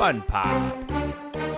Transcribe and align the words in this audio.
Fun 0.00 0.22
Pop. 0.22 1.49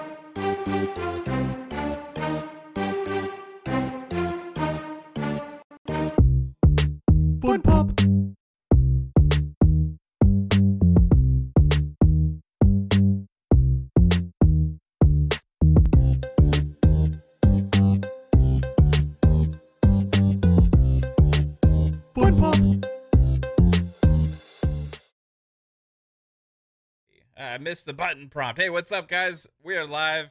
I 27.53 27.59
missed 27.59 27.85
the 27.85 27.93
button 27.93 28.31
prompt. 28.31 28.59
Hey, 28.59 28.71
what's 28.71 28.91
up, 28.91 29.09
guys? 29.09 29.47
We 29.63 29.77
are 29.77 29.85
live. 29.87 30.31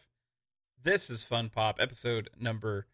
This 0.82 1.08
is 1.08 1.24
Fun 1.24 1.50
Pop, 1.50 1.78
episode 1.80 2.32
number 2.40 2.88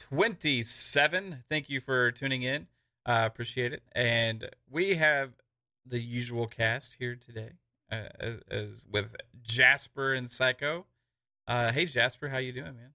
27. 0.00 1.44
Thank 1.48 1.70
you 1.70 1.80
for 1.80 2.10
tuning 2.10 2.42
in. 2.42 2.66
Uh, 3.06 3.22
appreciate 3.26 3.72
it. 3.72 3.84
And 3.92 4.50
we 4.68 4.96
have 4.96 5.34
the 5.86 6.00
usual 6.00 6.48
cast 6.48 6.96
here 6.98 7.14
today, 7.14 7.50
uh, 7.92 8.08
as, 8.18 8.40
as 8.50 8.86
with 8.90 9.14
Jasper 9.40 10.14
and 10.14 10.28
Psycho. 10.28 10.86
Uh, 11.46 11.70
hey, 11.70 11.84
Jasper, 11.84 12.30
how 12.30 12.38
you 12.38 12.50
doing, 12.50 12.74
man? 12.74 12.94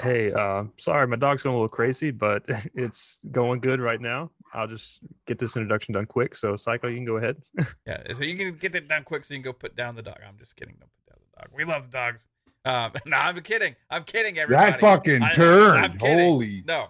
Hey, 0.00 0.32
uh, 0.32 0.64
sorry, 0.76 1.06
my 1.08 1.16
dog's 1.16 1.42
going 1.42 1.54
a 1.54 1.58
little 1.58 1.68
crazy, 1.68 2.10
but 2.12 2.44
it's 2.74 3.18
going 3.32 3.60
good 3.60 3.80
right 3.80 4.00
now. 4.00 4.30
I'll 4.54 4.68
just 4.68 5.00
get 5.26 5.38
this 5.38 5.56
introduction 5.56 5.94
done 5.94 6.06
quick. 6.06 6.34
So, 6.36 6.54
Psycho, 6.56 6.86
you 6.88 6.96
can 6.96 7.04
go 7.04 7.16
ahead. 7.16 7.36
Yeah, 7.86 8.12
so 8.12 8.22
you 8.24 8.36
can 8.36 8.54
get 8.54 8.72
that 8.72 8.86
done 8.88 9.02
quick 9.04 9.24
so 9.24 9.34
you 9.34 9.38
can 9.40 9.44
go 9.44 9.52
put 9.52 9.74
down 9.76 9.96
the 9.96 10.02
dog. 10.02 10.18
I'm 10.26 10.38
just 10.38 10.56
kidding. 10.56 10.76
Don't 10.78 10.90
put 11.04 11.12
down 11.14 11.18
the 11.32 11.40
dog. 11.42 11.48
We 11.54 11.64
love 11.64 11.90
dogs. 11.90 12.26
Um, 12.64 12.92
no, 13.06 13.16
I'm 13.16 13.40
kidding. 13.40 13.74
I'm 13.90 14.04
kidding, 14.04 14.38
everybody. 14.38 14.72
That 14.72 14.80
fucking 14.80 15.22
I- 15.22 15.34
turn. 15.34 15.76
I'm 15.78 15.98
kidding. 15.98 16.18
Holy. 16.18 16.62
No, 16.66 16.88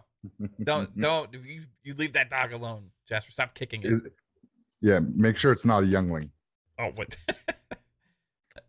don't 0.62 0.96
don't 0.98 1.32
you 1.32 1.62
you 1.84 1.94
leave 1.94 2.12
that 2.14 2.28
dog 2.30 2.52
alone, 2.52 2.90
Jasper. 3.08 3.30
Stop 3.32 3.54
kicking 3.54 3.82
it. 3.82 3.92
It- 3.92 4.12
yeah, 4.80 5.00
make 5.14 5.36
sure 5.36 5.50
it's 5.52 5.64
not 5.64 5.82
a 5.82 5.86
youngling. 5.86 6.30
Oh, 6.78 6.90
what? 6.94 7.16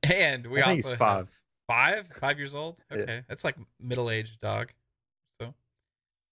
and 0.04 0.48
we 0.48 0.62
I 0.62 0.66
think 0.66 0.86
also 0.86 0.90
he's 0.92 1.00
have- 1.00 1.28
five. 1.70 2.08
five, 2.20 2.38
years 2.38 2.56
old. 2.56 2.82
Yeah. 2.92 2.98
Okay, 2.98 3.22
that's 3.30 3.44
like 3.44 3.56
middle 3.80 4.10
aged 4.10 4.42
dog. 4.42 4.72
So, 5.40 5.54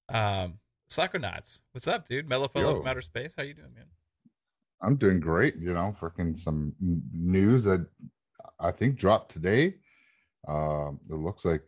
um, 0.09 0.59
Psychonauts, 0.89 1.61
what's 1.71 1.87
up, 1.87 2.07
dude? 2.07 2.27
Mellow 2.27 2.47
fellow 2.47 2.71
Yo. 2.73 2.77
from 2.79 2.87
outer 2.87 3.01
space. 3.01 3.33
How 3.37 3.43
you 3.43 3.53
doing, 3.53 3.73
man? 3.75 3.85
I'm 4.81 4.95
doing 4.95 5.19
great. 5.19 5.55
You 5.57 5.73
know, 5.73 5.95
freaking 5.99 6.37
some 6.37 6.73
news 6.79 7.63
that 7.65 7.85
I 8.59 8.71
think 8.71 8.97
dropped 8.97 9.31
today. 9.31 9.75
Um, 10.47 10.99
it 11.09 11.15
looks 11.15 11.45
like 11.45 11.63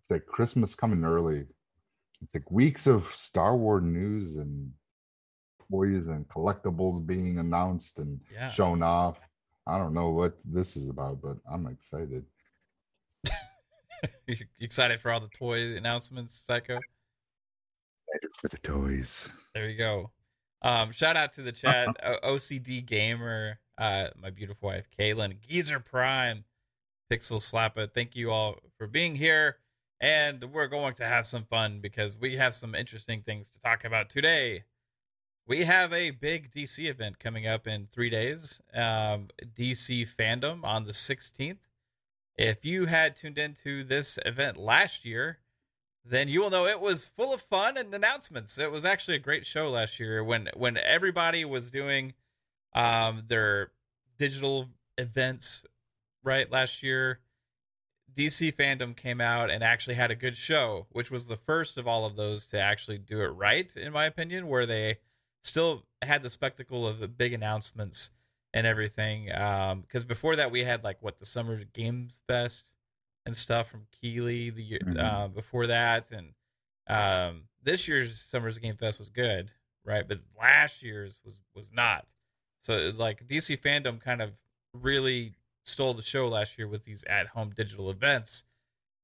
it's 0.00 0.10
like 0.10 0.26
Christmas 0.26 0.74
coming 0.74 1.04
early. 1.04 1.46
It's 2.22 2.34
like 2.34 2.50
weeks 2.50 2.86
of 2.86 3.06
Star 3.14 3.56
Wars 3.56 3.82
news 3.84 4.36
and 4.36 4.72
toys 5.70 6.06
and 6.08 6.26
collectibles 6.28 7.06
being 7.06 7.38
announced 7.38 7.98
and 7.98 8.20
Yeah. 8.32 8.48
shown 8.48 8.82
off. 8.82 9.18
I 9.66 9.78
don't 9.78 9.94
know 9.94 10.10
what 10.10 10.36
this 10.44 10.76
is 10.76 10.88
about, 10.90 11.22
but 11.22 11.36
I'm 11.50 11.66
excited. 11.66 12.24
you 14.26 14.36
excited 14.60 15.00
for 15.00 15.10
all 15.10 15.20
the 15.20 15.28
toy 15.28 15.76
announcements, 15.76 16.42
Psycho? 16.46 16.78
Excited 18.08 18.34
for 18.34 18.48
the 18.48 18.58
toys. 18.58 19.30
There 19.54 19.68
you 19.68 19.78
go. 19.78 20.10
Um, 20.62 20.92
shout 20.92 21.16
out 21.16 21.32
to 21.34 21.42
the 21.42 21.52
chat, 21.52 21.88
O- 22.02 22.34
OCD 22.34 22.84
Gamer, 22.84 23.58
uh, 23.76 24.08
my 24.20 24.30
beautiful 24.30 24.68
wife, 24.68 24.86
Kaylin, 24.98 25.40
Geezer 25.40 25.80
Prime, 25.80 26.44
Pixel 27.12 27.38
Slappa. 27.38 27.92
Thank 27.92 28.16
you 28.16 28.30
all 28.30 28.56
for 28.78 28.86
being 28.86 29.14
here. 29.16 29.58
And 30.00 30.42
we're 30.52 30.66
going 30.66 30.94
to 30.94 31.04
have 31.04 31.26
some 31.26 31.44
fun 31.44 31.80
because 31.80 32.18
we 32.18 32.36
have 32.36 32.54
some 32.54 32.74
interesting 32.74 33.22
things 33.22 33.48
to 33.50 33.60
talk 33.60 33.84
about 33.84 34.10
today. 34.10 34.64
We 35.46 35.64
have 35.64 35.92
a 35.92 36.10
big 36.10 36.50
DC 36.50 36.88
event 36.88 37.18
coming 37.18 37.46
up 37.46 37.66
in 37.66 37.88
three 37.92 38.10
days 38.10 38.62
um, 38.74 39.28
DC 39.56 40.08
Fandom 40.18 40.64
on 40.64 40.84
the 40.84 40.92
16th. 40.92 41.58
If 42.36 42.64
you 42.64 42.86
had 42.86 43.16
tuned 43.16 43.38
into 43.38 43.84
this 43.84 44.18
event 44.26 44.56
last 44.56 45.04
year, 45.04 45.38
then 46.04 46.28
you 46.28 46.40
will 46.40 46.50
know 46.50 46.66
it 46.66 46.80
was 46.80 47.06
full 47.06 47.32
of 47.32 47.40
fun 47.42 47.76
and 47.76 47.94
announcements. 47.94 48.58
It 48.58 48.72
was 48.72 48.84
actually 48.84 49.16
a 49.16 49.20
great 49.20 49.46
show 49.46 49.70
last 49.70 49.98
year 50.00 50.22
when 50.22 50.48
when 50.54 50.76
everybody 50.76 51.44
was 51.44 51.70
doing 51.70 52.14
um 52.74 53.24
their 53.28 53.70
digital 54.18 54.68
events 54.98 55.64
right 56.22 56.50
last 56.50 56.82
year. 56.82 57.20
DC 58.14 58.54
fandom 58.54 58.96
came 58.96 59.20
out 59.20 59.50
and 59.50 59.64
actually 59.64 59.94
had 59.94 60.10
a 60.10 60.16
good 60.16 60.36
show, 60.36 60.86
which 60.90 61.10
was 61.10 61.26
the 61.26 61.36
first 61.36 61.76
of 61.76 61.88
all 61.88 62.04
of 62.04 62.14
those 62.14 62.46
to 62.46 62.60
actually 62.60 62.98
do 62.98 63.20
it 63.20 63.28
right, 63.28 63.74
in 63.76 63.92
my 63.92 64.04
opinion, 64.04 64.46
where 64.46 64.66
they 64.66 64.98
still 65.42 65.84
had 66.00 66.22
the 66.22 66.28
spectacle 66.28 66.86
of 66.86 67.18
big 67.18 67.32
announcements 67.32 68.10
and 68.54 68.66
everything. 68.66 69.30
Um, 69.34 69.82
because 69.82 70.06
before 70.06 70.36
that 70.36 70.50
we 70.50 70.64
had 70.64 70.82
like 70.82 70.96
what 71.02 71.18
the 71.18 71.26
Summer 71.26 71.62
Games 71.64 72.20
Fest 72.26 72.72
and 73.26 73.36
stuff 73.36 73.68
from 73.68 73.86
Keighley 74.00 74.48
the 74.50 74.62
year 74.62 74.80
Mhm. 74.82 74.98
uh, 74.98 75.28
before 75.28 75.66
that, 75.66 76.10
and 76.10 76.34
um, 76.86 77.48
this 77.62 77.86
year's 77.88 78.20
Summers 78.22 78.56
Game 78.58 78.76
Fest 78.76 78.98
was 78.98 79.08
good, 79.10 79.50
right? 79.84 80.06
But 80.08 80.20
last 80.38 80.82
year's 80.82 81.20
was 81.24 81.40
was 81.54 81.70
not. 81.72 82.06
So 82.62 82.92
like 82.96 83.26
DC 83.28 83.56
fandom 83.58 84.00
kind 84.00 84.22
of 84.22 84.32
really 84.72 85.34
stole 85.64 85.94
the 85.94 86.02
show 86.02 86.28
last 86.28 86.56
year 86.58 86.68
with 86.68 86.84
these 86.84 87.04
at 87.04 87.28
home 87.28 87.50
digital 87.50 87.90
events, 87.90 88.44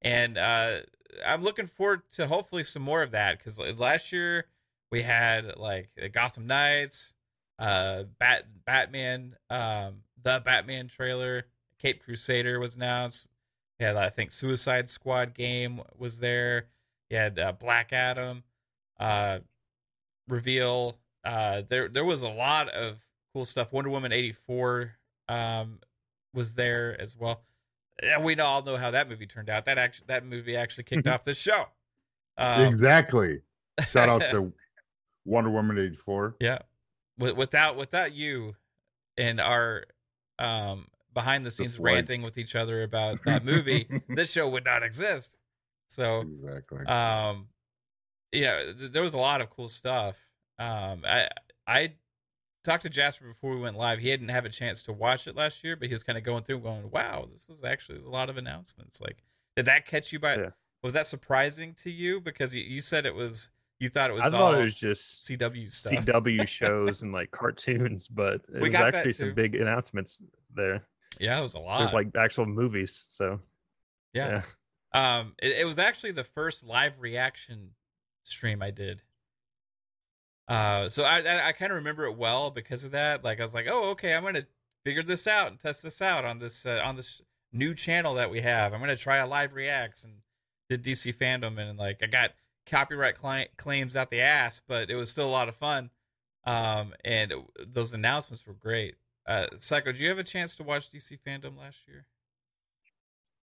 and 0.01 0.37
uh, 0.37 0.81
I'm 1.25 1.43
looking 1.43 1.67
forward 1.67 2.03
to 2.13 2.27
hopefully 2.27 2.63
some 2.63 2.83
more 2.83 3.01
of 3.03 3.11
that 3.11 3.37
because 3.39 3.59
last 3.77 4.11
year 4.13 4.45
we 4.91 5.01
had 5.01 5.57
like 5.57 5.89
the 5.95 6.07
Gotham 6.09 6.45
Knights, 6.47 7.13
uh, 7.61 8.03
Bat 8.19 8.45
Batman, 8.65 9.35
um, 9.49 10.01
the 10.21 10.41
Batman 10.43 10.87
trailer, 10.87 11.45
Cape 11.79 12.03
Crusader 12.03 12.59
was 12.59 12.75
announced. 12.75 13.27
Yeah, 13.79 13.97
I 13.97 14.09
think 14.09 14.31
Suicide 14.31 14.89
Squad 14.89 15.33
game 15.33 15.81
was 15.97 16.19
there. 16.19 16.67
You 17.09 17.17
had 17.17 17.39
uh, 17.39 17.51
Black 17.53 17.93
Adam 17.93 18.43
uh, 18.99 19.39
reveal. 20.27 20.97
Uh, 21.23 21.61
there 21.69 21.87
there 21.87 22.05
was 22.05 22.23
a 22.23 22.29
lot 22.29 22.67
of 22.69 22.97
cool 23.33 23.45
stuff. 23.45 23.71
Wonder 23.71 23.91
Woman 23.91 24.11
eighty 24.11 24.31
four 24.31 24.93
um, 25.29 25.79
was 26.33 26.55
there 26.55 26.99
as 26.99 27.15
well. 27.15 27.43
And 28.01 28.23
we 28.23 28.35
all 28.39 28.63
know 28.63 28.77
how 28.77 28.89
that 28.89 29.07
movie 29.07 29.27
turned 29.27 29.49
out. 29.49 29.65
That 29.65 29.77
actually 29.77 30.05
that 30.07 30.25
movie 30.25 30.55
actually 30.55 30.85
kicked 30.85 31.07
off 31.07 31.23
the 31.23 31.35
show. 31.35 31.65
Um, 32.37 32.65
exactly. 32.65 33.41
Shout 33.91 34.09
out 34.09 34.21
to 34.31 34.51
Wonder 35.25 35.51
Woman 35.51 35.77
84. 35.77 36.37
Yeah. 36.39 36.59
Wi- 37.19 37.37
Without 37.37 37.75
without 37.77 38.13
you 38.13 38.55
and 39.17 39.39
our 39.39 39.85
um 40.39 40.87
behind 41.13 41.45
the 41.45 41.51
scenes 41.51 41.77
ranting 41.77 42.21
with 42.21 42.37
each 42.37 42.55
other 42.55 42.83
about 42.83 43.19
that 43.25 43.43
movie, 43.45 43.87
this 44.09 44.31
show 44.31 44.47
would 44.49 44.65
not 44.65 44.81
exist. 44.83 45.37
So, 45.87 46.21
Exactly. 46.21 46.85
um 46.85 47.49
yeah, 48.31 48.63
th- 48.77 48.91
there 48.91 49.01
was 49.03 49.13
a 49.13 49.17
lot 49.17 49.41
of 49.41 49.49
cool 49.49 49.67
stuff. 49.67 50.15
Um 50.57 51.03
I 51.05 51.27
I 51.67 51.93
talked 52.63 52.83
to 52.83 52.89
Jasper 52.89 53.27
before 53.27 53.51
we 53.51 53.59
went 53.59 53.77
live. 53.77 53.99
He 53.99 54.05
didn't 54.07 54.29
have 54.29 54.45
a 54.45 54.49
chance 54.49 54.81
to 54.83 54.93
watch 54.93 55.27
it 55.27 55.35
last 55.35 55.63
year, 55.63 55.75
but 55.75 55.87
he 55.89 55.93
was 55.93 56.03
kind 56.03 56.17
of 56.17 56.23
going 56.23 56.43
through 56.43 56.59
going, 56.59 56.89
"Wow, 56.91 57.27
this 57.31 57.47
was 57.47 57.63
actually 57.63 57.99
a 57.99 58.09
lot 58.09 58.29
of 58.29 58.37
announcements." 58.37 59.01
Like, 59.01 59.23
did 59.55 59.65
that 59.65 59.85
catch 59.85 60.11
you 60.13 60.19
by 60.19 60.35
Yeah. 60.37 60.49
was 60.83 60.93
that 60.93 61.07
surprising 61.07 61.73
to 61.75 61.91
you 61.91 62.21
because 62.21 62.55
you, 62.55 62.61
you 62.63 62.79
said 62.81 63.05
it 63.05 63.15
was 63.15 63.49
you 63.81 63.89
thought 63.89 64.11
it 64.11 64.13
was 64.13 64.21
I 64.21 64.25
all 64.25 64.31
thought 64.31 64.61
it 64.61 64.65
was 64.65 64.75
just 64.75 65.27
CW 65.27 65.69
stuff. 65.71 65.93
CW 65.93 66.47
shows 66.47 67.01
and 67.01 67.11
like 67.11 67.31
cartoons, 67.31 68.07
but 68.07 68.35
it 68.53 68.61
We 68.61 68.69
was 68.69 68.75
actually 68.75 69.13
some 69.13 69.33
big 69.33 69.55
announcements 69.55 70.21
there. 70.55 70.85
Yeah, 71.19 71.39
it 71.39 71.41
was 71.41 71.55
a 71.55 71.59
lot. 71.59 71.79
There's 71.79 71.93
like 71.93 72.15
actual 72.15 72.45
movies. 72.45 73.07
So 73.09 73.39
yeah. 74.13 74.43
Um, 74.93 75.33
it, 75.41 75.61
it 75.61 75.65
was 75.65 75.79
actually 75.79 76.11
the 76.11 76.23
first 76.23 76.63
live 76.63 76.93
reaction 76.99 77.71
stream 78.23 78.61
I 78.61 78.69
did. 78.69 79.01
Uh, 80.47 80.87
so 80.87 81.03
I 81.03 81.21
I, 81.21 81.47
I 81.47 81.51
kind 81.53 81.71
of 81.71 81.77
remember 81.77 82.05
it 82.05 82.15
well 82.15 82.51
because 82.51 82.83
of 82.83 82.91
that. 82.91 83.23
Like 83.23 83.39
I 83.39 83.43
was 83.43 83.55
like, 83.55 83.65
oh, 83.67 83.89
okay, 83.91 84.13
I'm 84.13 84.23
gonna 84.23 84.45
figure 84.85 85.01
this 85.01 85.25
out 85.25 85.47
and 85.47 85.59
test 85.59 85.81
this 85.81 86.03
out 86.03 86.23
on 86.23 86.37
this 86.37 86.67
uh, 86.67 86.83
on 86.85 86.97
this 86.97 87.19
new 87.51 87.73
channel 87.73 88.13
that 88.13 88.29
we 88.29 88.41
have. 88.41 88.73
I'm 88.73 88.79
gonna 88.79 88.95
try 88.95 89.17
a 89.17 89.27
live 89.27 89.53
reacts 89.53 90.03
and 90.03 90.17
did 90.69 90.83
DC 90.83 91.15
fandom 91.15 91.57
and 91.57 91.79
like 91.79 91.97
I 92.03 92.05
got 92.05 92.31
copyright 92.65 93.15
client 93.15 93.49
claims 93.57 93.95
out 93.95 94.09
the 94.11 94.21
ass, 94.21 94.61
but 94.67 94.89
it 94.89 94.95
was 94.95 95.09
still 95.09 95.27
a 95.27 95.31
lot 95.31 95.49
of 95.49 95.55
fun. 95.55 95.89
Um, 96.45 96.93
and 97.05 97.31
it- 97.31 97.73
those 97.73 97.93
announcements 97.93 98.45
were 98.45 98.53
great. 98.53 98.95
Uh, 99.27 99.47
Psycho, 99.57 99.91
did 99.91 100.01
you 100.01 100.09
have 100.09 100.17
a 100.17 100.23
chance 100.23 100.55
to 100.55 100.63
watch 100.63 100.89
DC 100.89 101.17
fandom 101.25 101.57
last 101.57 101.87
year? 101.87 102.05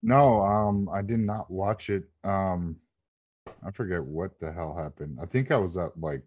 No, 0.03 0.41
um, 0.41 0.87
I 0.93 1.01
did 1.01 1.19
not 1.19 1.49
watch 1.49 1.89
it. 1.89 2.03
Um, 2.23 2.79
I 3.65 3.71
forget 3.71 4.03
what 4.03 4.39
the 4.39 4.51
hell 4.51 4.75
happened. 4.75 5.17
I 5.21 5.25
think 5.25 5.49
I 5.51 5.57
was 5.57 5.77
at 5.77 5.99
like 5.99 6.21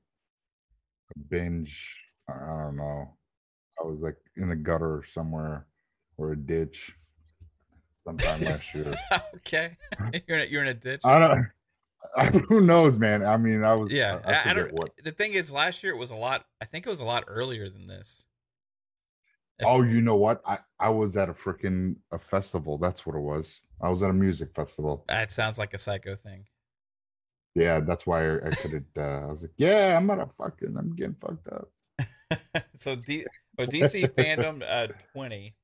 a 1.14 1.18
binge. 1.18 2.00
I 2.28 2.32
I 2.32 2.62
don't 2.64 2.76
know. 2.76 3.16
I 3.80 3.86
was 3.86 4.00
like 4.00 4.16
in 4.36 4.50
a 4.50 4.56
gutter 4.56 5.04
somewhere 5.12 5.66
or 6.16 6.32
a 6.32 6.36
ditch 6.36 6.92
sometime 8.02 8.42
last 8.42 8.74
year. 8.74 8.92
okay, 9.36 9.76
you're 10.26 10.38
in 10.38 10.48
a, 10.48 10.50
you're 10.50 10.62
in 10.62 10.68
a 10.68 10.74
ditch. 10.74 11.02
I 11.04 11.18
don't. 11.20 11.46
I, 12.16 12.26
who 12.48 12.60
knows, 12.60 12.98
man? 12.98 13.24
I 13.24 13.36
mean, 13.36 13.64
I 13.64 13.74
was. 13.74 13.92
yeah, 13.92 14.20
I, 14.24 14.30
I 14.30 14.32
I, 14.32 14.38
I 14.38 14.42
forget 14.42 14.56
don't. 14.56 14.72
what. 14.74 14.90
The 15.04 15.12
thing 15.12 15.32
is, 15.34 15.52
last 15.52 15.82
year 15.82 15.92
it 15.92 15.98
was 15.98 16.10
a 16.10 16.16
lot. 16.16 16.44
I 16.60 16.64
think 16.64 16.86
it 16.86 16.90
was 16.90 17.00
a 17.00 17.04
lot 17.04 17.24
earlier 17.28 17.68
than 17.68 17.86
this. 17.86 18.24
If- 19.58 19.66
Oh, 19.66 19.82
you 19.82 20.00
know 20.00 20.16
what? 20.16 20.40
I 20.46 20.58
I 20.78 20.88
was 20.90 21.16
at 21.16 21.28
a 21.28 21.34
freaking 21.34 21.96
a 22.12 22.18
festival. 22.18 22.78
That's 22.78 23.04
what 23.04 23.16
it 23.16 23.20
was. 23.20 23.60
I 23.82 23.90
was 23.90 24.02
at 24.02 24.10
a 24.10 24.14
music 24.14 24.54
festival. 24.54 25.04
That 25.08 25.30
sounds 25.30 25.58
like 25.58 25.74
a 25.74 25.78
psycho 25.78 26.14
thing. 26.14 26.44
Yeah, 27.54 27.80
that's 27.80 28.06
why 28.06 28.24
I, 28.24 28.34
I 28.36 28.50
couldn't. 28.50 28.86
Uh, 28.96 29.00
I 29.00 29.26
was 29.26 29.42
like, 29.42 29.50
yeah, 29.56 29.96
I'm 29.96 30.06
gonna 30.06 30.28
fucking. 30.38 30.76
I'm 30.78 30.94
getting 30.94 31.16
fucked 31.20 31.48
up. 31.48 31.70
so 32.76 32.94
D, 32.94 33.26
oh, 33.58 33.66
DC 33.66 34.08
fandom 34.14 34.62
uh, 34.68 34.92
twenty. 35.12 35.56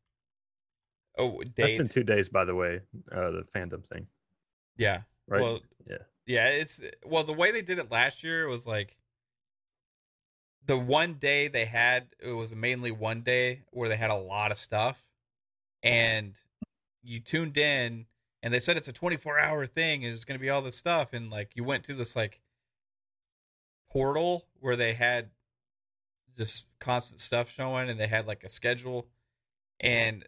Oh, 1.17 1.43
That's 1.57 1.73
date. 1.73 1.81
in 1.81 1.89
two 1.89 2.03
days, 2.03 2.29
by 2.29 2.45
the 2.45 2.55
way. 2.55 2.81
Uh, 3.13 3.31
the 3.31 3.45
fandom 3.55 3.87
thing, 3.87 4.09
yeah. 4.77 5.03
right? 5.29 5.41
Well, 5.41 5.61
yeah. 5.89 5.99
Yeah, 6.27 6.47
it's 6.47 6.81
well 7.05 7.25
the 7.25 7.33
way 7.33 7.51
they 7.53 7.63
did 7.63 7.79
it 7.79 7.91
last 7.91 8.25
year 8.25 8.47
was 8.49 8.67
like 8.67 8.97
the 10.67 10.79
one 10.79 11.15
day 11.15 11.49
they 11.49 11.67
had 11.67 12.07
it 12.21 12.33
was 12.33 12.55
mainly 12.55 12.91
one 12.91 13.21
day 13.21 13.63
where 13.71 13.89
they 13.89 13.97
had 13.97 14.11
a 14.11 14.15
lot 14.15 14.51
of 14.51 14.57
stuff 14.57 15.03
and 15.83 16.39
you 17.03 17.21
tuned 17.21 17.59
in 17.59 18.07
and 18.43 18.53
they 18.53 18.61
said 18.61 18.77
it's 18.77 18.89
a 18.89 18.93
24 18.93 19.39
hour 19.39 19.67
thing 19.67 20.05
and 20.05 20.15
it's 20.15 20.25
going 20.25 20.39
to 20.39 20.43
be 20.43 20.51
all 20.51 20.63
this 20.63 20.77
stuff 20.77 21.13
and 21.13 21.31
like 21.31 21.53
you 21.55 21.65
went 21.65 21.85
to 21.85 21.95
this 21.95 22.17
like 22.17 22.41
portal 23.91 24.47
where 24.61 24.77
they 24.77 24.95
had 24.95 25.31
just 26.37 26.67
constant 26.81 27.21
stuff 27.21 27.51
showing 27.51 27.91
and 27.91 28.01
they 28.01 28.07
had 28.07 28.27
like 28.27 28.43
a 28.43 28.49
schedule 28.49 29.07
and 29.81 30.27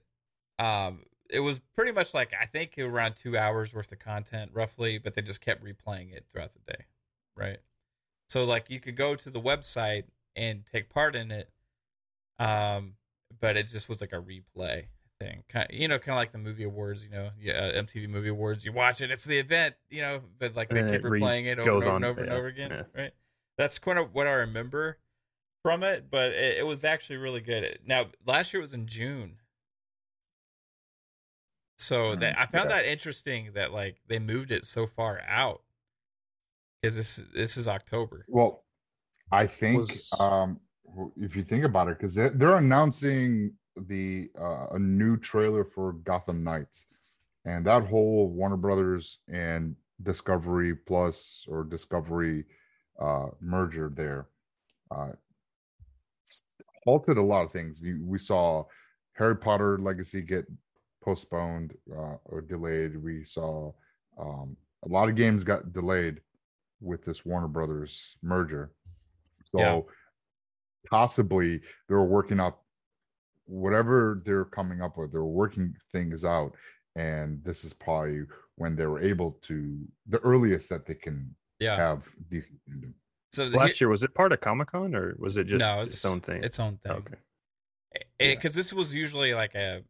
um 0.59 1.01
it 1.31 1.41
was 1.41 1.61
pretty 1.75 1.93
much 1.93 2.15
like 2.15 2.33
I 2.41 2.47
think 2.47 2.79
around 2.79 3.17
two 3.17 3.37
hours 3.37 3.75
worth 3.75 3.93
of 3.93 3.99
content 3.99 4.51
roughly, 4.53 4.99
but 4.99 5.15
they 5.15 5.23
just 5.23 5.41
kept 5.41 5.65
replaying 5.65 6.13
it 6.13 6.27
throughout 6.33 6.53
the 6.55 6.73
day, 6.73 6.85
right? 7.37 7.59
So 8.29 8.45
like 8.45 8.71
you 8.71 8.81
could 8.81 8.97
go 8.97 9.15
to 9.15 9.31
the 9.31 9.41
website 9.41 10.05
and 10.35 10.65
take 10.71 10.91
part 10.91 11.17
in 11.17 11.31
it, 11.31 11.51
um, 12.39 12.95
but 13.41 13.57
it 13.57 13.69
just 13.69 13.89
was 13.89 14.01
like 14.01 14.13
a 14.13 14.21
replay 14.21 14.87
thing, 15.21 15.45
kind 15.49 15.69
you 15.71 15.89
know, 15.89 15.99
kind 15.99 16.11
of 16.11 16.17
like 16.17 16.33
the 16.33 16.39
movie 16.39 16.65
awards, 16.65 17.05
you 17.05 17.11
know, 17.11 17.31
yeah, 17.41 17.73
MTV 17.73 18.09
Movie 18.09 18.29
Awards. 18.29 18.65
You 18.65 18.73
watch 18.73 19.01
it, 19.01 19.11
it's 19.11 19.25
the 19.25 19.39
event, 19.39 19.75
you 19.91 20.03
know, 20.03 20.21
but 20.39 20.55
like 20.55 20.69
they 20.69 20.81
And 20.81 20.91
keep 20.91 21.03
replaying 21.03 21.47
it 21.47 21.59
over 21.59 21.71
and 21.71 21.71
over 21.71 21.87
and 21.87 21.89
on, 21.89 22.05
over 22.05 22.21
and 22.23 22.33
over 22.33 22.47
again, 22.47 22.71
yeah. 22.71 22.83
right? 22.95 23.13
That's 23.59 23.79
kind 23.79 23.99
of 23.99 24.15
what 24.15 24.27
I 24.27 24.33
remember 24.33 24.99
from 25.63 25.83
it, 25.83 26.11
but 26.11 26.33
it, 26.33 26.59
it 26.59 26.67
was 26.67 26.85
actually 26.85 27.17
really 27.17 27.41
good. 27.41 27.79
Now 27.85 28.07
last 28.27 28.53
year 28.53 28.61
was 28.61 28.73
in 28.73 28.87
June. 28.87 29.37
So 31.79 32.17
that 32.17 32.37
Mm, 32.37 32.39
I 32.39 32.47
found 32.47 32.71
okay. 32.71 32.83
that 32.83 32.87
interesting 32.87 33.53
that 33.55 33.73
like 33.73 34.01
they 34.07 34.19
moved 34.19 34.51
it 34.51 34.65
so 34.65 34.87
far 34.87 35.21
out 35.27 35.63
because 36.81 36.97
this 36.97 37.17
this 37.35 37.57
is 37.57 37.69
October. 37.69 38.25
Well, 38.29 38.65
I 39.31 39.47
think 39.47 39.79
Was- 39.79 40.13
um 40.19 40.61
if 41.17 41.37
you 41.37 41.43
think 41.45 41.65
about 41.65 41.89
it, 41.89 41.99
because 41.99 42.15
they're, 42.15 42.31
they're 42.31 42.57
announcing 42.57 43.53
the 43.77 44.31
uh, 44.39 44.69
a 44.71 44.79
new 44.79 45.17
trailer 45.19 45.65
for 45.65 45.93
Gotham 45.93 46.43
Knights, 46.43 46.87
and 47.45 47.67
that 47.67 47.83
whole 47.85 48.29
Warner 48.31 48.57
Brothers 48.57 49.19
and 49.29 49.77
Discovery 50.03 50.75
Plus 50.75 51.45
or 51.49 51.65
Discovery 51.65 52.45
uh, 52.99 53.27
merger 53.41 53.91
there 53.95 54.29
uh, 54.91 55.13
halted 56.85 57.19
a 57.19 57.23
lot 57.23 57.45
of 57.45 57.53
things. 57.53 57.83
We 57.83 58.19
saw 58.19 58.65
Harry 59.15 59.37
Potter 59.37 59.79
Legacy 59.79 60.23
get 60.23 60.47
postponed 61.07 61.73
uh, 61.97 62.17
or 62.25 62.41
delayed. 62.43 63.03
We 63.03 63.25
saw 63.25 63.73
um, 64.19 64.57
a 64.85 64.89
lot 64.89 65.09
of 65.09 65.15
games 65.15 65.45
got 65.45 65.73
delayed 65.73 66.21
with 66.81 67.05
this 67.05 67.25
Warner 67.25 67.49
Brothers 67.49 68.17
merger. 68.23 68.73
So 69.53 69.59
Yeah. 69.61 69.81
possibly 70.91 71.61
they're 71.89 72.03
working 72.03 72.41
out 72.41 72.59
whatever 73.47 74.21
they're 74.25 74.45
coming 74.45 74.83
up 74.83 74.99
with, 74.99 75.13
they're 75.13 75.23
working 75.25 75.75
things 75.93 76.25
out. 76.25 76.53
And 76.97 77.43
this 77.45 77.63
is 77.65 77.73
probably 77.73 78.23
when 78.57 78.75
they 78.75 78.87
were 78.87 79.01
able 79.01 79.39
to 79.43 79.79
the 80.09 80.19
earliest 80.21 80.69
that 80.71 80.87
they 80.87 80.95
can 80.95 81.35
Yeah. 81.61 81.77
have 81.77 82.03
decent 82.29 82.59
fandom. 82.69 82.93
So 83.33 83.49
the, 83.49 83.57
Last 83.57 83.81
year 83.81 83.89
was 83.89 84.03
it 84.03 84.13
part 84.15 84.33
of 84.33 84.41
Comic 84.41 84.69
Con 84.69 84.95
or 84.95 85.15
was 85.19 85.37
it 85.37 85.45
just 85.47 85.61
no, 85.61 85.83
its, 85.83 85.95
it's 85.95 86.05
own 86.05 86.21
thing? 86.21 86.43
Its 86.43 86.59
own 86.59 86.79
thing. 86.79 86.93
okay. 86.93 87.15
Yeah. 88.19 88.35
Because 88.35 88.55
this 88.55 88.73
was 88.73 88.93
usually 88.93 89.35
like 89.35 89.55
a, 89.55 89.85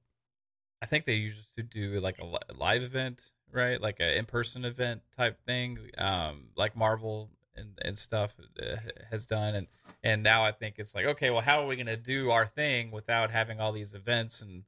I 0.82 0.86
think 0.86 1.04
they 1.04 1.14
used 1.14 1.48
to 1.56 1.62
do 1.62 2.00
like 2.00 2.18
a 2.18 2.54
live 2.54 2.82
event, 2.82 3.22
right? 3.52 3.80
Like 3.80 3.96
an 4.00 4.10
in 4.10 4.24
person 4.26 4.64
event 4.64 5.02
type 5.16 5.38
thing, 5.46 5.78
um, 5.98 6.48
like 6.56 6.76
Marvel 6.76 7.30
and 7.54 7.78
and 7.82 7.98
stuff 7.98 8.34
uh, 8.62 8.76
has 9.10 9.24
done, 9.26 9.54
and 9.54 9.66
and 10.04 10.22
now 10.22 10.42
I 10.42 10.52
think 10.52 10.76
it's 10.78 10.94
like 10.94 11.06
okay, 11.06 11.30
well, 11.30 11.40
how 11.40 11.62
are 11.62 11.66
we 11.66 11.76
gonna 11.76 11.96
do 11.96 12.30
our 12.30 12.46
thing 12.46 12.90
without 12.90 13.30
having 13.30 13.60
all 13.60 13.72
these 13.72 13.94
events 13.94 14.40
and 14.40 14.64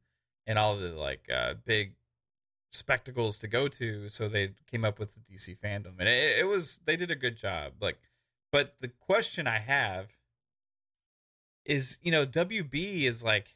and 0.47 0.59
all 0.59 0.77
the 0.77 0.89
like 0.89 1.29
uh, 1.33 1.55
big 1.65 1.95
spectacles 2.73 3.39
to 3.39 3.49
go 3.49 3.69
to? 3.69 4.09
So 4.09 4.29
they 4.29 4.53
came 4.71 4.85
up 4.85 4.99
with 4.99 5.15
the 5.15 5.21
DC 5.21 5.59
fandom, 5.59 5.99
and 5.99 6.09
it, 6.09 6.39
it 6.39 6.47
was 6.47 6.81
they 6.87 6.97
did 6.97 7.11
a 7.11 7.17
good 7.17 7.37
job. 7.37 7.75
Like, 7.81 7.99
but 8.51 8.77
the 8.81 8.89
question 8.89 9.47
I 9.47 9.59
have 9.59 10.09
is, 11.67 11.99
you 12.03 12.11
know, 12.11 12.25
WB 12.25 13.05
is 13.05 13.23
like 13.23 13.55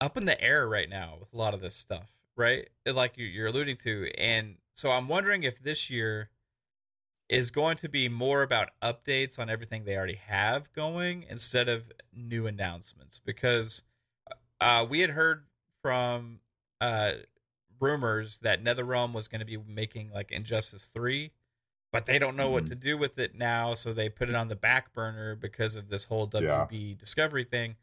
up 0.00 0.16
in 0.16 0.24
the 0.24 0.40
air 0.40 0.68
right 0.68 0.88
now 0.88 1.16
with 1.20 1.32
a 1.32 1.36
lot 1.36 1.54
of 1.54 1.60
this 1.60 1.74
stuff, 1.74 2.10
right? 2.36 2.68
Like 2.86 3.16
you- 3.18 3.26
you're 3.26 3.48
alluding 3.48 3.76
to, 3.78 4.10
and 4.16 4.58
so 4.74 4.92
I'm 4.92 5.08
wondering 5.08 5.42
if 5.42 5.58
this 5.60 5.90
year 5.90 6.30
is 7.28 7.50
going 7.50 7.76
to 7.76 7.88
be 7.88 8.08
more 8.08 8.42
about 8.42 8.70
updates 8.80 9.38
on 9.38 9.50
everything 9.50 9.84
they 9.84 9.96
already 9.96 10.14
have 10.14 10.72
going 10.72 11.24
instead 11.24 11.68
of 11.68 11.92
new 12.12 12.46
announcements 12.46 13.20
because 13.24 13.82
uh, 14.60 14.86
we 14.88 15.00
had 15.00 15.10
heard 15.10 15.44
from 15.82 16.40
uh, 16.80 17.12
rumors 17.80 18.38
that 18.40 18.62
NetherRealm 18.64 19.12
was 19.12 19.28
going 19.28 19.40
to 19.40 19.44
be 19.44 19.56
making 19.58 20.10
like 20.10 20.32
Injustice 20.32 20.86
3 20.86 21.32
but 21.90 22.04
they 22.06 22.18
don't 22.18 22.36
know 22.36 22.50
what 22.50 22.64
Mhm. 22.64 22.68
to 22.68 22.74
do 22.74 22.96
with 22.98 23.18
it 23.18 23.34
now 23.34 23.74
so 23.74 23.92
they 23.92 24.08
put 24.08 24.28
it 24.28 24.34
on 24.34 24.48
the 24.48 24.56
back 24.56 24.92
burner 24.92 25.34
because 25.34 25.76
of 25.76 25.88
this 25.90 26.04
whole 26.04 26.28
Yeah. 26.32 26.40
WB 26.66 26.94
discovery 26.98 27.44
thing 27.44 27.76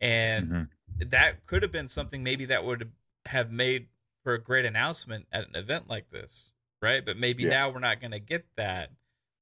and 0.00 0.50
Mhm. 0.50 1.10
that 1.10 1.46
could 1.46 1.62
have 1.62 1.72
been 1.72 1.88
something 1.88 2.22
maybe 2.22 2.44
that 2.46 2.64
would 2.64 2.92
have 3.26 3.50
made 3.50 3.88
for 4.22 4.34
a 4.34 4.38
great 4.42 4.64
announcement 4.64 5.26
at 5.32 5.46
an 5.48 5.54
event 5.56 5.88
like 5.88 6.10
this, 6.10 6.52
right? 6.82 7.04
But 7.04 7.16
maybe 7.16 7.44
Yeah. 7.44 7.50
now 7.50 7.70
we're 7.70 7.78
not 7.80 8.00
going 8.00 8.10
to 8.12 8.18
get 8.20 8.44
that. 8.56 8.90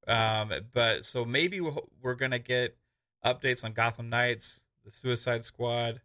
Um, 0.06 0.52
but 0.72 1.04
so 1.04 1.24
maybe 1.24 1.60
we're, 1.60 1.80
we're 2.02 2.14
going 2.14 2.30
to 2.32 2.38
get 2.38 2.76
updates 3.24 3.64
on 3.64 3.72
Gotham 3.72 4.10
Knights, 4.10 4.62
the 4.84 4.90
Suicide 4.90 5.44
Squad, 5.44 6.02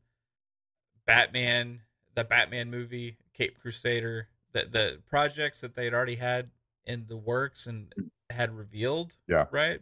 Batman, 1.05 1.81
the 2.15 2.23
Batman 2.23 2.69
movie, 2.69 3.17
Cape 3.33 3.59
Crusader, 3.59 4.29
the 4.51 4.65
the 4.65 5.01
projects 5.05 5.61
that 5.61 5.75
they 5.75 5.85
had 5.85 5.93
already 5.93 6.15
had 6.15 6.49
in 6.85 7.07
the 7.07 7.17
works 7.17 7.67
and 7.67 7.93
had 8.29 8.51
revealed, 8.55 9.15
Yeah. 9.27 9.47
right? 9.51 9.81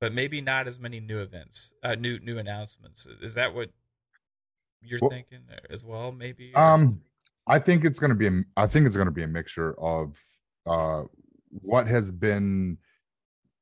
But 0.00 0.12
maybe 0.12 0.40
not 0.40 0.66
as 0.66 0.78
many 0.78 1.00
new 1.00 1.18
events, 1.18 1.72
uh, 1.82 1.94
new 1.94 2.18
new 2.20 2.38
announcements. 2.38 3.06
Is 3.22 3.34
that 3.34 3.54
what 3.54 3.70
you're 4.82 4.98
Well- 5.00 5.10
thinking 5.10 5.44
as 5.70 5.82
well? 5.84 6.12
Maybe. 6.12 6.52
or- 6.54 6.60
Um, 6.60 7.02
I 7.46 7.58
think 7.58 7.84
it's 7.84 7.98
going 7.98 8.10
to 8.10 8.16
be. 8.16 8.26
A, 8.26 8.44
I 8.56 8.66
think 8.66 8.86
it's 8.86 8.96
going 8.96 9.06
to 9.06 9.12
be 9.12 9.22
a 9.22 9.28
mixture 9.28 9.78
of 9.80 10.16
uh, 10.66 11.04
what 11.48 11.86
has 11.86 12.10
been 12.10 12.76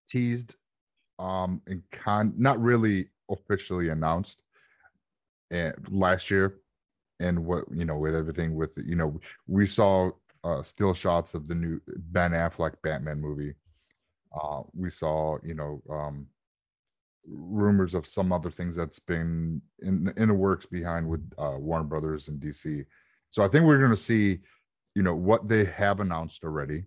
teased, 0.08 0.54
um, 1.18 1.60
and 1.66 1.82
con 1.92 2.32
not 2.36 2.58
really 2.60 3.10
officially 3.30 3.90
announced, 3.90 4.42
and 5.50 5.74
last 5.90 6.30
year, 6.30 6.58
and 7.20 7.44
what 7.44 7.64
you 7.70 7.84
know 7.84 7.98
with 7.98 8.14
everything 8.16 8.54
with 8.56 8.70
you 8.78 8.96
know 8.96 9.20
we 9.46 9.66
saw 9.66 10.10
uh, 10.42 10.62
still 10.62 10.94
shots 10.94 11.34
of 11.34 11.46
the 11.46 11.54
new 11.54 11.80
Ben 11.86 12.32
Affleck 12.32 12.74
Batman 12.82 13.20
movie. 13.20 13.54
Uh, 14.38 14.62
we 14.74 14.90
saw 14.90 15.38
you 15.44 15.54
know 15.54 15.82
um, 15.90 16.26
rumors 17.28 17.94
of 17.94 18.06
some 18.06 18.32
other 18.32 18.50
things 18.50 18.76
that's 18.76 18.98
been 18.98 19.62
in 19.80 20.12
in 20.16 20.28
the 20.28 20.34
works 20.34 20.66
behind 20.66 21.08
with 21.08 21.30
uh, 21.38 21.56
Warner 21.58 21.84
Brothers 21.84 22.28
and 22.28 22.40
DC. 22.40 22.84
So 23.30 23.42
I 23.42 23.48
think 23.48 23.64
we're 23.64 23.78
going 23.78 23.90
to 23.90 23.96
see, 23.96 24.40
you 24.94 25.02
know, 25.02 25.14
what 25.14 25.48
they 25.48 25.64
have 25.64 26.00
announced 26.00 26.44
already, 26.44 26.84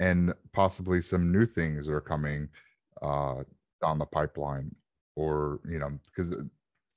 and 0.00 0.34
possibly 0.52 1.00
some 1.00 1.30
new 1.30 1.46
things 1.46 1.88
are 1.88 2.00
coming 2.00 2.48
uh, 3.02 3.44
down 3.82 3.98
the 3.98 4.06
pipeline, 4.06 4.74
or 5.16 5.60
you 5.68 5.78
know, 5.78 5.98
because 6.06 6.34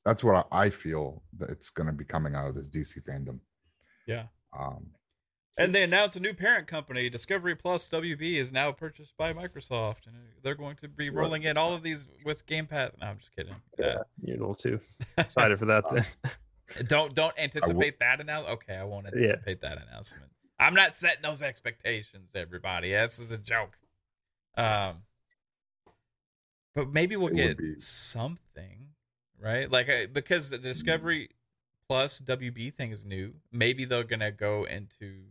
that's 0.06 0.24
what 0.24 0.48
I 0.52 0.66
I 0.66 0.70
feel 0.70 1.24
that 1.38 1.50
it's 1.50 1.70
going 1.70 1.88
to 1.88 1.94
be 1.94 2.06
coming 2.06 2.36
out 2.36 2.50
of 2.50 2.56
this 2.56 2.68
DC 2.68 3.04
fandom. 3.04 3.40
yeah. 4.08 4.24
Um, 4.58 4.88
And 5.60 5.74
they 5.74 5.82
announced 5.84 6.16
a 6.16 6.20
new 6.20 6.34
parent 6.36 6.68
company, 6.68 7.10
Discovery 7.10 7.56
Plus 7.56 7.90
WB, 7.90 8.36
is 8.36 8.52
now 8.52 8.72
purchased 8.72 9.18
by 9.18 9.34
Microsoft, 9.34 10.06
and 10.06 10.16
they're 10.44 10.54
going 10.56 10.76
to 10.78 10.88
be 10.88 11.10
rolling 11.10 11.44
in 11.44 11.58
all 11.58 11.74
of 11.74 11.82
these 11.82 12.08
with 12.24 12.46
Game 12.46 12.68
Pass. 12.68 12.92
No, 13.02 13.08
I'm 13.08 13.18
just 13.18 13.36
kidding. 13.36 13.56
Uh, 13.84 14.04
You're 14.22 14.38
little 14.38 14.54
too 14.56 14.80
excited 15.18 15.58
for 15.58 15.66
that. 15.66 15.84
Then. 15.90 16.06
Don't 16.88 17.16
don't 17.16 17.34
anticipate 17.40 17.98
that 18.00 18.20
announcement. 18.20 18.56
Okay, 18.62 18.76
I 18.76 18.84
won't 18.84 19.06
Yeah. 19.16 19.22
anticipate 19.22 19.62
that 19.62 19.78
announcement. 19.82 20.30
I'm 20.60 20.74
not 20.74 20.96
setting 20.98 21.22
those 21.24 21.42
expectations, 21.42 22.32
everybody. 22.36 22.92
This 22.92 23.20
is 23.20 23.32
a 23.32 23.38
joke. 23.38 23.78
Um, 24.58 25.04
but 26.76 26.92
maybe 26.92 27.16
we'll 27.16 27.30
It 27.38 27.58
get 27.58 27.82
something, 27.82 28.90
right? 29.42 29.72
Like 29.72 29.88
uh, 29.88 30.08
because 30.12 30.50
the 30.50 30.58
Discovery 30.58 31.30
Plus 31.88 32.20
WB 32.20 32.74
thing 32.74 32.92
is 32.92 33.06
new. 33.06 33.36
Maybe 33.52 33.86
they're 33.86 34.04
gonna 34.04 34.32
go 34.32 34.66
into 34.66 35.22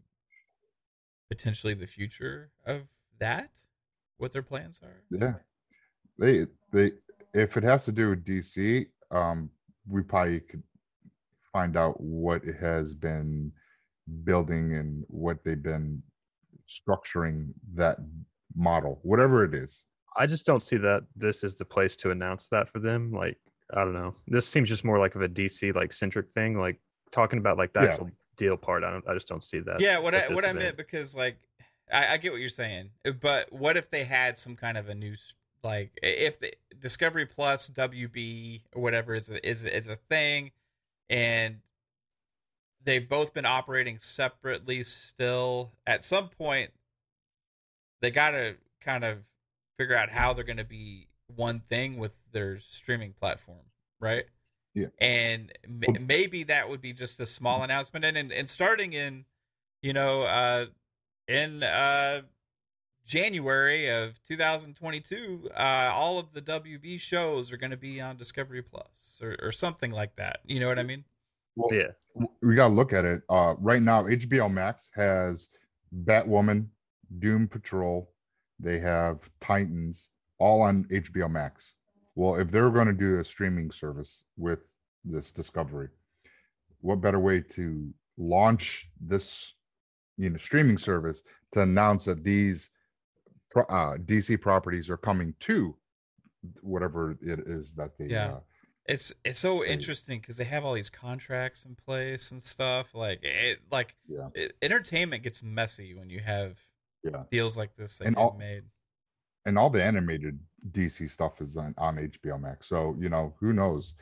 potentially 1.29 1.75
the 1.75 1.87
future 1.87 2.51
of 2.67 2.83
that. 3.19 3.51
What 4.19 4.33
their 4.33 4.43
plans 4.43 4.81
are. 4.83 5.03
Yeah. 5.11 5.35
They 6.19 6.47
they 6.73 6.93
if 7.35 7.57
it 7.57 7.63
has 7.65 7.85
to 7.85 7.93
do 7.93 8.11
with 8.11 8.25
DC, 8.25 8.87
um, 9.11 9.51
we 9.87 10.03
probably 10.03 10.41
could 10.41 10.63
find 11.53 11.77
out 11.77 12.01
what 12.01 12.45
it 12.45 12.57
has 12.57 12.95
been 12.95 13.53
building 14.25 14.75
and 14.75 15.05
what 15.09 15.45
they've 15.45 15.63
been 15.63 16.03
structuring 16.69 17.49
that 17.75 17.99
model, 18.55 19.01
whatever 19.03 19.45
it 19.45 19.55
is. 19.55 19.83
I 20.17 20.27
just 20.27 20.47
don't 20.47 20.63
see 20.63 20.79
that 20.79 21.03
this 21.15 21.45
is 21.45 21.57
the 21.57 21.65
place 21.67 21.95
to 21.97 22.11
announce 22.11 22.49
that 22.49 22.71
for 22.71 22.79
them. 22.79 23.13
Like, 23.13 23.37
I 23.75 23.85
don't 23.85 23.93
know. 23.93 24.15
This 24.29 24.49
seems 24.49 24.69
just 24.71 24.85
more 24.85 24.99
like 24.99 25.15
of 25.15 25.21
a 25.23 25.29
DC 25.29 25.75
like 25.75 25.93
centric 25.93 26.29
thing. 26.35 26.59
Like 26.59 26.81
talking 27.13 27.39
about 27.39 27.59
like 27.59 27.75
the 27.75 27.83
Yeah. 27.83 27.89
actual 27.91 28.11
deal 28.37 28.57
part. 28.57 28.85
I 28.85 28.91
don't. 28.91 29.07
I 29.09 29.15
just 29.15 29.29
don't 29.29 29.45
see 29.45 29.61
that. 29.61 29.81
yeah 29.81 29.99
what 29.99 30.15
i 30.15 30.29
what 30.33 30.45
i 30.45 30.53
meant 30.53 30.77
because 30.77 31.17
like 31.17 31.39
I, 31.93 32.15
I 32.15 32.17
get 32.17 32.33
what 32.33 32.41
you're 32.41 32.49
saying 32.49 32.91
uh, 33.07 33.13
but 33.13 33.53
what 33.53 33.77
if 33.77 33.91
they 33.91 34.05
had 34.05 34.37
some 34.39 34.57
kind 34.57 34.77
of 34.77 34.89
a 34.89 34.95
new 34.95 35.15
like 35.63 35.99
if 36.03 36.39
the 36.41 36.53
discovery 36.79 37.27
plus 37.27 37.69
wb 37.71 38.61
or 38.75 38.83
whatever 38.83 39.15
is 39.15 39.31
a, 39.31 39.49
is 39.49 39.65
a- 39.65 39.77
is 39.77 39.89
a 39.89 39.95
thing 39.95 40.51
and 41.09 41.59
they've 42.85 43.09
both 43.09 43.33
been 43.35 43.47
operating 43.47 43.99
separately 43.99 44.83
still 44.83 45.73
at 45.87 46.05
some 46.05 46.29
point 46.29 46.71
they 48.01 48.11
got 48.11 48.33
to 48.33 48.57
kind 48.81 49.05
of 49.05 49.27
figure 49.79 49.97
out 49.97 50.11
how 50.11 50.33
they're 50.33 50.45
going 50.45 50.57
to 50.57 50.65
be 50.65 51.09
one 51.35 51.59
thing 51.61 51.97
with 51.99 52.21
their 52.33 52.59
streaming 52.59 53.13
platform 53.13 53.59
right 54.01 54.25
Yeah. 54.77 54.87
and 55.01 55.51
m- 55.65 56.07
maybe 56.07 56.45
that 56.45 56.69
would 56.69 56.81
be 56.83 56.93
just 56.93 57.19
a 57.19 57.27
small 57.27 57.63
announcement 57.65 58.05
and, 58.05 58.17
and 58.17 58.31
and 58.31 58.49
starting 58.49 58.93
in 58.93 59.25
you 59.83 59.93
know 59.95 60.23
uh 60.23 60.67
in 61.27 61.63
uh 61.65 62.21
January 63.07 63.89
of 63.89 64.23
2022 64.29 65.49
uh 65.55 65.91
all 65.95 66.19
of 66.19 66.33
the 66.33 66.43
WB 66.43 67.01
shows 67.01 67.53
are 67.53 67.57
going 67.57 67.71
to 67.71 67.77
be 67.77 68.01
on 68.01 68.17
Discovery 68.17 68.63
Plus 68.63 69.19
or, 69.23 69.37
or 69.41 69.53
something 69.53 69.91
like 69.93 70.15
that 70.17 70.41
you 70.45 70.61
know 70.61 70.69
what 70.69 70.79
I 70.79 70.83
mean 70.83 71.05
Well, 71.57 71.73
Yeah. 71.73 71.93
we 72.43 72.55
gotta 72.55 72.75
look 72.75 72.93
at 72.93 73.05
it. 73.05 73.23
Uh, 73.31 73.55
right 73.59 73.81
now, 73.81 74.03
HBO 74.05 74.53
Max 74.53 74.91
has 74.95 75.49
Batwoman, 76.05 76.67
Doom 77.19 77.47
Patrol, 77.49 78.11
they 78.59 78.79
have 78.81 79.21
Titans, 79.41 80.09
all 80.39 80.61
on 80.63 80.85
HBO 80.91 81.31
Max. 81.31 81.75
Well, 82.17 82.37
if 82.41 82.51
they're 82.51 82.71
going 82.71 82.87
to 82.89 82.93
do 82.95 83.21
a 83.21 83.25
streaming 83.25 83.71
service 83.71 84.25
with 84.37 84.61
this 85.05 85.31
Discovery, 85.31 85.89
what 86.81 87.01
better 87.01 87.21
way 87.21 87.41
to 87.41 87.93
launch 88.17 88.91
this, 89.01 89.53
you 90.17 90.31
know, 90.31 90.39
streaming 90.39 90.79
service 90.79 91.23
to 91.53 91.61
announce 91.61 92.07
that 92.07 92.25
these 92.25 92.71
uh, 93.55 93.97
DC 94.05 94.41
properties 94.41 94.91
are 94.91 94.97
coming 94.97 95.35
to 95.41 95.77
whatever 96.63 97.17
it 97.23 97.41
is 97.47 97.75
that 97.75 97.97
they 97.99 98.07
Yeah. 98.07 98.35
uh, 98.35 98.41
It's 98.89 99.13
it's 99.25 99.39
so 99.41 99.61
Right. 99.63 99.71
interesting 99.71 100.21
because 100.21 100.37
they 100.37 100.45
have 100.45 100.65
all 100.65 100.75
these 100.75 100.91
contracts 100.91 101.65
in 101.65 101.75
place 101.75 102.31
and 102.31 102.41
stuff. 102.43 102.95
Like 102.95 103.19
it, 103.25 103.61
like 103.71 103.97
Yeah. 104.07 104.29
it, 104.35 104.57
entertainment 104.63 105.23
gets 105.25 105.43
messy 105.43 105.95
when 105.95 106.09
you 106.09 106.21
have 106.21 106.59
Yeah. 107.03 107.25
deals 107.31 107.57
like 107.59 107.75
this 107.77 107.99
that 107.99 108.07
And 108.07 108.17
get 108.17 108.23
all- 108.23 108.37
made. 108.39 108.65
And 109.47 109.57
all 109.57 109.71
the 109.71 109.83
animated 109.83 110.39
DC 110.73 111.11
stuff 111.11 111.41
is 111.41 111.57
on, 111.57 111.75
on 111.79 111.97
HBO 111.97 112.39
Max. 112.39 112.69
So 112.69 112.97
you 112.99 113.09
know 113.09 113.35
who 113.41 113.53
knows, 113.53 113.95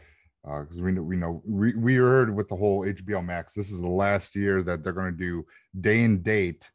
because 0.43 0.81
we 0.81 0.91
know 0.91 1.03
we 1.03 1.17
know 1.17 1.43
we, 1.47 1.75
we 1.75 1.95
heard 1.97 2.35
with 2.35 2.49
the 2.49 2.57
whole 2.57 2.85
HBO 2.85 3.25
Max. 3.25 3.53
This 3.53 3.71
is 3.71 3.81
the 3.81 3.89
last 3.89 4.35
year 4.35 4.63
that 4.63 4.83
they're 4.83 4.93
going 4.93 5.13
to 5.13 5.19
do 5.19 5.47
day 5.81 6.03
and 6.03 6.25
date 6.25 6.69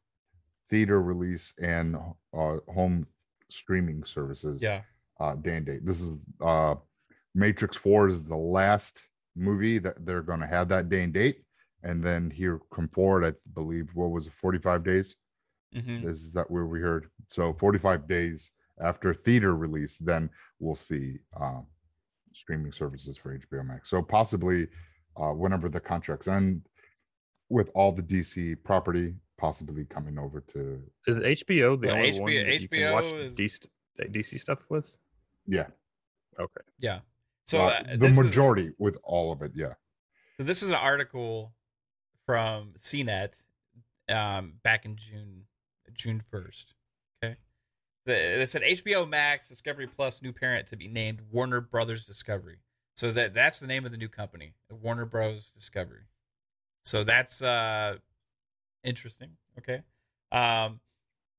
theater 0.69 1.01
release 1.01 1.51
and 1.59 1.95
uh, 1.95 2.57
home 2.71 3.07
streaming 3.49 4.03
services. 4.03 4.61
Yeah, 4.61 4.81
uh, 5.19 5.35
day 5.35 5.57
and 5.57 5.65
date. 5.65 5.85
This 5.85 5.99
is 5.99 6.11
uh, 6.39 6.75
Matrix 7.35 7.75
Four 7.75 8.07
is 8.07 8.23
the 8.23 8.37
last 8.37 9.01
movie 9.35 9.79
that 9.79 10.05
they're 10.05 10.21
going 10.21 10.41
to 10.41 10.47
have 10.47 10.69
that 10.69 10.89
day 10.89 11.03
and 11.03 11.13
date, 11.13 11.41
and 11.83 12.03
then 12.03 12.29
here 12.29 12.59
come 12.73 12.87
forward. 12.89 13.25
I 13.25 13.33
believe 13.59 13.89
what 13.95 14.11
was 14.11 14.27
it, 14.27 14.33
forty 14.39 14.59
five 14.59 14.83
days 14.83 15.15
hmm 15.73 16.01
this 16.01 16.21
is 16.21 16.33
that 16.33 16.49
where 16.49 16.65
we 16.65 16.79
heard 16.79 17.09
so 17.27 17.53
45 17.53 18.07
days 18.07 18.51
after 18.81 19.13
theater 19.13 19.55
release 19.55 19.97
then 19.97 20.29
we'll 20.59 20.75
see 20.75 21.17
um 21.39 21.65
streaming 22.33 22.71
services 22.71 23.17
for 23.17 23.37
hbo 23.37 23.65
max 23.65 23.89
so 23.89 24.01
possibly 24.01 24.67
uh 25.17 25.31
whenever 25.31 25.67
the 25.69 25.79
contracts 25.79 26.27
end 26.27 26.61
with 27.49 27.69
all 27.75 27.91
the 27.91 28.01
dc 28.03 28.55
property 28.63 29.15
possibly 29.37 29.85
coming 29.85 30.17
over 30.19 30.41
to 30.41 30.81
Is 31.07 31.17
HBO 31.17 31.79
the 31.79 31.87
Well, 31.87 31.95
only 31.95 32.11
HBO 32.11 32.19
one 32.21 32.33
that 32.33 32.61
you 32.61 32.67
can 32.67 32.93
watch 32.93 33.05
HBO 33.05 33.31
is- 33.31 33.37
DC, 33.37 33.67
DC 34.11 34.39
stuff 34.39 34.59
with? 34.69 34.95
yeah 35.47 35.67
Okay. 36.39 36.61
yeah. 36.77 36.99
So 37.47 37.61
uh, 37.65 37.67
uh, 37.67 37.83
the 37.91 37.97
this 37.97 38.11
is- 38.11 38.17
majority 38.17 38.71
with 38.77 38.97
all 39.03 39.31
of 39.31 39.41
it 39.41 39.51
yeah 39.55 39.73
So 40.37 40.43
this 40.43 40.61
is 40.61 40.69
an 40.71 40.75
article 40.75 41.53
from 42.25 42.73
CNET 42.77 43.41
um, 44.09 44.53
back 44.63 44.85
in 44.85 44.95
June 44.97 45.45
June 45.93 46.21
first. 46.29 46.73
They 48.05 48.45
said 48.47 48.61
HBO 48.63 49.07
Max 49.07 49.47
Discovery 49.47 49.87
Plus 49.87 50.21
new 50.21 50.33
parent 50.33 50.67
to 50.67 50.75
be 50.75 50.87
named 50.87 51.21
Warner 51.31 51.61
Brothers 51.61 52.05
Discovery. 52.05 52.57
So 52.95 53.11
that 53.13 53.33
that's 53.33 53.59
the 53.59 53.67
name 53.67 53.85
of 53.85 53.91
the 53.91 53.97
new 53.97 54.09
company, 54.09 54.53
Warner 54.69 55.05
Bros. 55.05 55.49
Discovery. 55.49 56.03
So 56.83 57.03
that's 57.05 57.41
uh 57.41 57.97
interesting. 58.83 59.37
Okay, 59.57 59.83
um, 60.33 60.81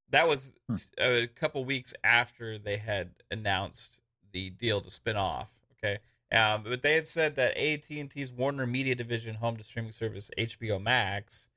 that 0.09 0.27
was 0.27 0.53
Hmm. 0.69 0.77
a 0.99 1.27
couple 1.27 1.65
weeks 1.65 1.93
after 2.03 2.57
they 2.59 2.79
had 2.79 3.11
announced 3.31 3.99
the 4.33 4.49
deal 4.51 4.81
to 4.81 4.91
spin 4.91 5.17
off. 5.17 5.51
Okay, 5.73 5.99
um, 6.35 6.63
but 6.63 6.81
they 6.81 6.95
had 6.95 7.07
said 7.07 7.37
that 7.37 7.57
AT 7.59 8.01
and 8.01 8.11
T's 8.11 8.33
Warner 8.33 8.67
Media 8.67 8.95
Division 8.95 9.35
home 9.35 9.59
to 9.59 9.63
streaming 9.63 9.93
service 9.93 10.31
HBO 10.39 10.79
Max, 10.81 11.50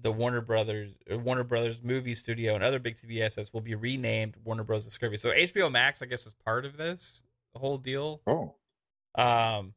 the 0.00 0.12
Warner 0.12 0.40
Brothers 0.40 0.92
uh, 1.10 1.18
Warner 1.18 1.44
Brothers 1.44 1.82
movie 1.82 2.14
studio, 2.14 2.54
and 2.54 2.62
other 2.62 2.78
big 2.78 2.96
TV 2.96 3.20
assets 3.20 3.52
will 3.52 3.60
be 3.60 3.74
renamed 3.74 4.36
Warner 4.44 4.64
Bros. 4.64 4.84
Discovery. 4.84 5.16
So 5.16 5.30
HBO 5.30 5.70
Max, 5.70 6.02
I 6.02 6.06
guess, 6.06 6.26
is 6.26 6.34
part 6.34 6.64
of 6.64 6.76
this 6.76 7.22
whole 7.54 7.78
deal. 7.78 8.20
oh 8.26 8.54
Um, 9.14 9.74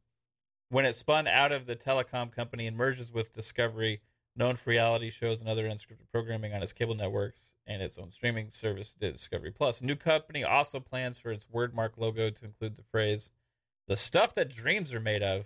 when 0.69 0.85
it 0.85 0.93
spun 0.93 1.27
out 1.27 1.51
of 1.51 1.65
the 1.65 1.75
telecom 1.75 2.31
company 2.31 2.67
and 2.67 2.77
merges 2.77 3.11
with 3.11 3.33
Discovery, 3.33 4.01
known 4.35 4.55
for 4.55 4.69
reality 4.69 5.09
shows 5.09 5.41
and 5.41 5.49
other 5.49 5.67
unscripted 5.67 6.11
programming 6.11 6.53
on 6.53 6.61
its 6.61 6.73
cable 6.73 6.95
networks 6.95 7.53
and 7.65 7.81
its 7.81 7.97
own 7.97 8.11
streaming 8.11 8.49
service, 8.49 8.93
Discovery 8.93 9.51
Plus. 9.51 9.81
A 9.81 9.85
new 9.85 9.95
company 9.95 10.43
also 10.43 10.79
plans 10.79 11.19
for 11.19 11.31
its 11.31 11.45
wordmark 11.45 11.91
logo 11.97 12.29
to 12.29 12.45
include 12.45 12.75
the 12.75 12.83
phrase 12.91 13.31
"the 13.87 13.95
stuff 13.95 14.35
that 14.35 14.49
dreams 14.49 14.93
are 14.93 14.99
made 14.99 15.23
of," 15.23 15.45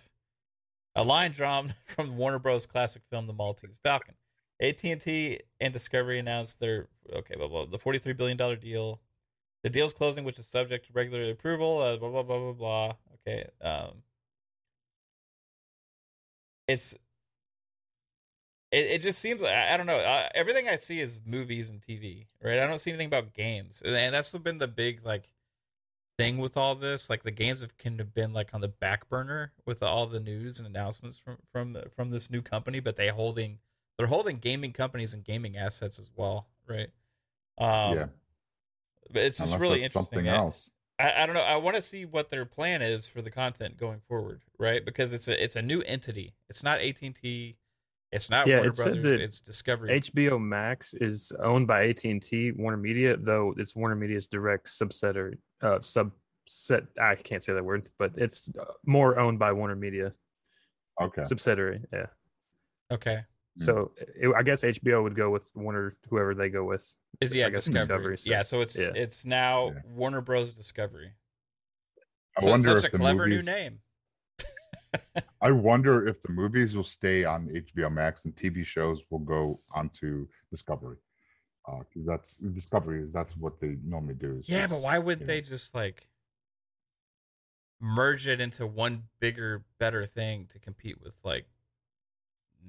a 0.96 1.04
line 1.04 1.32
drawn 1.32 1.74
from 1.86 2.18
Warner 2.18 2.40
Bros. 2.40 2.66
classic 2.66 3.04
film 3.10 3.28
The 3.28 3.34
Maltese 3.34 3.80
Falcon. 3.84 4.16
AT&T 4.64 5.40
and 5.60 5.74
Discovery 5.74 6.20
announced 6.20 6.60
their 6.60 6.88
okay, 7.12 7.36
blah, 7.36 7.48
blah, 7.48 7.66
the 7.66 7.80
$43 7.80 8.16
billion 8.16 8.38
deal. 8.60 9.02
The 9.64 9.70
deal's 9.70 9.94
closing, 9.94 10.24
which 10.24 10.40
is 10.40 10.48
subject 10.48 10.88
to 10.88 10.94
regulatory 10.94 11.32
approval, 11.32 11.80
uh, 11.80 11.98
blah, 11.98 12.10
blah, 12.10 12.24
blah, 12.24 12.40
blah, 12.40 12.54
blah. 12.54 12.94
Okay. 13.28 13.48
Um, 13.62 14.04
it's, 16.68 16.94
it, 18.72 18.86
it 18.86 19.02
just 19.02 19.20
seems 19.20 19.42
like, 19.42 19.54
I, 19.54 19.74
I 19.74 19.78
don't 19.78 19.86
know. 19.86 19.98
Uh, 19.98 20.28
everything 20.36 20.68
I 20.68 20.76
see 20.76 21.00
is 21.00 21.20
movies 21.26 21.70
and 21.70 21.82
TV, 21.82 22.28
right? 22.42 22.60
I 22.60 22.68
don't 22.68 22.80
see 22.80 22.92
anything 22.92 23.08
about 23.08 23.34
games. 23.34 23.82
And, 23.86 23.96
and 23.96 24.14
that's 24.14 24.32
been 24.38 24.58
the 24.58 24.68
big, 24.68 25.06
like, 25.06 25.30
thing 26.18 26.40
with 26.40 26.58
all 26.58 26.76
this. 26.76 27.10
Like, 27.10 27.24
the 27.24 27.32
games 27.32 27.62
have 27.62 27.78
kind 27.78 28.02
of 28.02 28.14
been, 28.14 28.34
like, 28.34 28.54
on 28.54 28.62
the 28.62 28.68
back 28.68 29.08
burner 29.08 29.54
with 29.66 29.82
all 29.82 30.08
the 30.08 30.20
news 30.20 30.60
and 30.60 30.68
announcements 30.68 31.18
from, 31.18 31.38
from, 31.52 31.78
from 31.96 32.10
this 32.10 32.30
new 32.30 32.42
company, 32.42 32.82
but 32.82 32.98
they 32.98 33.10
holding, 33.10 33.60
they're 33.98 34.08
holding 34.08 34.38
gaming 34.38 34.74
companies 34.74 35.14
and 35.14 35.24
gaming 35.24 35.58
assets 35.58 36.00
as 36.00 36.10
well, 36.16 36.48
right? 36.68 36.90
Um, 37.58 37.98
yeah 37.98 38.06
but 39.14 39.24
it's 39.24 39.38
just 39.38 39.60
really 39.60 39.84
interesting. 39.84 40.04
something 40.04 40.30
I- 40.30 40.36
else 40.36 40.70
I, 41.00 41.24
I 41.24 41.26
don't 41.26 41.34
know. 41.34 41.42
I 41.42 41.56
want 41.56 41.76
to 41.76 41.82
see 41.82 42.06
what 42.06 42.30
their 42.30 42.46
plan 42.46 42.84
is 42.84 43.08
for 43.08 43.24
the 43.24 43.32
content 43.32 43.78
going 43.78 44.00
forward, 44.08 44.44
right? 44.60 44.86
Because 44.86 45.12
it's 45.12 45.28
a 45.28 45.44
it's 45.44 45.56
a 45.56 45.62
new 45.62 45.82
entity. 45.82 46.36
It's 46.50 46.64
not 46.64 46.82
AT 46.82 47.02
and 47.02 47.16
T. 47.16 47.58
It's 48.12 48.30
not 48.30 48.46
Yeah, 48.46 48.58
Warner 48.58 48.70
it 48.70 48.76
Brothers. 48.76 49.22
It's 49.22 49.40
Discovery. 49.40 50.00
HBO 50.00 50.40
Max 50.40 50.94
is 50.94 51.32
owned 51.44 51.66
by 51.66 51.88
AT 51.88 52.06
and 52.06 52.22
T 52.22 52.52
Warner 52.52 52.78
Media, 52.78 53.18
though 53.18 53.56
it's 53.58 53.76
Warner 53.76 53.96
Media's 53.96 54.28
direct 54.28 54.68
subset 54.68 55.16
or 55.16 55.34
uh, 55.64 55.80
subset. 55.80 56.86
I 57.02 57.16
can't 57.16 57.44
say 57.44 57.54
that 57.54 57.66
word, 57.66 57.90
but 57.98 58.12
it's 58.16 58.52
uh, 58.58 58.66
more 58.86 59.18
owned 59.18 59.40
by 59.40 59.52
Warner 59.52 59.76
Media. 59.76 60.14
Okay. 61.02 61.24
subsidiary. 61.24 61.82
Yeah. 61.92 62.06
Okay. 62.92 63.26
Mm. 63.60 63.66
So 63.66 63.92
it, 63.98 64.34
I 64.36 64.42
guess 64.44 64.62
HBO 64.64 65.04
would 65.04 65.16
go 65.16 65.30
with 65.30 65.44
Warner, 65.56 65.96
whoever 66.10 66.34
they 66.34 66.50
go 66.50 66.64
with. 66.64 66.92
Is 67.22 67.36
yeah 67.36 67.48
I 67.48 67.50
guess 67.52 67.66
Discovery. 67.66 68.16
Discovery, 68.16 68.18
so- 68.18 68.32
yeah, 68.32 68.42
so 68.42 68.62
it's 68.62 68.78
yeah. 68.80 68.92
it's 68.96 69.26
now 69.26 69.68
Yeah. 69.70 69.80
Warner 69.86 70.22
Bros. 70.22 70.54
Discovery. 70.54 71.12
I 72.38 72.42
So 72.44 72.50
wonder 72.50 72.70
such 72.72 72.86
if 72.86 72.90
a 72.90 72.92
the 72.94 72.98
clever 72.98 73.28
movies, 73.28 73.46
new 73.46 73.52
name. 73.52 73.80
I 75.42 75.52
wonder 75.52 76.08
if 76.08 76.22
the 76.24 76.32
movies 76.32 76.76
will 76.76 76.84
stay 76.84 77.24
on 77.26 77.48
HBO 77.50 77.92
Max 77.92 78.26
and 78.26 78.36
TV 78.36 78.66
shows 78.66 79.02
will 79.12 79.20
go 79.20 79.60
onto 79.72 80.28
Discovery. 80.50 80.98
Uh, 81.68 81.78
'cause 81.94 82.06
that's 82.06 82.36
Discovery 82.38 83.04
is 83.04 83.12
that's 83.12 83.38
what 83.38 83.60
they 83.62 83.78
normally 83.84 84.16
do. 84.16 84.42
Yeah, 84.46 84.62
just, 84.62 84.70
but 84.72 84.82
why 84.82 84.98
would 84.98 85.20
they 85.20 85.38
know, 85.42 85.48
just 85.48 85.76
like 85.76 86.08
merge 87.80 88.28
it 88.28 88.42
into 88.42 88.66
one 88.66 89.04
bigger, 89.20 89.64
better 89.80 90.06
thing 90.06 90.48
to 90.48 90.60
compete 90.60 91.00
with 91.02 91.18
like 91.24 91.46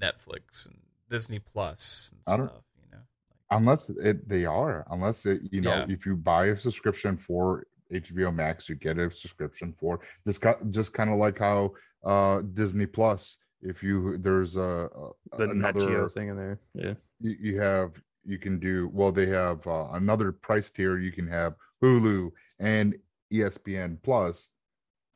Netflix 0.01 0.67
and 0.67 0.79
Disney 1.11 1.39
Plus 1.39 2.13
and 2.13 2.21
I 2.35 2.37
don't- 2.37 2.49
stuff? 2.49 2.65
You 2.83 2.91
know, 2.93 3.03
unless 3.51 3.91
it 3.91 4.29
they 4.29 4.45
are 4.45 4.87
unless 4.91 5.27
it 5.27 5.43
you 5.51 5.61
know 5.61 5.71
Yeah. 5.71 5.87
if 5.89 6.07
you 6.07 6.17
buy 6.17 6.47
a 6.47 6.59
subscription 6.59 7.17
for 7.17 7.67
HBO 7.93 8.35
Max 8.35 8.69
you 8.69 8.75
get 8.75 8.99
a 8.99 9.11
subscription 9.11 9.75
for 9.79 10.01
just 10.27 10.43
just 10.71 10.93
kind 10.93 11.11
of 11.11 11.19
like 11.19 11.39
how 11.39 11.73
uh 12.05 12.41
Disney 12.55 12.87
Plus 12.87 13.37
if 13.63 13.83
you 13.83 14.19
there's 14.19 14.57
a, 14.57 14.89
a 15.33 15.37
The 15.39 15.47
Nat 15.49 15.73
Geo 15.75 15.87
another 15.89 16.09
thing 16.09 16.29
in 16.29 16.37
there. 16.37 16.59
Yeah. 16.75 16.95
you, 17.21 17.37
you 17.41 17.61
have 17.61 17.93
you 18.25 18.39
can 18.39 18.59
do 18.59 18.91
well 18.93 19.13
they 19.13 19.27
have 19.27 19.67
uh, 19.67 19.89
another 19.93 20.33
price 20.33 20.71
tier 20.71 20.99
you 20.99 21.13
can 21.13 21.27
have 21.29 21.55
hulu 21.83 22.31
and 22.59 22.95
espn 23.33 23.99
plus 24.03 24.49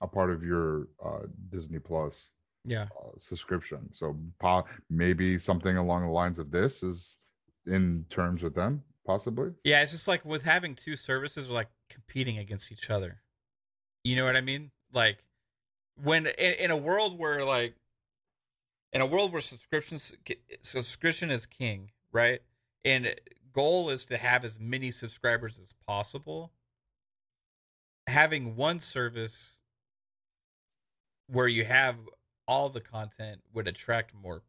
a 0.00 0.06
part 0.06 0.30
of 0.30 0.42
your 0.42 0.88
uh, 1.04 1.20
disney 1.48 1.78
plus 1.78 2.28
yeah, 2.64 2.82
uh, 2.82 3.10
subscription 3.16 3.92
so 3.92 4.16
po- 4.38 4.64
maybe 4.90 5.38
something 5.38 5.76
along 5.76 6.02
the 6.02 6.10
lines 6.10 6.38
of 6.38 6.50
this 6.50 6.82
is 6.82 7.18
in 7.66 8.04
terms 8.10 8.42
with 8.42 8.54
them 8.54 8.82
possibly 9.08 9.50
yeah. 9.64 9.82
It's 9.82 9.92
just 9.92 10.06
like 10.06 10.22
with 10.24 10.42
having 10.42 10.74
two 10.74 10.94
services, 10.94 11.48
like 11.48 11.68
competing 11.88 12.36
against 12.38 12.70
each 12.70 12.90
other. 12.90 13.22
You 14.04 14.16
know 14.16 14.24
what 14.26 14.36
I 14.36 14.42
mean? 14.42 14.70
Like 14.92 15.24
when 16.02 16.26
in, 16.26 16.52
in 16.54 16.70
a 16.70 16.76
world 16.76 17.18
where 17.18 17.44
like 17.44 17.74
in 18.92 19.00
a 19.00 19.06
world 19.06 19.32
where 19.32 19.40
subscriptions 19.40 20.12
subscription 20.62 21.30
is 21.30 21.46
king, 21.46 21.90
right? 22.12 22.40
And 22.84 23.14
goal 23.52 23.88
is 23.88 24.04
to 24.06 24.18
have 24.18 24.44
as 24.44 24.60
many 24.60 24.90
subscribers 24.90 25.58
as 25.58 25.74
possible. 25.86 26.52
Having 28.06 28.56
one 28.56 28.78
service 28.78 29.58
where 31.28 31.48
you 31.48 31.64
have 31.64 31.96
all 32.48 32.68
the 32.70 32.80
content 32.80 33.42
would 33.52 33.68
attract 33.68 34.14
more 34.14 34.42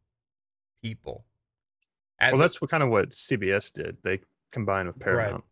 people. 0.82 1.26
As 2.20 2.32
well, 2.32 2.42
a- 2.42 2.44
that's 2.46 2.60
what 2.62 2.72
kind 2.72 2.82
of 2.82 2.90
what 2.90 3.10
CBS 3.12 3.72
did. 3.72 3.98
They 4.04 4.22
combined 4.52 4.88
with 4.88 4.98
Paramount. 5.00 5.44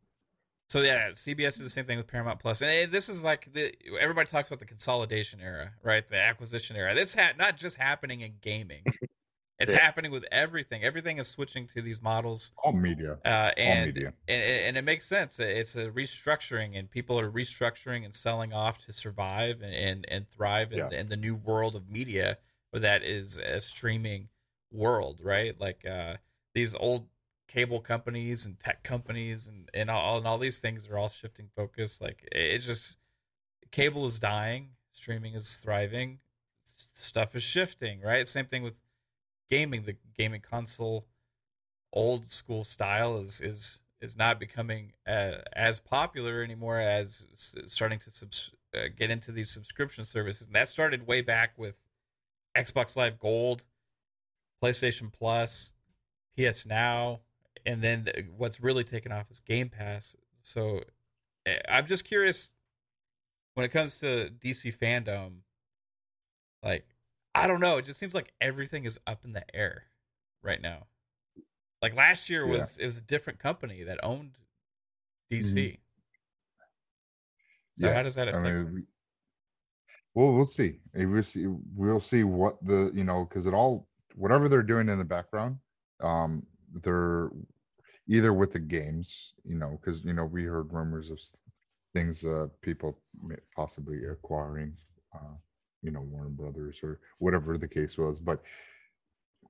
So 0.69 0.81
yeah, 0.81 1.11
CBS 1.11 1.57
did 1.57 1.65
the 1.65 1.69
same 1.69 1.85
thing 1.85 1.97
with 1.97 2.07
Paramount 2.07 2.39
Plus. 2.39 2.61
And 2.61 2.69
eh, 2.69 2.85
this 2.89 3.07
is 3.07 3.23
like 3.23 3.53
the 3.53 3.73
everybody 3.99 4.27
talks 4.29 4.49
about 4.49 4.59
the 4.59 4.65
consolidation 4.65 5.39
era, 5.39 5.71
right? 5.83 6.07
The 6.07 6.17
acquisition 6.17 6.75
era. 6.75 6.93
This 6.95 7.15
ha- 7.15 7.31
not 7.37 7.55
just 7.57 7.77
happening 7.77 8.21
in 8.21 8.33
gaming; 8.41 8.83
it's 9.59 9.71
Yeah. 9.71 9.79
happening 9.79 10.11
with 10.11 10.25
everything. 10.31 10.83
Everything 10.83 11.17
is 11.17 11.27
switching 11.27 11.67
to 11.69 11.81
these 11.81 12.01
models, 12.01 12.51
all 12.63 12.73
media 12.73 13.17
uh, 13.25 13.51
all 13.57 13.63
and, 13.63 13.85
media 13.93 14.13
and 14.27 14.41
and 14.41 14.77
it 14.77 14.83
makes 14.83 15.05
sense. 15.05 15.39
It's 15.39 15.75
a 15.75 15.89
restructuring, 15.89 16.77
and 16.77 16.89
people 16.89 17.19
are 17.19 17.31
restructuring 17.31 18.05
and 18.05 18.13
selling 18.15 18.53
off 18.53 18.85
to 18.85 18.93
survive 18.93 19.61
and 19.61 19.73
and, 19.73 20.05
and 20.09 20.29
thrive 20.29 20.71
in, 20.73 20.79
Yeah. 20.79 20.89
in 20.91 21.09
the 21.09 21.17
new 21.17 21.35
world 21.35 21.75
of 21.75 21.89
media 21.89 22.37
that 22.73 23.01
is 23.03 23.37
a 23.39 23.59
streaming 23.59 24.29
world, 24.71 25.19
right? 25.23 25.59
Like 25.59 25.85
uh, 25.85 26.17
these 26.53 26.75
old 26.75 27.07
cable 27.47 27.79
companies 27.79 28.45
and 28.45 28.59
tech 28.59 28.83
companies 28.83 29.47
and 29.47 29.69
and 29.73 29.89
all 29.89 30.17
and 30.17 30.27
all 30.27 30.37
these 30.37 30.59
things 30.59 30.85
are 30.87 30.97
all 30.97 31.09
shifting 31.09 31.49
focus. 31.55 31.99
Like 32.01 32.27
it's 32.31 32.65
just 32.65 32.97
cable 33.71 34.05
is 34.05 34.19
dying, 34.19 34.69
streaming 34.91 35.33
is 35.33 35.55
thriving, 35.57 36.19
stuff 36.93 37.35
is 37.35 37.43
shifting, 37.43 38.01
right? 38.01 38.27
Same 38.27 38.45
thing 38.45 38.63
with 38.63 38.77
gaming. 39.49 39.83
The 39.83 39.95
gaming 40.17 40.41
console 40.41 41.07
old 41.93 42.31
school 42.31 42.63
style 42.63 43.17
is 43.17 43.41
is 43.41 43.79
is 43.99 44.15
not 44.15 44.39
becoming 44.39 44.93
uh, 45.07 45.39
as 45.53 45.79
popular 45.79 46.43
anymore 46.43 46.79
as 46.79 47.25
starting 47.65 47.97
to 47.99 48.11
subs- 48.11 48.51
uh, 48.75 48.89
get 48.95 49.09
into 49.09 49.31
these 49.31 49.49
subscription 49.49 50.05
services. 50.05 50.47
And 50.47 50.55
that 50.55 50.69
started 50.69 51.07
way 51.07 51.21
back 51.21 51.57
with 51.57 51.79
Xbox 52.55 52.95
Live 52.95 53.19
Gold, 53.19 53.63
PlayStation 54.63 55.11
Plus, 55.11 55.73
PS 56.37 56.65
Now, 56.65 57.21
and 57.65 57.81
then 57.81 58.07
what's 58.35 58.61
really 58.61 58.83
taken 58.83 59.11
off 59.11 59.31
is 59.31 59.39
Game 59.39 59.69
Pass. 59.69 60.15
So 60.43 60.81
uh, 61.47 61.53
I'm 61.67 61.87
just 61.87 62.05
curious 62.05 62.51
when 63.55 63.65
it 63.65 63.69
comes 63.69 63.99
to 63.99 64.29
DC 64.29 64.77
fandom, 64.77 65.37
like 66.61 66.85
I 67.43 67.47
don't 67.47 67.59
know, 67.59 67.77
it 67.77 67.85
just 67.85 67.99
seems 67.99 68.13
like 68.13 68.33
everything 68.41 68.85
is 68.85 68.99
up 69.07 69.23
in 69.25 69.33
the 69.33 69.43
air 69.55 69.83
right 70.41 70.61
now. 70.61 70.87
Like 71.81 71.95
last 71.95 72.29
year 72.29 72.45
Yeah. 72.45 72.51
was 72.53 72.77
it 72.77 72.85
was 72.85 72.97
a 72.97 73.01
different 73.01 73.39
company 73.39 73.83
that 73.83 73.99
owned 74.03 74.37
DC. 75.31 75.79
So 77.79 77.87
yeah 77.87 77.93
how 77.93 78.03
does 78.03 78.15
that 78.15 78.27
I 78.27 78.31
affect? 78.31 78.45
mean, 78.71 78.87
well, 80.15 80.33
we'll 80.33 80.45
see. 80.45 80.79
We'll 80.95 81.21
see. 81.23 81.45
We'll 81.47 81.99
see 82.01 82.23
what 82.23 82.57
the 82.65 82.91
you 82.93 83.03
know 83.03 83.25
because 83.25 83.45
it 83.45 83.53
all 83.53 83.87
whatever 84.15 84.49
they're 84.49 84.63
doing 84.63 84.89
in 84.89 84.97
the 84.97 85.05
background, 85.05 85.57
um, 86.01 86.43
they're 86.83 87.29
either 88.09 88.33
with 88.33 88.51
the 88.53 88.59
games, 88.59 89.33
you 89.43 89.55
know, 89.55 89.77
because 89.79 90.03
you 90.03 90.13
know 90.13 90.25
we 90.25 90.43
heard 90.45 90.73
rumors 90.73 91.11
of 91.11 91.19
things, 91.93 92.25
uh, 92.25 92.47
people 92.61 92.99
may- 93.21 93.35
possibly 93.55 94.05
acquiring, 94.05 94.75
uh, 95.13 95.35
you 95.87 95.93
know, 95.93 96.01
Warner 96.01 96.29
Brothers 96.29 96.81
or 96.83 96.99
whatever 97.19 97.57
the 97.57 97.67
case 97.67 97.97
was, 97.97 98.19
but 98.19 98.41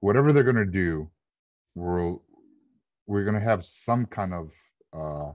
whatever 0.01 0.31
they're 0.31 0.43
gonna 0.51 0.65
do, 0.83 1.09
we'll 1.73 2.21
we're 3.07 3.25
gonna 3.25 3.39
have 3.51 3.65
some 3.65 4.05
kind 4.05 4.33
of 4.35 4.51
uh 4.93 5.31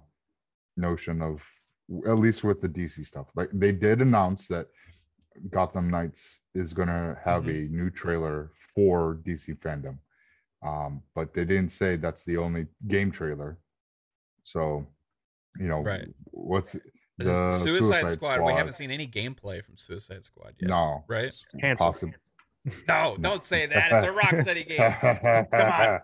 notion 0.76 1.20
of 1.20 1.42
at 2.06 2.20
least 2.20 2.44
with 2.44 2.60
the 2.60 2.68
DC 2.68 3.04
stuff. 3.04 3.26
Like 3.34 3.50
they 3.52 3.72
did 3.72 4.00
announce 4.00 4.46
that 4.46 4.68
Gotham 5.50 5.90
Knights 5.90 6.38
is 6.54 6.72
gonna 6.72 7.18
have 7.24 7.48
a 7.48 7.66
new 7.78 7.90
trailer 7.90 8.52
for 8.74 9.18
DC 9.26 9.58
fandom. 9.58 9.98
Um, 10.64 11.02
but 11.16 11.34
they 11.34 11.44
didn't 11.44 11.72
say 11.72 11.96
that's 11.96 12.22
the 12.22 12.36
only 12.36 12.68
game 12.86 13.10
trailer. 13.10 13.58
So, 14.44 14.86
you 15.58 15.66
know, 15.66 15.80
Right. 15.80 16.08
what's 16.30 16.76
This 17.24 17.34
the 17.34 17.48
is 17.48 17.62
Suicide, 17.62 18.10
Squad, 18.10 18.42
We 18.42 18.52
haven't 18.52 18.74
seen 18.74 18.90
any 18.90 19.06
gameplay 19.06 19.64
from 19.64 19.76
Suicide 19.76 20.24
Squad 20.24 20.54
yet. 20.58 20.68
No, 20.70 21.04
Right? 21.08 21.26
s- 21.28 21.44
Cancelled. 21.60 21.92
possible. 21.92 22.14
No, 22.88 23.16
don't 23.20 23.42
say 23.42 23.66
that. 23.66 23.90
It's 23.90 24.06
a 24.06 24.12
Rocksteady 24.12 24.68
game. 24.68 25.48
Come 25.50 25.50
on. 25.52 25.94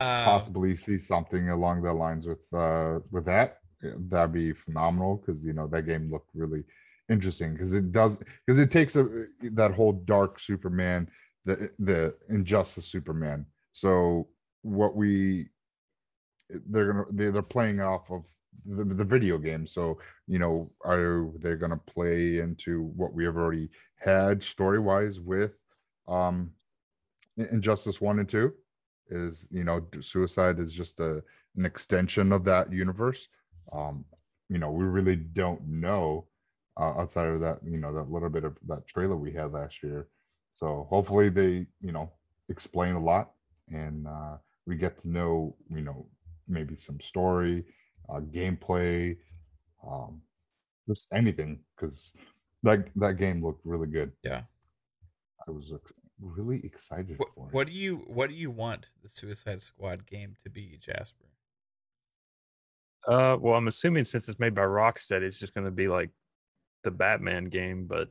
Um, 0.00 0.24
possibly 0.24 0.76
see 0.76 0.98
something 0.98 1.50
along 1.50 1.82
the 1.82 1.92
lines 1.92 2.26
with 2.26 2.40
uh 2.54 3.00
with 3.10 3.24
that 3.26 3.58
that'd 3.82 4.32
be 4.32 4.52
phenomenal 4.52 5.16
because 5.16 5.42
you 5.42 5.52
know 5.52 5.66
that 5.66 5.82
game 5.86 6.10
looked 6.10 6.30
really 6.34 6.64
interesting 7.10 7.52
because 7.52 7.72
it 7.74 7.92
does 7.92 8.16
because 8.46 8.58
it 8.60 8.70
takes 8.70 8.96
a 8.96 9.26
that 9.42 9.72
whole 9.72 9.92
dark 9.92 10.40
superman 10.40 11.06
the 11.44 11.70
the 11.80 12.14
injustice 12.30 12.86
superman 12.86 13.44
so 13.72 14.28
what 14.62 14.96
we 14.96 15.48
they're 16.70 16.92
gonna 16.92 17.30
they're 17.32 17.42
playing 17.42 17.80
off 17.80 18.10
of 18.10 18.22
the, 18.64 18.84
the 18.84 19.04
video 19.04 19.38
game. 19.38 19.66
So 19.66 19.98
you 20.26 20.38
know 20.38 20.70
are 20.84 21.28
they 21.40 21.54
gonna 21.56 21.80
play 21.86 22.38
into 22.38 22.84
what 22.96 23.12
we 23.12 23.24
have 23.24 23.36
already 23.36 23.70
had 23.96 24.42
story 24.42 24.78
wise 24.78 25.20
with 25.20 25.52
um 26.08 26.52
injustice 27.36 28.00
one 28.00 28.18
and 28.18 28.28
two? 28.28 28.52
Is 29.08 29.46
you 29.50 29.64
know 29.64 29.86
suicide 30.00 30.58
is 30.58 30.72
just 30.72 31.00
a 31.00 31.22
an 31.56 31.66
extension 31.66 32.32
of 32.32 32.44
that 32.44 32.72
universe. 32.72 33.28
Um 33.72 34.04
you 34.48 34.58
know 34.58 34.70
we 34.70 34.84
really 34.84 35.16
don't 35.16 35.66
know 35.66 36.26
uh, 36.78 36.94
outside 37.00 37.28
of 37.28 37.40
that 37.40 37.58
you 37.64 37.78
know 37.78 37.92
that 37.94 38.10
little 38.10 38.30
bit 38.30 38.44
of 38.44 38.56
that 38.66 38.86
trailer 38.86 39.16
we 39.16 39.32
had 39.32 39.52
last 39.52 39.82
year. 39.82 40.08
So 40.52 40.86
hopefully 40.88 41.28
they 41.28 41.66
you 41.80 41.92
know 41.92 42.12
explain 42.48 42.94
a 42.94 43.00
lot 43.02 43.30
and 43.68 44.06
uh 44.06 44.36
we 44.66 44.76
get 44.76 45.00
to 45.00 45.08
know 45.08 45.56
you 45.70 45.80
know 45.80 46.06
maybe 46.48 46.76
some 46.76 47.00
story 47.00 47.64
uh 48.08 48.20
gameplay 48.20 49.16
um 49.86 50.20
just 50.88 51.08
anything 51.12 51.60
because 51.76 52.12
that 52.62 52.86
that 52.96 53.14
game 53.18 53.44
looked 53.44 53.64
really 53.64 53.86
good 53.88 54.12
Yeah. 54.22 54.42
i 55.46 55.50
was 55.50 55.72
ex- 55.74 55.92
really 56.20 56.60
excited 56.64 57.18
What, 57.18 57.28
for 57.34 57.46
it 57.48 57.54
what 57.54 57.66
do 57.66 57.72
you 57.72 57.96
what 58.06 58.28
do 58.30 58.34
you 58.36 58.50
want 58.50 58.90
the 59.02 59.08
Suicide 59.08 59.60
Squad 59.62 60.06
game 60.06 60.34
to 60.42 60.50
be, 60.50 60.76
Jasper? 60.80 61.24
Uh, 63.06 63.36
well, 63.40 63.54
I'm 63.54 63.66
assuming 63.66 64.04
since 64.04 64.28
it's 64.28 64.38
made 64.38 64.54
by 64.54 64.62
Rocksteady, 64.62 65.22
it's 65.22 65.38
just 65.38 65.54
going 65.54 65.64
to 65.64 65.72
be 65.72 65.88
like 65.88 66.10
the 66.84 66.92
Batman 66.92 67.46
game, 67.46 67.86
but 67.88 68.08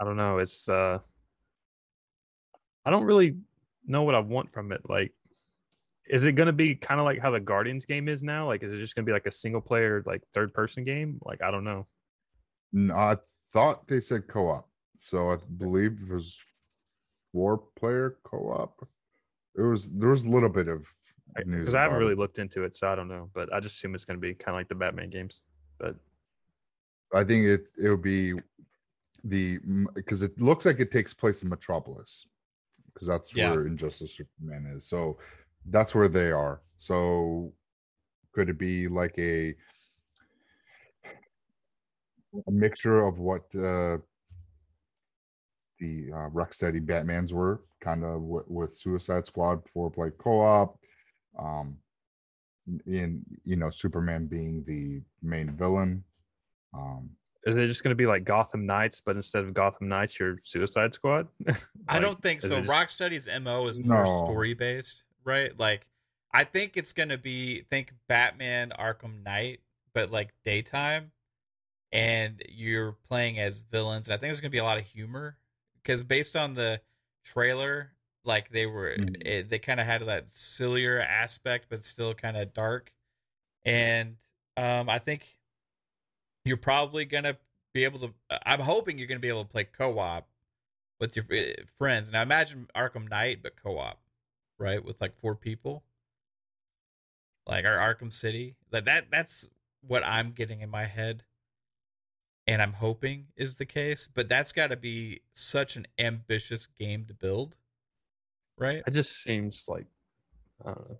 I 0.00 0.04
don't 0.04 0.16
know. 0.16 0.38
It's 0.38 0.68
uh, 0.68 0.98
I 2.84 2.90
don't 2.90 3.04
really 3.04 3.36
know 3.86 4.02
what 4.02 4.16
I 4.16 4.18
want 4.18 4.52
from 4.52 4.72
it. 4.72 4.80
Like, 4.88 5.12
is 6.08 6.26
it 6.26 6.32
going 6.32 6.46
to 6.46 6.52
be 6.52 6.74
kind 6.74 7.00
of 7.00 7.04
like 7.04 7.18
how 7.20 7.30
the 7.30 7.40
Guardians 7.40 7.84
game 7.86 8.08
is 8.08 8.22
now? 8.22 8.46
Like, 8.46 8.62
is 8.62 8.72
it 8.72 8.78
just 8.78 8.94
going 8.94 9.04
to 9.04 9.08
be 9.08 9.12
like 9.12 9.26
a 9.26 9.30
single 9.30 9.60
player, 9.60 10.02
like 10.06 10.22
third 10.34 10.52
person 10.52 10.84
game? 10.84 11.18
Like, 11.24 11.42
I 11.42 11.50
don't 11.50 11.64
know. 11.64 11.86
No, 12.72 12.94
I 12.94 13.16
thought 13.52 13.86
they 13.88 14.00
said 14.00 14.26
co-op, 14.28 14.68
so 14.98 15.30
I 15.30 15.36
believe 15.56 15.98
it 16.02 16.12
was 16.12 16.38
four 17.32 17.58
player 17.78 18.16
co-op. 18.24 18.86
It 19.56 19.62
was 19.62 19.90
there 19.92 20.08
was 20.08 20.24
a 20.24 20.28
little 20.28 20.48
bit 20.48 20.66
of 20.68 20.84
news 21.46 21.60
Because 21.60 21.74
I 21.76 21.82
haven't 21.82 21.98
really 21.98 22.12
it. 22.12 22.18
looked 22.18 22.38
into 22.40 22.64
it, 22.64 22.74
so 22.76 22.88
I 22.88 22.94
don't 22.96 23.08
know. 23.08 23.30
But 23.32 23.52
I 23.52 23.60
just 23.60 23.76
assume 23.76 23.94
it's 23.94 24.04
going 24.04 24.20
to 24.20 24.20
be 24.20 24.34
kind 24.34 24.54
of 24.56 24.58
like 24.60 24.68
the 24.68 24.74
Batman 24.74 25.10
games. 25.10 25.40
But 25.78 25.94
I 27.14 27.22
think 27.24 27.44
it 27.46 27.66
it 27.78 27.88
would 27.88 28.02
be 28.02 28.34
the 29.22 29.58
because 29.94 30.22
it 30.22 30.38
looks 30.40 30.64
like 30.64 30.80
it 30.80 30.90
takes 30.90 31.14
place 31.14 31.42
in 31.44 31.48
Metropolis 31.48 32.26
because 32.92 33.06
that's 33.06 33.34
Yeah. 33.34 33.52
where 33.52 33.66
Injustice 33.66 34.16
Superman 34.16 34.66
is. 34.74 34.84
So 34.86 35.18
that's 35.70 35.94
where 35.94 36.08
they 36.08 36.30
are. 36.30 36.60
So 36.76 37.52
could 38.32 38.48
it 38.48 38.58
be 38.58 38.88
like 38.88 39.14
a 39.18 39.54
a 42.46 42.50
mixture 42.50 43.04
of 43.06 43.18
what 43.18 43.42
uh 43.54 43.98
the 45.80 46.08
uh, 46.12 46.28
Rocksteady 46.30 46.80
Batmans 46.84 47.32
were 47.32 47.62
kind 47.80 48.04
of 48.04 48.22
with, 48.22 48.44
with 48.48 48.76
Suicide 48.76 49.26
Squad 49.26 49.68
four 49.68 49.90
play 49.90 50.10
co-op 50.18 50.78
um 51.38 51.76
in 52.86 53.22
you 53.44 53.56
know 53.56 53.70
Superman 53.70 54.26
being 54.26 54.64
the 54.66 55.00
main 55.22 55.50
villain 55.56 56.02
um 56.72 57.10
is 57.46 57.56
it 57.58 57.66
just 57.68 57.82
going 57.84 57.90
to 57.90 57.94
be 57.94 58.06
like 58.06 58.24
Gotham 58.24 58.64
Knights, 58.64 59.02
but 59.04 59.16
instead 59.16 59.44
of 59.44 59.52
Gotham 59.52 59.86
Knights, 59.86 60.18
you're 60.18 60.38
Suicide 60.44 60.94
Squad? 60.94 61.28
I 61.88 61.98
don't 61.98 62.18
think 62.22 62.40
so. 62.40 62.46
it 62.56 62.64
just- 62.64 62.70
Rocksteady's 62.70 63.28
MO 63.42 63.66
is 63.66 63.78
more 63.78 64.02
No. 64.04 64.24
story 64.24 64.54
based, 64.54 65.04
right? 65.24 65.58
Like 65.58 65.86
I 66.32 66.44
think 66.44 66.76
it's 66.76 66.92
gonna 66.92 67.18
be 67.18 67.62
think 67.62 67.92
Batman 68.08 68.72
Arkham 68.78 69.22
Knight, 69.22 69.60
but 69.92 70.10
like 70.10 70.32
daytime, 70.44 71.12
and 71.92 72.42
you're 72.48 72.92
playing 72.92 73.38
as 73.38 73.62
villains. 73.62 74.08
And 74.08 74.14
I 74.14 74.16
think 74.16 74.28
there's 74.28 74.40
gonna 74.40 74.50
be 74.50 74.58
a 74.58 74.64
lot 74.64 74.78
of 74.78 74.84
humor 74.84 75.38
because 75.82 76.02
based 76.02 76.36
on 76.36 76.54
the 76.54 76.80
trailer, 77.24 77.92
like 78.24 78.50
they 78.50 78.66
were 78.66 78.96
Mhm. 78.98 79.22
it, 79.26 79.48
they 79.50 79.58
kind 79.58 79.80
of 79.80 79.86
had 79.86 80.02
that 80.02 80.30
sillier 80.30 81.00
aspect, 81.00 81.66
but 81.68 81.84
still 81.84 82.14
kind 82.14 82.36
of 82.36 82.52
dark. 82.52 82.92
And 83.64 84.16
um, 84.56 84.88
I 84.88 84.98
think 84.98 85.38
you're 86.44 86.56
probably 86.56 87.04
gonna 87.04 87.38
be 87.72 87.84
able 87.84 88.00
to. 88.00 88.14
I'm 88.44 88.60
hoping 88.60 88.98
you're 88.98 89.08
gonna 89.08 89.20
be 89.20 89.28
able 89.28 89.44
to 89.44 89.50
play 89.50 89.64
co-op 89.64 90.28
with 91.00 91.16
your 91.16 91.24
uh, 91.32 91.62
friends. 91.78 92.10
Now 92.10 92.22
imagine 92.22 92.68
Arkham 92.74 93.08
Knight, 93.08 93.42
but 93.42 93.56
co-op, 93.56 93.98
right? 94.58 94.84
With 94.84 95.00
like 95.00 95.16
four 95.20 95.34
people, 95.34 95.84
like 97.46 97.64
our 97.64 97.76
Arkham 97.76 98.12
City. 98.12 98.56
Like 98.70 98.84
that. 98.84 99.06
That's 99.10 99.48
what 99.86 100.04
I'm 100.04 100.32
getting 100.32 100.60
in 100.60 100.70
my 100.70 100.84
head, 100.84 101.24
and 102.46 102.62
I'm 102.62 102.74
hoping 102.74 103.26
is 103.36 103.56
the 103.56 103.66
case. 103.66 104.08
But 104.12 104.28
that's 104.28 104.52
got 104.52 104.68
to 104.68 104.76
be 104.76 105.20
such 105.34 105.76
an 105.76 105.86
ambitious 105.98 106.66
game 106.66 107.04
to 107.06 107.14
build, 107.14 107.56
right? 108.58 108.82
It 108.86 108.92
just 108.92 109.22
seems 109.22 109.64
like 109.68 109.86
I 110.64 110.72
don't 110.72 110.90
know. 110.90 110.98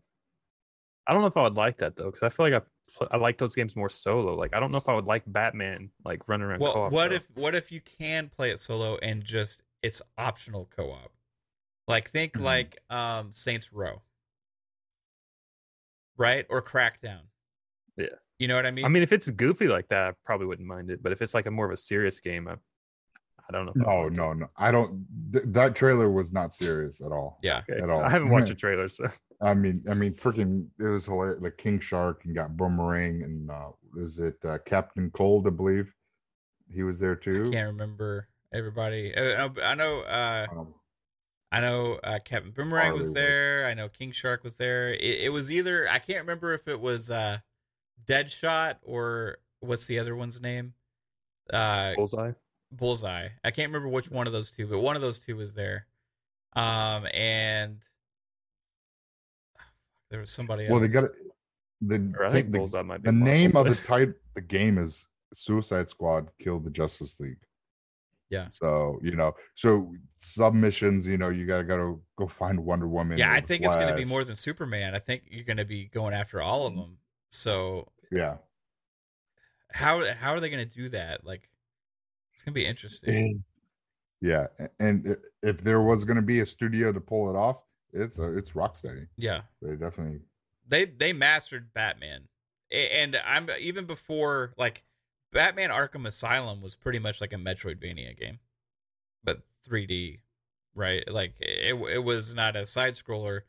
I 1.06 1.12
don't 1.12 1.22
know 1.22 1.28
if 1.28 1.36
I 1.36 1.42
would 1.42 1.56
like 1.56 1.78
that 1.78 1.96
though, 1.96 2.06
because 2.06 2.22
I 2.22 2.28
feel 2.28 2.50
like 2.50 2.62
I 2.62 2.66
I 3.10 3.16
like 3.16 3.38
those 3.38 3.54
games 3.54 3.74
more 3.76 3.90
solo. 3.90 4.34
Like 4.34 4.54
I 4.54 4.60
don't 4.60 4.72
know 4.72 4.78
if 4.78 4.88
I 4.88 4.94
would 4.94 5.06
like 5.06 5.22
Batman 5.26 5.90
like 6.04 6.28
running 6.28 6.46
around. 6.46 6.60
Well, 6.60 6.74
co-op, 6.74 6.92
what 6.92 7.10
though. 7.10 7.16
if 7.16 7.28
what 7.34 7.54
if 7.54 7.72
you 7.72 7.80
can 7.80 8.30
play 8.34 8.50
it 8.50 8.58
solo 8.58 8.98
and 8.98 9.24
just 9.24 9.62
it's 9.82 10.00
optional 10.16 10.68
co-op? 10.74 11.12
Like 11.86 12.08
think 12.10 12.34
Mhm. 12.34 12.42
like 12.42 12.78
um 12.90 13.32
Saints 13.32 13.72
Row. 13.72 14.02
Right? 16.16 16.46
Or 16.48 16.62
Crackdown. 16.62 17.22
Yeah. 17.96 18.06
You 18.38 18.48
know 18.48 18.56
what 18.56 18.66
I 18.66 18.70
mean? 18.70 18.84
I 18.84 18.88
mean, 18.88 19.02
if 19.02 19.12
it's 19.12 19.28
goofy 19.30 19.68
like 19.68 19.88
that, 19.88 20.08
I 20.08 20.12
probably 20.24 20.46
wouldn't 20.46 20.66
mind 20.68 20.90
it. 20.90 21.02
But 21.02 21.12
if 21.12 21.22
it's 21.22 21.34
like 21.34 21.46
a 21.46 21.50
more 21.50 21.66
of 21.66 21.72
a 21.72 21.76
serious 21.76 22.20
game, 22.20 22.48
I, 22.48 22.54
I 23.48 23.52
don't 23.52 23.66
know. 23.66 23.72
if 23.76 23.76
no 23.76 24.08
no 24.08 24.32
no 24.32 24.46
i 24.56 24.70
don't 24.70 25.04
th- 25.30 25.44
that 25.48 25.76
trailer 25.76 26.10
was 26.10 26.32
not 26.32 26.54
serious 26.54 27.02
at 27.02 27.12
all 27.12 27.38
yeah. 27.42 27.60
Okay. 27.68 27.78
at 27.82 27.90
all. 27.90 28.00
I 28.02 28.08
haven't 28.08 28.30
watched 28.30 28.48
the 28.54 28.54
trailer, 28.54 28.88
so 28.88 29.06
i 29.42 29.52
mean 29.52 29.84
i 29.90 29.92
mean 29.92 30.14
freaking 30.14 30.66
it 30.80 30.84
was 30.84 31.04
hilarious 31.04 31.42
like 31.42 31.58
king 31.58 31.78
shark 31.78 32.24
and 32.24 32.34
got 32.34 32.56
boomerang 32.56 33.22
and 33.22 33.50
uh 33.50 33.68
is 33.98 34.18
it 34.18 34.36
uh, 34.46 34.56
captain 34.64 35.10
cold 35.10 35.46
i 35.46 35.50
believe 35.50 35.92
he 36.72 36.82
was 36.84 36.98
there 36.98 37.14
too 37.14 37.48
I 37.48 37.52
Can't 37.52 37.66
remember 37.72 38.28
everybody. 38.54 39.14
Uh, 39.14 39.50
I 39.62 39.74
know 39.74 40.00
uh 40.00 40.46
Um, 40.50 40.74
I 41.54 41.60
know 41.60 42.00
uh, 42.02 42.18
Captain 42.24 42.50
Boomerang 42.50 42.86
Harley 42.86 42.96
was 42.96 43.06
was. 43.06 43.14
there. 43.14 43.66
I 43.66 43.74
know 43.74 43.88
King 43.88 44.10
Shark 44.10 44.42
was 44.42 44.56
there. 44.56 44.92
It, 44.92 45.20
it 45.20 45.32
was 45.32 45.52
either 45.52 45.88
I 45.88 46.00
can't 46.00 46.20
remember 46.20 46.52
if 46.52 46.66
it 46.66 46.80
was 46.80 47.12
uh, 47.12 47.38
Deadshot 48.06 48.78
or 48.82 49.38
what's 49.60 49.86
the 49.86 50.00
other 50.00 50.16
one's 50.16 50.40
name? 50.40 50.74
Uh, 51.52 51.94
bullseye. 51.94 52.32
Bullseye. 52.72 53.28
I 53.44 53.50
can't 53.52 53.68
remember 53.68 53.88
which 53.88 54.10
one 54.10 54.26
of 54.26 54.32
those 54.32 54.50
two, 54.50 54.66
but 54.66 54.80
one 54.80 54.96
of 54.96 55.02
those 55.02 55.20
two 55.20 55.36
was 55.36 55.54
there. 55.54 55.86
Um, 56.54 57.06
and 57.14 57.78
there 60.10 60.18
was 60.18 60.30
somebody 60.30 60.64
else. 60.64 60.72
well 60.72 60.80
they 60.80 60.88
got 60.88 61.04
it 61.04 61.12
the, 61.80 62.12
I 62.24 62.30
think 62.30 62.50
the, 62.50 62.58
bullseye 62.58 62.82
might 62.82 63.02
be 63.02 63.10
the 63.10 63.12
name 63.12 63.56
of 63.56 63.66
the 63.66 63.74
title 63.74 64.14
the 64.34 64.40
game 64.40 64.78
is 64.78 65.06
suicide 65.32 65.90
squad 65.90 66.28
killed 66.40 66.64
the 66.64 66.70
justice 66.70 67.18
league 67.18 67.43
Yeah. 68.34 68.48
so 68.50 68.98
you 69.02 69.16
know 69.16 69.34
so 69.54 69.92
submissions 70.18 71.06
you 71.06 71.16
know 71.16 71.30
you 71.30 71.46
gotta 71.46 71.64
gotta 71.64 71.96
go 72.16 72.26
find 72.26 72.58
wonder 72.64 72.86
woman 72.86 73.18
yeah, 73.18 73.32
I 73.32 73.40
think 73.40 73.64
it's 73.64 73.74
going 73.74 73.88
to 73.88 73.96
be 73.96 74.04
more 74.04 74.24
than 74.24 74.36
Superman. 74.36 74.94
I 74.94 74.98
think 74.98 75.24
you're 75.30 75.44
going 75.44 75.56
to 75.58 75.64
be 75.64 75.86
going 75.86 76.14
after 76.14 76.42
all 76.42 76.66
of 76.66 76.74
them. 76.74 76.98
So 77.30 77.90
yeah 78.10 78.36
how 79.74 80.04
how 80.14 80.30
are 80.30 80.40
they 80.40 80.48
going 80.48 80.66
to 80.66 80.74
do 80.74 80.88
that? 80.90 81.26
Like, 81.26 81.48
it's 82.32 82.42
going 82.42 82.54
to 82.54 82.60
be 82.60 82.64
interesting. 82.64 83.44
Yeah, 84.20 84.46
and 84.78 85.16
if 85.42 85.62
there 85.62 85.82
was 85.82 86.04
going 86.04 86.16
to 86.16 86.22
be 86.22 86.40
a 86.40 86.46
studio 86.46 86.92
to 86.92 87.00
pull 87.00 87.28
it 87.28 87.36
off, 87.36 87.56
it's 87.92 88.18
uh, 88.18 88.30
it's 88.36 88.52
Rocksteady. 88.52 89.08
Yeah. 89.16 89.42
They 89.60 89.74
definitely. 89.74 90.20
they 90.66 90.86
they 90.86 91.12
mastered 91.12 91.74
Batman, 91.74 92.28
and 92.70 93.20
I'm 93.26 93.48
even 93.60 93.84
before 93.84 94.54
like 94.56 94.82
Batman 95.34 95.70
Arkham 95.70 96.06
Asylum 96.06 96.62
was 96.62 96.76
pretty 96.76 97.00
much 97.00 97.20
like 97.20 97.32
a 97.32 97.36
Metroidvania 97.36 98.16
game, 98.16 98.38
but 99.24 99.42
3D, 99.68 100.20
right? 100.74 101.02
Like 101.10 101.34
it 101.40 101.74
it 101.74 102.04
was 102.04 102.32
not 102.32 102.56
a 102.56 102.64
side 102.64 102.94
scroller, 102.94 103.40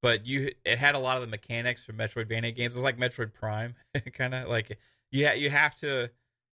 but 0.00 0.24
you 0.26 0.52
it 0.64 0.78
had 0.78 0.94
a 0.94 1.00
lot 1.00 1.16
of 1.16 1.22
the 1.22 1.28
mechanics 1.28 1.84
from 1.84 1.96
Metroidvania 1.96 2.54
games. 2.54 2.74
It 2.74 2.78
was 2.78 2.84
like 2.84 2.98
Metroid 2.98 3.34
Prime, 3.34 3.74
kind 4.14 4.32
of 4.32 4.48
like 4.48 4.78
you 5.10 5.26
ha- 5.26 5.34
you 5.34 5.50
have 5.50 5.74
to 5.80 6.10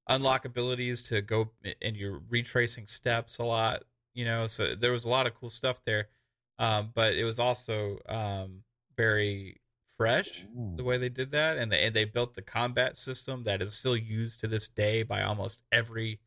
unlock 0.07 0.45
abilities 0.45 1.03
to 1.03 1.21
go 1.21 1.51
and 1.81 1.95
you're 1.95 2.19
retracing 2.27 2.87
steps 2.87 3.37
a 3.37 3.43
lot, 3.43 3.83
you 4.15 4.25
know. 4.25 4.47
So 4.47 4.73
there 4.73 4.91
was 4.91 5.03
a 5.03 5.09
lot 5.09 5.27
of 5.27 5.35
cool 5.35 5.51
stuff 5.51 5.79
there, 5.85 6.09
um, 6.57 6.89
but 6.95 7.13
it 7.13 7.23
was 7.23 7.37
also 7.37 7.99
um, 8.09 8.63
very 8.97 9.60
fresh 10.01 10.45
the 10.75 10.83
way 10.83 10.97
they 10.97 11.09
did 11.09 11.31
that, 11.31 11.57
and 11.57 11.71
they 11.71 11.83
and 11.85 11.95
they 11.95 12.05
built 12.05 12.33
the 12.33 12.41
combat 12.41 12.97
system 12.97 13.43
that 13.43 13.61
is 13.61 13.73
still 13.73 13.95
used 13.95 14.39
to 14.39 14.47
this 14.47 14.67
day 14.67 15.03
by 15.03 15.21
almost 15.21 15.59
every 15.71 16.19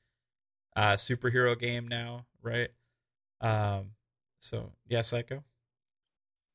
uh, 0.76 0.92
superhero 0.92 1.58
game 1.58 1.88
now, 1.88 2.26
right? 2.42 2.68
Um, 3.40 3.92
so 4.38 4.72
yeah, 4.88 5.00
Psycho. 5.02 5.42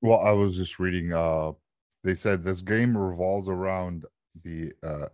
Well, 0.01 0.19
I 0.19 0.31
was 0.31 0.55
just 0.55 0.79
reading. 0.79 1.11
Uh, 1.13 1.51
they 2.03 2.15
said 2.15 2.43
this 2.43 2.61
game 2.61 2.95
revolves 2.97 3.49
around 3.49 4.05
the 4.43 4.71
uh, 4.81 5.07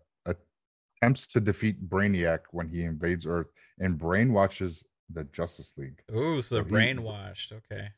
attempts 1.01 1.25
to 1.27 1.39
defeat 1.39 1.89
Brainiac 1.89 2.39
when 2.51 2.69
he 2.69 2.83
invades 2.83 3.25
Earth 3.25 3.47
and 3.79 3.99
brainwashes 3.99 4.83
the 5.11 5.23
Justice 5.25 5.73
League. 5.77 6.01
Ooh, 6.15 6.41
so 6.41 6.55
they're 6.55 6.63
So 6.63 6.69
he- 6.69 6.75
brainwashed. 6.75 7.51
Okay. 7.51 7.89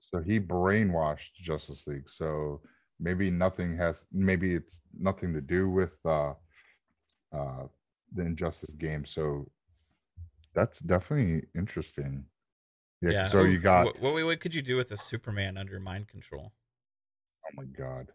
So 0.00 0.20
he 0.20 0.40
brainwashed 0.40 1.34
Justice 1.34 1.86
League. 1.86 2.08
So 2.08 2.60
maybe 3.00 3.30
nothing 3.30 3.76
has. 3.76 4.04
Maybe 4.12 4.54
it's 4.54 4.80
nothing 4.98 5.32
to 5.34 5.40
do 5.40 5.68
with 5.70 5.98
uh, 6.04 6.34
uh, 7.32 7.64
the 8.14 8.22
Injustice 8.22 8.74
game. 8.74 9.04
So 9.04 9.48
that's 10.54 10.80
definitely 10.80 11.48
interesting. 11.54 12.24
Yeah. 13.00 13.10
Yeah. 13.10 13.26
So 13.26 13.42
you 13.42 13.58
got. 13.58 13.84
what, 13.86 14.00
what 14.00 14.24
what 14.24 14.40
could 14.40 14.54
you 14.54 14.62
do 14.62 14.76
with 14.76 14.90
a 14.92 14.96
Superman 14.96 15.56
under 15.56 15.78
mind 15.80 16.08
control? 16.08 16.52
oh 17.44 17.50
my 17.56 17.64
god 17.64 18.06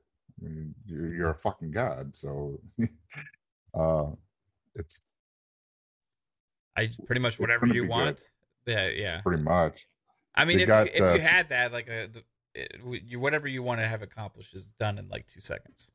I 0.41 0.47
mean, 0.47 0.73
you're, 0.85 1.13
you're 1.13 1.29
a 1.31 1.35
fucking 1.35 1.71
god 1.71 2.15
so 2.15 2.61
uh 3.77 4.05
it's 4.73 5.01
I 6.77 6.89
pretty 7.05 7.19
much 7.19 7.37
whatever 7.39 7.65
you 7.65 7.73
be 7.73 7.79
good. 7.81 7.89
want. 7.89 8.23
Yeah, 8.65 8.87
yeah. 8.87 9.21
pretty 9.21 9.43
much 9.43 9.85
I 10.33 10.45
mean, 10.45 10.57
They 10.57 10.63
if 10.63 10.69
you, 10.69 10.75
if 10.93 11.01
uh, 11.01 11.13
you 11.15 11.19
had 11.21 11.49
that, 11.49 11.73
like 11.73 11.87
a, 11.89 12.07
the- 12.07 12.23
it, 12.57 13.03
you, 13.05 13.19
whatever 13.19 13.47
you 13.47 13.61
want 13.63 13.79
to 13.79 13.87
have 13.87 14.01
accomplished 14.01 14.55
is 14.55 14.67
done 14.79 14.97
in 14.97 15.07
like 15.09 15.27
two 15.27 15.41
seconds. 15.41 15.91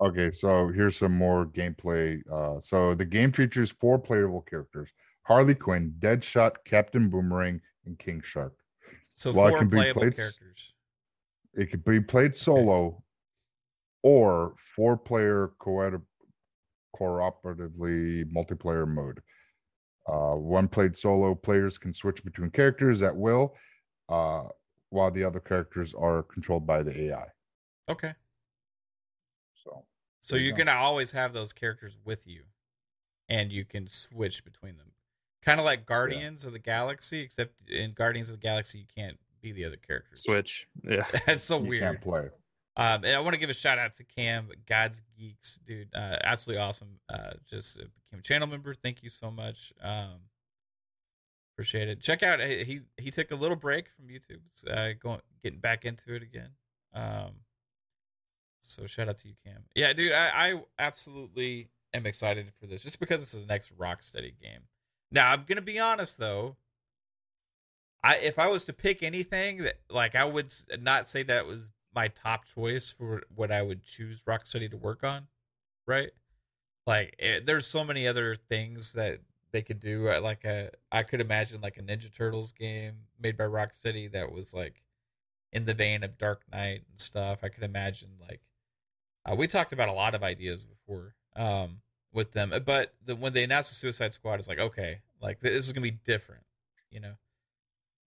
okay 0.00 0.30
so 0.30 0.68
here's 0.68 0.96
some 0.96 1.12
more 1.16 1.46
gameplay 1.46 2.20
uh 2.30 2.60
so 2.60 2.94
the 2.94 3.04
game 3.04 3.30
features 3.32 3.70
four 3.70 3.98
playable 3.98 4.40
characters 4.42 4.88
harley 5.22 5.54
quinn 5.54 5.94
deadshot 6.00 6.52
captain 6.64 7.08
boomerang 7.08 7.60
and 7.86 7.98
king 7.98 8.20
shark 8.24 8.54
So 9.14 9.30
it 9.30 9.34
four 9.34 9.58
can 9.58 9.68
be 9.68 9.76
playable 9.76 10.00
played 10.00 10.16
characters. 10.16 10.72
It 11.54 11.70
could 11.70 11.84
be 11.84 12.00
played 12.00 12.34
solo 12.34 13.04
or 14.02 14.54
four 14.74 14.96
player 14.96 15.52
co- 15.58 16.00
cooperatively 16.98 18.24
multiplayer 18.32 18.88
mode. 18.88 19.20
Uh, 20.08 20.34
one 20.34 20.66
played 20.66 20.96
solo, 20.96 21.34
players 21.34 21.78
can 21.78 21.92
switch 21.92 22.24
between 22.24 22.50
characters 22.50 23.02
at 23.02 23.14
will, 23.14 23.54
uh, 24.08 24.44
while 24.92 25.10
the 25.10 25.24
other 25.24 25.40
characters 25.40 25.94
are 25.94 26.22
controlled 26.22 26.66
by 26.66 26.82
the 26.82 27.04
AI. 27.04 27.26
Okay. 27.88 28.14
So 29.64 29.84
So 30.20 30.34
There 30.34 30.40
you 30.42 30.48
you're 30.48 30.56
gonna 30.56 30.72
always 30.72 31.12
have 31.12 31.32
those 31.32 31.52
characters 31.52 31.96
with 32.04 32.26
you, 32.26 32.44
and 33.28 33.50
you 33.50 33.64
can 33.64 33.86
switch 33.86 34.44
between 34.44 34.76
them, 34.76 34.92
kind 35.42 35.58
of 35.58 35.64
like 35.64 35.86
Guardians 35.86 36.44
of 36.44 36.52
the 36.52 36.58
Galaxy, 36.58 37.20
except 37.20 37.68
in 37.68 37.92
Guardians 37.92 38.30
of 38.30 38.36
the 38.36 38.42
Galaxy 38.42 38.78
you 38.78 38.86
can't 38.96 39.18
be 39.40 39.52
the 39.52 39.64
other 39.64 39.76
characters. 39.76 40.22
Switch. 40.22 40.68
Yeah. 40.88 41.06
That's 41.26 41.42
so 41.42 41.60
you 41.60 41.68
weird. 41.68 41.82
can't 41.82 42.00
play. 42.00 42.28
Um, 42.74 43.04
and 43.04 43.08
I 43.08 43.20
want 43.20 43.34
to 43.34 43.40
give 43.40 43.50
a 43.50 43.54
shout 43.54 43.78
out 43.78 43.92
to 43.94 44.04
Cam, 44.04 44.48
God's 44.66 45.02
Geeks, 45.18 45.58
dude. 45.66 45.88
Uh, 45.94 46.16
absolutely 46.24 46.62
awesome. 46.62 47.00
Uh, 47.08 47.32
just 47.46 47.78
uh, 47.78 47.84
became 48.10 48.20
a 48.20 48.22
channel 48.22 48.48
member. 48.48 48.72
Thank 48.74 49.02
you 49.02 49.10
so 49.10 49.30
much. 49.30 49.74
Um, 49.82 50.20
appreciate 51.54 51.88
it. 51.88 52.00
Check 52.00 52.22
out 52.22 52.40
he 52.40 52.80
he, 52.96 53.10
took 53.10 53.30
a 53.30 53.36
little 53.36 53.56
break 53.56 53.86
from 53.90 54.06
YouTube, 54.06 54.40
uh, 54.70 54.94
going 55.00 55.20
getting 55.42 55.60
back 55.60 55.84
into 55.84 56.14
it 56.14 56.22
again. 56.22 56.50
Um, 56.94 57.32
so 58.60 58.86
shout 58.86 59.08
out 59.08 59.18
to 59.18 59.28
you, 59.28 59.34
Cam. 59.44 59.64
Yeah, 59.74 59.92
dude, 59.92 60.12
I, 60.12 60.30
I 60.34 60.62
absolutely 60.78 61.68
am 61.94 62.06
excited 62.06 62.52
for 62.60 62.66
this 62.66 62.82
just 62.82 63.00
because 63.00 63.20
this 63.20 63.34
is 63.34 63.42
the 63.42 63.46
next 63.46 63.76
Rocksteady 63.76 64.32
game. 64.40 64.62
Now 65.10 65.32
I'm 65.32 65.44
gonna 65.46 65.60
be 65.60 65.78
honest 65.78 66.18
though. 66.18 66.56
I 68.02 68.16
if 68.16 68.38
I 68.38 68.48
was 68.48 68.64
to 68.64 68.72
pick 68.72 69.02
anything 69.02 69.58
that 69.58 69.76
like 69.90 70.14
I 70.14 70.24
would 70.24 70.52
not 70.80 71.06
say 71.08 71.22
that 71.24 71.46
was 71.46 71.70
my 71.94 72.08
top 72.08 72.44
choice 72.46 72.90
for 72.90 73.22
what 73.34 73.52
I 73.52 73.62
would 73.62 73.84
choose 73.84 74.22
Rocksteady 74.22 74.70
to 74.70 74.76
work 74.76 75.04
on, 75.04 75.26
right? 75.86 76.10
Like 76.86 77.14
it, 77.18 77.46
there's 77.46 77.66
so 77.66 77.84
many 77.84 78.08
other 78.08 78.34
things 78.34 78.94
that 78.94 79.20
they 79.52 79.62
could 79.62 79.80
do. 79.80 80.08
uh, 80.08 80.20
Like 80.20 80.44
a 80.44 80.70
I 80.90 81.02
could 81.02 81.20
imagine 81.20 81.60
like 81.60 81.76
a 81.76 81.82
Ninja 81.82 82.12
Turtles 82.14 82.52
game 82.52 82.94
made 83.20 83.36
by 83.36 83.44
Rocksteady 83.44 84.10
that 84.12 84.32
was 84.32 84.52
like 84.54 84.82
in 85.52 85.64
the 85.66 85.74
vein 85.74 86.02
of 86.02 86.18
Dark 86.18 86.42
Knight 86.50 86.84
and 86.90 87.00
stuff. 87.00 87.40
I 87.42 87.48
could 87.48 87.62
imagine 87.62 88.10
like 88.20 88.40
uh, 89.24 89.34
we 89.36 89.46
talked 89.46 89.72
about 89.72 89.88
a 89.88 89.92
lot 89.92 90.14
of 90.14 90.22
ideas 90.22 90.64
before 90.64 91.14
um, 91.36 91.80
with 92.12 92.32
them, 92.32 92.52
but 92.64 92.94
the, 93.04 93.14
when 93.14 93.32
they 93.32 93.44
announced 93.44 93.70
the 93.70 93.76
Suicide 93.76 94.14
Squad, 94.14 94.34
it's 94.34 94.48
like 94.48 94.58
okay, 94.58 95.00
like 95.20 95.40
this 95.40 95.64
is 95.64 95.72
gonna 95.72 95.82
be 95.82 95.90
different, 95.90 96.42
you 96.90 97.00
know. 97.00 97.14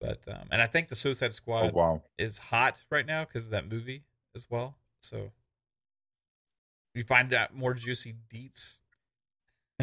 But 0.00 0.20
um, 0.28 0.48
and 0.50 0.60
I 0.60 0.66
think 0.66 0.88
the 0.88 0.96
Suicide 0.96 1.30
Oh 1.30 1.32
Squad 1.32 1.72
wow. 1.72 2.02
is 2.18 2.38
hot 2.38 2.84
right 2.90 3.06
now 3.06 3.24
because 3.24 3.46
of 3.46 3.50
that 3.52 3.68
movie 3.70 4.04
as 4.34 4.46
well. 4.50 4.76
So 5.00 5.30
you 6.94 7.04
find 7.04 7.32
out 7.32 7.54
more 7.54 7.74
juicy 7.74 8.14
deets. 8.32 8.76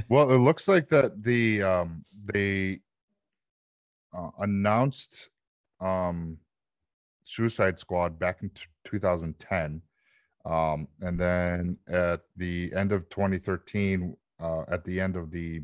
Well, 0.09 0.31
it 0.31 0.37
looks 0.39 0.67
like 0.67 0.89
that 0.89 1.23
the 1.23 1.61
um 1.61 2.05
they 2.33 2.79
uh, 4.15 4.29
announced 4.39 5.29
um 5.79 6.37
Suicide 7.25 7.79
Squad 7.79 8.19
back 8.19 8.39
in 8.41 8.49
t- 8.49 8.61
2010 8.85 9.81
um 10.45 10.87
and 11.01 11.19
then 11.19 11.77
at 11.87 12.21
the 12.35 12.71
end 12.75 12.91
of 12.91 13.09
2013 13.09 14.15
uh 14.41 14.63
at 14.69 14.83
the 14.83 14.99
end 14.99 15.15
of 15.15 15.31
the 15.31 15.61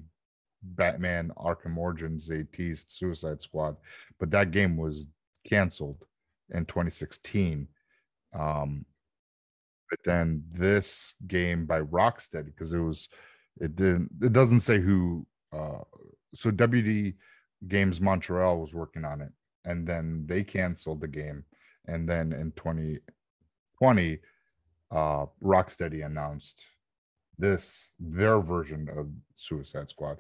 Batman 0.64 1.32
Arkham 1.38 1.78
Origins 1.78 2.28
they 2.28 2.44
teased 2.44 2.92
Suicide 2.92 3.42
Squad 3.42 3.76
but 4.20 4.32
that 4.32 4.52
game 4.52 4.78
was 4.78 5.08
canceled 5.48 6.06
in 6.52 6.66
2016 6.66 7.68
um 8.34 8.86
but 9.90 10.00
then 10.06 10.44
this 10.54 11.14
game 11.28 11.66
by 11.66 11.82
Rocksteady 11.82 12.46
because 12.46 12.74
it 12.74 12.80
was 12.80 13.10
it 13.58 13.76
didn't 13.76 14.10
it 14.22 14.34
doesn't 14.34 14.60
say 14.62 14.80
who 14.80 15.26
uh 15.54 15.80
so 16.36 16.52
WB 16.52 17.16
Games 17.68 18.00
Montreal 18.00 18.60
was 18.60 18.74
working 18.74 19.04
on 19.06 19.22
it 19.22 19.32
and 19.66 19.88
then 19.88 20.26
they 20.28 20.44
canceled 20.44 21.02
the 21.02 21.08
game 21.08 21.44
and 21.88 22.08
then 22.08 22.32
in 22.34 22.52
2020 22.54 24.20
uh 24.92 25.26
Rocksteady 25.44 26.06
announced 26.06 26.62
this 27.38 27.88
their 28.00 28.40
version 28.42 28.88
of 28.96 29.08
Suicide 29.36 29.90
Squad 29.90 30.18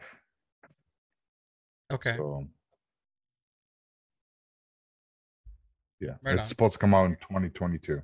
Okay. 1.91 2.15
so 2.17 2.47
yeah 5.99 6.15
Right 6.23 6.33
it's 6.35 6.39
on. 6.47 6.49
supposed 6.49 6.73
to 6.73 6.79
come 6.79 6.93
out 6.93 7.05
in 7.05 7.15
2022 7.17 8.01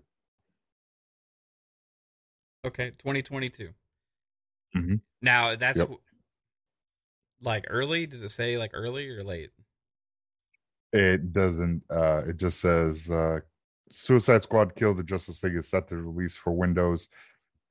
Okay. 2.66 2.90
2022. 2.98 3.70
Mhm. 4.76 5.00
Now 5.26 5.56
that's 5.56 5.80
Yep. 5.80 5.90
like 7.42 7.66
early. 7.68 8.06
Does 8.06 8.22
it 8.22 8.30
say 8.30 8.58
like 8.60 8.72
early 8.76 9.10
or 9.10 9.24
late? 9.24 9.50
It 10.94 11.34
doesn't. 11.34 11.82
Uh, 11.90 12.22
it 12.28 12.38
just 12.38 12.60
says 12.62 13.10
uh, 13.10 13.40
Suicide 13.90 14.44
Squad 14.44 14.76
Kill 14.76 14.94
the 14.94 15.02
Justice 15.04 15.42
League 15.44 15.56
is 15.56 15.68
set 15.68 15.88
to 15.88 15.98
release 15.98 16.38
for 16.38 16.54
Windows, 16.54 17.08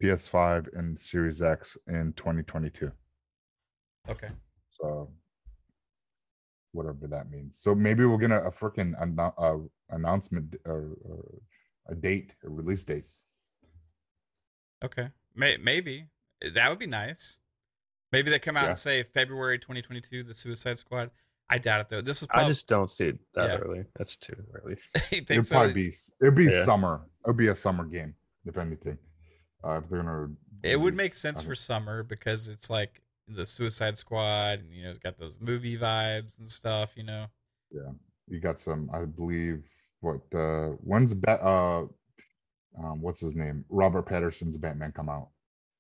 PS5, 0.03 0.77
and 0.77 1.01
Series 1.01 1.41
X 1.41 1.77
in 1.87 2.13
2022. 2.17 2.91
Okay. 4.09 4.31
So, 4.73 5.11
whatever 6.73 7.07
that 7.07 7.31
means. 7.31 7.57
So 7.61 7.73
maybe 7.73 8.05
we're 8.05 8.19
gonna 8.19 8.41
a 8.41 8.51
freaking 8.51 9.01
annou- 9.01 9.35
uh, 9.39 9.69
announcement 9.95 10.57
or, 10.67 10.97
or 11.05 11.39
a 11.87 11.95
date, 11.95 12.33
a 12.45 12.51
release 12.51 12.85
date. 12.85 13.07
Okay. 14.85 15.09
May- 15.37 15.57
maybe 15.57 16.09
that 16.53 16.69
would 16.69 16.81
be 16.81 16.87
nice. 16.89 17.39
Maybe 18.15 18.31
they 18.31 18.39
come 18.39 18.57
out 18.57 18.65
Yeah. 18.65 18.69
and 18.71 18.79
say 18.79 19.03
February 19.03 19.59
2022, 19.59 20.23
the 20.23 20.35
Suicide 20.35 20.79
Squad. 20.79 21.11
I 21.51 21.59
doubt 21.59 21.83
it 21.83 21.89
though. 21.91 22.01
This 22.01 22.23
is 22.23 22.29
I 22.31 22.47
just 22.49 22.67
don't 22.69 22.91
see 22.91 23.07
it 23.09 23.19
that 23.35 23.51
Yeah. 23.51 23.57
early. 23.59 23.85
That's 23.97 24.17
too 24.17 24.35
early. 24.55 24.77
think 25.11 25.31
It'd 25.31 25.47
so? 25.47 25.57
probably 25.57 25.75
be 25.75 25.95
it'd 26.23 26.35
be 26.35 26.45
Yeah. 26.47 26.65
summer. 26.65 27.03
It'd 27.27 27.37
be 27.37 27.49
a 27.49 27.57
summer 27.57 27.85
game 27.85 28.15
if 28.47 28.57
anything. 28.57 28.99
Uh, 29.63 29.81
if 29.83 29.89
they're 29.91 30.03
gonna. 30.03 30.31
It 30.63 30.77
would 30.81 30.95
make 30.95 31.15
sense 31.15 31.43
for 31.43 31.55
summer 31.55 32.03
because 32.03 32.49
it's 32.49 32.71
like 32.71 33.03
the 33.29 33.45
Suicide 33.47 33.97
Squad, 33.99 34.61
and 34.61 34.73
you 34.73 34.85
know, 34.85 34.91
it's 34.91 34.99
got 34.99 35.19
those 35.19 35.39
movie 35.41 35.77
vibes 35.79 36.39
and 36.39 36.49
stuff. 36.49 36.91
You 36.97 37.05
know. 37.05 37.27
Yeah, 37.71 37.91
you 38.29 38.41
got 38.41 38.61
some 38.61 38.89
i 38.93 39.05
believe 39.05 39.65
what 40.01 40.21
uh 40.35 40.69
when's 40.83 41.13
bat 41.15 41.41
uh 41.43 41.81
um 42.79 43.01
what's 43.03 43.21
his 43.21 43.35
name 43.35 43.65
robert 43.69 44.07
pattinson's 44.07 44.57
batman 44.57 44.93
come 44.93 45.09
out 45.09 45.29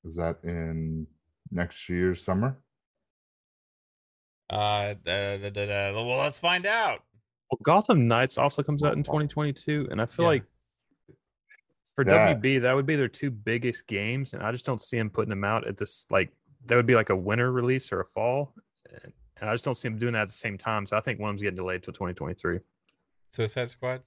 is 0.04 0.16
that 0.16 0.38
in 0.42 1.06
next 1.50 1.88
year's 1.88 2.22
summer 2.22 2.56
Uh, 4.50 4.94
da, 5.04 5.38
da, 5.38 5.50
da, 5.50 5.66
da. 5.66 5.92
well, 5.94 6.18
let's 6.18 6.38
find 6.38 6.66
out. 6.66 7.02
Well, 7.50 7.58
Gotham 7.62 8.06
Knights 8.06 8.36
also 8.38 8.62
comes 8.62 8.82
out 8.82 8.94
in 8.94 9.02
2022, 9.02 9.88
and 9.90 10.00
I 10.00 10.06
feel 10.06 10.24
Yeah. 10.24 10.28
like 10.28 10.44
for 11.94 12.04
That- 12.04 12.36
WB 12.42 12.58
that 12.60 12.72
would 12.74 12.86
be 12.86 12.96
their 12.96 13.08
two 13.08 13.30
biggest 13.30 13.86
games, 13.86 14.34
and 14.34 14.42
I 14.42 14.52
just 14.52 14.66
don't 14.66 14.82
see 14.82 14.98
them 14.98 15.10
putting 15.10 15.30
them 15.30 15.44
out 15.44 15.66
at 15.66 15.76
this 15.78 16.06
like 16.10 16.30
that 16.66 16.76
would 16.76 16.86
be 16.86 16.94
like 16.94 17.10
a 17.10 17.16
winter 17.16 17.52
release 17.52 17.92
or 17.92 18.00
a 18.00 18.04
fall, 18.06 18.54
and, 18.90 19.12
and 19.36 19.48
I 19.50 19.54
just 19.54 19.64
don't 19.64 19.76
see 19.76 19.88
them 19.88 19.98
doing 19.98 20.12
that 20.14 20.22
at 20.22 20.28
the 20.28 20.34
same 20.34 20.58
time. 20.58 20.86
So 20.86 20.96
I 20.96 21.00
think 21.00 21.20
one 21.20 21.30
of 21.30 21.34
them's 21.34 21.42
getting 21.42 21.56
delayed 21.56 21.82
till 21.82 21.92
2023. 21.92 22.60
Suicide 23.32 23.70
Squad. 23.70 24.02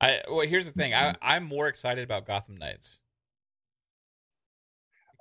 I 0.00 0.22
well, 0.28 0.46
here's 0.46 0.66
the 0.66 0.72
thing. 0.72 0.92
Mm-hmm. 0.92 1.16
I 1.22 1.36
I'm 1.36 1.44
more 1.44 1.68
excited 1.68 2.04
about 2.04 2.26
Gotham 2.26 2.56
Knights. 2.56 2.98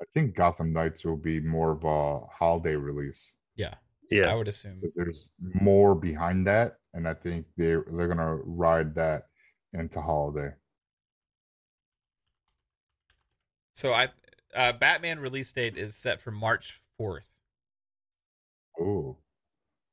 I 0.03 0.05
think 0.13 0.35
gotham 0.35 0.73
knights 0.73 1.03
will 1.05 1.17
be 1.17 1.39
more 1.39 1.71
of 1.71 1.83
a 1.83 2.19
holiday 2.27 2.75
release 2.75 3.33
Yeah, 3.55 3.75
Yeah. 4.11 4.25
I 4.31 4.35
would 4.35 4.47
assume. 4.49 4.79
because 4.81 4.95
there's 4.95 5.29
more 5.39 5.95
behind 5.95 6.45
that 6.47 6.77
and 6.93 7.07
i 7.07 7.13
think 7.13 7.45
they're 7.57 7.85
they're 7.91 8.07
gonna 8.09 8.35
ride 8.35 8.93
that 8.95 9.23
into 9.73 10.01
holiday 10.01 10.51
So 13.75 13.91
I, 13.91 14.09
uh, 14.55 14.71
Batman 14.73 15.19
release 15.19 15.51
date 15.51 15.75
is 15.77 15.95
set 15.95 16.21
for 16.21 16.29
March 16.31 16.79
4th. 16.99 17.25
oh 18.79 19.17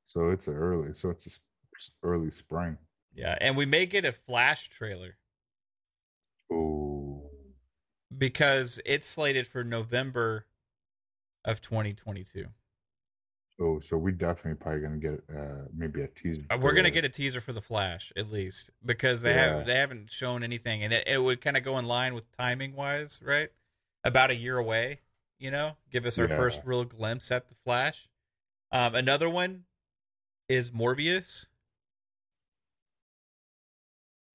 so 0.07 0.29
it's 0.31 0.49
early 0.49 0.93
so 0.95 1.09
it's 1.11 1.27
a 1.27 1.31
s- 1.77 1.91
early 2.03 2.31
spring 2.31 2.77
Yeah, 3.15 3.37
and 3.41 3.57
we 3.57 3.65
may 3.67 3.87
get 3.87 4.05
a 4.05 4.13
Flash 4.13 4.69
trailer 4.69 5.17
oh 6.53 6.80
because 8.21 8.79
it's 8.85 9.07
slated 9.09 9.49
for 9.49 9.65
November 9.65 10.47
of 11.45 11.61
2022. 11.63 12.47
oh 13.63 13.81
so 13.81 13.97
we 13.97 14.13
definitely 14.13 14.55
probably 14.55 14.81
gonna 14.83 14.97
get 14.99 15.25
uh 15.35 15.65
maybe 15.75 16.03
a 16.03 16.07
teaser 16.09 16.43
Uh, 16.51 16.59
We're 16.59 16.75
gonna 16.75 16.91
get 16.91 17.05
a 17.05 17.09
teaser 17.09 17.41
for 17.41 17.53
the 17.55 17.63
Flash 17.63 18.13
at 18.15 18.31
least 18.31 18.71
because 18.85 19.23
they 19.23 19.33
Yeah. 19.35 19.57
have 19.57 19.67
they 19.67 19.75
haven't 19.77 20.13
shown 20.13 20.43
anything, 20.45 20.85
and 20.85 20.93
it, 20.93 21.09
it 21.09 21.19
would 21.19 21.41
kind 21.41 21.57
of 21.57 21.65
go 21.65 21.79
in 21.79 21.87
line 21.87 22.15
with 22.15 22.31
timing 22.37 22.75
wise, 22.77 23.21
right? 23.25 23.51
About 24.05 24.31
a 24.31 24.35
year 24.35 24.59
away, 24.59 25.01
you 25.39 25.51
know, 25.51 25.77
give 25.91 26.05
us 26.07 26.19
our 26.19 26.29
Yeah. 26.29 26.37
first 26.37 26.61
real 26.65 26.85
glimpse 26.85 27.31
at 27.31 27.49
the 27.49 27.55
Flash. 27.65 28.09
Um, 28.71 28.95
another 28.95 29.29
one 29.31 29.65
is 30.49 30.71
Morbius. 30.71 31.47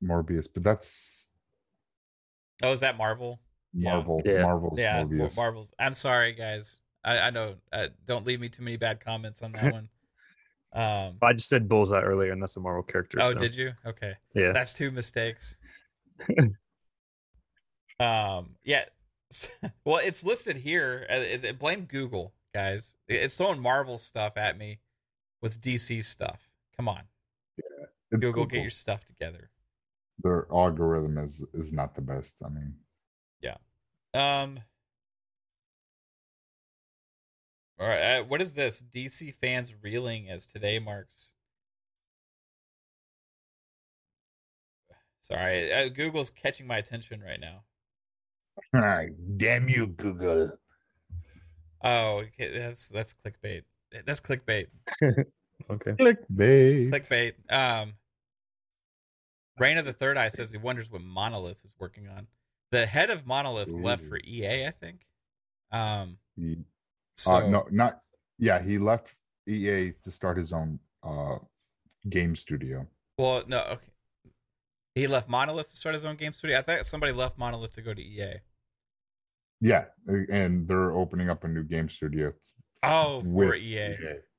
Morbius, 0.04 0.48
but 0.52 0.64
that's 0.64 1.28
Oh, 2.64 2.72
is 2.72 2.80
that 2.80 2.98
Marvel? 2.98 3.40
Yeah. 3.76 3.94
Marvel. 3.96 4.22
Yeah. 4.26 4.42
Marvel's 4.44 4.80
Yeah, 4.80 5.04
Mar- 5.04 5.06
Morbius. 5.28 5.36
Marvel's. 5.36 5.74
I'm 5.78 5.94
sorry, 5.94 6.34
guys. 6.34 6.82
I, 7.04 7.20
I 7.20 7.30
know. 7.30 7.56
Uh, 7.72 7.88
don't 8.06 8.26
leave 8.26 8.40
me 8.40 8.50
too 8.50 8.64
many 8.64 8.78
bad 8.78 9.00
comments 9.00 9.42
on 9.42 9.52
that 9.52 9.72
one. 9.74 9.90
Um. 10.74 11.18
I 11.22 11.34
just 11.34 11.50
said 11.50 11.68
Bullseye 11.70 12.02
earlier, 12.02 12.32
and 12.32 12.42
that's 12.42 12.56
a 12.58 12.60
Marvel 12.60 12.84
character. 12.84 13.18
Oh, 13.22 13.34
so, 13.34 13.38
did 13.40 13.56
you? 13.56 13.74
Okay. 13.86 14.14
Yeah. 14.34 14.52
That's 14.54 14.74
two 14.74 14.92
mistakes. 14.92 15.58
um. 18.00 18.56
Yeah. 18.64 18.86
well, 19.86 20.00
it's 20.04 20.24
listed 20.24 20.56
here. 20.58 21.06
Uh, 21.10 21.16
it- 21.16 21.44
it- 21.46 21.60
blame 21.60 21.86
Google, 21.86 22.34
guys. 22.54 22.94
It- 23.08 23.16
It's 23.16 23.36
throwing 23.36 23.62
Marvel 23.62 23.98
stuff 23.98 24.38
at 24.38 24.58
me 24.58 24.80
with 25.42 25.60
DC 25.62 26.04
stuff. 26.04 26.50
Come 26.78 26.88
on, 26.90 27.04
It's 27.58 27.68
Google, 28.12 28.34
cool. 28.34 28.46
get 28.46 28.62
your 28.62 28.70
stuff 28.70 29.06
together. 29.06 29.50
Their 30.24 30.46
algorithm 30.52 31.18
is 31.18 31.44
is 31.54 31.72
not 31.74 31.96
the 31.96 32.02
best. 32.02 32.36
I 32.46 32.50
mean, 32.50 32.76
Um. 34.16 34.60
All 37.80 37.88
right. 37.88 38.20
Uh, 38.20 38.24
what 38.24 38.42
is 38.42 38.54
this? 38.54 38.82
DC 38.82 39.34
fans 39.36 39.74
reeling 39.82 40.30
as 40.30 40.46
today 40.46 40.80
marks. 40.80 41.34
Sorry, 45.22 45.74
uh, 45.74 45.90
Google's 45.90 46.30
catching 46.30 46.68
my 46.68 46.78
attention 46.78 47.20
right 47.20 47.40
now. 47.40 47.64
damn 49.38 49.68
you, 49.68 49.88
Google. 49.88 50.52
Oh, 51.84 52.20
okay, 52.20 52.58
that's 52.58 52.88
that's 52.90 53.14
clickbait. 53.14 53.64
That's 54.06 54.22
clickbait. 54.22 54.68
Okay. 55.70 55.92
Clickbait. 55.92 56.92
Clickbait. 56.92 57.34
Um, 57.50 57.94
Reign 59.58 59.78
of 59.78 59.86
the 59.86 59.94
Third 59.94 60.18
Eye 60.18 60.30
says 60.30 60.52
he 60.52 60.58
wonders 60.58 60.92
what 60.92 61.02
Monolith 61.02 61.64
is 61.64 61.74
working 61.80 62.08
on. 62.08 62.28
The 62.72 62.86
head 62.86 63.10
of 63.10 63.26
Monolith 63.26 63.70
left 63.70 64.04
for 64.06 64.20
EA, 64.24 64.66
I 64.66 64.72
think. 64.72 65.06
Um, 65.72 66.18
He- 66.36 66.64
so 67.18 67.36
uh, 67.36 67.48
no, 67.50 67.68
not 67.72 68.02
yeah. 68.38 68.62
He 68.62 68.78
left 68.78 69.14
EA 69.48 69.94
to 70.04 70.12
start 70.12 70.38
his 70.38 70.52
own 70.52 70.80
uh 71.04 71.38
game 72.10 72.36
studio. 72.36 72.88
well, 73.18 73.44
no, 73.48 73.62
okay. 73.64 73.92
He 74.96 75.08
left 75.08 75.28
Monolith 75.30 75.70
to 75.72 75.78
start 75.78 75.94
his 75.96 76.04
own 76.06 76.16
game 76.18 76.34
studio. 76.34 76.58
I 76.58 76.62
thought 76.62 76.86
somebody 76.86 77.12
left 77.14 77.38
Monolith 77.38 77.74
to 77.74 77.82
go 77.82 77.94
to 77.94 78.02
EA. 78.02 78.36
Yeah, 79.62 79.86
and 80.08 80.68
they're 80.68 80.92
opening 80.92 81.30
up 81.30 81.44
a 81.44 81.48
new 81.48 81.64
game 81.64 81.88
studio. 81.90 82.34
Oh, 82.84 83.22
for 83.22 83.28
with 83.28 83.56
EA. 83.56 83.96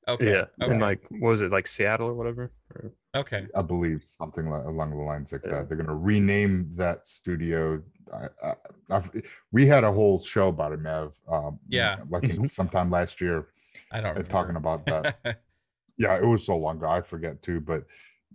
Okay. 0.07 0.31
Yeah. 0.31 0.45
Okay. 0.61 0.71
And 0.71 0.81
like, 0.81 1.01
what 1.09 1.29
was 1.29 1.41
it 1.41 1.51
like 1.51 1.67
Seattle 1.67 2.07
or 2.07 2.13
whatever? 2.13 2.51
Or, 2.75 2.91
okay. 3.15 3.47
I 3.55 3.61
believe 3.61 4.03
something 4.03 4.49
li- 4.49 4.61
along 4.65 4.91
the 4.91 5.03
lines 5.03 5.31
like 5.31 5.41
Yeah. 5.43 5.51
that. 5.51 5.67
They're 5.67 5.77
going 5.77 5.87
to 5.87 5.95
rename 5.95 6.71
that 6.75 7.07
studio. 7.07 7.81
I, 8.13 8.27
I, 8.47 8.53
I've, 8.89 9.09
we 9.51 9.67
had 9.67 9.83
a 9.83 9.91
whole 9.91 10.21
show 10.23 10.47
about 10.47 10.71
it, 10.71 10.81
Mev. 10.81 11.11
Um, 11.29 11.59
Yeah. 11.67 11.97
like 12.09 12.31
sometime 12.51 12.89
last 12.89 13.19
year, 13.19 13.47
I 13.91 13.97
don't 13.97 14.07
uh, 14.07 14.09
remember. 14.13 14.29
talking 14.31 14.55
about 14.55 14.85
that. 14.85 15.41
yeah, 15.97 16.17
it 16.17 16.25
was 16.25 16.45
so 16.45 16.55
long 16.55 16.77
ago. 16.77 16.87
I 16.87 17.01
forget 17.01 17.41
too, 17.41 17.59
but 17.59 17.83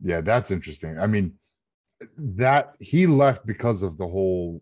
yeah, 0.01 0.21
that's 0.21 0.51
interesting. 0.51 0.99
I 0.99 1.07
mean, 1.07 1.35
that 2.19 2.75
he 2.81 3.07
left 3.07 3.47
because 3.47 3.83
of 3.83 3.97
the 3.97 4.07
whole 4.07 4.61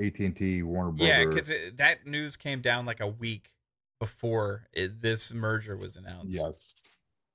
AT 0.00 0.18
and 0.18 0.34
T 0.36 0.62
Warner 0.62 0.90
Brothers. 0.90 1.08
yeah, 1.08 1.24
because 1.24 1.52
that 1.76 2.06
news 2.06 2.36
came 2.36 2.60
down 2.60 2.84
like 2.86 3.00
a 3.00 3.06
week 3.06 3.51
before 4.02 4.66
it, 4.72 5.00
this 5.00 5.32
merger 5.32 5.76
was 5.76 5.96
announced. 5.96 6.36
Yes. 6.36 6.74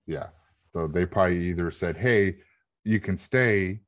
Yeah. 0.06 0.27
So 0.73 0.86
they 0.88 1.06
probably 1.06 1.47
either 1.47 1.71
said, 1.71 1.95
"Hey, 1.95 2.39
you 2.84 2.99
can 2.99 3.17
stay," 3.17 3.80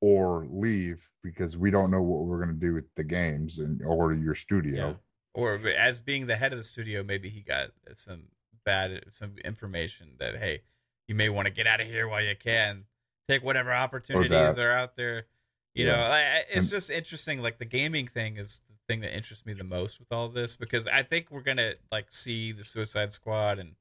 or 0.00 0.46
leave 0.50 1.08
because 1.22 1.56
we 1.56 1.70
don't 1.70 1.92
know 1.92 2.02
what 2.02 2.24
we're 2.26 2.44
going 2.44 2.54
to 2.58 2.66
do 2.66 2.74
with 2.74 2.92
the 2.96 3.04
games 3.04 3.58
and 3.58 3.80
or 3.84 4.12
your 4.14 4.34
Yeah. 4.34 4.40
studio. 4.40 4.98
Or 5.34 5.54
as 5.68 6.00
being 6.00 6.26
the 6.26 6.34
head 6.36 6.52
of 6.52 6.58
the 6.58 6.64
studio, 6.64 7.04
maybe 7.04 7.28
he 7.28 7.40
got 7.42 7.70
some 7.94 8.24
bad 8.64 9.04
some 9.10 9.36
information 9.44 10.16
that 10.18 10.36
hey, 10.38 10.62
you 11.06 11.14
may 11.14 11.28
want 11.28 11.46
to 11.46 11.52
get 11.52 11.68
out 11.68 11.80
of 11.80 11.86
here 11.86 12.08
while 12.08 12.22
you 12.24 12.34
can. 12.34 12.84
Take 13.28 13.44
whatever 13.44 13.72
opportunities 13.72 14.56
that. 14.56 14.58
are 14.58 14.72
out 14.72 14.96
there. 14.96 15.26
You 15.74 15.86
Yeah. 15.86 15.92
know, 15.96 16.02
I, 16.02 16.38
it's 16.48 16.56
And- 16.62 16.68
just 16.70 16.90
interesting. 16.90 17.40
Like 17.42 17.58
the 17.58 17.64
gaming 17.64 18.08
thing 18.08 18.38
is 18.38 18.60
thing 18.88 19.00
that 19.00 19.14
interests 19.14 19.44
me 19.44 19.52
the 19.52 19.64
most 19.64 20.00
with 20.00 20.10
all 20.10 20.28
this 20.28 20.56
because 20.56 20.86
I 20.86 21.02
think 21.02 21.30
we're 21.30 21.42
gonna 21.42 21.74
like 21.92 22.10
see 22.10 22.52
the 22.52 22.64
Suicide 22.64 23.12
Squad 23.12 23.58
and 23.58 23.74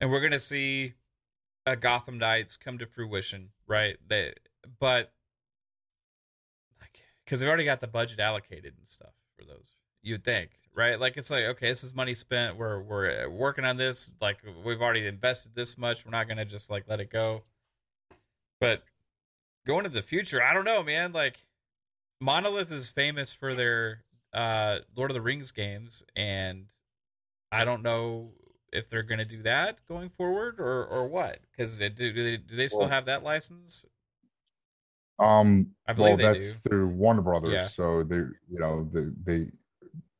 and 0.00 0.10
we're 0.10 0.20
gonna 0.20 0.38
see 0.38 0.94
uh, 1.66 1.74
Gotham 1.74 2.18
Knights 2.18 2.56
come 2.56 2.78
to 2.78 2.86
fruition, 2.86 3.48
right? 3.66 3.96
They, 4.06 4.34
but 4.78 5.12
like 6.80 7.00
because 7.24 7.40
they've 7.40 7.48
already 7.48 7.64
got 7.64 7.80
the 7.80 7.88
budget 7.88 8.20
allocated 8.20 8.74
and 8.78 8.88
stuff 8.88 9.14
for 9.38 9.46
those. 9.46 9.76
You'd 10.02 10.24
think, 10.24 10.50
right? 10.74 11.00
Like 11.00 11.16
it's 11.16 11.30
like 11.30 11.44
okay, 11.44 11.68
this 11.68 11.82
is 11.82 11.94
money 11.94 12.12
spent. 12.12 12.58
We're 12.58 12.80
we're 12.80 13.28
working 13.30 13.64
on 13.64 13.78
this. 13.78 14.10
Like 14.20 14.38
we've 14.64 14.82
already 14.82 15.06
invested 15.06 15.54
this 15.54 15.78
much. 15.78 16.04
We're 16.04 16.12
not 16.12 16.28
gonna 16.28 16.44
just 16.44 16.70
like 16.70 16.84
let 16.86 17.00
it 17.00 17.10
go. 17.10 17.44
But 18.60 18.82
going 19.66 19.84
to 19.84 19.90
the 19.90 20.02
future, 20.02 20.42
I 20.42 20.52
don't 20.52 20.64
know, 20.64 20.82
man. 20.82 21.12
Like 21.12 21.46
Monolith 22.24 22.72
is 22.72 22.88
famous 22.88 23.32
for 23.32 23.54
their 23.54 24.02
uh 24.32 24.78
Lord 24.96 25.10
of 25.10 25.14
the 25.14 25.20
Rings 25.20 25.52
games, 25.52 26.02
and 26.16 26.66
I 27.52 27.64
don't 27.64 27.82
know 27.82 28.32
if 28.72 28.88
they're 28.88 29.02
going 29.02 29.18
to 29.18 29.24
do 29.24 29.42
that 29.42 29.78
going 29.86 30.08
forward 30.08 30.58
or 30.58 30.86
or 30.86 31.06
what. 31.06 31.40
Because 31.50 31.78
do, 31.78 31.88
do 31.90 32.12
they 32.12 32.38
do 32.38 32.56
they 32.56 32.66
still 32.68 32.80
Well- 32.80 32.88
have 32.88 33.04
that 33.04 33.22
license? 33.22 33.84
Um, 35.20 35.76
I 35.86 35.92
believe 35.92 36.18
well, 36.18 36.32
that's 36.34 36.56
do. 36.56 36.68
through 36.68 36.88
Warner 36.88 37.22
Brothers, 37.22 37.52
Yeah. 37.52 37.68
so 37.68 38.02
they, 38.02 38.16
you 38.16 38.58
know, 38.58 38.88
they, 38.92 39.10
they 39.22 39.50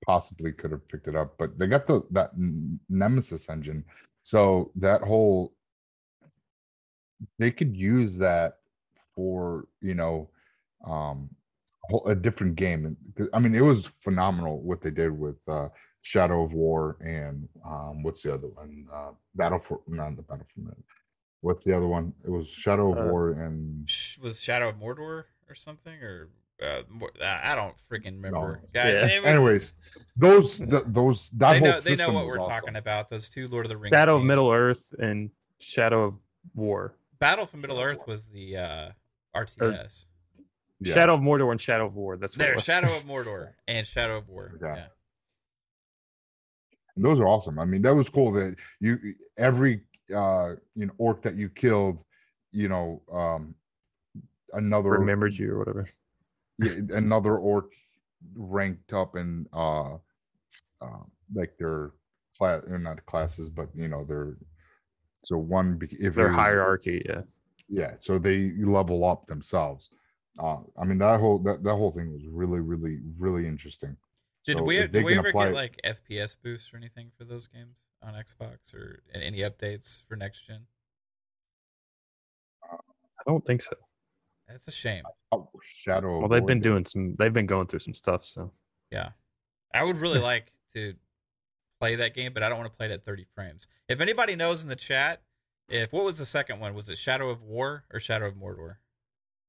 possibly 0.06 0.52
could 0.52 0.70
have 0.70 0.86
picked 0.86 1.08
it 1.08 1.16
up, 1.16 1.36
but 1.36 1.58
they 1.58 1.66
got 1.66 1.88
the 1.88 2.02
that 2.12 2.30
Nemesis 2.88 3.48
engine, 3.48 3.84
so 4.22 4.70
that 4.76 5.00
whole 5.02 5.52
they 7.40 7.50
could 7.50 7.74
use 7.76 8.16
that 8.18 8.58
for 9.16 9.66
you 9.80 9.94
know, 9.94 10.30
um, 10.84 11.28
whole- 11.90 12.07
a 12.07 12.14
different 12.14 12.57
game. 12.57 12.87
And 12.87 12.97
'cause- 13.16 13.29
I 13.33 13.38
mean, 13.38 13.55
it 13.55 13.61
was 13.62 13.87
phenomenal 14.03 14.61
what 14.61 14.81
they 14.83 14.90
did 14.90 15.11
with 15.18 15.37
uh 15.49 15.68
Shadow 16.03 16.44
of 16.44 16.53
War 16.53 16.99
and 17.01 17.49
um, 17.64 18.03
what's 18.03 18.23
the 18.23 18.35
other 18.35 18.49
one? 18.49 18.87
Uh, 18.92 19.12
Battle 19.35 19.59
for 19.59 19.81
not 19.88 20.14
the 20.16 20.23
Battle 20.23 20.47
for 20.55 20.75
What's 21.40 21.64
the 21.64 21.75
other 21.77 21.87
one? 21.87 22.12
It 22.25 22.31
was 22.31 22.49
Shadow 22.49 22.92
of 22.92 22.99
Uh, 22.99 23.11
War 23.11 23.33
and 23.33 23.88
Was 24.23 24.38
Shadow 24.40 24.68
of 24.68 24.77
Mordor 24.77 25.25
or 25.49 25.55
something 25.55 26.03
or 26.03 26.29
uh, 26.62 26.83
I 27.23 27.53
I 27.53 27.55
don't 27.55 27.75
freaking 27.90 28.16
remember, 28.23 28.61
No. 28.62 28.68
guys. 28.75 28.92
Yeah. 28.94 29.18
was- 29.20 29.27
Anyways, 29.27 29.75
those 30.16 30.59
th- 30.59 30.85
those 30.87 31.31
that 31.31 31.53
they 31.55 31.59
whole 31.61 31.68
know 31.68 31.81
they 31.81 31.97
know 31.97 32.12
what 32.12 32.27
we're 32.27 32.38
awesome. 32.38 32.51
talking 32.51 32.77
about. 32.77 33.09
Those 33.09 33.29
two 33.29 33.49
Lord 33.49 33.64
of 33.66 33.70
the 33.70 33.77
Rings. 33.77 33.94
Shadow 33.97 34.16
of. 34.18 34.25
Middle 34.25 34.51
Earth 34.53 34.94
and 34.99 35.31
Shadow 35.59 36.05
of 36.05 36.14
War. 36.55 36.94
Battle 37.18 37.47
for 37.47 37.57
Middle 37.57 37.81
Earth 37.81 38.07
was 38.07 38.29
the 38.29 38.57
uh, 38.59 38.88
RTS. 39.35 40.07
Yeah. 40.80 40.94
Shadow 40.94 41.14
of 41.14 41.20
Mordor 41.20 41.50
and 41.52 41.60
Shadow 41.60 41.87
of 41.87 41.94
War. 41.94 42.16
That's 42.16 42.37
what 42.37 42.44
There. 42.46 42.58
Shadow 42.58 42.96
of 42.96 43.04
Mordor 43.06 43.52
and 43.68 43.87
Shadow 43.87 44.18
of 44.18 44.28
War. 44.28 44.52
Yeah. 44.60 44.76
Yeah. 44.76 44.84
And 46.96 47.04
those 47.04 47.18
are 47.20 47.26
awesome. 47.26 47.58
I 47.58 47.64
mean, 47.64 47.82
that 47.82 47.94
was 47.94 48.08
cool 48.08 48.32
that 48.32 48.56
you 48.80 48.98
every 49.37 49.82
uh 50.14 50.54
you 50.74 50.87
know 50.87 50.92
orc 50.98 51.22
that 51.22 51.37
you 51.37 51.48
killed, 51.48 51.98
you 52.52 52.68
know, 52.68 53.02
um 53.12 53.54
another 54.52 54.90
remembered 54.90 55.34
you 55.34 55.52
or 55.52 55.58
whatever. 55.58 55.88
yeah, 56.58 56.96
another 56.96 57.37
orc 57.37 57.72
ranked 58.37 58.92
up 58.92 59.16
in 59.16 59.46
uh 59.52 59.94
uh 60.80 61.02
like 61.34 61.56
their 61.58 61.92
class 62.38 62.62
or 62.68 62.78
not 62.78 63.04
classes, 63.06 63.49
but 63.49 63.68
you 63.74 63.88
know, 63.88 64.05
their 64.05 64.36
so 65.24 65.36
one 65.38 65.76
be- 65.78 65.96
if 65.99 66.14
Their 66.14 66.26
it 66.26 66.30
was- 66.30 66.36
hierarchy, 66.36 67.03
yeah. 67.09 67.22
yeah 67.68 67.94
so 67.99 68.18
they 68.18 68.53
level 68.59 69.05
up 69.05 69.26
themselves 69.26 69.88
uh 70.39 70.59
i 70.80 70.85
mean 70.85 70.99
that 70.99 71.20
whole 71.20 71.39
that, 71.39 71.62
that 71.62 71.74
whole 71.74 71.91
thing 71.93 72.12
was 72.12 72.22
really 72.26 72.61
really 72.61 72.99
really 73.18 73.47
interesting 73.47 73.97
Did 74.47 74.59
So 74.59 74.64
we 74.64 74.87
did 74.87 75.05
we 75.05 75.16
ever 75.18 75.28
apply 75.28 75.45
get 75.47 75.51
it- 75.53 75.55
like 75.55 75.80
FPS 75.85 76.37
boosts 76.43 76.72
or 76.72 76.76
anything 76.76 77.11
for 77.16 77.24
those 77.24 77.47
games 77.47 77.76
on 78.03 78.14
Xbox 78.14 78.74
or 78.74 79.03
any 79.14 79.39
updates 79.39 80.03
for 80.09 80.16
next 80.16 80.47
gen? 80.47 80.66
I 82.70 83.22
don't 83.26 83.45
think 83.47 83.62
so. 83.62 83.74
That's 84.49 84.68
a 84.68 84.72
shame. 84.72 85.05
oh, 85.32 85.49
shadow 85.62 86.18
Well, 86.20 86.28
they've 86.28 86.45
been 86.45 86.61
doing 86.61 86.85
some. 86.85 87.14
They've 87.18 87.32
been 87.32 87.47
going 87.47 87.66
through 87.66 87.78
some 87.78 87.95
stuff. 87.95 88.24
So 88.26 88.53
Yeah. 88.91 89.11
I 89.72 89.82
would 89.82 89.99
really 90.01 90.18
like 90.32 90.53
to 90.74 90.95
play 91.80 91.95
that 91.97 92.14
game, 92.14 92.35
but 92.35 92.43
I 92.43 92.49
don't 92.49 92.59
want 92.59 92.70
to 92.70 92.76
play 92.76 92.87
it 92.87 92.93
at 92.93 93.05
30 93.05 93.24
frames. 93.35 93.66
If 93.89 94.01
anybody 94.01 94.37
knows 94.37 94.62
in 94.62 94.68
the 94.68 94.76
chat, 94.76 95.22
if 95.68 95.93
what 95.93 96.05
was 96.05 96.18
the 96.18 96.26
second 96.26 96.61
one? 96.61 96.74
Was 96.74 96.91
it 96.91 96.99
Shadow 96.99 97.30
of 97.30 97.41
War 97.43 97.85
or 97.93 97.99
Shadow 98.01 98.26
of 98.26 98.35
Mordor? 98.35 98.76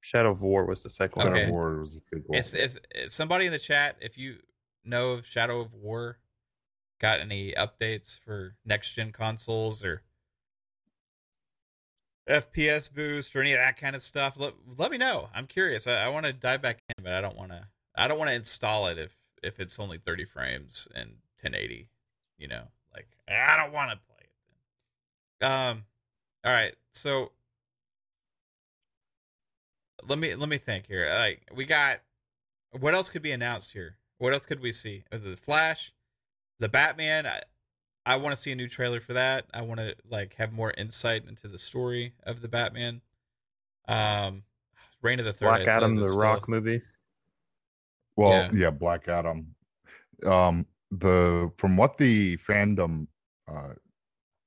Shadow 0.06 0.30
of 0.30 0.44
War 0.44 0.66
was 0.66 0.84
the 0.84 0.90
second 0.92 1.20
Shadow 1.20 1.32
one. 1.32 1.40
Okay. 1.40 1.48
of 1.48 1.52
War 1.52 1.80
was 1.80 2.04
the. 2.12 2.24
It's, 2.30 2.54
it's, 2.54 2.78
it's 2.92 3.16
somebody 3.16 3.48
in 3.48 3.52
the 3.52 3.58
chat. 3.58 3.96
If 4.00 4.20
you 4.20 4.38
know 4.84 5.14
of 5.14 5.26
Shadow 5.26 5.60
of 5.62 5.74
War, 5.74 6.20
got 7.02 7.20
any 7.20 7.54
updates 7.54 8.20
for 8.20 8.54
next 8.64 8.94
gen 8.94 9.12
consoles 9.12 9.84
or 9.84 10.04
FPS 12.30 12.94
boost 12.94 13.36
or 13.36 13.42
any 13.42 13.54
of 13.54 13.58
that 13.58 13.78
kind 13.78 13.96
of 13.96 14.04
stuff, 14.04 14.36
let, 14.38 14.54
let 14.78 14.92
me 14.92 15.00
know. 15.00 15.30
I'm 15.34 15.48
curious. 15.48 15.88
I, 15.88 15.94
I 15.94 16.10
want 16.10 16.28
to 16.28 16.34
dive 16.34 16.62
back 16.62 16.78
in, 16.96 17.04
but 17.04 17.14
I 17.14 17.22
don't 17.22 17.36
want 17.36 17.50
to. 17.50 17.68
I 17.96 18.08
don't 18.08 18.20
want 18.20 18.30
to 18.30 18.36
install 18.36 18.86
it 18.86 19.00
if 19.00 19.12
if 19.42 19.60
it's 19.60 19.80
only 19.80 19.98
30 19.98 20.26
frames 20.26 20.88
and 20.94 21.10
1080. 21.42 21.90
You 22.38 22.48
know, 22.48 22.66
like 22.94 23.08
I 23.28 23.58
don't 23.58 23.74
want 23.74 23.90
to 23.90 23.98
play 23.98 24.28
it. 25.42 25.46
Um, 25.46 25.86
all 26.46 26.54
right. 26.54 26.76
So 26.94 27.32
let 30.08 30.20
me 30.20 30.36
let 30.36 30.50
me 30.50 30.58
think 30.58 30.88
here. 30.88 31.10
Like 31.14 31.42
we 31.56 31.66
got 31.66 32.00
what 32.80 32.94
else 32.94 33.10
could 33.10 33.22
be 33.22 33.32
announced 33.32 33.72
here? 33.74 33.96
What 34.18 34.34
else 34.34 34.46
could 34.46 34.62
we 34.62 34.72
see? 34.72 35.04
The 35.12 35.38
Flash, 35.38 35.94
the 36.60 36.70
Batman. 36.70 37.26
I, 37.26 37.42
I 38.06 38.16
want 38.18 38.36
to 38.36 38.42
see 38.42 38.52
a 38.52 38.56
new 38.56 38.68
trailer 38.68 39.00
for 39.00 39.14
that. 39.14 39.46
I 39.54 39.62
want 39.62 39.80
to 39.80 39.96
like 40.10 40.36
have 40.36 40.52
more 40.54 40.72
insight 40.78 41.24
into 41.28 41.48
the 41.48 41.58
story 41.58 42.14
of 42.24 42.42
the 42.42 42.48
Batman. 42.48 43.02
Um, 43.88 44.44
Reign 45.02 45.20
of 45.20 45.26
the 45.26 45.34
Third. 45.34 45.46
Black 45.48 45.62
it 45.62 45.68
Adam, 45.68 45.96
the 45.96 46.08
still- 46.10 46.20
Rock 46.20 46.48
movie. 46.48 46.82
Well, 48.16 48.32
Yeah. 48.32 48.50
yeah. 48.54 48.70
Black 48.70 49.08
Adam. 49.08 49.56
Um, 50.26 50.66
the 50.92 51.52
from 51.58 51.76
what 51.78 51.98
the 51.98 52.38
fandom 52.38 53.08
uh 53.52 53.74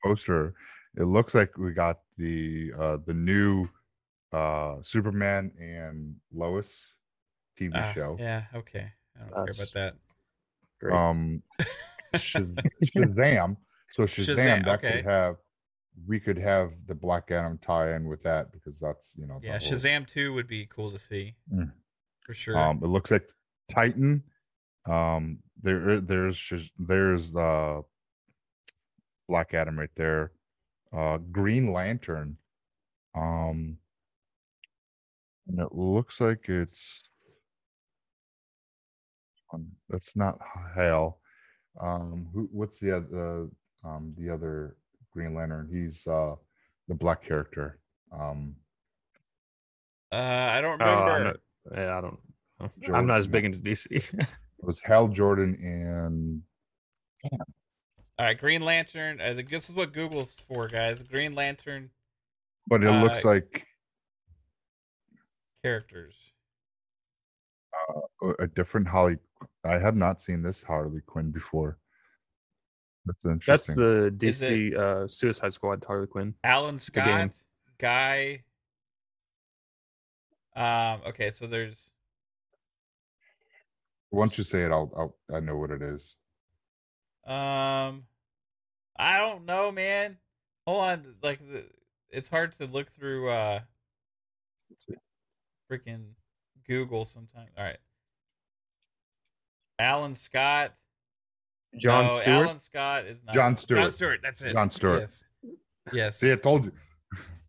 poster, 0.02 0.54
it 0.96 1.04
looks 1.04 1.34
like 1.34 1.56
we 1.58 1.72
got 1.72 1.98
the 2.16 2.72
uh 2.78 2.96
the 3.04 3.12
new 3.14 3.68
uh 4.32 4.76
Superman 4.82 5.52
and 5.60 6.16
Lois 6.32 6.84
TV 7.58 7.72
Ah, 7.74 7.92
show. 7.94 8.16
Yeah. 8.18 8.44
Okay. 8.54 8.92
I 9.16 9.20
don't 9.20 9.30
care 9.32 9.42
about 9.42 9.72
that. 9.74 9.94
Great. 10.80 10.94
Um, 10.94 11.42
Shaz- 12.14 12.56
Shazam. 12.84 13.56
So 13.92 14.04
Shazam, 14.04 14.36
Shazam, 14.36 14.64
that 14.64 14.78
okay. 14.78 14.96
could 14.96 15.04
have 15.06 15.36
we 16.06 16.20
could 16.20 16.38
have 16.38 16.72
the 16.86 16.94
Black 16.94 17.30
Adam 17.32 17.58
tie-in 17.58 18.06
with 18.06 18.22
that 18.22 18.52
because 18.52 18.78
that's 18.78 19.14
you 19.18 19.26
know 19.26 19.38
the 19.40 19.46
Yeah, 19.48 19.58
whole- 19.58 19.68
Shazam 19.68 20.06
two 20.06 20.32
would 20.34 20.46
be 20.46 20.66
cool 20.66 20.90
to 20.92 20.98
see 20.98 21.34
Mm. 21.52 21.72
for 22.20 22.34
sure. 22.34 22.56
Um, 22.56 22.78
it 22.82 22.86
looks 22.86 23.10
like 23.10 23.28
Titan. 23.68 24.22
Um, 24.86 25.40
there, 25.60 26.00
there's 26.00 26.36
Shaz- 26.38 26.70
there's 26.78 27.34
uh, 27.34 27.80
Black 29.28 29.54
Adam 29.54 29.78
right 29.78 29.90
there. 29.96 30.32
Uh, 30.92 31.18
Green 31.18 31.72
Lantern. 31.72 32.36
Um, 33.14 33.78
and 35.48 35.58
it 35.60 35.72
looks 35.72 36.20
like 36.20 36.48
it's. 36.48 37.10
Um, 39.52 39.68
that's 39.88 40.14
not 40.14 40.38
Hal. 40.74 41.18
Um, 41.80 42.28
who? 42.34 42.48
What's 42.52 42.78
the 42.80 42.96
other? 42.96 43.48
Um, 43.84 44.14
the 44.18 44.32
other 44.32 44.76
Green 45.12 45.34
Lantern. 45.34 45.68
He's 45.72 46.06
uh, 46.06 46.34
the 46.88 46.94
black 46.94 47.22
character. 47.24 47.78
Um, 48.12 48.56
uh, 50.12 50.16
I 50.16 50.60
don't 50.60 50.80
Oh, 50.82 50.84
I 50.84 51.16
remember. 51.16 51.40
yeah, 51.74 51.98
I 51.98 52.00
don't. 52.00 52.18
know. 52.60 52.94
I'm 52.94 53.06
not 53.06 53.18
as 53.20 53.26
big 53.26 53.44
into 53.44 53.58
DC. 53.58 53.86
it 54.18 54.26
was 54.62 54.80
Hal 54.80 55.08
Jordan 55.08 55.56
and 55.62 56.42
All 58.18 58.26
right, 58.26 58.38
Green 58.38 58.62
Lantern. 58.62 59.20
I 59.20 59.32
think 59.34 59.48
this 59.48 59.68
is 59.70 59.74
what 59.76 59.92
Google's 59.92 60.34
for, 60.48 60.66
guys. 60.66 61.02
Green 61.02 61.34
Lantern 61.34 61.90
But 62.66 62.82
it 62.82 62.90
looks 62.90 63.24
Uh, 63.24 63.28
like 63.28 63.66
characters. 65.62 66.14
a- 68.22 68.42
a 68.42 68.46
different 68.48 68.88
Holly. 68.88 69.18
I 69.64 69.78
have 69.78 69.96
not 69.96 70.20
seen 70.20 70.42
this 70.42 70.62
Harley 70.62 71.00
Quinn 71.06 71.30
before. 71.30 71.78
That's 73.06 73.24
interesting. 73.24 73.76
That's 73.76 74.38
the 74.40 74.46
DC 74.46 74.76
uh, 74.76 75.08
Suicide 75.08 75.52
Squad 75.54 75.84
Harley 75.86 76.06
Quinn. 76.06 76.34
Alan. 76.44 76.78
Scott, 76.78 77.30
Guy. 77.78 78.44
Um. 80.56 81.00
Okay, 81.06 81.30
so 81.30 81.46
there's 81.46 81.90
Once 84.10 84.36
you 84.38 84.44
say 84.44 84.64
it, 84.64 84.72
I'll, 84.72 84.90
I'll 84.96 85.36
I 85.36 85.40
know 85.40 85.56
what 85.56 85.70
it 85.70 85.82
is. 85.82 86.16
um. 87.26 88.04
I 89.00 89.18
don't 89.18 89.44
know, 89.44 89.70
man. 89.70 90.16
Hold 90.66 90.82
on, 90.82 91.14
like 91.22 91.38
the, 91.38 91.64
it's 92.10 92.28
hard 92.28 92.52
to 92.54 92.66
look 92.66 92.90
through 92.90 93.30
uh 93.30 93.60
Let's 94.70 94.86
see. 94.86 94.94
Freaking 95.70 96.04
Google 96.66 97.04
sometimes. 97.04 97.50
All 97.56 97.64
right. 97.64 97.78
Alan 99.78 100.14
Scott. 100.14 100.74
John 101.78 102.06
no, 102.06 102.20
Stewart. 102.20 102.46
Alan 102.46 102.58
Scott 102.58 103.04
is 103.06 103.22
not. 103.24 103.34
John 103.34 103.56
Stewart. 103.56 103.82
John 103.82 103.90
Stewart. 103.90 103.94
Stewart. 103.94 104.20
That's 104.22 104.42
it. 104.42 104.52
John 104.52 104.70
Stewart. 104.70 105.00
Yes. 105.00 105.24
Yes. 105.92 106.18
See, 106.18 106.32
I 106.32 106.36
told 106.36 106.64
you. 106.64 106.72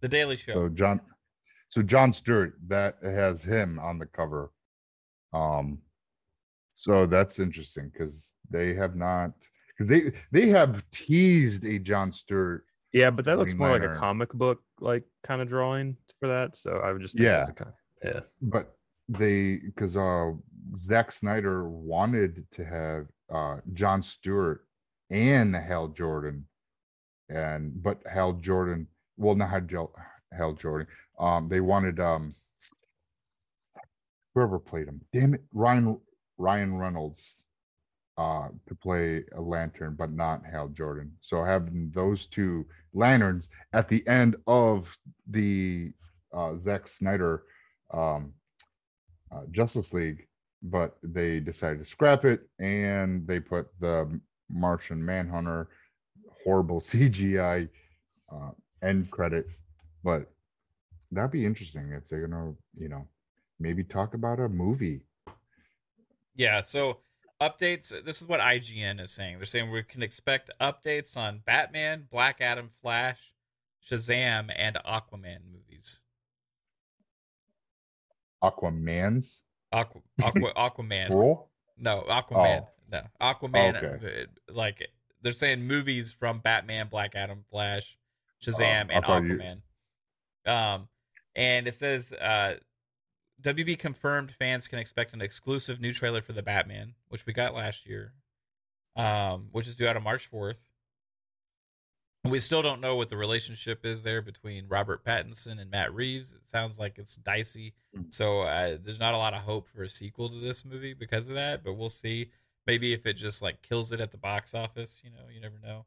the 0.01 0.07
Daily 0.07 0.35
Show. 0.35 0.53
So 0.53 0.69
John, 0.69 1.01
so 1.69 1.81
John 1.81 2.13
Stewart 2.13 2.53
that 2.67 2.97
has 3.03 3.41
him 3.41 3.79
on 3.79 3.97
the 3.97 4.05
cover. 4.05 4.51
Um, 5.33 5.79
so 6.75 7.05
that's 7.05 7.39
interesting 7.39 7.91
because 7.91 8.31
they 8.49 8.73
have 8.73 8.95
not 8.95 9.31
because 9.77 9.89
they 9.89 10.11
they 10.31 10.49
have 10.49 10.83
teased 10.91 11.65
a 11.65 11.79
John 11.79 12.11
Stewart. 12.11 12.65
Yeah, 12.93 13.11
but 13.11 13.25
that 13.25 13.37
looks 13.37 13.53
Green 13.53 13.69
more 13.69 13.79
like 13.79 13.89
a 13.89 13.95
comic 13.95 14.33
book 14.33 14.61
like 14.79 15.03
kind 15.23 15.41
of 15.41 15.47
drawing 15.47 15.95
for 16.19 16.27
that. 16.27 16.55
So 16.55 16.81
I 16.83 16.91
would 16.91 17.01
just 17.01 17.13
think 17.13 17.23
Yeah. 17.23 17.37
that's 17.37 17.49
a 17.49 17.53
kind 17.53 17.71
yeah. 18.03 18.19
but 18.41 18.75
they 19.09 19.57
because 19.57 19.97
uh 19.97 20.31
Zack 20.77 21.11
Snyder 21.11 21.67
wanted 21.67 22.45
to 22.51 22.63
have 22.63 23.07
uh 23.33 23.57
John 23.73 24.01
Stewart 24.01 24.65
and 25.09 25.55
Hal 25.55 25.87
Jordan. 25.89 26.45
And 27.29 27.81
but 27.81 28.01
Hal 28.11 28.33
Jordan 28.33 28.87
well 29.17 29.35
not 29.35 29.49
Hal, 29.49 29.91
Hal 30.31 30.53
Jordan 30.53 30.87
um 31.19 31.47
they 31.47 31.59
wanted 31.59 31.99
um 31.99 32.35
whoever 34.35 34.59
played 34.59 34.87
him. 34.87 35.01
Damn 35.11 35.33
it 35.33 35.43
Ryan 35.53 35.99
Ryan 36.37 36.75
Reynolds 36.77 37.45
uh 38.17 38.49
to 38.67 38.75
play 38.75 39.23
a 39.33 39.41
lantern 39.41 39.95
but 39.97 40.11
not 40.11 40.45
Hal 40.45 40.67
Jordan. 40.67 41.13
So 41.19 41.43
having 41.43 41.91
those 41.95 42.27
two 42.27 42.67
lanterns 42.93 43.49
at 43.73 43.89
the 43.89 44.07
end 44.07 44.35
of 44.45 44.95
the 45.27 45.93
uh 46.31 46.57
Zack 46.57 46.87
Snyder 46.87 47.43
um 47.91 48.33
uh, 49.31 49.41
Justice 49.51 49.93
League, 49.93 50.27
but 50.63 50.97
they 51.03 51.39
decided 51.39 51.79
to 51.79 51.85
scrap 51.85 52.25
it 52.25 52.49
and 52.59 53.27
they 53.27 53.39
put 53.39 53.67
the 53.79 54.19
Martian 54.49 55.03
Manhunter 55.03 55.69
horrible 56.43 56.81
CGI 56.81 57.69
uh, 58.31 58.51
end 58.81 59.11
credit. 59.11 59.47
But 60.03 60.31
that'd 61.11 61.31
be 61.31 61.45
interesting 61.45 61.91
if 61.91 62.07
they're 62.07 62.25
gonna, 62.25 62.53
you 62.75 62.89
know, 62.89 63.07
maybe 63.59 63.83
talk 63.83 64.13
about 64.13 64.39
a 64.39 64.47
movie. 64.47 65.01
Yeah, 66.35 66.61
so 66.61 66.99
updates. 67.41 67.91
This 68.05 68.21
is 68.21 68.27
what 68.27 68.39
IGN 68.39 69.01
is 69.01 69.11
saying. 69.11 69.37
They're 69.37 69.45
saying 69.45 69.71
we 69.71 69.83
can 69.83 70.03
expect 70.03 70.51
updates 70.61 71.17
on 71.17 71.41
Batman, 71.45 72.07
Black 72.09 72.37
Adam, 72.39 72.69
Flash, 72.81 73.33
Shazam, 73.85 74.49
and 74.55 74.77
Aquaman. 74.87 75.39
Aquaman's 78.43 79.41
Aqua, 79.71 80.01
Aqua, 80.23 80.53
Aquaman. 80.53 81.09
role. 81.09 81.49
No, 81.77 82.03
Aquaman. 82.09 82.61
Oh. 82.63 82.69
No, 82.91 83.01
Aquaman. 83.21 83.75
Okay. 83.83 84.23
uh, 84.23 84.53
Like 84.53 84.87
they're 85.21 85.31
saying 85.31 85.61
movies 85.61 86.11
from 86.11 86.39
Batman, 86.39 86.87
Black 86.87 87.15
Adam, 87.15 87.43
Flash, 87.51 87.97
Shazam, 88.43 88.89
I 88.89 88.93
and 88.93 89.05
thought 89.05 89.23
you- 89.23 89.37
Aquaman. 89.37 89.61
Um, 90.45 90.87
and 91.35 91.67
it 91.67 91.73
says 91.73 92.11
uh, 92.13 92.55
WB 93.41 93.77
confirmed 93.77 94.33
fans 94.39 94.67
can 94.67 94.79
expect 94.79 95.13
an 95.13 95.21
exclusive 95.21 95.79
new 95.79 95.93
trailer 95.93 96.21
for 96.21 96.33
the 96.33 96.41
Batman, 96.41 96.95
which 97.09 97.25
we 97.25 97.33
got 97.33 97.53
last 97.53 97.85
year, 97.85 98.13
um, 98.95 99.49
which 99.51 99.67
is 99.67 99.75
due 99.75 99.87
out 99.87 99.95
on 99.97 100.03
March 100.03 100.25
fourth. 100.27 100.59
We 102.29 102.39
still 102.39 102.61
don't 102.61 102.81
know 102.81 102.95
what 102.95 103.09
the 103.09 103.17
relationship 103.17 103.85
is 103.85 104.03
there 104.03 104.21
between 104.21 104.67
Robert 104.67 105.03
Pattinson 105.03 105.59
and 105.59 105.69
Matt 105.71 105.93
Reeves. 105.93 106.33
It 106.33 106.47
sounds 106.47 106.79
like 106.79 106.97
it's 106.97 107.15
dicey. 107.15 107.73
Mm. 107.97 108.13
So 108.13 108.41
uh, 108.41 108.77
there's 108.83 108.99
not 108.99 109.13
a 109.13 109.17
lot 109.17 109.33
of 109.33 109.41
hope 109.41 109.67
for 109.67 109.83
a 109.83 109.89
sequel 109.89 110.29
to 110.29 110.39
this 110.39 110.65
movie 110.65 110.93
because 110.93 111.27
of 111.27 111.35
that, 111.35 111.63
but 111.63 111.73
we'll 111.73 111.89
see. 111.89 112.31
Maybe 112.67 112.93
if 112.93 113.05
it 113.05 113.13
just 113.13 113.41
like 113.41 113.61
kills 113.61 113.91
it 113.91 113.99
at 113.99 114.11
the 114.11 114.17
box 114.17 114.53
office, 114.53 115.01
you 115.03 115.09
know, 115.09 115.27
you 115.33 115.41
never 115.41 115.59
know. 115.63 115.85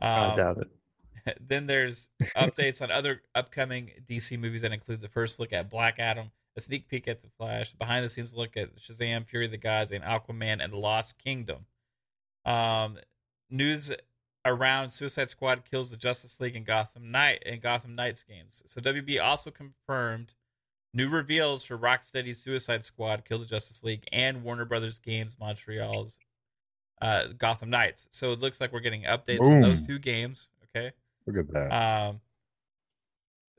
I 0.00 0.26
Um, 0.30 0.36
doubt 0.36 0.58
it. 0.58 1.38
then 1.48 1.66
there's 1.66 2.10
updates 2.36 2.80
on 2.82 2.90
other 2.90 3.22
upcoming 3.34 3.90
DC 4.08 4.38
movies 4.38 4.62
that 4.62 4.72
include 4.72 5.00
the 5.00 5.08
first 5.08 5.38
look 5.40 5.52
at 5.52 5.70
Black 5.70 5.98
Adam, 5.98 6.30
a 6.56 6.60
sneak 6.60 6.88
peek 6.88 7.06
at 7.08 7.22
the 7.22 7.28
Flash, 7.38 7.72
behind 7.74 8.04
the 8.04 8.08
scenes 8.08 8.34
look 8.34 8.56
at 8.56 8.76
Shazam, 8.76 9.26
Fury 9.26 9.46
of 9.46 9.50
the 9.50 9.56
Gods, 9.56 9.92
and 9.92 10.04
Aquaman 10.04 10.62
and 10.62 10.72
the 10.72 10.78
Lost 10.78 11.18
Kingdom. 11.18 11.66
Um, 12.44 12.98
news 13.50 13.92
around 14.46 14.90
Suicide 14.90 15.28
Squad 15.28 15.62
kills 15.68 15.90
the 15.90 15.96
Justice 15.96 16.40
League 16.40 16.56
and 16.56 16.64
Gotham 16.64 17.10
Knight 17.10 17.42
and 17.44 17.60
Gotham 17.60 17.94
Knights 17.94 18.22
games. 18.22 18.62
So 18.66 18.80
WB 18.80 19.22
also 19.22 19.50
confirmed 19.50 20.32
new 20.94 21.08
reveals 21.08 21.64
for 21.64 21.76
Rocksteady's 21.76 22.42
Suicide 22.42 22.84
Squad, 22.84 23.24
Kill 23.24 23.38
the 23.38 23.44
Justice 23.44 23.82
League, 23.82 24.04
and 24.12 24.42
Warner 24.42 24.64
Brothers 24.64 24.98
Games 24.98 25.36
Montreal's 25.38 26.18
uh, 27.02 27.24
Gotham 27.36 27.70
Knights. 27.70 28.08
So 28.12 28.32
it 28.32 28.40
looks 28.40 28.60
like 28.60 28.72
we're 28.72 28.80
getting 28.80 29.02
updates 29.02 29.40
on 29.40 29.60
those 29.60 29.82
two 29.82 29.98
games. 29.98 30.48
Okay. 30.74 30.92
Look 31.26 31.36
at 31.36 31.52
that. 31.52 31.72
Um, 31.72 32.20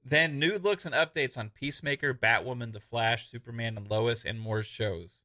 then 0.04 0.40
new 0.40 0.58
looks 0.58 0.86
and 0.86 0.96
updates 0.96 1.38
on 1.38 1.50
Peacemaker, 1.50 2.14
Batwoman, 2.14 2.72
The 2.72 2.80
Flash, 2.80 3.28
Superman, 3.28 3.76
and 3.78 3.90
Lois, 3.90 4.24
and 4.24 4.40
more 4.40 4.64
shows. 4.64 5.20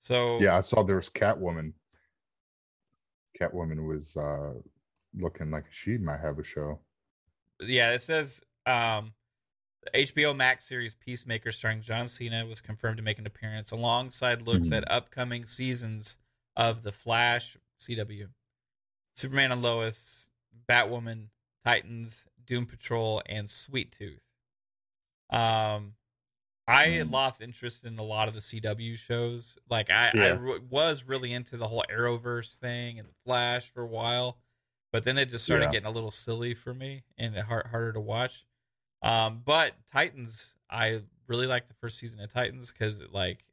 So 0.00 0.40
Yeah, 0.40 0.56
I 0.56 0.60
saw 0.62 0.82
there 0.82 0.96
was 0.96 1.08
Catwoman. 1.08 1.74
Catwoman 3.44 3.86
was 3.86 4.16
uh 4.16 4.52
looking 5.18 5.50
like 5.50 5.64
she 5.72 5.96
might 5.98 6.20
have 6.20 6.38
a 6.38 6.44
show. 6.44 6.78
yeah, 7.60 7.90
it 7.92 8.00
says 8.00 8.42
um, 8.66 9.14
the 9.82 9.98
HBO 10.02 10.36
Max 10.36 10.66
series 10.68 10.94
Peacemaker, 10.94 11.50
starring 11.50 11.80
John 11.80 12.06
Cena, 12.06 12.46
was 12.46 12.60
confirmed 12.60 12.98
to 12.98 13.02
make 13.02 13.18
an 13.18 13.26
appearance 13.26 13.70
alongside 13.72 14.42
looks 14.42 14.68
Mhm. 14.68 14.76
at 14.78 14.90
upcoming 14.90 15.46
seasons 15.46 16.16
of 16.56 16.82
The 16.82 16.92
Flash, 16.92 17.56
CW, 17.80 18.28
Superman 19.16 19.50
and 19.52 19.62
Lois, 19.62 20.28
Batwoman, 20.68 21.28
Titans, 21.64 22.24
Doom 22.44 22.66
Patrol, 22.66 23.22
and 23.26 23.48
Sweet 23.48 23.90
Tooth. 23.92 24.22
Um, 25.30 25.94
I 26.70 26.86
Mhm. 26.88 27.10
lost 27.10 27.40
interest 27.40 27.84
in 27.84 27.98
a 27.98 28.02
lot 28.02 28.28
of 28.28 28.34
the 28.34 28.40
CW 28.40 28.96
shows. 28.96 29.56
Like 29.68 29.90
I, 29.90 30.10
I 30.14 30.28
re- 30.28 30.60
was 30.68 31.04
really 31.04 31.32
into 31.32 31.56
the 31.56 31.66
whole 31.68 31.84
Arrowverse 31.90 32.54
thing 32.56 32.98
and 32.98 33.08
the 33.08 33.14
Flash 33.24 33.70
for 33.70 33.82
a 33.82 33.86
while, 33.88 34.38
but 34.92 35.04
then 35.04 35.18
it 35.18 35.26
just 35.30 35.44
started 35.44 35.66
Yeah. 35.66 35.72
getting 35.72 35.86
a 35.86 35.90
little 35.90 36.10
silly 36.10 36.54
for 36.54 36.72
me 36.74 37.04
and 37.18 37.36
hard, 37.36 37.66
harder 37.66 37.92
to 37.94 38.00
watch. 38.00 38.46
Um, 39.02 39.42
but 39.44 39.74
Titans, 39.92 40.54
I 40.68 41.02
really 41.26 41.46
liked 41.46 41.68
the 41.68 41.74
first 41.74 41.98
season 41.98 42.20
of 42.20 42.32
Titans 42.32 42.72
because 42.72 43.02
like 43.10 43.44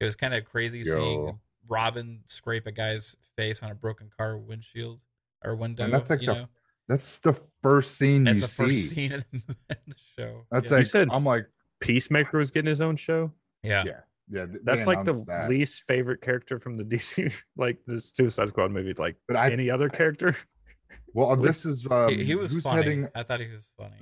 it 0.00 0.04
was 0.04 0.14
kind 0.16 0.32
of 0.34 0.44
crazy 0.44 0.84
seeing 0.84 1.38
Robin 1.66 2.22
scrape 2.26 2.66
a 2.66 2.72
guy's 2.72 3.16
face 3.36 3.62
on 3.62 3.70
a 3.70 3.74
broken 3.74 4.08
car 4.16 4.38
windshield 4.38 5.00
or 5.44 5.54
window. 5.56 5.90
that's 5.90 6.08
like 6.10 6.20
you 6.22 6.26
the 6.28 6.34
know, 6.34 6.48
That's 6.88 7.18
the 7.18 7.38
first 7.62 7.96
scene 7.96 8.24
that's 8.24 8.36
you 8.36 8.40
the 8.42 8.48
first 8.48 8.70
see. 8.70 8.80
scene 8.80 9.12
of 9.12 9.24
the, 9.30 9.42
the 9.68 9.94
show. 10.16 10.46
That's 10.50 10.70
yeah. 10.70 10.76
Like 10.78 10.86
said- 10.86 11.08
I'm 11.10 11.24
like, 11.24 11.46
Peacemaker 11.80 12.38
was 12.38 12.50
getting 12.50 12.68
his 12.68 12.80
own 12.80 12.96
show. 12.96 13.32
yeah. 13.62 13.84
yeah, 13.86 14.00
yeah. 14.30 14.46
th- 14.46 14.58
That's 14.64 14.86
like 14.86 15.04
the 15.04 15.12
that. 15.26 15.48
least 15.48 15.84
favorite 15.86 16.20
character 16.20 16.58
from 16.58 16.76
the 16.76 16.84
DC, 16.92 17.32
like 17.56 17.78
the 17.86 18.00
Suicide 18.00 18.48
Squad 18.48 18.70
movie. 18.70 18.94
Like 18.98 19.16
But 19.26 19.36
I 19.36 19.50
any 19.50 19.70
other 19.70 19.88
character. 19.88 20.36
well, 21.14 21.30
With- 21.30 21.42
this 21.42 21.64
is 21.64 21.86
um, 21.90 22.08
he, 22.10 22.24
he 22.24 22.34
was 22.34 22.52
who's 22.52 22.62
funny. 22.62 22.82
heading 22.82 23.08
I 23.14 23.22
thought 23.22 23.40
he 23.40 23.48
was 23.48 23.70
funny. 23.76 24.00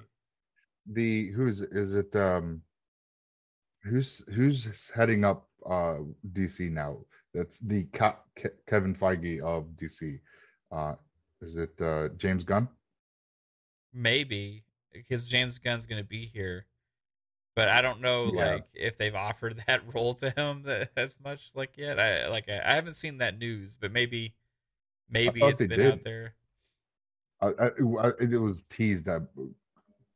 the 0.91 1.31
who's 1.33 1.63
is 1.63 1.93
it 1.93 2.15
um 2.17 2.63
who's 3.83 4.23
who's 4.35 4.91
heading 4.95 5.25
up 5.25 5.49
uh 5.69 5.99
DC 6.33 6.71
now? 6.71 6.99
That's 7.35 7.59
the 7.59 7.85
Ke- 7.93 8.17
Ke- 8.39 8.57
Kevin 8.67 8.95
Feige 8.95 9.41
of 9.41 9.67
DC. 9.77 10.21
Uh 10.73 10.95
is 11.43 11.57
it 11.57 11.79
uh 11.81 12.09
James 12.17 12.45
Gunn? 12.45 12.69
Maybe 13.93 14.65
because 14.93 15.29
James 15.29 15.59
Gunn's 15.59 15.87
going 15.87 16.03
to 16.03 16.09
be 16.09 16.27
here, 16.27 16.67
but 17.57 17.69
I 17.71 17.83
don't 17.83 18.03
know 18.03 18.31
Yeah. 18.33 18.47
like 18.55 18.67
if 18.75 18.99
they've 18.99 19.15
offered 19.17 19.65
that 19.69 19.83
role 19.95 20.15
to 20.17 20.31
him 20.31 20.65
that, 20.65 20.93
as 20.97 21.19
much 21.25 21.53
like 21.57 21.79
yet. 21.79 22.01
I 22.01 22.29
like 22.29 22.49
I, 22.51 22.61
I 22.65 22.75
haven't 22.77 22.95
seen 22.97 23.19
that 23.19 23.39
news, 23.39 23.77
but 23.81 23.93
maybe 23.93 24.37
maybe 25.11 25.47
it's 25.47 25.65
been 25.65 25.81
did. 25.81 25.93
out 25.93 26.05
there. 26.05 26.35
I, 27.41 27.49
I, 27.49 27.67
it 28.21 28.41
was 28.41 28.65
teased 28.71 29.09
I, 29.09 29.19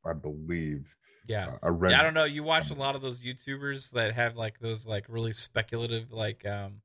I 0.05 0.13
believe. 0.13 0.87
Yeah. 1.27 1.49
Uh, 1.49 1.59
I 1.63 1.69
read 1.69 1.91
Yeah, 1.93 2.01
I 2.01 2.03
don't 2.03 2.15
know. 2.15 2.25
You 2.25 2.43
watch 2.43 2.71
a 2.71 2.75
lot 2.75 2.97
of 2.97 3.03
those 3.03 3.21
YouTubers 3.21 3.91
that 3.93 4.15
have 4.15 4.37
like 4.37 4.59
those 4.61 4.87
like 4.87 5.07
really 5.09 5.33
speculative 5.33 6.13
like 6.13 6.47
um 6.47 6.83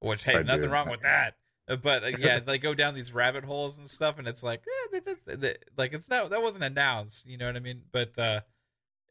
which 0.00 0.24
hey, 0.24 0.42
nothing 0.42 0.68
do. 0.68 0.68
wrong 0.70 0.88
with 0.88 1.00
that. 1.02 1.36
Uh, 1.68 1.76
But 1.76 2.04
uh, 2.04 2.06
yeah, 2.08 2.38
they 2.46 2.58
go 2.58 2.74
down 2.74 2.94
these 2.94 3.12
rabbit 3.12 3.44
holes 3.44 3.78
and 3.78 3.88
stuff 3.88 4.18
and 4.18 4.28
it's 4.28 4.42
like 4.42 4.62
eh, 4.94 5.00
that, 5.26 5.64
like 5.76 5.92
it's 5.94 6.08
not 6.08 6.30
that 6.30 6.42
wasn't 6.42 6.64
announced, 6.64 7.26
you 7.26 7.38
know 7.38 7.46
what 7.46 7.56
I 7.56 7.60
mean? 7.60 7.82
But 7.92 8.18
uh 8.18 8.40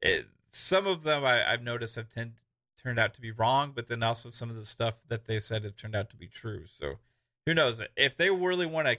it 0.01 0.27
some 0.51 0.87
of 0.87 1.03
them 1.03 1.23
I, 1.23 1.51
I've 1.51 1.61
noticed 1.63 1.95
have 1.95 2.09
tend, 2.09 2.33
turned 2.81 2.99
out 2.99 3.13
to 3.15 3.21
be 3.21 3.31
wrong, 3.31 3.71
but 3.75 3.87
then 3.87 4.03
also 4.03 4.29
some 4.29 4.49
of 4.49 4.55
the 4.55 4.65
stuff 4.65 4.95
that 5.07 5.25
they 5.25 5.39
said 5.39 5.63
have 5.63 5.75
turned 5.75 5.95
out 5.95 6.09
to 6.11 6.15
be 6.17 6.27
true. 6.27 6.65
So 6.67 6.95
who 7.45 7.53
knows? 7.53 7.81
If 7.95 8.15
they 8.17 8.29
really 8.29 8.65
want 8.65 8.87
to 8.87 8.97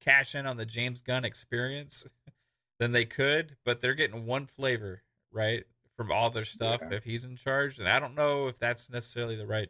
cash 0.00 0.34
in 0.34 0.46
on 0.46 0.56
the 0.56 0.66
James 0.66 1.00
Gunn 1.02 1.24
experience, 1.24 2.06
then 2.78 2.92
they 2.92 3.04
could, 3.04 3.56
but 3.64 3.80
they're 3.80 3.94
getting 3.94 4.26
one 4.26 4.46
flavor, 4.46 5.02
right? 5.30 5.64
From 5.96 6.10
all 6.10 6.30
their 6.30 6.44
stuff 6.44 6.80
Yeah. 6.82 6.96
if 6.96 7.04
he's 7.04 7.24
in 7.24 7.36
charge. 7.36 7.78
And 7.78 7.88
I 7.88 8.00
don't 8.00 8.14
know 8.14 8.48
if 8.48 8.58
that's 8.58 8.90
necessarily 8.90 9.36
the 9.36 9.46
right 9.46 9.68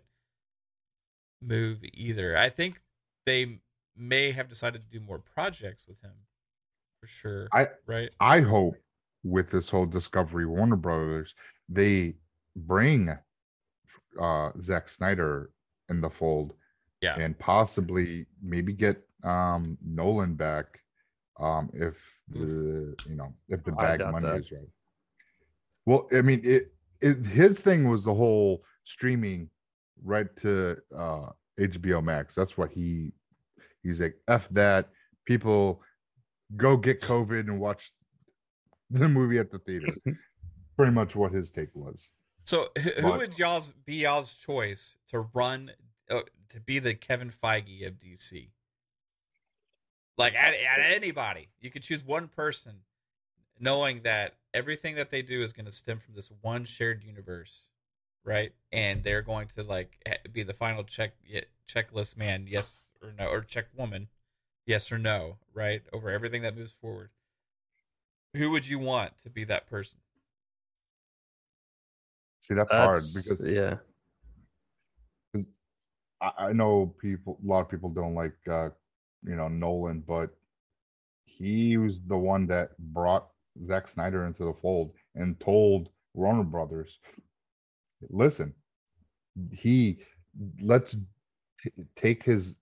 move 1.41 1.81
either. 1.93 2.37
I 2.37 2.49
think 2.49 2.81
they 3.27 3.59
may 3.97 4.33
have 4.33 4.49
decided 4.49 4.83
to 4.83 4.89
do 4.99 5.05
more 5.05 5.19
projects 5.19 5.87
with 5.87 6.01
him 6.01 6.13
for 7.01 7.07
sure. 7.07 7.49
I- 7.53 7.69
right? 7.87 8.11
I 8.21 8.41
hope 8.41 8.77
with 9.25 9.51
this 9.51 9.69
whole 9.69 9.87
Discovery 9.87 10.47
Warner 10.47 10.77
Brothers, 10.77 11.35
they 11.69 12.17
bring 12.57 13.11
uh 14.21 14.51
Zack 14.61 14.89
Snyder 14.89 15.51
in 15.89 16.01
the 16.01 16.11
fold. 16.11 16.55
Yeah. 17.01 17.19
And 17.19 17.39
possibly 17.39 18.27
maybe 18.43 18.73
get 18.73 19.03
um 19.25 19.79
Nolan 19.85 20.35
back 20.35 20.81
um 21.41 21.71
if 21.73 21.97
the 22.29 22.95
you 23.09 23.17
know 23.17 23.33
if 23.49 23.65
the 23.65 23.75
I 23.79 23.97
bag 23.97 24.13
money 24.13 24.27
that. 24.27 24.41
is 24.41 24.53
right. 24.53 24.69
Well, 25.87 26.09
I 26.17 26.23
mean 26.23 26.41
it, 26.45 26.73
it 27.01 27.25
his 27.27 27.61
thing 27.61 27.89
was 27.89 28.05
the 28.05 28.15
whole 28.15 28.65
streaming 28.85 29.51
right 30.05 30.35
to 30.37 30.77
uh 30.97 31.27
HBO 31.59 32.03
Max. 32.03 32.35
That's 32.35 32.57
what 32.57 32.71
he 32.73 33.13
he's 33.83 34.01
like 34.01 34.17
F 34.29 34.49
that 34.51 34.89
people 35.25 35.83
go 36.57 36.77
get 36.77 37.01
COVID 37.01 37.41
and 37.41 37.61
watch 37.61 37.93
the 39.01 39.09
movie 39.09 39.39
at 39.39 39.51
the 39.51 39.59
theater. 39.59 39.89
Pretty 40.77 40.93
much 40.93 41.15
what 41.15 41.33
his 41.33 41.51
take 41.51 41.75
was. 41.75 42.11
So 42.45 42.69
who, 42.79 43.03
But- 43.03 43.19
would 43.19 43.39
y'all's 43.39 43.71
be 43.85 43.97
y'all's 43.97 44.35
choice 44.35 44.97
to 45.11 45.29
run 45.35 45.73
uh, 46.11 46.23
to 46.49 46.61
be 46.61 46.79
the 46.79 46.95
Kevin 46.95 47.33
Feige 47.33 47.87
of 47.87 47.95
DC? 47.95 48.49
Like 50.19 50.35
at, 50.35 50.55
at 50.55 50.93
anybody, 50.93 51.49
you 51.61 51.71
could 51.71 51.83
choose 51.83 52.05
one 52.05 52.29
person, 52.29 52.81
knowing 53.59 54.03
that 54.03 54.35
everything 54.53 54.97
that 54.97 55.11
they 55.11 55.23
do 55.23 55.41
is 55.43 55.53
going 55.53 55.65
to 55.67 55.73
stem 55.73 55.99
from 55.99 56.15
this 56.15 56.31
one 56.43 56.65
shared 56.65 57.03
universe, 57.03 57.69
right? 58.25 58.53
And 58.71 59.03
they're 59.03 59.23
going 59.23 59.49
to 59.49 59.63
like 59.63 60.03
be 60.33 60.43
the 60.43 60.53
final 60.53 60.85
check 60.85 61.13
checklist 61.69 62.17
man, 62.17 62.47
yes 62.49 62.83
or 63.03 63.13
no, 63.19 63.27
or 63.27 63.41
check 63.41 63.67
woman, 63.77 64.09
yes 64.67 64.93
or 64.93 64.99
no, 64.99 65.39
right? 65.55 65.83
Over 65.93 66.11
everything 66.11 66.43
that 66.43 66.57
moves 66.57 66.73
forward. 66.73 67.11
Who 68.35 68.51
would 68.51 68.67
you 68.67 68.79
want 68.79 69.19
to 69.21 69.31
be 69.31 69.45
that 69.45 69.69
person? 69.69 69.99
See, 72.41 72.55
that's, 72.55 72.73
hard 72.73 73.03
because 73.15 73.45
yeah, 73.45 73.77
I, 76.21 76.31
I 76.39 76.53
know 76.53 76.95
people 77.01 77.39
a 77.43 77.47
lot 77.47 77.61
of 77.61 77.69
people 77.69 77.89
don't 77.89 78.15
like 78.15 78.35
uh 78.51 78.71
you 79.25 79.37
know 79.37 79.49
Nolan, 79.49 80.03
but 80.07 80.31
he 81.25 81.77
was 81.77 82.03
the 82.03 82.17
one 82.17 82.47
that 82.49 82.77
brought 82.79 83.29
Zack 83.63 83.87
Snyder 83.87 84.27
into 84.27 84.45
the 84.45 84.55
fold 84.55 84.93
and 85.15 85.39
told 85.39 85.91
Warner 86.15 86.43
Brothers, 86.43 86.99
listen, 88.11 88.55
he 89.53 89.99
let's 90.61 90.97
t- 91.63 91.71
take 91.97 92.23
his 92.23 92.57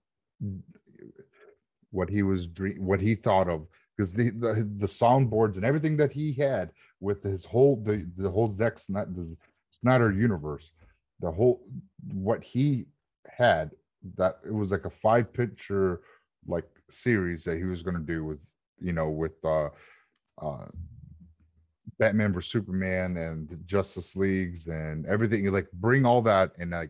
what 1.91 2.09
he 2.09 2.23
was 2.23 2.47
dream 2.47 2.85
what 2.85 3.01
he 3.01 3.15
thought 3.15 3.49
of 3.49 3.67
because 4.01 4.13
the, 4.13 4.31
the 4.31 4.67
the 4.79 4.87
soundboards 4.87 5.57
and 5.57 5.65
everything 5.65 5.95
that 5.97 6.11
he 6.11 6.33
had 6.33 6.71
with 6.99 7.21
his 7.21 7.45
whole 7.45 7.75
the 7.83 8.07
the 8.17 8.29
whole 8.29 8.47
Zack 8.47 8.79
Snyder, 8.79 9.11
the 9.15 9.37
Snyder 9.79 10.11
universe, 10.11 10.71
the 11.19 11.31
whole 11.31 11.61
what 12.11 12.43
he 12.43 12.87
had 13.27 13.69
that 14.17 14.39
it 14.43 14.53
was 14.53 14.71
like 14.71 14.85
a 14.85 14.89
five 14.89 15.31
picture 15.31 16.01
like 16.47 16.65
series 16.89 17.43
that 17.43 17.57
he 17.57 17.65
was 17.65 17.83
going 17.83 17.95
to 17.95 18.01
do 18.01 18.25
with 18.25 18.43
you 18.81 18.91
know 18.91 19.09
with 19.09 19.33
uh 19.45 19.69
uh 20.41 20.65
Batman 21.99 22.33
vs 22.33 22.51
Superman 22.51 23.17
and 23.17 23.55
Justice 23.67 24.15
Leagues 24.15 24.65
and 24.65 25.05
everything 25.05 25.45
like 25.51 25.67
bring 25.73 26.05
all 26.07 26.23
that 26.23 26.53
and 26.57 26.71
like 26.71 26.89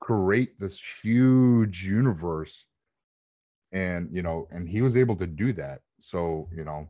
create 0.00 0.58
this 0.58 0.80
huge 1.02 1.84
universe. 1.84 2.64
And 3.72 4.08
you 4.10 4.22
know 4.22 4.48
and 4.50 4.66
he 4.66 4.80
was 4.80 4.96
able 4.96 5.16
to 5.16 5.26
do 5.26 5.52
that 5.54 5.80
so 6.02 6.48
you 6.54 6.64
know 6.64 6.88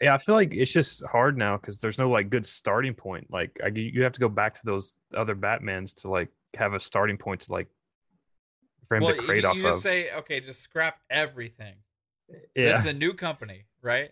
yeah. 0.00 0.14
I 0.14 0.18
feel 0.18 0.34
like 0.34 0.52
it's 0.52 0.72
just 0.72 1.02
hard 1.04 1.38
now 1.38 1.56
because 1.56 1.78
there's 1.78 1.98
no 1.98 2.10
like 2.10 2.28
good 2.28 2.44
starting 2.44 2.94
point. 2.94 3.26
Like 3.30 3.58
I, 3.64 3.68
you 3.68 4.02
have 4.02 4.12
to 4.12 4.20
go 4.20 4.28
back 4.28 4.54
to 4.54 4.60
those 4.64 4.96
other 5.16 5.34
Batmans 5.34 5.94
to 6.02 6.10
like 6.10 6.28
have 6.54 6.74
a 6.74 6.80
starting 6.80 7.16
point 7.16 7.42
to 7.42 7.52
like 7.52 7.68
for 8.88 8.96
him 8.96 9.04
well, 9.04 9.14
to 9.14 9.20
you, 9.20 9.26
create 9.26 9.42
you 9.44 9.48
off 9.48 9.56
just 9.56 9.76
of. 9.76 9.80
say, 9.80 10.10
okay, 10.12 10.40
just 10.40 10.60
scrap 10.60 10.98
everything. 11.10 11.74
yeah, 12.54 12.72
This 12.72 12.80
is 12.80 12.86
a 12.86 12.92
new 12.92 13.14
company, 13.14 13.64
right? 13.82 14.10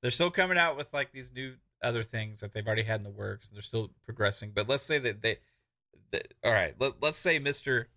They're 0.00 0.10
still 0.10 0.30
coming 0.30 0.58
out 0.58 0.76
with 0.76 0.92
like 0.92 1.12
these 1.12 1.32
new 1.32 1.54
other 1.82 2.02
things 2.02 2.40
that 2.40 2.52
they've 2.52 2.66
already 2.66 2.82
had 2.82 3.00
in 3.00 3.04
the 3.04 3.10
works, 3.10 3.48
and 3.48 3.56
they're 3.56 3.62
still 3.62 3.90
progressing. 4.04 4.52
But 4.54 4.68
let's 4.68 4.84
say 4.84 4.98
that 5.00 5.22
they, 5.22 5.38
that, 6.12 6.34
all 6.44 6.52
right, 6.52 6.74
let, 6.78 6.94
let's 7.00 7.18
say 7.18 7.38
Mister 7.38 7.88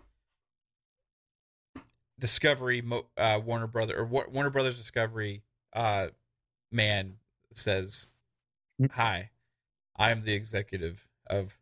Discovery, 2.20 2.84
uh, 3.18 3.42
Warner 3.44 3.68
Brother 3.68 3.98
or 3.98 4.06
Warner 4.06 4.50
Brothers 4.50 4.78
Discovery, 4.78 5.44
uh, 5.74 6.08
man 6.72 7.18
says, 7.52 8.08
Mm. 8.80 8.92
"Hi, 8.92 9.32
I 9.96 10.12
am 10.12 10.24
the 10.24 10.34
executive 10.34 11.08
of 11.26 11.58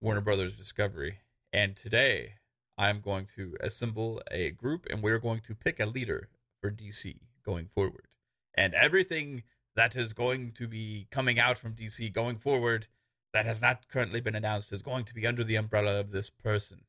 Warner 0.00 0.20
Brothers 0.20 0.56
Discovery, 0.56 1.20
and 1.52 1.76
today 1.76 2.34
I'm 2.76 3.00
going 3.00 3.26
to 3.36 3.56
assemble 3.60 4.22
a 4.30 4.50
group, 4.50 4.86
and 4.90 5.02
we're 5.02 5.18
going 5.18 5.40
to 5.40 5.54
pick 5.54 5.80
a 5.80 5.86
leader 5.86 6.28
for 6.60 6.70
DC 6.70 7.20
going 7.42 7.68
forward, 7.68 8.08
and 8.54 8.74
everything." 8.74 9.44
That 9.74 9.94
is 9.94 10.14
going 10.14 10.52
to 10.52 10.66
be 10.66 11.06
coming 11.10 11.38
out 11.38 11.58
from 11.58 11.74
DC 11.74 12.08
going 12.08 12.38
forward 12.38 12.88
that 13.34 13.44
has 13.44 13.60
not 13.60 13.88
currently 13.88 14.22
been 14.22 14.34
announced 14.34 14.72
is 14.72 14.80
going 14.80 15.04
to 15.04 15.14
be 15.14 15.26
under 15.26 15.44
the 15.44 15.56
umbrella 15.56 16.00
of 16.00 16.10
this 16.10 16.30
person. 16.30 16.86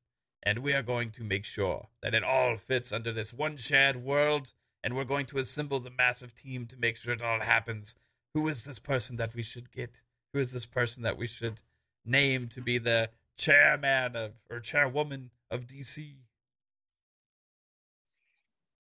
And 0.48 0.60
we 0.60 0.72
are 0.72 0.82
going 0.82 1.10
to 1.12 1.26
make 1.26 1.44
sure 1.44 1.90
that 2.02 2.14
it 2.14 2.24
all 2.24 2.56
fits 2.56 2.94
under 2.94 3.12
this 3.12 3.34
one 3.34 3.58
shared 3.58 3.98
world. 3.98 4.54
And 4.82 4.96
we're 4.96 5.04
going 5.04 5.26
to 5.26 5.40
assemble 5.40 5.82
the 5.82 5.90
massive 5.90 6.34
team 6.34 6.66
to 6.68 6.78
make 6.78 6.96
sure 6.96 7.12
it 7.12 7.22
all 7.22 7.42
happens. 7.42 7.96
Who 8.34 8.48
is 8.48 8.64
this 8.64 8.80
person 8.80 9.18
that 9.18 9.36
we 9.36 9.44
should 9.44 9.74
get? 9.74 10.00
Who 10.32 10.40
is 10.40 10.54
this 10.54 10.66
person 10.66 11.04
that 11.04 11.18
we 11.18 11.28
should 11.28 11.60
name 12.06 12.48
to 12.48 12.62
be 12.62 12.78
the 12.78 13.10
chairman 13.38 14.16
of 14.16 14.36
or 14.50 14.62
chairwoman 14.62 15.32
of 15.52 15.68
DC? 15.68 16.14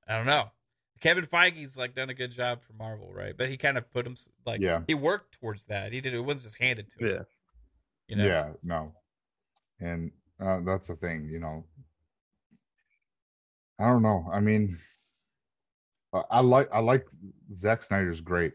I 0.08 0.16
don't 0.16 0.26
know. 0.26 0.52
Kevin 1.02 1.26
Feige's 1.26 1.76
like 1.76 1.94
done 1.94 2.10
a 2.10 2.14
good 2.14 2.32
job 2.32 2.62
for 2.62 2.72
Marvel, 2.72 3.12
right? 3.12 3.36
But 3.36 3.50
he 3.50 3.58
kind 3.58 3.78
of 3.78 3.92
put 3.92 4.08
him 4.08 4.16
like 4.46 4.62
Yeah. 4.62 4.84
he 4.88 4.94
worked 4.94 5.38
towards 5.42 5.66
that. 5.66 5.92
He 5.92 6.00
did 6.00 6.14
it 6.14 6.22
wasn't 6.22 6.46
just 6.46 6.60
handed 6.60 6.90
to 6.92 7.00
him. 7.00 7.08
Yeah. 7.12 7.24
You 8.08 8.16
know? 8.16 8.26
Yeah, 8.26 8.50
no. 8.64 8.94
And 9.82 10.12
uh, 10.40 10.60
that's 10.66 10.88
the 10.88 10.96
thing, 10.96 11.30
you 11.32 11.40
know. 11.40 11.66
I 13.80 13.86
don't 13.86 14.02
know. 14.02 14.26
I 14.32 14.40
mean, 14.40 14.78
uh, 16.14 16.24
I 16.32 16.40
like 16.42 16.70
I 16.74 16.80
like 16.80 17.08
Zack 17.54 17.84
Snyder's 17.84 18.22
great, 18.22 18.54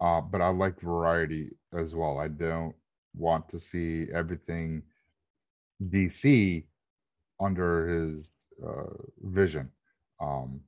uh, 0.00 0.20
but 0.20 0.40
I 0.40 0.48
like 0.48 0.80
variety 0.80 1.56
as 1.72 1.94
well. 1.94 2.18
I 2.18 2.28
don't 2.28 2.74
want 3.14 3.48
to 3.50 3.58
see 3.58 4.06
everything 4.12 4.82
DC 5.82 6.64
under 7.40 7.88
his 7.88 8.30
uh, 8.66 8.92
vision. 9.22 9.70
Um, 10.20 10.60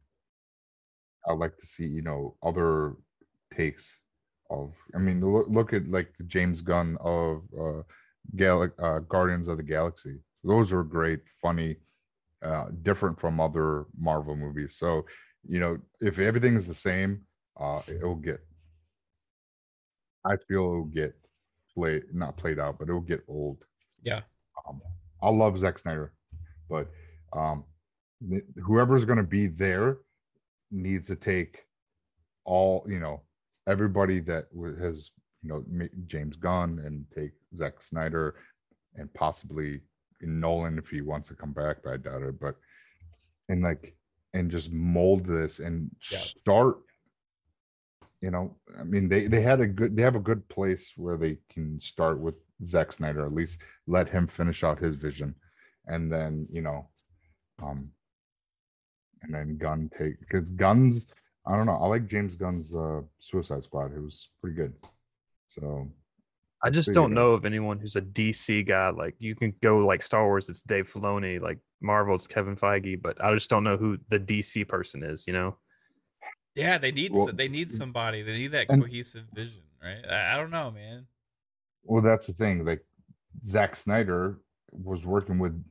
I 1.26 1.32
like 1.34 1.56
to 1.58 1.66
see 1.66 1.86
you 1.86 2.02
know 2.02 2.36
other 2.42 2.94
takes 3.54 3.98
of. 4.50 4.72
I 4.94 4.98
mean, 4.98 5.20
look, 5.20 5.46
look 5.48 5.72
at 5.72 5.88
like 5.88 6.16
the 6.16 6.24
James 6.24 6.60
Gunn 6.60 6.96
of 7.00 7.42
uh, 7.58 7.82
Gal- 8.36 8.72
uh, 8.78 9.00
Guardians 9.00 9.48
of 9.48 9.58
the 9.58 9.62
Galaxy. 9.62 10.20
Those 10.44 10.72
are 10.72 10.82
great, 10.82 11.20
funny, 11.40 11.76
uh, 12.42 12.66
different 12.82 13.20
from 13.20 13.40
other 13.40 13.86
Marvel 13.98 14.36
movies. 14.36 14.76
So, 14.76 15.06
you 15.48 15.60
know, 15.60 15.78
if 16.00 16.18
everything 16.18 16.56
is 16.56 16.66
the 16.66 16.74
same, 16.74 17.22
uh, 17.58 17.80
it'll 17.88 18.16
get. 18.16 18.40
I 20.24 20.36
feel 20.48 20.60
it'll 20.60 20.84
get 20.84 21.14
played, 21.74 22.04
not 22.12 22.36
played 22.36 22.58
out, 22.58 22.78
but 22.78 22.88
it'll 22.88 23.00
get 23.00 23.24
old. 23.28 23.58
Yeah. 24.02 24.20
Um, 24.68 24.80
I 25.22 25.30
love 25.30 25.58
Zack 25.58 25.78
Snyder, 25.78 26.12
but 26.68 26.88
um, 27.32 27.64
th- 28.28 28.44
whoever's 28.64 29.04
going 29.04 29.18
to 29.18 29.24
be 29.24 29.46
there 29.46 29.98
needs 30.70 31.06
to 31.08 31.16
take 31.16 31.64
all 32.44 32.84
you 32.88 32.98
know 32.98 33.22
everybody 33.68 34.18
that 34.18 34.46
has 34.80 35.10
you 35.42 35.48
know 35.48 35.64
James 36.06 36.36
Gunn 36.36 36.80
and 36.84 37.04
take 37.14 37.32
Zack 37.54 37.82
Snyder 37.82 38.36
and 38.96 39.12
possibly 39.14 39.80
Nolan 40.26 40.78
if 40.78 40.88
he 40.88 41.00
wants 41.00 41.28
to 41.28 41.34
come 41.34 41.52
back, 41.52 41.78
but 41.82 41.92
I 41.92 41.96
doubt 41.96 42.22
it. 42.22 42.40
But 42.40 42.56
and 43.48 43.62
like 43.62 43.94
and 44.34 44.50
just 44.50 44.72
mold 44.72 45.26
this 45.26 45.58
and 45.58 45.90
Yeah. 46.10 46.18
start. 46.18 46.78
You 48.20 48.30
know, 48.30 48.56
I 48.78 48.84
mean, 48.84 49.08
they 49.08 49.26
they 49.26 49.40
had 49.40 49.60
a 49.60 49.66
good 49.66 49.96
they 49.96 50.02
have 50.02 50.16
a 50.16 50.20
good 50.20 50.48
place 50.48 50.92
where 50.96 51.16
they 51.16 51.38
can 51.50 51.80
start 51.80 52.20
with 52.20 52.36
Zack 52.64 52.92
Snyder. 52.92 53.26
At 53.26 53.34
least 53.34 53.58
let 53.86 54.08
him 54.08 54.28
finish 54.28 54.62
out 54.62 54.78
his 54.78 54.94
vision, 54.94 55.34
and 55.86 56.10
then 56.12 56.46
you 56.50 56.62
know, 56.62 56.88
um, 57.60 57.90
and 59.22 59.34
then 59.34 59.58
Gunn 59.58 59.90
take 59.98 60.20
because 60.20 60.50
Gunn's 60.50 61.06
I 61.44 61.56
don't 61.56 61.66
know. 61.66 61.76
I 61.82 61.86
like 61.88 62.06
James 62.06 62.36
Gunn's 62.36 62.72
uh, 62.74 63.00
Suicide 63.18 63.64
Squad. 63.64 63.92
It 63.96 64.00
was 64.00 64.28
pretty 64.40 64.54
good. 64.54 64.74
So 65.48 65.90
I 66.64 66.70
just 66.70 66.92
don't 66.92 67.12
know- 67.12 67.30
know 67.30 67.32
of 67.32 67.44
anyone 67.44 67.78
who's 67.78 67.96
a 67.96 68.00
DC 68.00 68.66
guy. 68.66 68.90
Like 68.90 69.16
you 69.18 69.34
can 69.34 69.52
go 69.62 69.78
like 69.78 70.02
Star 70.02 70.24
Wars, 70.24 70.48
it's 70.48 70.62
Dave 70.62 70.90
Filoni. 70.92 71.40
Like 71.40 71.58
Marvel, 71.80 72.14
it's 72.14 72.26
Kevin 72.26 72.56
Feige. 72.56 73.00
But 73.00 73.22
I 73.22 73.32
just 73.34 73.50
don't 73.50 73.64
know 73.64 73.76
who 73.76 73.98
the 74.08 74.18
DC 74.20 74.68
person 74.68 75.02
is. 75.02 75.24
You 75.26 75.32
know? 75.32 75.56
Yeah, 76.54 76.78
they 76.78 76.92
need 76.92 77.12
Well, 77.12 77.26
so- 77.26 77.32
they 77.32 77.48
need 77.48 77.70
mm, 77.70 77.76
somebody. 77.76 78.22
They 78.22 78.32
need 78.32 78.52
that 78.52 78.66
and- 78.70 78.82
cohesive 78.82 79.24
vision, 79.34 79.62
right? 79.82 80.04
I, 80.08 80.34
I 80.34 80.36
don't 80.36 80.50
know, 80.50 80.70
man. 80.70 81.06
Well, 81.84 82.02
that's 82.02 82.26
the 82.28 82.32
thing. 82.34 82.64
Like 82.64 82.84
Zack 83.44 83.74
Snyder 83.76 84.38
was 84.70 85.04
working 85.04 85.38
with 85.38 85.62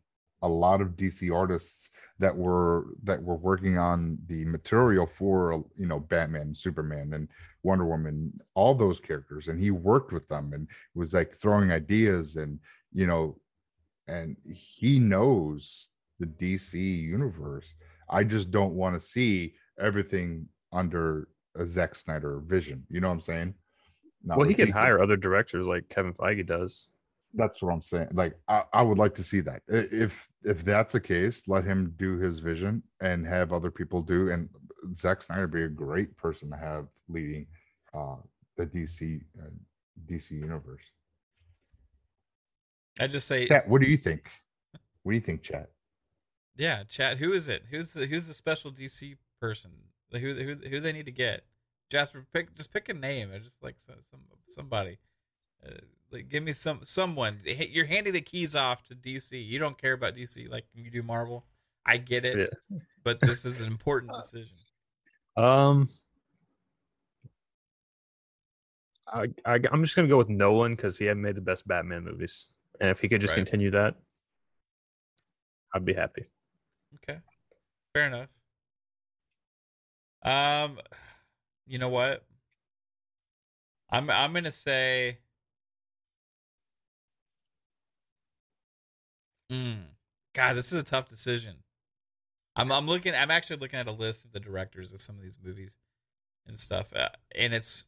a 0.41 0.47
lot 0.49 0.81
of 0.81 0.89
DC 0.97 1.33
artists 1.33 1.89
that 2.19 2.35
were 2.35 2.87
that 3.03 3.21
were 3.23 3.35
working 3.35 3.77
on 3.77 4.17
the 4.27 4.43
material 4.45 5.07
for 5.17 5.63
you 5.77 5.85
know 5.85 5.99
Batman, 5.99 6.53
Superman, 6.55 7.13
and 7.13 7.29
Wonder 7.63 7.85
Woman, 7.85 8.33
all 8.55 8.73
those 8.73 8.99
characters, 8.99 9.47
and 9.47 9.59
he 9.59 9.71
worked 9.71 10.11
with 10.11 10.27
them 10.27 10.51
and 10.53 10.67
was 10.95 11.13
like 11.13 11.37
throwing 11.39 11.71
ideas 11.71 12.35
and 12.35 12.59
you 12.93 13.07
know, 13.07 13.37
and 14.07 14.35
he 14.45 14.99
knows 14.99 15.89
the 16.19 16.25
DC 16.25 16.73
universe. 16.75 17.73
I 18.09 18.23
just 18.23 18.51
don't 18.51 18.73
want 18.73 18.95
to 18.95 18.99
see 18.99 19.53
everything 19.79 20.47
under 20.73 21.29
a 21.55 21.65
Zack 21.65 21.95
Snyder 21.95 22.41
vision. 22.45 22.85
You 22.89 22.99
know 22.99 23.07
what 23.07 23.15
I'm 23.15 23.21
saying? 23.21 23.53
Not 24.23 24.37
well, 24.37 24.47
he 24.47 24.53
can 24.53 24.71
hire 24.71 25.01
other 25.01 25.17
directors 25.17 25.65
like 25.65 25.89
Kevin 25.89 26.13
Feige 26.13 26.45
does. 26.45 26.87
That's 27.33 27.61
what 27.61 27.71
I'm 27.71 27.81
saying. 27.81 28.09
Like 28.13 28.35
I, 28.47 28.63
I 28.73 28.81
would 28.81 28.97
like 28.97 29.15
to 29.15 29.23
see 29.23 29.39
that. 29.41 29.61
If 29.67 30.27
if 30.43 30.63
that's 30.65 30.93
the 30.93 30.99
case, 30.99 31.43
let 31.47 31.63
him 31.63 31.93
do 31.97 32.17
his 32.17 32.39
vision 32.39 32.83
and 33.01 33.25
have 33.25 33.53
other 33.53 33.71
people 33.71 34.01
do. 34.01 34.29
And 34.31 34.49
Zack 34.95 35.21
Snyder 35.21 35.41
would 35.41 35.51
be 35.51 35.63
a 35.63 35.69
great 35.69 36.15
person 36.17 36.49
to 36.49 36.57
have 36.57 36.87
leading 37.09 37.47
uh 37.93 38.15
the 38.57 38.65
DC 38.65 39.21
uh, 39.41 39.49
DC 40.07 40.31
universe. 40.31 40.83
I 42.99 43.07
just 43.07 43.27
say, 43.27 43.47
Chat, 43.47 43.67
what 43.67 43.81
do 43.81 43.87
you 43.89 43.97
think? 43.97 44.29
What 45.03 45.11
do 45.11 45.15
you 45.15 45.21
think, 45.21 45.41
chat? 45.41 45.69
yeah, 46.57 46.83
chat. 46.83 47.17
Who 47.17 47.31
is 47.33 47.47
it? 47.47 47.63
Who's 47.71 47.93
the 47.93 48.05
who's 48.05 48.27
the 48.27 48.33
special 48.33 48.71
DC 48.71 49.17
person? 49.39 49.71
Like, 50.11 50.21
Who 50.21 50.33
who 50.35 50.55
who 50.69 50.79
they 50.79 50.91
need 50.91 51.05
to 51.05 51.11
get? 51.11 51.45
Jasper, 51.89 52.25
pick 52.33 52.55
just 52.55 52.71
pick 52.71 52.89
a 52.89 52.93
name. 52.93 53.31
I 53.33 53.39
just 53.39 53.63
like 53.63 53.75
some, 53.79 53.95
some 54.09 54.19
somebody. 54.49 54.99
Uh, 55.65 55.71
like, 56.11 56.29
give 56.29 56.43
me 56.43 56.53
some 56.53 56.81
someone. 56.83 57.39
You're 57.45 57.85
handing 57.85 58.13
the 58.13 58.21
keys 58.21 58.55
off 58.55 58.83
to 58.83 58.95
DC. 58.95 59.43
You 59.45 59.57
don't 59.59 59.77
care 59.81 59.93
about 59.93 60.15
DC 60.15 60.49
like 60.49 60.65
you 60.73 60.91
do 60.91 61.01
Marvel. 61.01 61.45
I 61.85 61.97
get 61.97 62.25
it, 62.25 62.53
Yeah. 62.69 62.77
but 63.03 63.19
this 63.21 63.43
is 63.45 63.59
an 63.61 63.67
important 63.67 64.13
decision. 64.21 64.55
Um, 65.37 65.89
I, 69.07 69.27
I 69.45 69.59
I'm 69.71 69.83
just 69.83 69.95
gonna 69.95 70.07
go 70.07 70.17
with 70.17 70.29
Nolan 70.29 70.75
because 70.75 70.97
he 70.97 71.05
had 71.05 71.17
made 71.17 71.35
the 71.35 71.41
best 71.41 71.67
Batman 71.67 72.03
movies, 72.03 72.47
and 72.79 72.89
if 72.89 72.99
he 72.99 73.09
could 73.09 73.21
just 73.21 73.33
Right. 73.33 73.45
continue 73.45 73.71
that, 73.71 73.95
I'd 75.73 75.85
be 75.85 75.93
happy. 75.93 76.25
Okay. 76.95 77.19
Fair 77.93 78.07
enough. 78.07 78.29
Um 80.23 80.79
you 81.65 81.79
know 81.79 81.89
what? 81.89 82.25
I'm 83.89 84.09
I'm 84.09 84.33
to 84.33 84.51
say 84.51 85.19
Mm. 89.51 89.83
God, 90.33 90.53
this 90.53 90.71
is 90.71 90.81
a 90.81 90.85
tough 90.85 91.09
decision. 91.09 91.57
I'm 92.55 92.71
I'm 92.71 92.87
looking 92.87 93.15
I'm 93.15 93.31
actually 93.31 93.57
looking 93.57 93.79
at 93.79 93.87
a 93.87 93.91
list 93.91 94.25
of 94.25 94.31
the 94.31 94.39
directors 94.39 94.91
of 94.91 94.99
some 94.99 95.15
of 95.15 95.21
these 95.21 95.39
movies 95.43 95.77
and 96.47 96.57
stuff 96.57 96.93
uh, 96.95 97.09
and 97.35 97.53
it's 97.53 97.85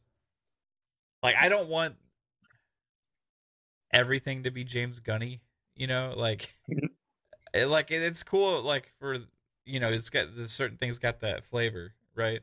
like 1.22 1.34
I 1.38 1.48
don't 1.48 1.68
want 1.68 1.96
everything 3.92 4.42
to 4.42 4.50
be 4.50 4.64
James 4.64 5.00
Gunny, 5.00 5.40
you 5.74 5.86
know, 5.86 6.12
like 6.16 6.54
it, 7.52 7.66
like 7.66 7.90
it, 7.90 8.02
it's 8.02 8.22
cool 8.22 8.62
like 8.62 8.92
for 8.98 9.16
you 9.64 9.80
know 9.80 9.90
it's 9.90 10.10
got 10.10 10.36
the 10.36 10.48
certain 10.48 10.76
things 10.76 10.98
got 10.98 11.20
that 11.20 11.44
flavor 11.44 11.94
right? 12.14 12.40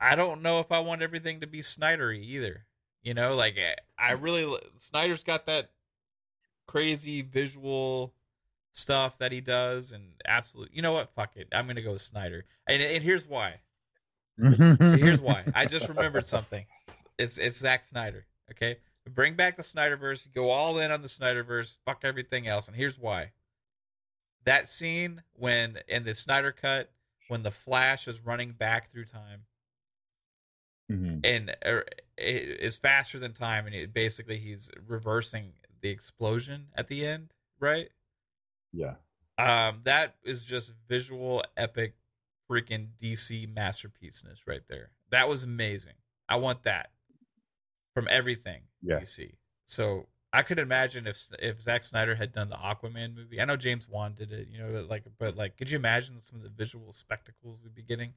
I 0.00 0.14
don't 0.14 0.42
know 0.42 0.60
if 0.60 0.70
i 0.70 0.78
want 0.78 1.02
everything 1.02 1.40
to 1.40 1.46
be 1.48 1.60
snydery 1.60 2.22
either 2.22 2.66
you 3.02 3.14
know 3.14 3.34
like 3.34 3.56
eh, 3.56 3.74
i 3.98 4.12
really 4.12 4.56
snyder's 4.78 5.24
got 5.24 5.46
that 5.46 5.70
crazy 6.68 7.22
visual 7.22 8.12
stuff 8.78 9.18
that 9.18 9.32
he 9.32 9.40
does 9.40 9.92
and 9.92 10.12
absolute 10.24 10.70
you 10.72 10.82
know 10.82 10.92
what? 10.92 11.10
Fuck 11.14 11.36
it. 11.36 11.48
I'm 11.52 11.66
gonna 11.66 11.82
go 11.82 11.92
with 11.92 12.02
snyder. 12.02 12.44
And, 12.66 12.82
and 12.82 13.02
here's 13.02 13.26
why. 13.26 13.60
Here's 14.38 15.20
why. 15.20 15.42
I 15.52 15.66
just 15.66 15.88
remembered 15.88 16.24
something. 16.24 16.64
It's 17.18 17.38
it's 17.38 17.58
Zack 17.58 17.82
snyder 17.82 18.24
okay? 18.50 18.78
Bring 19.08 19.34
back 19.34 19.56
the 19.56 19.62
snyderverse. 19.62 20.32
Go 20.32 20.50
all 20.50 20.78
in 20.78 20.90
on 20.90 21.02
the 21.02 21.08
snyderverse. 21.08 21.78
Fuck 21.84 22.00
everything 22.04 22.46
else. 22.46 22.68
And 22.68 22.76
here's 22.76 22.98
why. 22.98 23.32
That 24.44 24.68
scene 24.68 25.22
when 25.34 25.78
in 25.88 26.04
the 26.04 26.14
Snyder 26.14 26.52
cut 26.52 26.90
when 27.28 27.42
the 27.42 27.50
Flash 27.50 28.08
is 28.08 28.20
running 28.20 28.52
back 28.52 28.90
through 28.90 29.04
time 29.04 29.42
Mhm. 30.90 31.20
and 31.24 31.56
er, 31.66 31.84
it 32.16 32.60
is 32.60 32.78
faster 32.78 33.18
than 33.18 33.34
time, 33.34 33.66
and 33.66 33.74
it, 33.74 33.92
basically 33.92 34.38
he's 34.38 34.70
reversing 34.86 35.52
the 35.82 35.90
explosion 35.90 36.68
at 36.74 36.88
the 36.88 37.04
end, 37.04 37.34
right? 37.60 37.90
Yeah. 38.72 38.94
Um, 39.38 39.80
that 39.84 40.16
is 40.24 40.44
just 40.44 40.72
visual 40.88 41.44
epic, 41.56 41.94
freaking 42.50 42.88
DC 43.00 43.52
masterpieceness 43.54 44.40
right 44.46 44.62
there. 44.68 44.90
That 45.10 45.28
was 45.28 45.42
amazing. 45.44 45.94
I 46.28 46.36
want 46.36 46.64
that 46.64 46.90
from 47.94 48.08
everything 48.10 48.62
Yeah. 48.82 49.00
DC. 49.00 49.36
So 49.64 50.08
I 50.32 50.42
could 50.42 50.58
imagine 50.58 51.06
if 51.06 51.22
if 51.38 51.60
Zack 51.60 51.84
Snyder 51.84 52.14
had 52.14 52.32
done 52.32 52.50
the 52.50 52.56
Aquaman 52.56 53.14
movie. 53.14 53.40
I 53.40 53.44
know 53.46 53.56
James 53.56 53.88
Wan 53.88 54.14
did 54.14 54.32
it, 54.32 54.48
you 54.48 54.58
know, 54.58 54.72
but 54.72 54.88
like, 54.88 55.04
but 55.18 55.36
like, 55.36 55.56
could 55.56 55.70
you 55.70 55.76
imagine 55.76 56.20
some 56.20 56.36
of 56.38 56.42
the 56.44 56.50
visual 56.50 56.92
spectacles 56.92 57.60
we'd 57.62 57.74
be 57.74 57.82
getting 57.82 58.12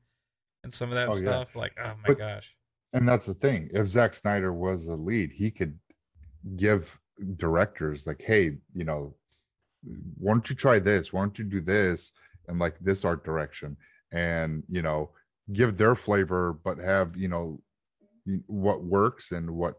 and 0.63 0.73
some 0.73 0.89
of 0.89 0.95
that 0.95 1.07
Oh, 1.09 1.13
yeah. 1.13 1.21
stuff? 1.21 1.55
Like, 1.55 1.73
oh 1.81 1.95
my 2.01 2.07
But- 2.07 2.17
gosh. 2.17 2.55
And 2.93 3.07
that's 3.07 3.25
the 3.25 3.33
thing. 3.33 3.69
If 3.73 3.87
Zack 3.87 4.13
Snyder 4.13 4.51
was 4.51 4.85
the 4.85 4.97
lead, 4.97 5.31
he 5.31 5.49
could 5.51 5.79
give 6.57 6.99
directors 7.37 8.05
like, 8.05 8.21
hey, 8.21 8.57
you 8.73 8.83
know, 8.83 9.15
why 10.17 10.33
don't 10.33 10.49
you 10.49 10.55
try 10.55 10.79
this? 10.79 11.11
Why 11.11 11.21
don't 11.21 11.37
you 11.37 11.45
do 11.45 11.61
this 11.61 12.11
and 12.47 12.59
like 12.59 12.77
this 12.79 13.05
art 13.05 13.23
direction? 13.23 13.77
And 14.11 14.63
you 14.69 14.81
know, 14.81 15.11
give 15.51 15.77
their 15.77 15.95
flavor, 15.95 16.53
but 16.63 16.77
have 16.77 17.15
you 17.15 17.27
know 17.27 17.61
what 18.47 18.83
works 18.83 19.31
and 19.31 19.49
what 19.51 19.75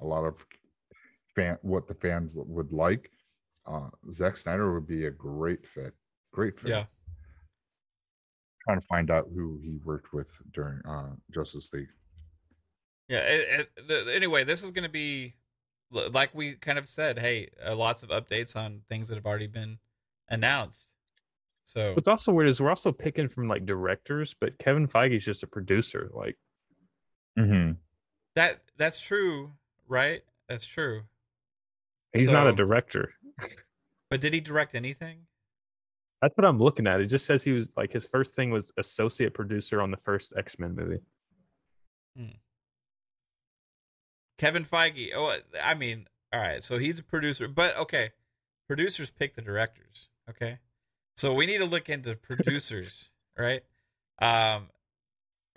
a 0.00 0.04
lot 0.04 0.24
of 0.24 0.34
fan 1.34 1.58
what 1.62 1.88
the 1.88 1.94
fans 1.94 2.32
would 2.34 2.72
like. 2.72 3.10
Uh 3.66 3.88
Zack 4.10 4.36
Snyder 4.36 4.72
would 4.74 4.86
be 4.86 5.06
a 5.06 5.10
great 5.10 5.66
fit. 5.66 5.94
Great 6.32 6.58
fit. 6.58 6.70
Yeah. 6.70 6.84
Trying 8.64 8.80
to 8.80 8.86
find 8.86 9.10
out 9.10 9.28
who 9.34 9.58
he 9.62 9.78
worked 9.84 10.12
with 10.12 10.28
during 10.52 10.80
uh 10.86 11.14
Justice 11.32 11.72
League. 11.72 11.88
Yeah. 13.08 13.20
It, 13.20 13.68
it, 13.76 13.88
the, 13.88 14.14
anyway, 14.14 14.44
this 14.44 14.62
is 14.62 14.70
going 14.70 14.84
to 14.84 14.90
be 14.90 15.34
like 15.90 16.34
we 16.34 16.54
kind 16.54 16.78
of 16.78 16.88
said. 16.88 17.18
Hey, 17.18 17.48
uh, 17.66 17.74
lots 17.74 18.02
of 18.02 18.10
updates 18.10 18.54
on 18.56 18.82
things 18.88 19.08
that 19.08 19.16
have 19.16 19.26
already 19.26 19.46
been 19.46 19.78
announced. 20.28 20.86
So 21.64 21.94
What's 21.94 22.08
also 22.08 22.32
weird 22.32 22.48
is 22.48 22.60
we're 22.60 22.68
also 22.70 22.90
picking 22.92 23.28
from 23.28 23.46
like 23.48 23.64
directors, 23.66 24.34
but 24.40 24.58
Kevin 24.58 24.88
Feige's 24.88 25.24
just 25.24 25.42
a 25.42 25.46
producer. 25.46 26.10
Like, 26.14 26.36
Mm-hmm. 27.38 27.72
that 28.34 28.60
that's 28.76 29.00
true, 29.00 29.52
right? 29.86 30.22
That's 30.48 30.66
true. 30.66 31.02
he's 32.12 32.28
not 32.30 32.46
a 32.48 32.52
director. 32.52 33.14
But 34.10 34.20
did 34.20 34.34
he 34.34 34.40
direct 34.40 34.74
anything? 34.74 35.18
That's 36.20 36.36
what 36.36 36.44
I'm 36.44 36.58
looking 36.58 36.88
at. 36.88 37.00
It 37.00 37.06
just 37.06 37.24
says 37.26 37.44
he 37.44 37.52
was 37.52 37.70
like 37.76 37.92
his 37.92 38.04
first 38.04 38.34
thing 38.34 38.50
was 38.50 38.72
associate 38.76 39.32
producer 39.34 39.80
on 39.80 39.92
the 39.92 39.96
first 39.98 40.32
X 40.36 40.58
Men 40.58 40.74
movie. 40.74 40.98
Kevin 44.40 44.64
Feige. 44.64 45.10
Oh, 45.14 45.36
I 45.62 45.74
mean, 45.74 46.06
all 46.32 46.40
right. 46.40 46.62
So 46.62 46.78
he's 46.78 46.98
a 46.98 47.02
producer, 47.02 47.46
but 47.46 47.76
okay, 47.76 48.12
producers 48.66 49.10
pick 49.10 49.36
the 49.36 49.42
directors. 49.42 50.08
Okay, 50.30 50.58
so 51.14 51.34
we 51.34 51.44
need 51.44 51.58
to 51.58 51.66
look 51.66 51.90
into 51.90 52.16
producers, 52.16 53.10
right? 53.38 53.62
Um, 54.20 54.70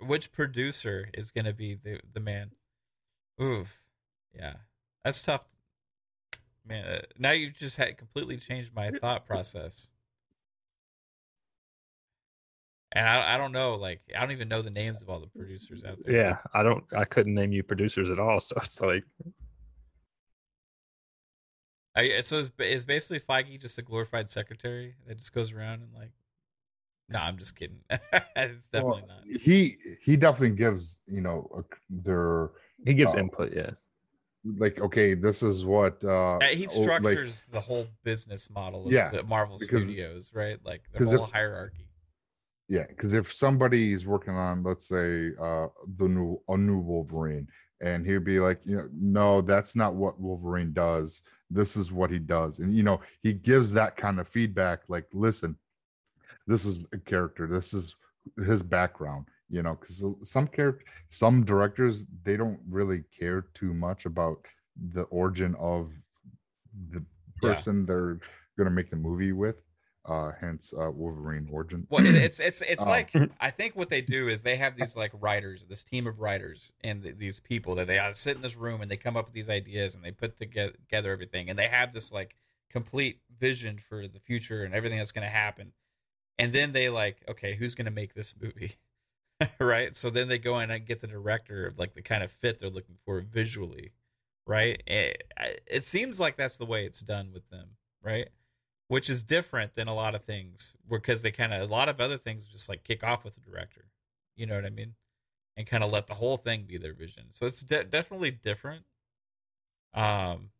which 0.00 0.32
producer 0.32 1.08
is 1.14 1.30
going 1.30 1.46
to 1.46 1.54
be 1.54 1.74
the 1.74 2.00
the 2.12 2.20
man? 2.20 2.50
Oof, 3.42 3.80
yeah, 4.34 4.54
that's 5.02 5.22
tough. 5.22 5.44
Man, 6.66 6.84
uh, 6.84 7.02
now 7.18 7.30
you've 7.30 7.54
just 7.54 7.78
had 7.78 7.96
completely 7.96 8.36
changed 8.36 8.74
my 8.74 8.90
thought 8.90 9.24
process. 9.24 9.88
And 12.96 13.08
I, 13.08 13.34
I 13.34 13.38
don't 13.38 13.50
know, 13.52 13.74
like 13.74 14.00
I 14.16 14.20
don't 14.20 14.30
even 14.30 14.48
know 14.48 14.62
the 14.62 14.70
names 14.70 15.02
of 15.02 15.10
all 15.10 15.18
the 15.20 15.26
producers 15.26 15.84
out 15.84 15.98
there. 16.04 16.14
Yeah, 16.14 16.36
I 16.54 16.62
don't. 16.62 16.84
I 16.96 17.04
couldn't 17.04 17.34
name 17.34 17.50
you 17.52 17.62
producers 17.64 18.08
at 18.10 18.18
all. 18.20 18.38
So 18.40 18.54
it's 18.62 18.80
like, 18.80 19.04
I, 21.96 22.20
so 22.20 22.36
is, 22.38 22.50
is 22.58 22.84
basically 22.84 23.20
Feige 23.20 23.60
just 23.60 23.78
a 23.78 23.82
glorified 23.82 24.28
secretary 24.28 24.94
that 25.06 25.16
just 25.18 25.32
goes 25.32 25.52
around 25.52 25.82
and 25.82 25.92
like? 25.94 26.10
No, 27.08 27.18
I'm 27.20 27.36
just 27.36 27.54
kidding. 27.54 27.80
it's 27.90 28.68
definitely 28.70 29.02
Well, 29.06 29.18
not. 29.30 29.40
He 29.40 29.76
he 30.02 30.16
definitely 30.16 30.56
gives 30.56 30.98
you 31.06 31.20
know 31.20 31.48
a, 31.56 31.62
their 31.90 32.50
he 32.84 32.94
gives 32.94 33.12
Oh. 33.14 33.18
input. 33.18 33.52
Yeah, 33.54 33.70
like 34.56 34.80
okay, 34.80 35.14
this 35.14 35.42
is 35.42 35.64
what 35.64 36.02
uh 36.04 36.36
Uh, 36.38 36.44
he 36.46 36.66
oh, 36.66 36.80
like- 36.80 36.82
structures 36.82 37.46
the 37.52 37.60
whole 37.60 37.86
business 38.04 38.48
model 38.50 38.86
of 38.86 38.92
Yeah, 38.92 39.10
the 39.10 39.22
Marvel 39.22 39.58
because- 39.58 39.84
Studios, 39.84 40.30
right? 40.34 40.58
Like 40.64 40.82
the 40.98 41.04
whole 41.04 41.24
if- 41.24 41.30
hierarchy. 41.32 41.83
Yeah, 42.68 42.86
because 42.88 43.12
if 43.12 43.32
somebody 43.32 43.92
is 43.92 44.06
working 44.06 44.34
on 44.34 44.62
let's 44.62 44.88
say 44.88 45.30
uh 45.40 45.66
the 45.96 46.08
new 46.08 46.40
a 46.48 46.56
new 46.56 46.78
Wolverine, 46.78 47.48
and 47.80 48.06
he'd 48.06 48.24
be 48.24 48.40
like, 48.40 48.60
you 48.64 48.76
know, 48.76 48.88
no, 48.92 49.40
that's 49.42 49.76
not 49.76 49.94
what 49.94 50.20
Wolverine 50.20 50.72
does. 50.72 51.22
This 51.50 51.76
is 51.76 51.92
what 51.92 52.10
he 52.10 52.18
does, 52.18 52.58
and 52.58 52.74
you 52.74 52.82
know 52.82 53.00
he 53.22 53.32
gives 53.32 53.72
that 53.72 53.96
kind 53.96 54.18
of 54.18 54.28
feedback. 54.28 54.80
Like, 54.88 55.06
listen, 55.12 55.56
this 56.46 56.64
is 56.64 56.86
a 56.92 56.98
character. 56.98 57.46
This 57.46 57.74
is 57.74 57.94
his 58.46 58.62
background. 58.62 59.26
You 59.50 59.62
know, 59.62 59.76
because 59.78 60.02
some 60.24 60.48
character, 60.48 60.84
some 61.10 61.44
directors, 61.44 62.06
they 62.24 62.36
don't 62.36 62.58
really 62.68 63.04
care 63.16 63.42
too 63.52 63.74
much 63.74 64.06
about 64.06 64.38
the 64.94 65.02
origin 65.02 65.54
of 65.56 65.92
the 66.90 67.04
Yeah. 67.42 67.54
person 67.54 67.84
they're 67.86 68.18
going 68.56 68.64
to 68.64 68.70
make 68.70 68.90
the 68.90 68.96
movie 68.96 69.32
with. 69.32 69.56
Uh, 70.06 70.32
hence, 70.38 70.74
uh, 70.78 70.90
Wolverine 70.90 71.48
origin. 71.50 71.86
Well, 71.88 72.04
it's 72.06 72.38
it's 72.38 72.60
it's 72.60 72.82
Oh. 72.82 72.88
like 72.90 73.10
I 73.40 73.50
think 73.50 73.74
what 73.74 73.88
they 73.88 74.02
do 74.02 74.28
is 74.28 74.42
they 74.42 74.56
have 74.56 74.76
these 74.76 74.94
like 74.96 75.12
writers, 75.14 75.64
this 75.68 75.82
team 75.82 76.06
of 76.06 76.20
writers, 76.20 76.72
and 76.82 77.02
th- 77.02 77.16
these 77.16 77.40
people 77.40 77.74
that 77.76 77.86
they 77.86 77.98
uh, 77.98 78.12
sit 78.12 78.36
in 78.36 78.42
this 78.42 78.54
room 78.56 78.82
and 78.82 78.90
they 78.90 78.98
come 78.98 79.16
up 79.16 79.24
with 79.26 79.34
these 79.34 79.48
ideas 79.48 79.94
and 79.94 80.04
they 80.04 80.10
put 80.10 80.36
together, 80.36 80.72
together 80.72 81.10
everything, 81.10 81.48
and 81.48 81.58
they 81.58 81.68
have 81.68 81.92
this 81.94 82.12
like 82.12 82.36
complete 82.70 83.20
vision 83.38 83.78
for 83.78 84.06
the 84.06 84.18
future 84.20 84.62
and 84.64 84.74
everything 84.74 84.98
that's 84.98 85.12
going 85.12 85.26
to 85.26 85.30
happen, 85.30 85.72
and 86.38 86.52
then 86.52 86.72
they 86.72 86.90
like, 86.90 87.22
okay, 87.28 87.54
who's 87.54 87.74
going 87.74 87.84
to 87.86 87.90
make 87.90 88.12
this 88.14 88.34
movie, 88.38 88.76
right? 89.58 89.96
So 89.96 90.10
then 90.10 90.28
they 90.28 90.38
go 90.38 90.58
in 90.58 90.70
and 90.70 90.84
get 90.84 91.00
the 91.00 91.06
director 91.06 91.66
of 91.66 91.78
like 91.78 91.94
the 91.94 92.02
kind 92.02 92.22
of 92.22 92.30
fit 92.30 92.58
they're 92.58 92.68
looking 92.68 92.96
for 93.06 93.20
visually, 93.22 93.92
right? 94.46 94.82
It, 94.86 95.22
it 95.66 95.84
seems 95.84 96.20
like 96.20 96.36
that's 96.36 96.58
the 96.58 96.66
way 96.66 96.84
it's 96.84 97.00
done 97.00 97.30
with 97.32 97.48
them, 97.48 97.70
right? 98.02 98.28
Which 98.88 99.08
is 99.08 99.22
different 99.22 99.74
than 99.74 99.88
a 99.88 99.94
lot 99.94 100.14
of 100.14 100.22
things 100.22 100.72
because 100.88 101.22
they 101.22 101.30
kind 101.30 101.52
of 101.52 101.62
a 101.62 101.72
lot 101.72 101.88
of 101.88 102.00
other 102.00 102.18
things 102.18 102.46
just 102.46 102.68
like 102.68 102.84
kick 102.84 103.02
off 103.02 103.24
with 103.24 103.34
the 103.34 103.40
director 103.40 103.86
you 104.36 104.46
know 104.46 104.54
what 104.54 104.64
i 104.64 104.70
mean? 104.70 104.94
And 105.56 105.66
kind 105.68 105.84
of 105.84 105.92
let 105.92 106.08
the 106.08 106.14
whole 106.14 106.36
thing 106.36 106.64
be 106.64 106.78
their 106.78 106.94
vision. 106.94 107.26
So 107.30 107.46
it's 107.46 107.60
de- 107.60 107.84
definitely 107.84 108.32
different 108.32 108.84
um 109.94 110.50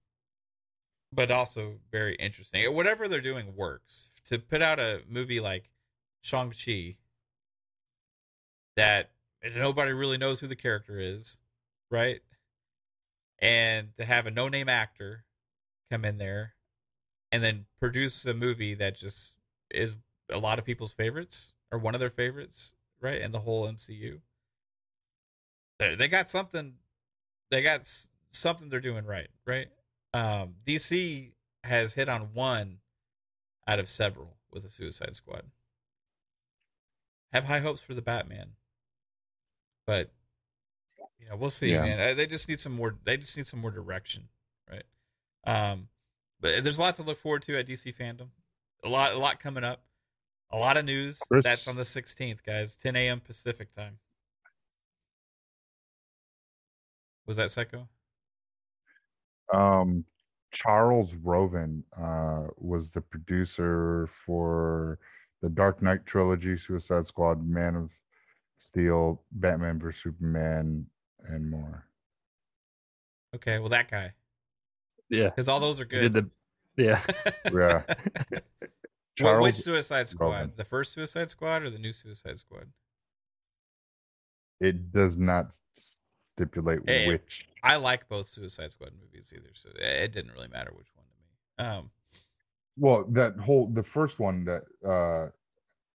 but 1.12 1.31
also 1.31 1.75
very 1.93 2.16
interesting. 2.16 2.72
Whatever 2.75 3.07
they're 3.07 3.20
doing 3.20 3.55
works. 3.55 4.11
To 4.27 4.39
put 4.39 4.62
out 4.62 4.81
a 4.81 5.03
movie 5.09 5.39
like 5.39 5.70
shang-chi 6.22 6.97
that 8.77 9.11
nobody 9.55 9.93
really 9.93 10.18
knows 10.18 10.41
who 10.41 10.49
the 10.49 10.57
character 10.57 10.99
is 10.99 11.37
right? 11.91 12.20
And 13.39 13.95
to 13.97 14.05
have 14.05 14.27
a 14.27 14.31
no-name 14.31 14.68
actor 14.68 15.25
come 15.91 16.05
in 16.05 16.18
there 16.18 16.55
and 17.35 17.43
then 17.43 17.66
produce 17.80 18.24
a 18.26 18.32
movie 18.32 18.74
that 18.74 18.95
just 18.95 19.35
is 19.68 19.97
a 20.30 20.39
lot 20.39 20.61
of 20.61 20.64
people's 20.64 20.93
favorites 20.93 21.53
or 21.72 21.80
one 21.80 21.93
of 21.93 21.99
their 21.99 22.09
favorites, 22.09 22.74
right? 23.01 23.20
And 23.20 23.35
the 23.35 23.41
whole 23.41 23.66
MCU. 23.66 24.20
They, 25.80 25.97
they 25.97 26.07
got 26.07 26.28
something. 26.28 26.74
They 27.51 27.61
got 27.61 27.80
s- 27.80 28.09
something 28.30 28.68
they're 28.68 28.78
doing 28.78 29.05
right, 29.05 29.26
right? 29.45 29.66
Um, 30.12 30.55
DC 30.64 31.32
has 31.64 31.95
hit 31.95 32.09
on 32.09 32.35
one 32.35 32.78
out 33.66 33.80
of 33.80 33.89
several 33.89 34.37
with 34.53 34.64
a 34.64 34.68
Suicide 34.68 35.16
Squad. 35.16 35.43
Have 37.32 37.47
high 37.47 37.59
hopes 37.59 37.82
for 37.82 37.95
the 37.95 38.03
Batman, 38.03 38.51
but 39.89 40.12
you 41.18 41.28
know 41.28 41.35
we'll 41.35 41.51
see, 41.51 41.72
Yeah. 41.72 41.82
man. 41.82 41.99
Uh, 41.99 42.14
They 42.14 42.28
just 42.28 42.49
need 42.49 42.61
some 42.61 42.72
more. 42.72 42.95
They 43.03 43.16
just 43.16 43.37
need 43.37 43.49
some 43.49 43.59
more 43.59 43.72
direction, 43.72 44.28
right? 44.70 44.85
Um, 45.45 45.89
but 46.45 46.63
there's 46.63 46.77
a 46.77 46.81
lot 46.83 46.95
to 46.97 47.03
look 47.03 47.19
forward 47.19 47.41
to 47.41 47.59
at 47.59 47.67
DC 47.67 47.97
fandom. 47.97 48.29
A 48.85 48.89
lot, 48.89 49.15
a 49.15 49.19
lot 49.19 49.41
coming 49.41 49.65
up. 49.65 49.81
A 50.53 50.59
lot 50.59 50.77
of 50.77 50.85
news. 50.85 51.19
Chris- 51.31 51.43
That's 51.43 51.67
on 51.67 51.77
the 51.77 51.85
16th, 51.85 52.45
guys. 52.45 52.77
10 52.77 52.95
a.m. 52.97 53.21
Pacific 53.21 53.75
time. 53.75 53.97
Was 57.27 57.39
that 57.39 57.51
Psycho? 57.51 57.89
Um, 59.55 60.05
Charles 60.53 61.15
Roven 61.15 61.83
uh, 61.99 62.49
was 62.59 62.91
the 62.91 63.01
producer 63.01 64.07
for 64.27 64.99
the 65.41 65.49
Dark 65.49 65.81
Knight 65.81 66.05
trilogy, 66.05 66.59
Suicide 66.59 67.07
Squad, 67.07 67.43
Man 67.49 67.75
of 67.75 67.91
Steel, 68.59 69.23
Batman 69.33 69.79
vs 69.79 70.03
Superman, 70.03 70.87
and 71.25 71.51
more. 71.51 71.87
Okay, 73.35 73.59
well 73.59 73.71
that 73.71 73.91
guy, 73.91 74.13
yeah. 75.15 75.25
because 75.31 75.49
all 75.49 75.61
those 75.61 75.81
are 75.81 75.87
He 75.91 76.01
Did 76.01 76.12
good. 76.15 76.31
the 76.77 76.83
yeah. 76.85 77.03
Yeah, 79.17 79.25
Well, 79.37 79.43
which 79.43 79.55
Suicide 79.57 80.09
Squad? 80.09 80.27
Roven. 80.33 80.53
The 80.57 80.65
first 80.65 80.93
Suicide 80.93 81.31
Squad 81.31 81.62
or 81.62 81.71
the 81.71 81.79
new 81.79 81.93
Suicide 81.93 82.37
Squad? 82.39 82.67
It 84.61 84.93
does 84.93 85.19
not 85.19 85.55
stipulate 85.75 86.81
Eh, 86.89 87.09
which. 87.09 87.47
I 87.62 87.77
like 87.77 88.09
both 88.09 88.27
Suicide 88.27 88.73
Squad 88.73 88.91
movies 89.01 89.33
either, 89.35 89.51
so 89.55 89.69
it 89.77 90.12
didn't 90.12 90.33
really 90.33 90.49
matter 90.49 90.73
which 90.75 90.89
one 90.95 91.07
to 91.07 91.65
me. 91.65 91.71
Um, 91.71 91.91
Well, 92.77 93.05
that 93.11 93.37
whole 93.37 93.69
the 93.69 93.85
first 93.85 94.19
one 94.19 94.45
that 94.47 94.62
uh, 94.85 95.31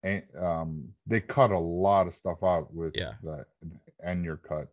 and, 0.01 0.23
um, 0.41 0.93
they 1.05 1.19
cut 1.19 1.51
a 1.51 1.59
lot 1.59 2.07
of 2.07 2.15
stuff 2.15 2.41
out 2.41 2.73
with 2.73 2.95
Yeah. 2.95 3.13
the 3.21 3.45
Ayer 4.05 4.37
cut. 4.37 4.69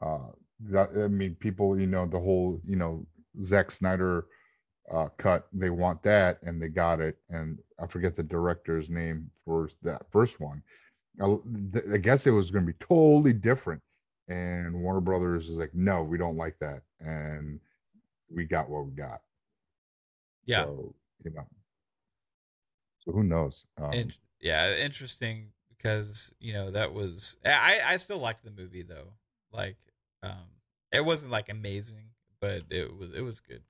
Uh, 0.00 0.28
that 0.60 0.90
I 0.96 1.08
mean, 1.08 1.34
people, 1.34 1.78
you 1.78 1.86
know, 1.86 2.06
the 2.06 2.20
whole, 2.20 2.60
you 2.64 2.76
know, 2.76 3.04
Zack 3.42 3.70
Snyder 3.70 4.26
uh 4.90 5.08
cut. 5.18 5.46
They 5.52 5.70
want 5.70 6.02
that, 6.02 6.42
and 6.42 6.60
they 6.60 6.68
got 6.68 7.00
it. 7.00 7.18
And 7.28 7.58
I 7.80 7.86
forget 7.86 8.16
the 8.16 8.22
director's 8.22 8.90
name 8.90 9.30
for 9.44 9.70
that 9.82 10.02
first 10.10 10.40
one. 10.40 10.62
I, 11.20 11.36
I 11.92 11.96
guess 11.98 12.26
it 12.26 12.30
was 12.30 12.50
going 12.50 12.66
to 12.66 12.72
be 12.72 12.78
totally 12.84 13.32
different, 13.32 13.82
and 14.28 14.74
Warner 14.74 15.00
Brothers 15.00 15.48
is 15.48 15.56
like, 15.58 15.74
no, 15.74 16.02
we 16.02 16.18
don't 16.18 16.36
like 16.36 16.56
that, 16.60 16.82
and 17.00 17.60
we 18.34 18.44
got 18.44 18.70
what 18.70 18.86
we 18.86 18.92
got. 18.92 19.20
yeah, 20.46 20.64
So, 20.64 20.94
you 21.24 21.32
know. 21.32 21.46
So 23.00 23.12
who 23.12 23.24
knows? 23.24 23.64
Um, 23.80 23.92
in- 23.92 24.12
yeah, 24.40 24.76
interesting 24.76 25.48
because 25.76 26.32
you 26.38 26.52
know 26.52 26.70
that 26.70 26.92
was 26.94 27.36
I 27.44 27.80
I 27.84 27.96
still 27.96 28.18
liked 28.18 28.44
the 28.44 28.50
movie 28.50 28.82
though. 28.82 29.12
Like, 29.52 29.76
um, 30.22 30.46
it 30.92 31.04
wasn't 31.04 31.32
like 31.32 31.48
amazing, 31.48 32.09
but 32.40 32.64
it 32.70 32.96
was 32.96 33.10
it 33.14 33.22
was 33.22 33.40
good. 33.40 33.62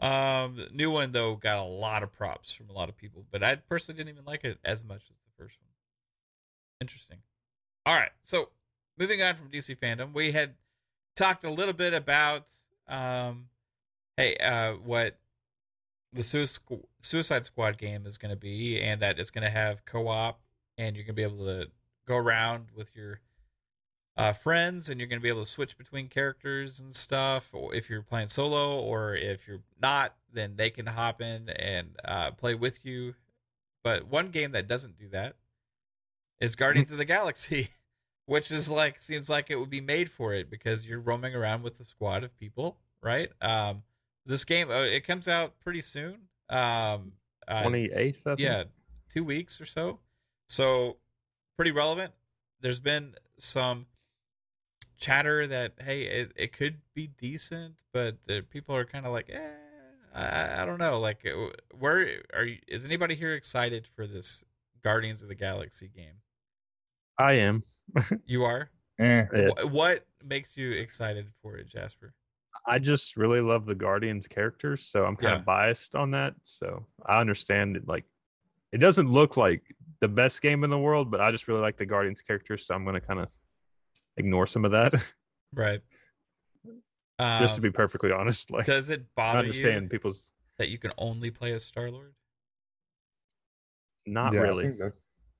Um, 0.00 0.66
new 0.72 0.90
one 0.90 1.12
though 1.12 1.36
got 1.36 1.58
a 1.58 1.68
lot 1.68 2.02
of 2.02 2.12
props 2.12 2.52
from 2.52 2.68
a 2.70 2.72
lot 2.72 2.88
of 2.88 2.96
people, 2.96 3.24
but 3.30 3.42
I 3.42 3.56
personally 3.56 3.96
didn't 3.96 4.10
even 4.10 4.24
like 4.24 4.44
it 4.44 4.58
as 4.64 4.84
much 4.84 5.02
as 5.02 5.16
the 5.24 5.42
first 5.42 5.56
one. 5.60 5.70
Interesting. 6.80 7.18
All 7.86 7.94
right, 7.94 8.10
so 8.24 8.50
moving 8.98 9.22
on 9.22 9.36
from 9.36 9.50
DC 9.50 9.78
fandom, 9.78 10.12
we 10.12 10.32
had 10.32 10.54
talked 11.16 11.44
a 11.44 11.50
little 11.50 11.74
bit 11.74 11.94
about 11.94 12.52
um, 12.88 13.48
hey, 14.16 14.36
uh, 14.36 14.72
what 14.74 15.18
the 16.12 16.22
Sui- 16.22 16.46
Suicide 17.00 17.44
Squad 17.44 17.78
game 17.78 18.06
is 18.06 18.18
going 18.18 18.30
to 18.30 18.36
be, 18.36 18.80
and 18.80 19.00
that 19.02 19.18
it's 19.18 19.30
going 19.30 19.44
to 19.44 19.50
have 19.50 19.84
co-op, 19.84 20.40
and 20.76 20.96
you're 20.96 21.04
going 21.04 21.14
to 21.14 21.16
be 21.16 21.22
able 21.22 21.46
to 21.46 21.68
go 22.06 22.16
around 22.16 22.66
with 22.76 22.94
your 22.94 23.20
uh, 24.16 24.32
friends, 24.32 24.88
and 24.88 25.00
you're 25.00 25.08
going 25.08 25.18
to 25.20 25.22
be 25.22 25.28
able 25.28 25.44
to 25.44 25.50
switch 25.50 25.78
between 25.78 26.08
characters 26.08 26.80
and 26.80 26.94
stuff. 26.94 27.48
Or 27.52 27.74
if 27.74 27.88
you're 27.88 28.02
playing 28.02 28.28
solo, 28.28 28.78
or 28.78 29.14
if 29.14 29.48
you're 29.48 29.62
not, 29.80 30.14
then 30.32 30.56
they 30.56 30.70
can 30.70 30.86
hop 30.86 31.20
in 31.20 31.48
and 31.50 31.96
uh, 32.04 32.30
play 32.32 32.54
with 32.54 32.84
you. 32.84 33.14
But 33.82 34.06
one 34.06 34.30
game 34.30 34.52
that 34.52 34.68
doesn't 34.68 34.98
do 34.98 35.08
that 35.08 35.36
is 36.40 36.56
Guardians 36.56 36.92
of 36.92 36.98
the 36.98 37.04
Galaxy, 37.04 37.70
which 38.26 38.50
is 38.50 38.70
like 38.70 39.00
seems 39.00 39.28
like 39.28 39.50
it 39.50 39.58
would 39.58 39.70
be 39.70 39.80
made 39.80 40.10
for 40.10 40.34
it 40.34 40.50
because 40.50 40.86
you're 40.86 41.00
roaming 41.00 41.34
around 41.34 41.62
with 41.62 41.80
a 41.80 41.84
squad 41.84 42.22
of 42.22 42.38
people, 42.38 42.76
right? 43.02 43.30
Um, 43.40 43.82
this 44.26 44.44
game 44.44 44.70
uh, 44.70 44.82
it 44.82 45.06
comes 45.06 45.26
out 45.26 45.58
pretty 45.60 45.80
soon. 45.80 46.28
Um, 46.48 47.12
uh, 47.48 47.62
Twenty 47.62 47.90
eighth. 47.92 48.20
yeah, 48.36 48.64
two 49.12 49.24
weeks 49.24 49.60
or 49.60 49.64
so. 49.64 49.98
So 50.48 50.98
pretty 51.56 51.70
relevant. 51.72 52.12
There's 52.60 52.80
been 52.80 53.14
some 53.38 53.86
chatter 55.02 55.46
that 55.46 55.72
hey, 55.84 56.02
it, 56.04 56.32
it 56.36 56.52
could 56.52 56.76
be 56.94 57.08
decent, 57.08 57.74
but 57.92 58.16
the 58.26 58.42
people 58.48 58.74
are 58.74 58.84
kind 58.86 59.04
of 59.04 59.12
like, 59.12 59.28
eh, 59.30 59.38
I, 60.14 60.62
I 60.62 60.64
don't 60.64 60.78
know. 60.78 60.98
Like, 61.00 61.26
uh, 61.26 61.48
where 61.78 62.20
are 62.34 62.44
you? 62.44 62.58
Is 62.68 62.84
anybody 62.84 63.14
here 63.14 63.34
excited 63.34 63.86
for 63.86 64.06
this 64.06 64.44
Guardians 64.82 65.22
of 65.22 65.28
the 65.28 65.34
Galaxy 65.34 65.88
game? 65.94 66.20
I 67.18 67.32
am. 67.34 67.64
You 68.26 68.44
are. 68.44 68.70
eh, 68.98 69.24
Yeah. 69.34 69.48
What 69.64 70.06
makes 70.24 70.56
you 70.56 70.70
excited 70.72 71.26
for 71.42 71.56
it, 71.56 71.68
Jasper? 71.68 72.14
I 72.66 72.78
just 72.78 73.16
really 73.16 73.40
love 73.40 73.66
the 73.66 73.74
Guardians 73.74 74.28
characters, 74.28 74.86
so 74.86 75.04
I'm 75.04 75.16
kind 75.16 75.34
Yeah. 75.34 75.38
of 75.40 75.44
biased 75.44 75.94
on 75.96 76.12
that. 76.12 76.34
So 76.44 76.86
I 77.04 77.20
understand 77.20 77.76
it. 77.76 77.88
Like, 77.88 78.04
it 78.72 78.78
doesn't 78.78 79.10
look 79.10 79.36
like 79.36 79.62
the 80.00 80.08
best 80.08 80.40
game 80.42 80.62
in 80.64 80.70
the 80.70 80.78
world, 80.78 81.10
but 81.10 81.20
I 81.20 81.30
just 81.32 81.48
really 81.48 81.60
like 81.60 81.76
the 81.76 81.84
Guardians 81.86 82.22
characters, 82.22 82.64
so 82.66 82.74
I'm 82.74 82.84
gonna 82.84 83.00
kind 83.00 83.20
of 83.20 83.28
ignore 84.16 84.46
some 84.46 84.64
of 84.64 84.72
that, 84.72 84.94
Right. 85.54 85.80
Um, 87.18 87.40
just 87.40 87.56
to 87.56 87.60
be 87.60 87.70
perfectly 87.70 88.10
honest. 88.10 88.50
Like, 88.50 88.66
does 88.66 88.90
it 88.90 89.00
I 89.00 89.04
bother 89.16 89.38
understand 89.40 89.84
you 89.84 89.88
people's 89.88 90.30
that 90.58 90.68
you 90.68 90.78
can 90.78 90.92
only 90.98 91.30
play 91.30 91.52
as 91.52 91.64
Star 91.64 91.90
Lord? 91.90 92.14
not 94.06 94.32
yeah, 94.34 94.40
I 94.40 94.42
really. 94.42 94.64
think 94.64 94.78
that 94.78 94.92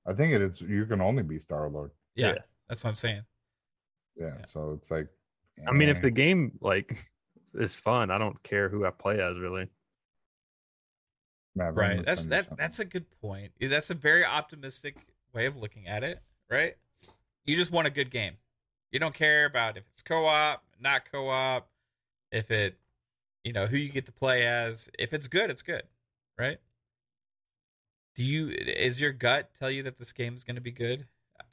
I 0.07 0.13
think 0.15 0.33
it 0.33 0.43
is. 0.43 0.61
You 0.61 0.85
can 0.87 1.01
only 1.01 1.23
be 1.23 1.39
Star 1.39 1.69
Lord. 1.69 1.91
Yeah, 2.15 2.29
Yeah. 2.29 2.39
that's 2.69 2.83
what 2.83 2.91
I'm 2.91 2.97
saying. 2.97 3.23
Yeah, 4.17 4.27
Yeah. 4.39 4.45
So 4.47 4.73
it's 4.79 4.91
like. 4.91 5.09
I 5.67 5.73
mean, 5.73 5.89
if 5.91 5.99
eh. 5.99 6.03
the 6.03 6.11
game 6.11 6.59
like 6.61 6.97
is 7.55 7.77
fun, 7.77 8.11
I 8.11 8.19
don't 8.19 8.43
care 8.43 8.69
who 8.69 8.85
I 8.85 8.91
play 8.91 9.21
as 9.21 9.39
really. 9.39 9.69
Matt, 11.55 11.69
I'm 11.69 11.75
Right. 11.75 12.05
That's 12.05 12.25
that. 12.27 12.57
That's 12.57 12.79
a 12.79 12.85
good 12.85 13.07
point. 13.21 13.53
That's 13.61 13.91
a 13.91 13.95
very 13.95 14.25
optimistic 14.25 14.97
way 15.35 15.47
of 15.47 15.57
looking 15.57 15.87
at 15.87 16.03
it. 16.03 16.21
Right. 16.51 16.77
You 17.45 17.57
just 17.57 17.71
want 17.71 17.87
a 17.87 17.91
good 17.91 18.11
game. 18.11 18.35
You 18.93 18.99
don't 19.01 19.15
care 19.15 19.47
about 19.47 19.77
if 19.79 19.85
it's 19.91 20.03
co-op, 20.03 20.63
not 20.79 21.11
co-op, 21.11 21.69
if 22.31 22.51
it, 22.51 22.79
you 23.43 23.53
know, 23.53 23.67
who 23.67 23.77
you 23.79 23.89
get 23.89 24.07
to 24.07 24.13
play 24.13 24.47
as. 24.47 24.89
If 24.99 25.13
it's 25.15 25.29
good, 25.29 25.51
it's 25.51 25.63
good. 25.63 25.83
Right. 26.39 26.59
Do 28.15 28.23
you? 28.23 28.49
Is 28.51 29.01
your 29.01 29.13
gut 29.13 29.51
tell 29.59 29.71
you 29.71 29.83
that 29.85 29.99
this 29.99 30.13
game 30.13 30.35
is 30.35 30.45
going 30.45 30.57
to 30.57 30.61
be 30.63 30.71
good? 30.73 31.07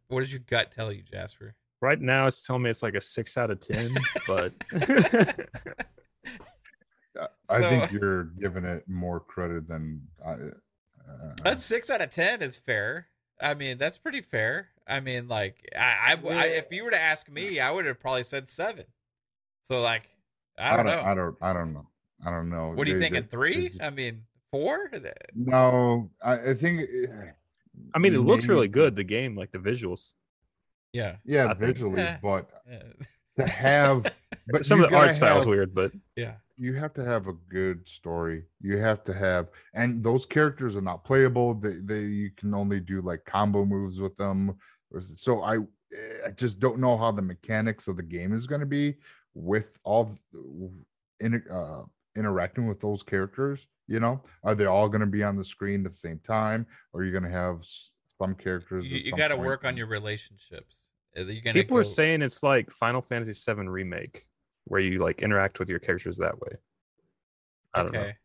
What 0.09 0.19
does 0.21 0.33
your 0.33 0.41
gut 0.45 0.71
tell 0.71 0.91
you, 0.91 1.01
Jasper? 1.03 1.55
Right 1.81 1.99
now, 2.01 2.27
it's 2.27 2.43
telling 2.45 2.63
me 2.63 2.69
it's 2.69 2.83
like 2.83 2.95
a 2.95 3.01
six 3.01 3.37
out 3.37 3.49
of 3.51 3.61
ten, 3.61 3.95
but 4.27 4.53
I- 4.75 5.35
I 7.49 7.61
So- 7.61 7.69
think 7.69 7.91
you're 7.91 8.25
giving 8.25 8.65
it 8.65 8.87
more 8.87 9.19
credit 9.19 9.67
than 9.67 10.01
I. 10.25 10.31
Uh, 10.31 11.33
A 11.45 11.55
six 11.55 11.89
out 11.89 12.01
of 12.01 12.09
ten 12.09 12.41
is 12.41 12.57
fair. 12.57 13.07
I 13.41 13.53
mean, 13.53 13.77
that's 13.77 13.97
pretty 13.97 14.21
fair. 14.21 14.67
I 14.89 14.99
mean, 14.99 15.27
like, 15.27 15.55
I, 15.77 16.17
I, 16.23 16.29
I 16.33 16.45
if 16.47 16.65
you 16.71 16.83
were 16.83 16.91
to 16.91 17.01
ask 17.01 17.29
me, 17.29 17.59
I 17.59 17.71
would 17.71 17.85
have 17.85 17.99
probably 17.99 18.23
said 18.23 18.49
seven. 18.49 18.85
So, 19.63 19.81
like, 19.81 20.09
I 20.57 20.75
don't, 20.75 20.85
know. 20.85 21.01
I 21.01 21.13
don't. 21.15 21.35
I 21.41 21.53
don't 21.53 21.73
know. 21.73 21.87
I 22.25 22.31
don't 22.31 22.49
know. 22.49 22.71
what 22.71 22.85
do 22.85 22.91
you 22.91 22.97
They- 22.99 23.05
thinking? 23.09 23.23
Three? 23.29 23.69
they 23.69 23.85
I 23.85 23.91
mean, 23.91 24.23
four? 24.51 24.91
no, 25.35 26.09
I, 26.23 26.49
I 26.49 26.53
think. 26.53 26.81
it- 26.81 27.09
I 27.95 27.99
mean, 27.99 28.13
it 28.13 28.19
looks 28.19 28.47
really 28.47 28.67
good. 28.67 28.95
The 28.95 29.05
game, 29.05 29.37
like 29.37 29.51
the 29.51 29.57
visuals. 29.57 30.11
Yeah. 30.91 31.17
Yeah, 31.23 31.47
I 31.49 31.53
visually, 31.53 32.01
Eh. 32.01 32.17
but 32.21 32.49
to 33.37 33.47
have, 33.47 34.03
but 34.47 34.65
Some 34.65 34.83
of 34.83 34.89
the 34.89 34.95
art 34.95 35.05
gotta 35.07 35.13
style's 35.13 35.45
weird, 35.45 35.73
but 35.73 35.91
yeah. 36.15 36.33
you 36.57 36.73
have 36.73 36.93
to 36.95 37.05
have 37.05 37.27
a 37.27 37.33
good 37.49 37.87
story. 37.87 38.43
You 38.59 38.77
have 38.79 39.03
to 39.05 39.13
have, 39.13 39.47
and 39.73 40.03
those 40.03 40.25
characters 40.25 40.75
are 40.75 40.81
not 40.81 41.05
playable. 41.05 41.53
They, 41.53 41.75
they 41.75 42.01
you 42.01 42.31
can 42.35 42.53
only 42.53 42.79
do 42.79 43.01
like 43.01 43.23
combo 43.25 43.63
moves 43.65 43.99
with 43.99 44.17
them. 44.17 44.57
Or- 44.91 45.03
So 45.15 45.41
I, 45.41 45.57
I 46.25 46.31
just 46.35 46.59
don't 46.59 46.79
know 46.79 46.97
how 46.97 47.11
the 47.11 47.21
mechanics 47.21 47.87
of 47.87 47.97
the 47.97 48.03
game 48.03 48.33
is 48.33 48.47
going 48.47 48.61
to 48.61 48.67
be 48.67 48.95
with 49.33 49.77
all 49.83 50.15
in, 51.19 51.43
uh, 51.51 51.83
interacting 52.15 52.67
with 52.67 52.79
those 52.81 53.03
characters. 53.03 53.67
You 53.87 53.99
know, 53.99 54.21
are 54.43 54.53
they 54.53 54.65
all 54.65 54.87
going 54.87 55.01
to 55.01 55.07
be 55.07 55.23
on 55.23 55.35
the 55.35 55.43
screen 55.43 55.85
at 55.85 55.91
the 55.91 55.97
same 55.97 56.19
time, 56.19 56.67
or 56.93 57.01
are 57.01 57.03
you 57.05 57.11
going 57.11 57.23
to 57.23 57.29
have 57.29 57.61
some 58.07 58.35
characters? 58.35 58.91
You, 58.91 58.99
you 58.99 59.11
got 59.13 59.29
to 59.29 59.37
work 59.37 59.65
on 59.65 59.75
your 59.77 59.87
relationships. 59.87 60.77
Are 61.17 61.23
you 61.23 61.41
gonna 61.41 61.55
people 61.55 61.75
go, 61.75 61.81
are 61.81 61.83
saying 61.83 62.21
it's 62.21 62.43
like 62.43 62.69
Final 62.69 63.01
Fantasy 63.01 63.33
VII 63.33 63.67
remake, 63.67 64.27
where 64.65 64.79
you 64.79 64.99
like 64.99 65.23
interact 65.23 65.57
with 65.57 65.67
your 65.69 65.79
characters 65.79 66.17
that 66.17 66.39
way. 66.39 66.51
I 67.73 67.81
don't 67.83 67.91
know. 67.93 67.99
okay. 68.01 68.15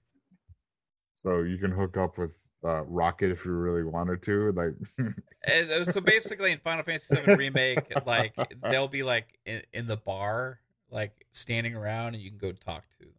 So 1.17 1.41
you 1.41 1.57
can 1.57 1.71
hook 1.71 1.97
up 1.97 2.19
with 2.19 2.33
uh, 2.65 2.83
Rocket 2.85 3.31
if 3.31 3.45
you 3.45 3.53
really 3.53 3.85
wanted 3.85 4.23
to. 4.23 4.53
Like, 4.53 4.75
uh, 5.81 5.85
so 5.85 6.01
basically, 6.01 6.53
in 6.53 6.59
Final 6.59 6.83
Fantasy 6.85 7.15
VII 7.17 7.35
remake, 7.37 7.93
like 8.07 8.35
they'll 8.63 8.89
be 8.89 9.03
like 9.03 9.39
in, 9.45 9.63
in 9.73 9.87
the 9.87 9.97
bar, 9.97 10.61
like 10.91 11.27
standing 11.31 11.75
around, 11.75 12.15
and 12.15 12.23
you 12.23 12.31
can 12.31 12.39
go 12.39 12.53
talk 12.53 12.85
to 12.99 13.05
them. 13.05 13.13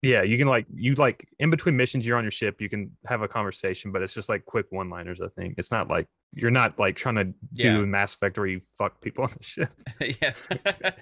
Yeah, 0.00 0.22
you 0.22 0.38
can 0.38 0.46
like 0.46 0.66
you 0.72 0.94
like 0.94 1.28
in 1.40 1.50
between 1.50 1.76
missions, 1.76 2.06
you're 2.06 2.16
on 2.16 2.22
your 2.24 2.30
ship. 2.30 2.60
You 2.60 2.68
can 2.68 2.96
have 3.06 3.22
a 3.22 3.28
conversation, 3.28 3.90
but 3.90 4.00
it's 4.00 4.14
just 4.14 4.28
like 4.28 4.44
quick 4.44 4.66
one-liners. 4.70 5.20
I 5.20 5.26
think 5.36 5.54
it's 5.58 5.72
not 5.72 5.88
like 5.88 6.06
you're 6.32 6.52
not 6.52 6.78
like 6.78 6.94
trying 6.94 7.16
to 7.16 7.24
do 7.24 7.34
Yeah. 7.54 7.78
Mass 7.80 8.14
Effect 8.14 8.38
where 8.38 8.46
you 8.46 8.60
fuck 8.76 9.00
people 9.00 9.24
on 9.24 9.30
the 9.36 9.42
ship. 9.42 9.72
yeah. 10.00 10.32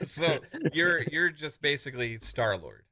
so 0.04 0.38
you're 0.72 1.02
you're 1.10 1.28
just 1.30 1.60
basically 1.60 2.16
Star 2.18 2.56
Lord. 2.56 2.84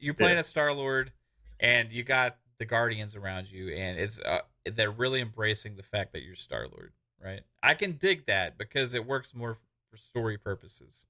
You're 0.00 0.14
playing 0.14 0.34
Yeah. 0.34 0.40
as 0.40 0.46
Star 0.46 0.72
Lord, 0.72 1.12
and 1.60 1.92
you 1.92 2.02
got 2.02 2.36
the 2.58 2.64
Guardians 2.64 3.16
around 3.16 3.50
you, 3.50 3.70
and 3.74 3.98
it's 3.98 4.20
uh, 4.20 4.40
they're 4.64 4.90
really 4.90 5.20
embracing 5.20 5.76
the 5.76 5.82
fact 5.82 6.12
that 6.12 6.22
you're 6.22 6.34
Star 6.34 6.66
Lord, 6.68 6.92
right? 7.22 7.42
I 7.62 7.74
can 7.74 7.92
dig 7.92 8.26
that 8.26 8.58
because 8.58 8.94
it 8.94 9.06
works 9.06 9.34
more 9.34 9.58
for 9.90 9.96
story 9.96 10.38
purposes, 10.38 11.06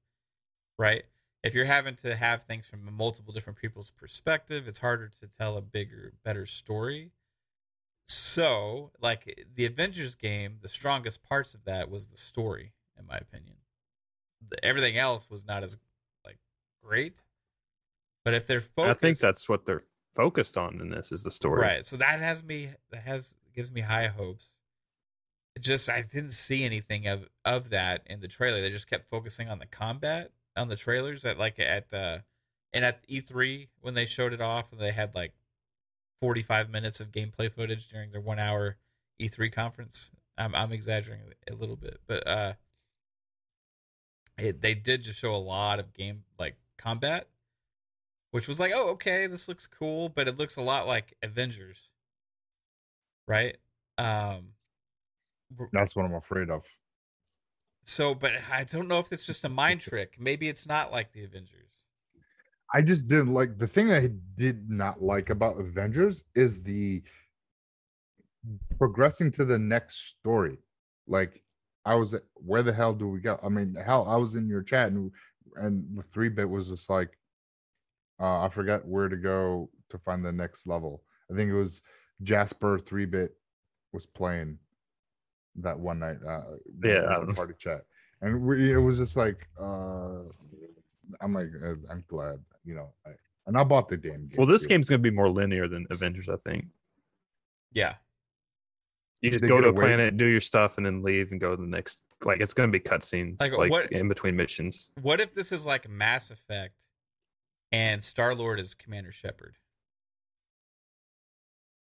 right? 0.78 1.05
If 1.42 1.55
you're 1.55 1.66
having 1.66 1.97
to 1.97 2.16
have 2.16 2.45
things 2.45 2.66
from 2.66 2.88
multiple 2.97 3.34
different 3.34 3.59
people's 3.59 3.90
perspective, 3.90 4.66
it's 4.66 4.78
harder 4.78 5.11
to 5.20 5.26
tell 5.26 5.57
a 5.57 5.62
bigger, 5.62 6.12
better 6.24 6.47
story. 6.47 7.11
So, 8.07 8.90
like 9.01 9.47
the 9.55 9.66
Avengers 9.66 10.14
game, 10.14 10.59
the 10.62 10.68
strongest 10.68 11.22
parts 11.22 11.55
of 11.55 11.64
that 11.64 11.90
was 11.90 12.07
the 12.07 12.16
story 12.16 12.72
in 12.99 13.07
my 13.07 13.16
opinion. 13.16 13.57
The, 14.49 14.64
everything 14.64 14.97
else 14.97 15.30
was 15.30 15.45
not 15.45 15.62
as 15.62 15.76
like 16.24 16.38
great. 16.82 17.16
But 18.24 18.34
if 18.34 18.47
they're 18.47 18.61
focused, 18.61 18.90
I 18.90 18.95
think 18.95 19.18
that's 19.18 19.49
what 19.49 19.66
they're 19.66 19.84
focused 20.14 20.56
on 20.56 20.80
in 20.80 20.90
this 20.90 21.12
is 21.12 21.22
the 21.22 21.30
story. 21.30 21.60
right. 21.60 21.86
So 21.86 21.96
that 21.96 22.20
has 22.20 22.42
me 22.42 22.70
that 22.90 23.02
has 23.02 23.34
gives 23.54 23.72
me 23.72 23.82
high 23.82 24.08
hopes. 24.08 24.50
It 25.56 25.62
just 25.62 25.88
I 25.88 26.02
didn't 26.02 26.32
see 26.32 26.64
anything 26.64 27.06
of 27.06 27.28
of 27.44 27.70
that 27.70 28.02
in 28.06 28.20
the 28.20 28.28
trailer. 28.28 28.60
They 28.60 28.70
just 28.70 28.88
kept 28.88 29.08
focusing 29.08 29.48
on 29.48 29.58
the 29.58 29.66
combat 29.66 30.32
on 30.56 30.68
the 30.68 30.76
trailers 30.76 31.24
at 31.24 31.38
like 31.38 31.58
at 31.58 31.90
the 31.90 32.22
and 32.72 32.84
at 32.84 33.06
E3 33.08 33.68
when 33.80 33.94
they 33.94 34.06
showed 34.06 34.32
it 34.32 34.40
off 34.40 34.72
and 34.72 34.80
they 34.80 34.92
had 34.92 35.14
like 35.14 35.32
45 36.20 36.70
minutes 36.70 37.00
of 37.00 37.12
gameplay 37.12 37.50
footage 37.52 37.88
during 37.88 38.10
their 38.10 38.20
1 38.20 38.38
hour 38.38 38.76
E3 39.20 39.52
conference. 39.52 40.10
I'm 40.36 40.54
I'm 40.54 40.72
exaggerating 40.72 41.26
a 41.50 41.54
little 41.54 41.76
bit, 41.76 42.00
but 42.06 42.26
uh 42.26 42.54
it, 44.36 44.60
they 44.60 44.74
did 44.74 45.02
just 45.02 45.18
show 45.20 45.34
a 45.34 45.36
lot 45.36 45.78
of 45.78 45.92
game 45.94 46.24
like 46.38 46.56
combat 46.76 47.28
which 48.35 48.49
was 48.49 48.59
like, 48.59 48.72
"Oh, 48.74 48.89
okay, 48.91 49.28
this 49.28 49.47
looks 49.47 49.68
cool, 49.68 50.09
but 50.09 50.26
it 50.26 50.37
looks 50.37 50.57
a 50.57 50.61
lot 50.61 50.89
like 50.89 51.14
Avengers." 51.22 51.91
Right? 53.28 53.59
Um 53.97 54.55
That's 55.72 55.95
what 55.95 56.05
I'm 56.05 56.14
afraid 56.14 56.51
of. 56.51 56.64
so 57.85 58.12
but 58.12 58.32
I 58.51 58.64
don't 58.64 58.89
know 58.89 58.99
if 58.99 59.12
it's 59.12 59.24
just 59.24 59.45
a 59.45 59.49
mind 59.49 59.80
trick. 59.89 60.16
Maybe 60.18 60.49
it's 60.49 60.66
not 60.66 60.91
like 60.91 61.12
the 61.12 61.22
Avengers. 61.22 61.70
I 62.74 62.82
just 62.82 63.07
didn't 63.07 63.32
like 63.32 63.57
the 63.57 63.68
thing 63.68 63.93
I 63.93 64.11
did 64.37 64.68
not 64.68 65.01
like 65.01 65.30
about 65.30 65.61
Avengers 65.61 66.24
is 66.35 66.61
the 66.61 67.05
progressing 68.78 69.30
to 69.30 69.45
the 69.45 69.61
next 69.61 70.09
story. 70.18 70.59
Like 71.07 71.41
I 71.85 71.95
was 71.95 72.16
where 72.35 72.64
the 72.64 72.72
hell 72.72 72.95
do 72.95 73.07
we 73.07 73.20
go? 73.20 73.39
I 73.45 73.49
mean, 73.49 73.76
hell, 73.76 74.09
I 74.09 74.16
was 74.16 74.35
in 74.35 74.49
your 74.49 74.62
chat 74.62 74.91
and 74.91 75.12
and 75.55 75.97
the 75.97 76.03
three 76.03 76.30
bit 76.30 76.51
was 76.51 76.68
just 76.68 76.91
like 76.91 77.16
uh 78.20 78.42
I 78.42 78.48
forgot 78.48 78.86
where 78.86 79.08
to 79.08 79.16
go 79.16 79.70
to 79.90 79.98
find 79.98 80.24
the 80.24 80.32
next 80.32 80.66
level. 80.66 81.02
I 81.30 81.36
think 81.36 81.50
it 81.50 81.54
was 81.56 81.82
Jasper 82.22 82.78
three 82.78 83.06
bit 83.06 83.36
was 83.92 84.06
playing 84.06 84.58
that 85.56 85.78
one 85.78 85.98
night. 86.00 86.18
Uh 86.26 86.42
Yeah, 86.82 87.20
in 87.20 87.26
the 87.26 87.28
um, 87.28 87.34
party 87.34 87.54
chat. 87.58 87.84
And 88.20 88.42
we, 88.42 88.72
it 88.72 88.76
was 88.78 88.98
just 88.98 89.16
like 89.16 89.48
uh 89.60 90.20
I'm 91.20 91.34
like 91.34 91.48
uh, 91.64 91.74
I'm 91.90 92.04
glad, 92.08 92.38
you 92.64 92.74
know, 92.74 92.88
I, 93.06 93.10
and 93.46 93.58
I 93.58 93.64
bought 93.64 93.88
the 93.88 93.96
damn 93.96 94.26
game. 94.28 94.36
Well, 94.38 94.46
this 94.46 94.62
too. 94.62 94.68
game's 94.68 94.88
going 94.88 95.00
to 95.02 95.10
be 95.10 95.14
more 95.14 95.28
linear 95.28 95.68
than 95.68 95.86
Avengers, 95.90 96.30
I 96.30 96.36
think. 96.48 96.64
Yeah. 97.72 97.96
You 99.20 99.30
just 99.30 99.42
they 99.42 99.48
go 99.48 99.60
to 99.60 99.66
a 99.66 99.70
away- 99.70 99.80
planet, 99.80 100.16
do 100.16 100.24
your 100.26 100.40
stuff, 100.40 100.78
and 100.78 100.86
then 100.86 101.02
leave 101.02 101.30
and 101.30 101.38
go 101.40 101.54
to 101.54 101.60
the 101.60 101.68
next. 101.68 102.00
Like 102.24 102.40
it's 102.40 102.54
going 102.54 102.70
to 102.70 102.72
be 102.72 102.80
cutscenes, 102.80 103.38
Like, 103.40 103.52
like, 103.52 103.70
what- 103.70 103.92
in 103.92 104.08
between 104.08 104.34
missions. 104.34 104.88
What 105.02 105.20
if 105.20 105.34
this 105.34 105.52
is 105.52 105.66
like 105.66 105.88
Mass 105.90 106.30
Effect 106.30 106.74
and 107.74 108.04
Star 108.04 108.34
Lord 108.36 108.60
is 108.60 108.72
Commander 108.74 109.10
Shepard? 109.10 109.56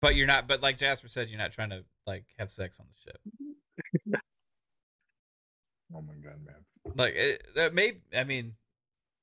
But 0.01 0.15
you're 0.15 0.27
not 0.27 0.47
but 0.47 0.63
like 0.63 0.79
Jasper 0.79 1.09
said, 1.09 1.29
you're 1.29 1.39
not 1.39 1.51
trying 1.53 1.71
to 1.71 1.85
like 2.07 2.25
have 2.39 2.51
sex 2.51 2.79
on 2.79 2.87
the 2.87 3.11
ship. 3.11 4.21
Oh 5.95 6.03
my 6.03 6.15
god, 6.15 6.39
man. 6.45 6.95
Like 6.97 7.15
it, 7.15 7.47
that 7.57 7.75
may 7.75 7.95
I 8.17 8.25
mean 8.25 8.55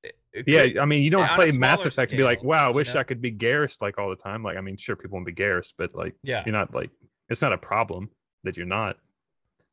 it- 0.03 0.17
it 0.33 0.45
Yeah, 0.47 0.63
could- 0.67 0.77
I 0.79 0.85
mean, 0.85 1.03
you 1.03 1.09
don't 1.11 1.27
play 1.29 1.51
Mass 1.51 1.79
smaller 1.81 1.87
Effect 1.87 2.09
to 2.11 2.17
be 2.17 2.23
like, 2.23 2.43
"Wow, 2.43 2.65
I 2.65 2.69
you 2.69 2.75
wish 2.75 2.93
know? 2.93 2.99
I 2.99 3.03
could 3.03 3.21
be 3.21 3.31
Garrus 3.31 3.81
like 3.81 3.97
all 3.99 4.09
the 4.09 4.15
time." 4.15 4.43
Like, 4.43 4.57
I 4.57 4.61
mean, 4.61 4.75
sure, 4.77 4.95
people 4.95 5.15
want 5.17 5.27
to 5.27 5.31
be 5.33 5.41
Garrus, 5.41 5.73
but 5.77 5.93
like, 5.93 6.15
yeah, 6.23 6.43
you're 6.45 6.53
not 6.53 6.73
like 6.73 6.89
it's 7.29 7.41
not 7.41 7.53
a 7.53 7.57
problem 7.57 8.09
that 8.43 8.57
you're 8.57 8.65
not. 8.65 8.97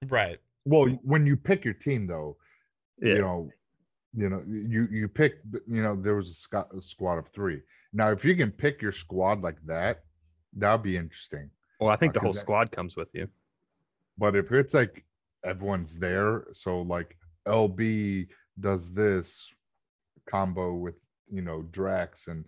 right. 0.09 0.39
Well, 0.67 0.87
when 1.03 1.27
you 1.27 1.37
pick 1.37 1.65
your 1.65 1.73
team 1.75 2.07
though, 2.07 2.37
Yeah, 3.01 3.15
you 3.15 3.21
know, 3.23 3.51
you 4.15 4.29
know, 4.29 4.43
you 4.47 4.89
you 4.91 5.09
pick, 5.09 5.35
you 5.67 5.83
know, 5.83 5.95
there 5.97 6.15
was 6.15 6.31
a, 6.31 6.35
squad, 6.35 6.67
a 6.77 6.81
squad 6.81 7.19
of 7.19 7.29
three. 7.29 7.63
Now, 7.93 8.11
if 8.11 8.25
you 8.25 8.35
can 8.37 8.51
pick 8.51 8.83
your 8.83 8.93
squad 8.93 9.43
like 9.43 9.59
that, 9.67 10.01
that'd 10.57 10.83
be 10.83 10.97
interesting. 10.97 11.51
well, 11.81 11.91
I 11.91 11.97
think 11.97 12.15
the 12.15 12.21
whole 12.21 12.33
that- 12.33 12.41
squad 12.41 12.73
comes 12.73 12.97
with 12.97 13.09
you. 13.15 13.29
But 14.17 14.35
if 14.35 14.51
it's 14.51 14.75
like 14.75 15.05
everyone's 15.45 15.99
there, 15.99 16.47
so 16.53 16.83
like 16.83 17.17
LB 17.47 18.27
does 18.59 18.93
this 18.93 19.47
combo 20.29 20.75
with 20.75 21.01
you 21.31 21.43
know 21.43 21.63
Drax 21.71 22.27
and 22.27 22.45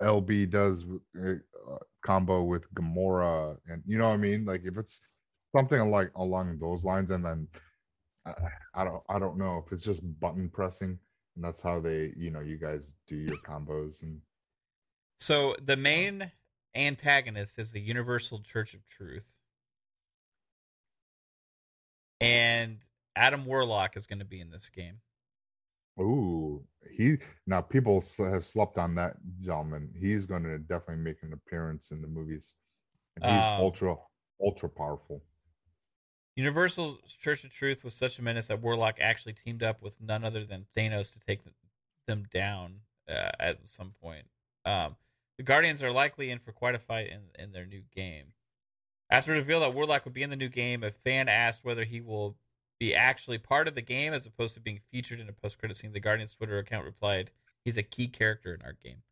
LB 0.00 0.50
does 0.50 0.84
uh, 1.20 1.30
uh, 1.30 1.78
combo 2.04 2.42
with 2.42 2.72
Gamora, 2.74 3.56
and 3.68 3.82
you 3.86 3.98
know 3.98 4.08
what 4.08 4.14
I 4.14 4.18
mean. 4.18 4.44
Like 4.44 4.62
if 4.64 4.76
it's 4.78 5.00
something 5.54 5.90
like 5.90 6.10
along 6.16 6.58
those 6.60 6.84
lines, 6.84 7.10
and 7.10 7.24
then 7.24 7.48
I, 8.26 8.32
I 8.74 8.84
don't 8.84 9.02
I 9.08 9.18
don't 9.18 9.36
know 9.38 9.62
if 9.64 9.72
it's 9.72 9.84
just 9.84 10.02
button 10.20 10.48
pressing, 10.48 10.98
and 11.36 11.44
that's 11.44 11.60
how 11.60 11.80
they 11.80 12.12
you 12.16 12.30
know 12.30 12.40
you 12.40 12.56
guys 12.56 12.94
do 13.06 13.16
your 13.16 13.36
combos 13.38 14.02
and 14.02 14.20
So 15.18 15.54
the 15.62 15.76
main 15.76 16.32
antagonist 16.74 17.58
is 17.58 17.70
the 17.70 17.80
Universal 17.80 18.40
Church 18.40 18.74
of 18.74 18.86
Truth. 18.86 19.30
And 22.20 22.78
Adam 23.16 23.44
Warlock 23.44 23.96
is 23.96 24.06
going 24.06 24.18
to 24.20 24.24
be 24.24 24.40
in 24.40 24.50
this 24.50 24.68
game. 24.68 25.00
Ooh, 26.00 26.64
he 26.90 27.18
now 27.46 27.60
people 27.60 28.02
have 28.18 28.46
slept 28.46 28.78
on 28.78 28.94
that 28.96 29.16
gentleman. 29.40 29.90
He's 29.96 30.24
going 30.24 30.42
to 30.42 30.58
definitely 30.58 31.04
make 31.04 31.22
an 31.22 31.32
appearance 31.32 31.90
in 31.92 32.02
the 32.02 32.08
movies. 32.08 32.52
And 33.16 33.24
he's 33.24 33.32
Um, 33.34 33.60
ultra 33.60 33.96
ultra 34.42 34.68
powerful. 34.68 35.22
Universal 36.36 36.98
Church 37.20 37.44
of 37.44 37.50
Truth 37.52 37.84
was 37.84 37.94
such 37.94 38.18
a 38.18 38.22
menace 38.22 38.48
that 38.48 38.60
Warlock 38.60 38.96
actually 39.00 39.34
teamed 39.34 39.62
up 39.62 39.80
with 39.82 40.00
none 40.00 40.24
other 40.24 40.44
than 40.44 40.66
Thanos 40.76 41.12
to 41.12 41.20
take 41.20 41.40
them 42.06 42.24
down 42.32 42.80
uh, 43.08 43.30
at 43.38 43.68
some 43.68 43.92
point. 44.02 44.26
Um, 44.64 44.96
the 45.36 45.44
Guardians 45.44 45.82
are 45.82 45.92
likely 45.92 46.30
in 46.30 46.38
for 46.38 46.52
quite 46.52 46.74
a 46.74 46.78
fight 46.78 47.08
in, 47.08 47.20
in 47.42 47.52
their 47.52 47.66
new 47.66 47.82
game. 47.94 48.32
After 49.10 49.32
reveal 49.32 49.60
that 49.60 49.74
Warlock 49.74 50.04
would 50.04 50.14
be 50.14 50.22
in 50.22 50.30
the 50.30 50.36
new 50.36 50.48
game, 50.48 50.82
a 50.82 50.90
fan 50.90 51.28
asked 51.28 51.64
whether 51.64 51.84
he 51.84 52.00
will 52.00 52.36
be 52.80 52.94
actually 52.94 53.38
part 53.38 53.68
of 53.68 53.74
the 53.76 53.82
game 53.82 54.12
as 54.12 54.26
opposed 54.26 54.54
to 54.54 54.60
being 54.60 54.80
featured 54.90 55.20
in 55.20 55.28
a 55.28 55.32
post-credit 55.32 55.76
scene. 55.76 55.92
The 55.92 56.00
Guardians 56.00 56.34
Twitter 56.34 56.58
account 56.58 56.84
replied, 56.84 57.30
"He's 57.64 57.78
a 57.78 57.82
key 57.82 58.08
character 58.08 58.54
in 58.54 58.62
our 58.62 58.72
game." 58.72 59.02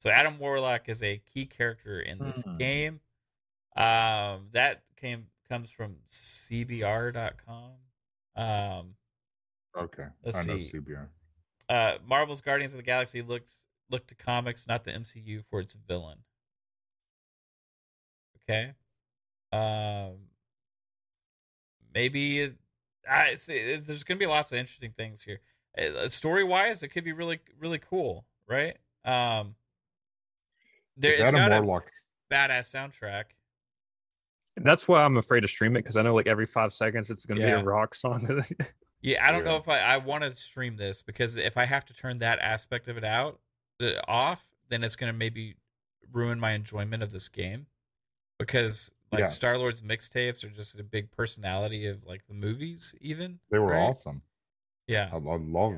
So 0.00 0.10
Adam 0.10 0.38
Warlock 0.38 0.88
is 0.88 1.02
a 1.02 1.18
key 1.18 1.46
character 1.46 2.00
in 2.00 2.18
this 2.18 2.42
Hmm. 2.42 2.56
game. 2.58 3.00
Um, 3.76 4.48
that 4.52 4.82
came 4.96 5.28
comes 5.48 5.70
from 5.70 5.96
CBR.com. 6.12 7.72
Um, 8.36 8.94
Okay, 9.78 10.06
let's 10.24 10.38
I 10.38 10.42
know 10.42 10.56
see. 10.56 10.70
CBR. 10.72 11.06
uh, 11.68 11.98
Marvel's 12.06 12.40
Guardians 12.40 12.72
of 12.72 12.78
the 12.78 12.82
Galaxy 12.82 13.20
looks 13.20 13.62
look 13.90 14.06
to 14.06 14.14
comics, 14.14 14.66
not 14.66 14.84
the 14.84 14.90
MCU, 14.92 15.44
for 15.50 15.60
its 15.60 15.74
villain. 15.86 16.18
Okay. 18.48 18.72
Um. 19.52 20.16
Maybe 21.94 22.40
it, 22.40 22.54
I 23.10 23.36
it, 23.48 23.86
there's 23.86 24.04
going 24.04 24.18
to 24.18 24.22
be 24.22 24.26
lots 24.26 24.52
of 24.52 24.58
interesting 24.58 24.92
things 24.96 25.22
here. 25.22 25.40
Story 26.08 26.44
wise, 26.44 26.82
it 26.82 26.88
could 26.88 27.04
be 27.04 27.12
really 27.12 27.40
really 27.58 27.78
cool, 27.78 28.24
right? 28.48 28.76
Um. 29.04 29.54
There, 30.96 31.12
it's 31.12 31.22
Adam 31.22 31.40
got 31.40 31.52
a 31.52 31.60
Warlock. 31.62 31.90
badass 32.32 32.70
soundtrack. 32.74 33.24
That's 34.56 34.88
why 34.88 35.02
I'm 35.02 35.16
afraid 35.16 35.40
to 35.40 35.48
stream 35.48 35.76
it 35.76 35.82
because 35.82 35.96
I 35.96 36.02
know 36.02 36.14
like 36.14 36.26
every 36.26 36.46
five 36.46 36.72
seconds 36.72 37.10
it's 37.10 37.24
going 37.26 37.40
to 37.40 37.46
Yeah. 37.46 37.56
be 37.56 37.62
a 37.62 37.64
rock 37.64 37.94
song. 37.94 38.44
Yeah, 39.02 39.24
I 39.24 39.30
don't 39.30 39.44
know 39.44 39.56
if 39.56 39.68
I, 39.68 39.78
I 39.80 39.96
want 39.98 40.24
to 40.24 40.34
stream 40.34 40.76
this 40.76 41.00
because 41.02 41.36
if 41.36 41.56
I 41.56 41.64
have 41.64 41.84
to 41.84 41.94
turn 41.94 42.16
that 42.16 42.40
aspect 42.40 42.88
of 42.88 42.96
it 42.96 43.04
out 43.04 43.38
uh, 43.80 43.90
off, 44.08 44.42
then 44.68 44.82
it's 44.82 44.96
gonna 44.96 45.12
maybe 45.12 45.54
ruin 46.10 46.40
my 46.40 46.52
enjoyment 46.52 47.02
of 47.04 47.12
this 47.12 47.28
game. 47.28 47.66
Because 48.38 48.90
like 49.12 49.20
Yeah. 49.20 49.26
Star 49.26 49.58
Lord's 49.58 49.82
mixtapes 49.82 50.42
are 50.42 50.48
just 50.48 50.76
a 50.80 50.82
big 50.82 51.12
personality 51.12 51.86
of 51.86 52.04
like 52.04 52.26
the 52.26 52.34
movies, 52.34 52.94
even. 53.00 53.38
They 53.50 53.58
were 53.60 53.72
right? 53.72 53.80
awesome. 53.82 54.22
Yeah, 54.88 55.08
I, 55.12 55.16
I 55.16 55.36
love 55.36 55.74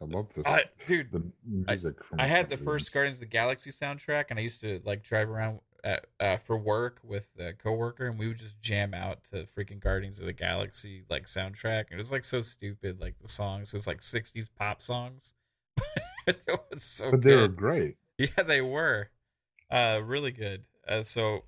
I 0.00 0.04
love 0.04 0.26
this. 0.34 0.44
I, 0.46 0.64
dude, 0.86 1.12
the 1.12 1.22
music 1.46 2.02
from 2.02 2.18
I 2.20 2.26
had 2.26 2.50
the 2.50 2.56
from 2.56 2.66
first. 2.66 2.92
Guardians 2.92 3.18
of 3.18 3.20
the 3.20 3.26
Galaxy 3.26 3.70
soundtrack, 3.70 4.24
and 4.30 4.38
I 4.38 4.42
used 4.42 4.60
to 4.62 4.80
like 4.84 5.04
drive 5.04 5.30
around 5.30 5.60
at, 5.84 6.06
uh, 6.20 6.36
for 6.38 6.56
work 6.56 7.00
with 7.02 7.28
a 7.38 7.52
coworker, 7.52 8.06
and 8.06 8.18
we 8.18 8.28
would 8.28 8.38
just 8.38 8.60
jam 8.60 8.94
out 8.94 9.24
to 9.24 9.46
freaking 9.56 9.80
Guardians 9.80 10.20
of 10.20 10.26
the 10.26 10.32
Galaxy 10.32 11.04
like 11.10 11.26
soundtrack. 11.26 11.86
And 11.90 11.94
it 11.94 11.96
was 11.98 12.12
like 12.12 12.24
so 12.24 12.40
stupid, 12.42 13.00
like 13.00 13.16
the 13.20 13.28
songs, 13.28 13.74
it's 13.74 13.86
like 13.86 14.00
'60s 14.02 14.50
pop 14.54 14.82
songs. 14.82 15.34
it 16.26 16.38
was 16.70 16.82
so 16.82 17.12
but 17.12 17.22
they 17.22 17.36
were 17.36 17.48
great. 17.48 17.96
Yeah, 18.18 18.42
they 18.44 18.60
were, 18.60 19.10
uh, 19.70 20.00
really 20.04 20.32
good. 20.32 20.64
Uh, 20.86 21.02
so 21.02 21.44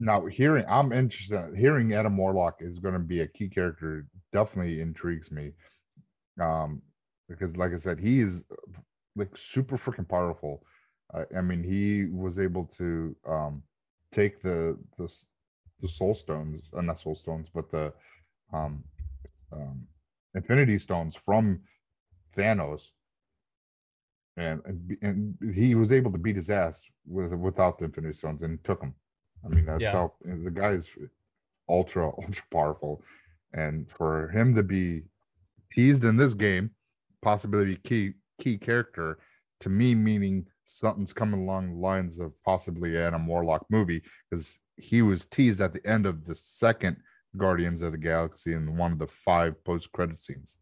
Now 0.00 0.26
hearing 0.26 0.64
I'm 0.68 0.92
interested 0.92 1.56
hearing 1.56 1.92
Adam 1.92 2.16
Warlock 2.16 2.56
is 2.60 2.78
going 2.78 2.94
to 2.94 3.00
be 3.00 3.20
a 3.20 3.26
key 3.26 3.48
character 3.48 4.06
definitely 4.32 4.80
intrigues 4.80 5.30
me. 5.30 5.52
Um 6.40 6.82
because 7.28 7.56
like 7.56 7.72
I 7.74 7.78
said 7.78 8.00
he 8.00 8.20
is 8.20 8.44
like 9.16 9.36
super 9.36 9.78
freaking 9.78 10.08
powerful. 10.08 10.64
Uh, 11.12 11.24
I 11.36 11.40
mean 11.40 11.62
he 11.62 12.06
was 12.06 12.38
able 12.38 12.64
to 12.78 13.16
um 13.26 13.62
take 14.12 14.40
the 14.42 14.78
the 14.96 15.08
the 15.80 15.88
soul 15.88 16.14
stones, 16.14 16.62
uh, 16.76 16.80
not 16.80 16.98
soul 16.98 17.14
stones, 17.14 17.48
but 17.52 17.70
the 17.70 17.92
um 18.52 18.84
um 19.52 19.86
Infinity 20.34 20.78
Stones 20.78 21.16
from 21.16 21.60
Thanos, 22.36 22.90
and 24.36 24.60
and, 24.64 24.96
and 25.02 25.54
he 25.54 25.74
was 25.74 25.92
able 25.92 26.12
to 26.12 26.18
beat 26.18 26.36
his 26.36 26.50
ass 26.50 26.84
with 27.06 27.32
without 27.32 27.78
the 27.78 27.86
Infinity 27.86 28.14
Stones 28.14 28.42
and 28.42 28.62
took 28.64 28.80
them. 28.80 28.94
I 29.44 29.48
mean, 29.48 29.66
that's 29.66 29.84
Yeah. 29.84 29.92
how 29.92 30.12
the 30.24 30.50
guy's 30.50 30.90
ultra 31.68 32.06
ultra 32.22 32.44
powerful, 32.52 33.02
and 33.52 33.90
for 33.90 34.28
him 34.28 34.54
to 34.54 34.62
be 34.62 35.04
teased 35.72 36.04
in 36.04 36.16
this 36.16 36.34
game, 36.34 36.70
possibly 37.22 37.76
key 37.76 38.14
key 38.40 38.58
character 38.58 39.18
to 39.60 39.68
me, 39.68 39.94
meaning 39.94 40.46
something's 40.68 41.12
coming 41.12 41.40
along 41.40 41.70
the 41.70 41.78
lines 41.80 42.18
of 42.18 42.32
possibly 42.44 42.96
Adam 42.96 43.26
Warlock 43.26 43.66
movie 43.70 44.02
because 44.30 44.58
he 44.76 45.02
was 45.02 45.26
teased 45.26 45.60
at 45.60 45.72
the 45.72 45.84
end 45.84 46.06
of 46.06 46.26
the 46.26 46.34
second 46.34 46.98
Guardians 47.36 47.82
of 47.82 47.92
the 47.92 47.98
Galaxy 47.98 48.52
in 48.52 48.76
one 48.76 48.92
of 48.92 48.98
the 48.98 49.06
five 49.06 49.62
post 49.64 49.90
credit 49.92 50.20
scenes. 50.20 50.58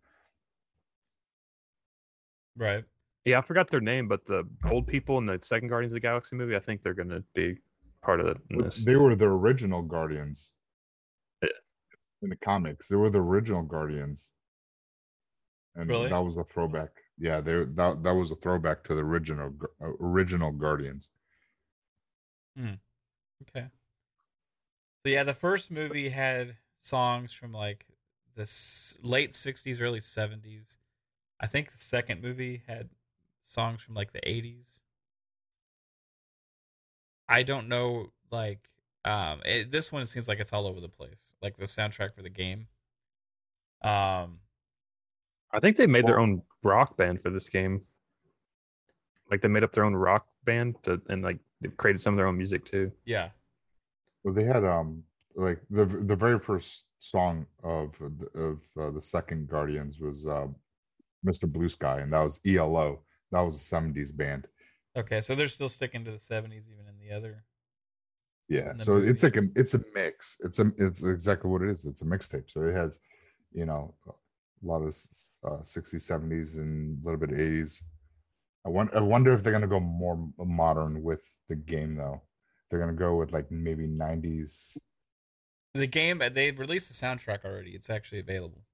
Right. 2.56 2.84
Yeah, 3.24 3.38
I 3.38 3.42
forgot 3.42 3.70
their 3.70 3.80
name, 3.80 4.08
but 4.08 4.24
the 4.24 4.44
oh. 4.64 4.70
old 4.70 4.86
people 4.86 5.18
in 5.18 5.26
the 5.26 5.38
second 5.42 5.68
Guardians 5.68 5.92
of 5.92 5.96
the 5.96 6.00
Galaxy 6.00 6.36
movie, 6.36 6.56
I 6.56 6.60
think 6.60 6.82
they're 6.82 6.94
going 6.94 7.08
to 7.08 7.24
be 7.34 7.58
part 8.02 8.20
of 8.20 8.28
it 8.28 8.38
this. 8.50 8.84
They 8.84 8.96
were 8.96 9.16
the 9.16 9.26
original 9.26 9.82
Guardians 9.82 10.52
Yeah. 11.42 11.48
in 12.22 12.30
the 12.30 12.36
comics. 12.36 12.88
They 12.88 12.96
were 12.96 13.10
the 13.10 13.20
original 13.20 13.62
Guardians, 13.62 14.30
and 15.74 15.90
Really? 15.90 16.08
that 16.08 16.24
was 16.24 16.38
a 16.38 16.44
throwback. 16.44 16.90
Yeah, 17.18 17.40
they 17.42 17.64
that 17.64 18.02
that 18.02 18.12
was 18.12 18.30
a 18.30 18.36
throwback 18.36 18.84
to 18.84 18.94
the 18.94 19.02
original 19.02 19.54
uh, 19.80 19.92
original 20.00 20.52
Guardians. 20.52 21.08
Okay. 23.42 23.70
So 25.04 25.10
yeah, 25.10 25.22
the 25.24 25.34
first 25.34 25.70
movie 25.70 26.08
had 26.10 26.58
songs 26.80 27.32
from 27.32 27.52
like 27.52 27.86
the 28.34 28.42
s- 28.42 28.96
late 29.00 29.34
'60s, 29.34 29.80
early 29.80 30.00
'70s. 30.00 30.78
I 31.40 31.46
think 31.46 31.70
the 31.72 31.78
second 31.78 32.22
movie 32.22 32.58
had 32.66 32.90
songs 33.44 33.82
from 33.82 33.94
like 33.94 34.12
the 34.12 34.26
'80s. 34.28 34.80
I 37.28 37.42
don't 37.42 37.68
know, 37.68 38.12
like, 38.30 38.68
um, 39.04 39.42
it, 39.44 39.70
this 39.70 39.90
one 39.92 40.06
seems 40.06 40.28
like 40.28 40.40
it's 40.40 40.52
all 40.52 40.66
over 40.66 40.80
the 40.80 40.88
place, 40.88 41.34
like 41.42 41.56
the 41.56 41.64
soundtrack 41.64 42.14
for 42.14 42.22
the 42.22 42.30
game. 42.30 42.68
Um, 43.82 44.40
I 45.52 45.60
think 45.60 45.76
they 45.76 45.86
made 45.86 46.06
their 46.06 46.18
own 46.20 46.42
rock 46.66 46.96
band 46.96 47.22
for 47.22 47.30
this 47.30 47.48
game. 47.48 47.82
Like 49.30 49.40
they 49.42 49.48
made 49.48 49.64
up 49.64 49.72
their 49.72 49.84
own 49.84 49.94
rock 49.96 50.26
band 50.44 50.76
to, 50.84 51.00
and 51.08 51.22
like 51.22 51.38
they 51.60 51.68
created 51.68 52.00
some 52.00 52.14
of 52.14 52.16
their 52.18 52.26
own 52.26 52.36
music 52.36 52.64
too. 52.64 52.92
yeah, 53.04 53.30
Well, 54.22 54.34
they 54.34 54.44
had 54.44 54.64
um 54.64 55.02
like 55.34 55.60
the 55.70 55.84
the 55.84 56.16
very 56.16 56.38
first 56.38 56.84
song 56.98 57.46
of 57.62 57.92
the- 57.98 58.30
of 58.48 58.54
uh, 58.80 58.90
the 58.90 59.02
second 59.02 59.48
Guardians 59.48 59.98
was 59.98 60.26
uh, 60.26 60.48
Mr. 61.24 61.50
Blue 61.50 61.68
Sky, 61.68 62.00
and 62.00 62.12
that 62.12 62.20
was 62.20 62.40
ELO. 62.46 63.02
That 63.32 63.40
was 63.40 63.56
a 63.56 63.64
'70s 63.74 64.12
band. 64.16 64.46
okay, 64.96 65.20
so 65.20 65.34
they're 65.34 65.48
still 65.58 65.68
sticking 65.68 66.04
to 66.04 66.10
the 66.12 66.18
'70s 66.18 66.64
even 66.72 66.86
in 66.88 66.98
the 66.98 67.14
other. 67.14 67.44
Yeah, 68.48 68.72
the 68.74 68.84
so 68.84 68.96
it's 68.98 69.24
like 69.24 69.36
a 69.36 69.44
it's 69.56 69.74
a 69.74 69.82
mix. 69.92 70.36
It's 70.40 70.58
a 70.60 70.72
it's 70.78 71.02
exactly 71.02 71.50
what 71.50 71.62
it 71.62 71.70
is. 71.70 71.84
It's 71.84 72.02
a 72.02 72.04
mixtape. 72.04 72.48
So 72.48 72.62
it 72.62 72.74
has, 72.74 73.00
you 73.52 73.66
know, 73.66 73.94
a 74.62 74.66
lot 74.66 74.82
of 74.82 74.88
uh, 75.44 75.62
60s, 75.62 76.10
70s, 76.10 76.54
and 76.56 77.02
a 77.02 77.04
little 77.04 77.20
bit 77.20 77.30
of 77.32 77.38
80s. 77.38 77.82
I 78.64 78.68
wonder 78.68 78.96
I 78.96 79.00
wonder 79.00 79.32
if 79.32 79.42
they're 79.42 79.52
gonna 79.52 79.68
go 79.68 79.78
more 79.80 80.28
modern 80.38 81.02
with 81.02 81.22
the 81.48 81.54
game 81.54 81.94
though. 81.94 82.22
They're 82.68 82.80
gonna 82.80 82.94
go 82.94 83.14
with 83.16 83.32
like 83.32 83.50
maybe 83.50 83.86
90s. 83.86 84.76
The 85.74 85.86
game 85.86 86.20
uh, 86.20 86.30
they 86.30 86.50
released 86.50 86.88
the 86.88 86.94
soundtrack 87.06 87.44
already. 87.44 87.70
It's 87.72 87.90
actually 87.90 88.18
available. 88.20 88.64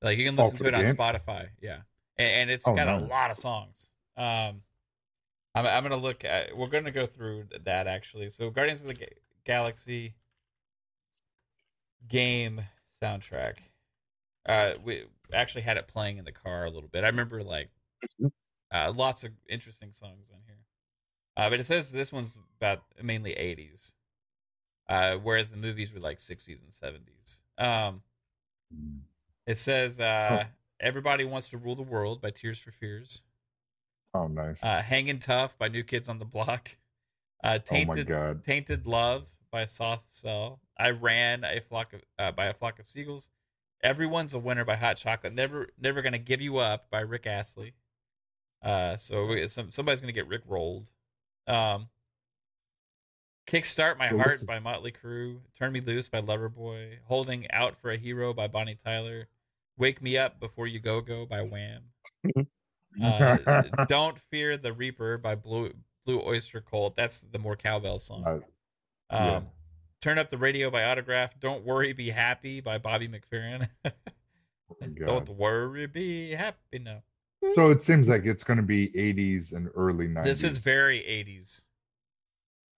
Like 0.00 0.16
you 0.18 0.24
can 0.26 0.38
Oh, 0.38 0.44
listen 0.44 0.58
for 0.58 0.64
to 0.64 0.68
it 0.68 0.74
on 0.74 0.84
game? 0.84 0.94
Spotify. 0.94 1.48
Yeah, 1.60 1.80
and, 2.16 2.28
and 2.42 2.50
it's 2.50 2.68
Oh, 2.68 2.74
got 2.76 2.86
a 2.86 2.98
lot 2.98 3.32
of 3.32 3.36
songs. 3.36 3.90
Um, 4.16 4.62
I'm 5.56 5.66
I'm 5.66 5.82
gonna 5.82 5.96
look 5.96 6.24
at. 6.24 6.56
We're 6.56 6.68
gonna 6.68 6.92
go 6.92 7.04
through 7.06 7.46
that 7.64 7.88
actually. 7.88 8.28
So 8.28 8.48
Guardians 8.50 8.82
of 8.82 8.86
the 8.88 8.94
Ga- 8.94 9.16
Galaxy 9.44 10.14
game 12.06 12.60
soundtrack. 13.02 13.54
Uh, 14.48 14.74
we 14.82 15.04
actually 15.32 15.62
had 15.62 15.76
it 15.76 15.86
playing 15.88 16.18
in 16.18 16.24
the 16.24 16.32
car 16.32 16.64
a 16.64 16.70
little 16.70 16.88
bit. 16.88 17.04
I 17.04 17.08
remember 17.08 17.42
like 17.42 17.70
uh, 18.72 18.92
lots 18.94 19.24
of 19.24 19.32
interesting 19.48 19.92
songs 19.92 20.30
on 20.32 20.40
here. 20.46 20.58
Uh, 21.36 21.50
but 21.50 21.60
it 21.60 21.66
says 21.66 21.92
this 21.92 22.12
one's 22.12 22.36
about 22.60 22.82
mainly 23.02 23.32
80s, 23.32 23.92
uh, 24.88 25.16
whereas 25.16 25.50
the 25.50 25.56
movies 25.56 25.92
were 25.92 26.00
like 26.00 26.18
60s 26.20 26.60
and 26.62 26.72
70s. 26.72 27.40
Um, 27.58 28.02
Mm. 28.74 29.00
it 29.46 29.56
says 29.56 29.98
uh, 30.00 30.46
"Everybody 30.80 31.24
Wants 31.24 31.48
to 31.50 31.58
Rule 31.58 31.74
the 31.74 31.82
World" 31.82 32.20
by 32.20 32.30
Tears 32.30 32.58
for 32.58 32.70
Fears, 32.70 33.22
Oh, 34.14 34.26
nice. 34.26 34.62
uh, 34.62 34.82
"Hanging 34.82 35.18
Tough" 35.18 35.56
by 35.58 35.68
New 35.68 35.84
Kids 35.84 36.08
on 36.08 36.18
the 36.18 36.24
Block, 36.24 36.76
uh, 37.44 37.58
oh 37.70 37.84
my 37.84 37.96
"Tainted 37.96 38.06
god. 38.06 38.44
Tainted 38.44 38.86
Love" 38.86 39.26
by 39.50 39.64
Soft 39.64 40.12
Cell, 40.12 40.60
"I 40.78 40.90
Ran" 40.90 41.44
a 41.44 41.60
flock 41.60 41.92
of 41.94 42.02
uh, 42.18 42.32
by 42.32 42.46
a 42.46 42.54
flock 42.54 42.78
of 42.78 42.86
seagulls, 42.86 43.30
"Everyone's 43.82 44.34
a 44.34 44.38
Winner" 44.38 44.64
by 44.64 44.76
Hot 44.76 44.96
Chocolate, 44.96 45.32
"Never 45.32 45.68
Never 45.78 46.02
Gonna 46.02 46.18
Give 46.18 46.40
You 46.40 46.58
Up" 46.58 46.90
by 46.90 47.00
Rick 47.00 47.26
Astley. 47.26 47.74
Uh, 48.62 48.96
so 48.96 49.26
we- 49.26 49.46
some 49.48 49.70
somebody's 49.70 50.00
gonna 50.00 50.12
get 50.12 50.26
Rick 50.26 50.42
rolled. 50.46 50.86
Um, 51.46 51.88
Kickstart 53.46 53.96
My 53.96 54.10
So 54.10 54.18
Heart 54.18 54.46
by 54.46 54.58
Motley 54.58 54.92
Crue, 54.92 55.40
Turn 55.58 55.72
Me 55.72 55.80
Loose 55.80 56.08
by 56.08 56.20
Loverboy, 56.20 56.98
Holding 57.04 57.50
Out 57.50 57.76
for 57.80 57.90
a 57.90 57.96
Hero 57.96 58.34
by 58.34 58.46
Bonnie 58.46 58.74
Tyler, 58.74 59.28
Wake 59.78 60.02
Me 60.02 60.18
Up 60.18 60.38
Before 60.38 60.66
You 60.66 60.80
Go 60.80 61.00
Go 61.00 61.24
by 61.24 61.40
Wham. 61.42 61.84
Uh, 63.02 63.62
Don't 63.88 64.18
Fear 64.30 64.58
the 64.58 64.72
Reaper 64.74 65.16
by 65.16 65.34
Blue 65.34 65.72
Blue 66.04 66.20
Oyster 66.22 66.60
Cult. 66.60 66.94
That's 66.96 67.20
the 67.20 67.38
more 67.38 67.56
cowbell 67.56 67.98
song. 67.98 68.22
Uh, 69.08 69.16
yeah. 69.16 69.40
Turn 70.00 70.18
Up 70.18 70.30
the 70.30 70.38
Radio 70.38 70.70
by 70.70 70.84
Autograph. 70.84 71.38
Don't 71.40 71.64
Worry, 71.64 71.92
Be 71.92 72.10
Happy 72.10 72.60
by 72.60 72.78
Bobby 72.78 73.08
McFerrin. 73.08 73.68
oh 73.84 73.90
Don't 75.04 75.28
worry, 75.30 75.86
be 75.86 76.30
happy. 76.30 76.78
No. 76.78 77.02
So 77.54 77.70
it 77.70 77.82
seems 77.82 78.08
like 78.08 78.24
it's 78.24 78.44
gonna 78.44 78.62
be 78.62 78.88
80s 78.90 79.52
and 79.52 79.68
early 79.74 80.06
90s. 80.06 80.24
This 80.24 80.42
is 80.44 80.58
very 80.58 81.00
80s. 81.00 81.64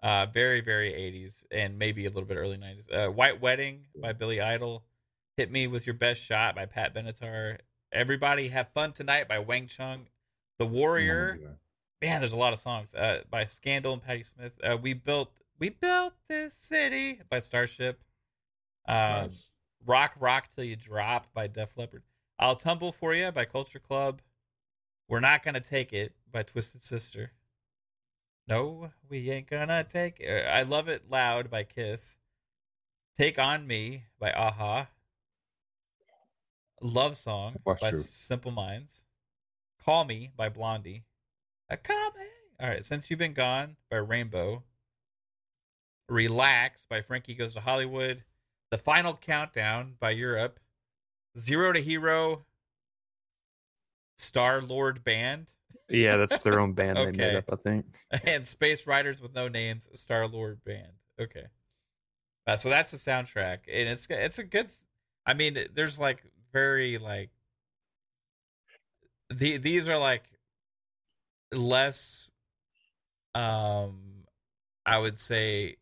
Uh, 0.02 0.26
very, 0.32 0.62
very 0.62 0.92
80s 0.92 1.44
and 1.50 1.78
maybe 1.78 2.06
a 2.06 2.08
little 2.08 2.24
bit 2.26 2.36
early 2.36 2.56
90s. 2.56 2.90
Uh, 3.08 3.10
White 3.12 3.40
Wedding 3.40 3.86
by 4.00 4.14
Billy 4.14 4.40
Idol. 4.40 4.84
Hit 5.36 5.50
Me 5.50 5.66
With 5.66 5.86
Your 5.86 5.96
Best 5.96 6.22
Shot 6.22 6.54
by 6.54 6.64
Pat 6.64 6.94
Benatar. 6.94 7.58
Everybody 7.92 8.48
Have 8.48 8.68
Fun 8.72 8.92
Tonight 8.92 9.28
by 9.28 9.38
Wang 9.40 9.66
Chung. 9.66 10.06
The 10.58 10.64
Oh 10.64 10.68
Warrior. 10.68 11.58
Man, 12.00 12.20
there's 12.22 12.32
a 12.32 12.36
lot 12.36 12.54
of 12.54 12.58
songs. 12.58 12.94
Uh, 12.94 13.20
by 13.30 13.44
Scandal 13.44 13.92
and 13.92 14.02
Patti 14.02 14.22
Smith. 14.22 14.52
Uh, 14.64 14.78
we 14.80 14.94
built 14.94 15.32
We 15.58 15.68
Built 15.68 15.99
This 16.30 16.54
City 16.54 17.18
by 17.28 17.40
Starship. 17.40 17.98
Um, 18.86 18.94
Nice. 18.94 19.46
Rock 19.84 20.12
Rock 20.20 20.48
Till 20.54 20.62
You 20.62 20.76
Drop 20.76 21.26
by 21.34 21.48
Def 21.48 21.76
Leppard. 21.76 22.04
I'll 22.38 22.54
Tumble 22.54 22.92
For 22.92 23.12
You 23.12 23.32
by 23.32 23.46
Culture 23.46 23.80
Club. 23.80 24.22
We're 25.08 25.18
Not 25.18 25.42
Gonna 25.42 25.58
Take 25.58 25.92
It 25.92 26.12
by 26.30 26.44
Twisted 26.44 26.84
Sister. 26.84 27.32
No, 28.46 28.92
we 29.08 29.28
ain't 29.28 29.50
gonna 29.50 29.82
take 29.82 30.20
it. 30.20 30.46
I 30.46 30.62
Love 30.62 30.88
It 30.88 31.10
Loud 31.10 31.50
by 31.50 31.64
Kiss. 31.64 32.16
Take 33.18 33.36
On 33.40 33.66
Me 33.66 34.04
by 34.20 34.30
a-ha. 34.30 34.86
Love 36.80 37.16
Song 37.16 37.56
by 37.64 37.90
you. 37.90 37.98
Simple 37.98 38.52
Minds. 38.52 39.02
Call 39.84 40.04
Me 40.04 40.30
by 40.36 40.48
Blondie. 40.48 41.02
Uh, 41.68 41.74
call 41.82 42.10
me. 42.16 42.26
All 42.60 42.68
right, 42.68 42.84
Since 42.84 43.10
You've 43.10 43.18
Been 43.18 43.32
Gone 43.34 43.76
by 43.90 43.96
Rainbow. 43.96 44.62
Relax 46.10 46.84
by 46.90 47.00
Frankie 47.02 47.34
Goes 47.34 47.54
to 47.54 47.60
Hollywood. 47.60 48.24
The 48.70 48.78
Final 48.78 49.14
Countdown 49.14 49.94
by 50.00 50.10
Europe. 50.10 50.58
Zero 51.38 51.72
to 51.72 51.80
Hero. 51.80 52.44
Star 54.18 54.60
Lord 54.60 55.02
Band. 55.02 55.46
Yeah, 55.88 56.16
that's 56.16 56.38
their 56.38 56.60
own 56.60 56.72
band 56.74 56.98
they 56.98 57.12
made 57.12 57.36
up, 57.36 57.50
I 57.52 57.56
think. 57.56 57.86
and 58.24 58.46
Space 58.46 58.86
Riders 58.86 59.20
with 59.22 59.34
No 59.34 59.48
Names, 59.48 59.88
Star 59.94 60.26
Lord 60.26 60.62
Band. 60.64 60.92
Okay, 61.20 61.46
uh, 62.46 62.56
so 62.56 62.68
that's 62.68 62.90
the 62.90 62.96
soundtrack, 62.96 63.60
and 63.72 63.88
it's 63.88 64.06
it's 64.10 64.38
a 64.38 64.44
good. 64.44 64.68
I 65.26 65.34
mean, 65.34 65.58
there's 65.74 65.98
like 65.98 66.22
very 66.52 66.98
like 66.98 67.30
the 69.30 69.56
these 69.56 69.88
are 69.88 69.98
like 69.98 70.24
less. 71.52 72.30
Um, 73.34 74.24
I 74.84 74.98
would 74.98 75.18
say 75.18 75.76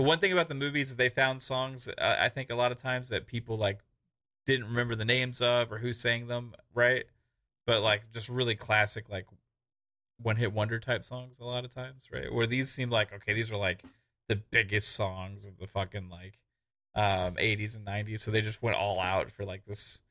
the 0.00 0.06
one 0.06 0.18
thing 0.18 0.32
about 0.32 0.48
the 0.48 0.54
movies 0.54 0.88
is 0.88 0.96
they 0.96 1.10
found 1.10 1.42
songs. 1.42 1.86
Uh, 1.86 2.16
I 2.18 2.30
think 2.30 2.48
a 2.48 2.54
lot 2.54 2.72
of 2.72 2.80
times 2.80 3.10
that 3.10 3.26
people 3.26 3.58
like 3.58 3.80
didn't 4.46 4.64
remember 4.64 4.94
the 4.94 5.04
names 5.04 5.42
of 5.42 5.70
or 5.70 5.76
who 5.76 5.92
sang 5.92 6.26
them, 6.26 6.54
right? 6.72 7.04
But 7.66 7.82
like 7.82 8.10
just 8.10 8.30
really 8.30 8.54
classic, 8.54 9.10
like 9.10 9.26
one 10.16 10.36
hit 10.36 10.54
wonder 10.54 10.78
type 10.78 11.04
songs 11.04 11.38
a 11.38 11.44
lot 11.44 11.66
of 11.66 11.74
times, 11.74 12.04
right? 12.10 12.32
Where 12.32 12.46
these 12.46 12.70
seem 12.70 12.88
like 12.88 13.12
okay, 13.12 13.34
these 13.34 13.52
are 13.52 13.58
like 13.58 13.82
the 14.26 14.36
biggest 14.36 14.92
songs 14.92 15.44
of 15.44 15.58
the 15.58 15.66
fucking 15.66 16.08
like 16.08 16.38
um 16.94 17.34
80s 17.34 17.76
and 17.76 17.86
90s 17.86 18.18
so 18.18 18.32
they 18.32 18.40
just 18.40 18.62
went 18.62 18.76
all 18.76 18.98
out 18.98 19.30
for 19.30 19.44
like 19.44 19.64
this 19.64 20.02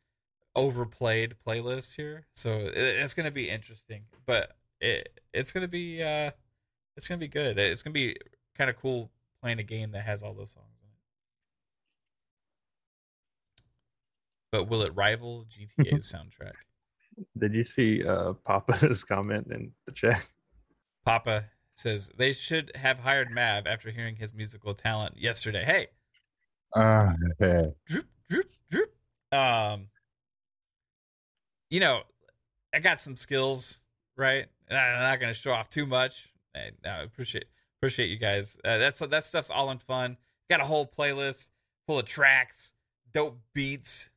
overplayed 0.56 1.36
playlist 1.46 1.96
here 1.98 2.26
so 2.36 2.52
it, 2.52 2.74
it's 2.74 3.14
gonna 3.14 3.32
be 3.32 3.50
interesting 3.50 4.04
but 4.26 4.56
it 4.80 5.20
it's 5.34 5.52
gonna 5.52 5.68
be 5.68 6.02
uh 6.02 6.32
it's 6.96 7.06
gonna 7.06 7.20
be 7.20 7.28
good 7.28 7.60
it's 7.60 7.84
gonna 7.84 7.94
be 7.94 8.16
kind 8.58 8.70
of 8.70 8.78
cool 8.78 9.12
playing 9.42 9.60
a 9.60 9.64
game 9.64 9.92
that 9.92 10.04
has 10.04 10.22
all 10.24 10.34
those 10.34 10.52
songs 10.52 10.78
in 10.82 10.88
it 10.90 10.94
but 14.52 14.66
will 14.70 14.82
it 14.82 14.94
rival 14.96 15.46
gta's 15.50 16.12
soundtrack 16.16 16.54
Did 17.38 17.54
you 17.54 17.64
see 17.64 18.04
uh 18.06 18.34
Papa's 18.46 19.04
comment 19.12 19.48
in 19.52 19.72
the 19.86 19.92
chat? 19.94 20.26
papa 21.06 21.46
says 21.76 22.10
they 22.18 22.34
should 22.34 22.72
have 22.76 23.00
hired 23.00 23.32
mav 23.32 23.66
after 23.66 23.90
hearing 23.92 24.16
his 24.18 24.34
musical 24.34 24.74
talent 24.74 25.16
yesterday 25.18 25.64
hey 25.66 25.88
Uh, 26.76 27.14
yeah. 27.40 27.66
droop, 27.88 28.06
droop, 28.30 28.48
droop. 28.70 28.92
Um, 29.32 29.88
you 31.72 31.80
know, 31.80 32.02
I 32.74 32.80
got 32.80 33.00
some 33.02 33.16
skills, 33.16 33.80
right? 34.16 34.46
And 34.68 34.78
I'm 34.78 35.02
not 35.02 35.20
going 35.20 35.34
to 35.34 35.40
show 35.40 35.52
off 35.52 35.70
too 35.70 35.86
much. 35.88 36.32
I, 36.56 36.70
I 36.88 37.02
appreciate 37.02 37.46
appreciate 37.80 38.08
you 38.08 38.18
guys. 38.18 38.60
Uh, 38.64 38.78
that's 38.78 39.00
that 39.00 39.26
stuff's 39.26 39.50
all 39.50 39.72
in 39.72 39.78
fun. 39.78 40.18
Got 40.50 40.60
a 40.62 40.66
whole 40.66 40.86
playlist 40.86 41.48
full 41.88 42.00
of 42.00 42.06
tracks, 42.06 42.74
dope 43.14 43.40
beats. 43.54 44.10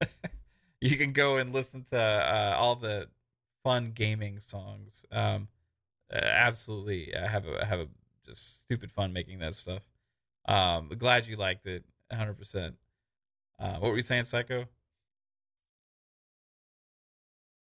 you 0.80 0.96
can 0.96 1.12
go 1.12 1.38
and 1.38 1.52
listen 1.52 1.82
to 1.90 1.98
uh, 1.98 2.56
all 2.58 2.76
the 2.76 3.08
fun 3.62 3.92
gaming 3.94 4.38
songs. 4.40 5.04
Um, 5.10 5.48
uh, 6.12 6.16
absolutely, 6.18 7.14
I 7.16 7.26
have 7.26 7.46
a 7.46 7.64
have 7.64 7.80
a 7.80 7.88
just 8.26 8.60
stupid 8.60 8.92
fun 8.92 9.12
making 9.12 9.38
that 9.38 9.54
stuff. 9.54 9.80
Um, 10.46 10.90
glad 10.98 11.26
you 11.26 11.36
liked 11.36 11.66
it, 11.66 11.84
100. 12.10 12.34
percent 12.34 12.74
uh, 13.58 13.76
What 13.76 13.90
were 13.90 13.96
you 13.96 14.02
saying, 14.02 14.24
Psycho? 14.24 14.66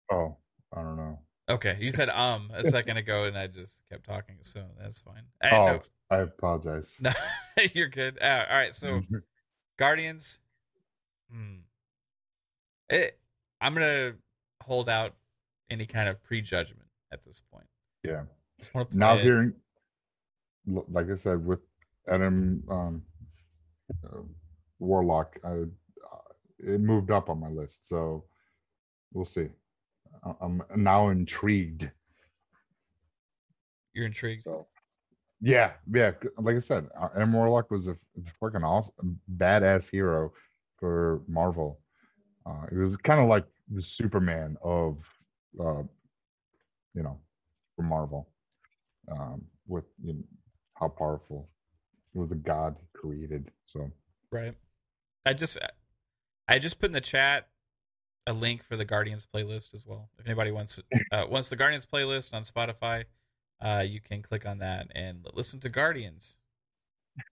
Oh, 0.10 0.38
I 0.74 0.82
don't 0.82 0.96
know. 0.98 1.20
Okay, 1.52 1.78
you 1.80 1.92
said 1.92 2.10
um 2.10 2.50
a 2.54 2.64
second 2.64 2.98
ago, 2.98 3.26
and 3.26 3.38
I 3.38 3.48
just 3.48 3.84
kept 3.90 4.06
talking, 4.06 4.38
so 4.42 4.64
that's 4.80 5.02
fine. 5.02 5.24
I, 5.42 5.50
Oh, 5.56 5.66
no, 5.66 5.82
I 6.10 6.18
apologize. 6.20 6.94
no, 7.00 7.12
you're 7.74 7.90
good. 7.90 8.18
Uh, 8.22 8.46
all 8.50 8.58
right, 8.58 8.74
so 8.74 9.02
Mhm. 9.02 9.22
Guardians. 9.78 10.40
Hmm. 11.32 11.60
It, 12.90 13.20
I'm 13.62 13.74
gonna 13.74 14.16
hold 14.64 14.90
out 14.90 15.16
any 15.70 15.86
kind 15.86 16.10
of 16.10 16.22
prejudgment 16.24 16.90
at 17.12 17.24
this 17.26 17.42
point. 17.52 17.68
yeah. 18.04 18.24
Just 18.60 18.74
want 18.76 18.92
to 18.92 18.98
Now 18.98 19.18
hearing, 19.18 19.54
like 20.68 21.10
I 21.10 21.16
said, 21.16 21.44
with 21.46 21.62
Adam 22.08 22.64
um, 22.70 23.04
uh, 24.06 24.22
Warlock, 24.80 25.38
I, 25.44 25.50
uh, 25.50 25.66
it 26.60 26.80
moved 26.80 27.10
up 27.10 27.30
on 27.30 27.40
my 27.40 27.48
list. 27.50 27.88
So 27.90 28.26
we'll 29.14 29.26
see. 29.26 29.50
I- 30.24 30.36
I'm 30.42 30.62
now 30.76 31.10
intrigued. 31.10 31.90
You're 33.94 34.06
intrigued. 34.06 34.44
So, 34.44 34.68
yeah, 35.42 35.74
yeah. 35.92 36.12
Like 36.38 36.56
I 36.56 36.60
said, 36.60 36.88
uh, 37.00 37.10
M 37.16 37.34
Warlock 37.34 37.72
was 37.72 37.88
a, 37.88 37.98
is 38.16 38.28
a 38.28 38.32
fucking 38.40 38.64
awesome, 38.64 39.20
badass 39.38 39.90
hero 39.90 40.32
for 40.78 41.22
Marvel. 41.28 41.82
Uh, 42.46 42.66
it 42.72 42.78
was 42.78 42.96
kind 42.98 43.20
of 43.20 43.28
like 43.28 43.46
the 43.70 43.82
Superman 43.82 44.58
of, 44.64 44.98
uh, 45.60 45.84
you 46.94 47.04
know, 47.04 47.20
for 47.76 47.84
Marvel, 47.84 48.30
um, 49.12 49.46
with 49.68 49.86
you 50.02 50.14
know, 50.14 50.24
how 50.76 50.88
powerful. 50.88 51.50
It 52.14 52.18
was 52.20 52.32
a 52.32 52.36
god 52.36 52.76
created. 52.94 53.52
So 53.68 53.92
Right. 54.32 54.56
I 55.26 55.34
just 55.34 55.58
I 56.48 56.60
just 56.60 56.80
put 56.80 56.88
in 56.88 56.94
the 56.94 57.02
chat 57.02 57.48
a 58.28 58.34
link 58.34 58.64
for 58.64 58.76
the 58.76 58.86
Guardians 58.86 59.28
playlist 59.34 59.74
as 59.74 59.86
well. 59.86 60.10
If 60.20 60.26
anybody 60.26 60.52
wants 60.52 60.80
uh, 61.12 61.26
wants 61.30 61.50
the 61.50 61.56
Guardians 61.56 61.86
playlist 61.86 62.34
on 62.34 62.44
Spotify, 62.44 63.06
uh, 63.62 63.84
you 63.88 64.00
can 64.00 64.22
click 64.22 64.46
on 64.46 64.60
that 64.60 64.92
and 64.96 65.26
listen 65.34 65.60
to 65.62 65.70
Guardians 65.70 66.38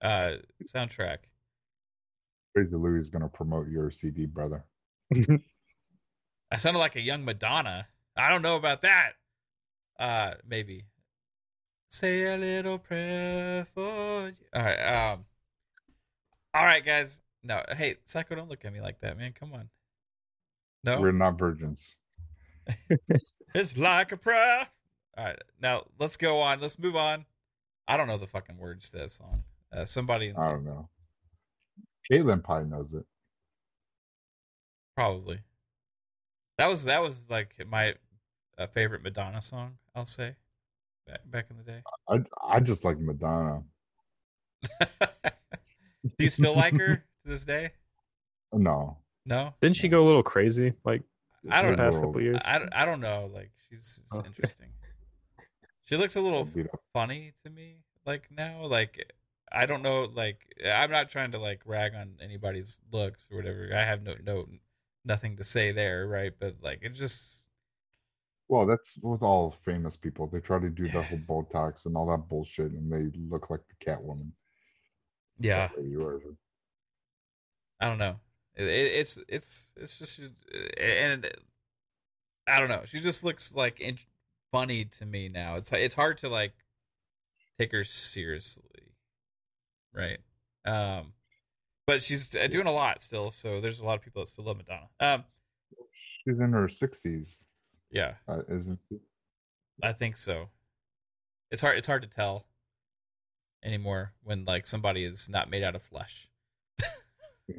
uh, 0.02 0.32
soundtrack. 0.66 1.18
Crazy 2.54 2.74
Louis 2.74 3.00
is 3.00 3.08
going 3.08 3.22
to 3.22 3.28
promote 3.28 3.68
your 3.68 3.90
CD, 3.90 4.26
brother. 4.26 4.64
I 6.50 6.56
sounded 6.56 6.80
like 6.80 6.96
a 6.96 7.00
young 7.00 7.24
Madonna. 7.24 7.86
I 8.16 8.28
don't 8.28 8.42
know 8.42 8.56
about 8.56 8.82
that. 8.82 9.12
Uh, 9.98 10.34
maybe. 10.46 10.84
Say 11.88 12.24
a 12.24 12.36
little 12.36 12.78
prayer 12.78 13.66
for 13.74 14.28
you. 14.28 14.46
All 14.54 14.62
right. 14.62 15.12
Um. 15.12 15.24
All 16.54 16.64
right, 16.64 16.84
guys. 16.84 17.20
No, 17.42 17.62
hey, 17.76 17.96
Psycho, 18.06 18.34
don't 18.34 18.50
look 18.50 18.64
at 18.64 18.72
me 18.72 18.80
like 18.80 19.00
that, 19.00 19.16
man. 19.16 19.32
Come 19.32 19.52
on. 19.52 19.70
No. 20.84 21.00
We're 21.00 21.12
not 21.12 21.38
virgins. 21.38 21.94
It's 23.52 23.76
like 23.76 24.12
a 24.12 24.16
prayer. 24.16 24.68
All 25.18 25.24
right, 25.24 25.38
now 25.60 25.82
let's 25.98 26.16
go 26.16 26.40
on. 26.40 26.60
Let's 26.60 26.78
move 26.78 26.94
on. 26.94 27.24
I 27.88 27.96
don't 27.96 28.06
know 28.06 28.16
the 28.16 28.28
fucking 28.28 28.56
words 28.58 28.88
to 28.90 28.98
that 28.98 29.10
song. 29.10 29.42
Uh, 29.72 29.84
somebody 29.84 30.28
in- 30.28 30.36
I 30.36 30.48
don't 30.50 30.64
know. 30.64 30.88
Caitlin 32.10 32.44
probably 32.44 32.70
knows 32.70 32.92
it. 32.94 33.04
probably. 34.94 35.40
That 36.58 36.68
was 36.68 36.84
that 36.84 37.02
was 37.02 37.22
like 37.28 37.54
my 37.66 37.94
uh, 38.56 38.68
favorite 38.68 39.02
Madonna 39.02 39.40
song. 39.42 39.78
I'll 39.96 40.06
say 40.06 40.36
back 41.08 41.20
back 41.28 41.46
in 41.50 41.56
the 41.56 41.64
day. 41.64 41.82
I 42.08 42.20
I 42.56 42.60
just 42.60 42.84
like 42.84 42.98
Madonna. 43.00 43.64
Do 44.80 46.24
you 46.24 46.28
still 46.28 46.54
like 46.54 46.74
her 46.74 46.96
to 46.96 47.02
this 47.28 47.44
day? 47.44 47.72
No, 48.52 48.98
No, 49.30 49.54
Didn't 49.62 49.76
she 49.76 49.88
go 49.88 50.04
a 50.04 50.06
little 50.06 50.22
crazy? 50.24 50.74
Like 50.84 51.02
I 51.48 51.62
don't 51.62 51.72
the 51.72 51.76
past 51.78 51.96
know. 51.98 52.06
couple 52.06 52.20
years. 52.20 52.38
I, 52.44 52.66
I 52.72 52.84
don't 52.84 53.00
know. 53.00 53.30
Like 53.32 53.50
she's, 53.68 54.02
she's 54.10 54.18
Okay. 54.18 54.22
Oh. 54.22 54.26
interesting. 54.26 54.66
She 55.84 55.96
looks 55.96 56.16
a 56.16 56.20
little 56.20 56.48
funny 56.92 57.32
to 57.44 57.50
me 57.50 57.78
like 58.06 58.28
now 58.30 58.64
like 58.64 59.12
i 59.52 59.66
don't 59.66 59.82
know 59.82 60.08
like 60.14 60.46
i'm 60.64 60.90
not 60.90 61.08
trying 61.10 61.32
to 61.32 61.38
like 61.38 61.60
rag 61.66 61.94
on 61.94 62.14
anybody's 62.22 62.80
looks 62.92 63.26
or 63.30 63.36
whatever 63.36 63.68
i 63.74 63.82
have 63.82 64.02
no 64.02 64.14
no 64.24 64.46
nothing 65.04 65.36
to 65.36 65.44
say 65.44 65.70
there 65.72 66.06
right 66.06 66.32
but 66.40 66.54
like 66.62 66.78
it 66.82 66.90
just 66.94 67.44
Well, 68.48 68.66
that's 68.66 68.96
with 69.02 69.22
all 69.22 69.54
famous 69.64 69.96
people. 69.96 70.26
They 70.28 70.40
try 70.40 70.58
to 70.60 70.70
do 70.70 70.88
the 70.88 71.02
whole 71.02 71.18
Botox 71.28 71.86
and 71.86 71.96
all 71.96 72.06
that 72.10 72.28
bullshit, 72.28 72.70
and 72.72 72.90
they 72.92 73.10
look 73.28 73.50
like 73.50 73.60
the 73.68 73.84
Catwoman. 73.84 74.30
yeah 75.38 75.68
i 77.80 77.86
don't 77.86 77.98
know 77.98 78.16
it, 78.60 78.68
it, 78.68 78.92
it's 78.94 79.18
it's 79.28 79.72
it's 79.76 79.98
just 79.98 80.20
and 80.78 81.28
i 82.46 82.60
don't 82.60 82.68
know 82.68 82.82
she 82.84 83.00
just 83.00 83.24
looks 83.24 83.54
like 83.54 83.80
in, 83.80 83.98
funny 84.52 84.84
to 84.84 85.06
me 85.06 85.28
now 85.28 85.56
it's 85.56 85.70
it's 85.72 85.94
hard 85.94 86.18
to 86.18 86.28
like 86.28 86.52
take 87.58 87.72
her 87.72 87.84
seriously 87.84 88.64
right 89.94 90.18
um 90.66 91.12
but 91.86 92.02
she's 92.02 92.34
uh, 92.36 92.46
doing 92.46 92.66
a 92.66 92.72
lot 92.72 93.02
still 93.02 93.30
so 93.30 93.60
there's 93.60 93.80
a 93.80 93.84
lot 93.84 93.94
of 93.94 94.02
people 94.02 94.22
that 94.22 94.28
still 94.28 94.44
love 94.44 94.56
madonna 94.56 94.88
um 95.00 95.24
She's 96.24 96.38
in 96.38 96.52
her 96.52 96.68
sixties, 96.68 97.44
yeah 97.90 98.14
uh, 98.28 98.42
isn't 98.48 98.78
she? 98.88 98.98
I 99.82 99.92
think 99.92 100.16
so. 100.16 100.48
It's 101.50 101.60
hard. 101.60 101.78
It's 101.78 101.86
hard 101.86 102.02
to 102.02 102.08
tell 102.08 102.46
anymore 103.64 104.12
when 104.22 104.44
like 104.44 104.66
somebody 104.66 105.04
is 105.04 105.28
not 105.28 105.50
made 105.50 105.62
out 105.62 105.74
of 105.74 105.82
flesh. 105.82 106.28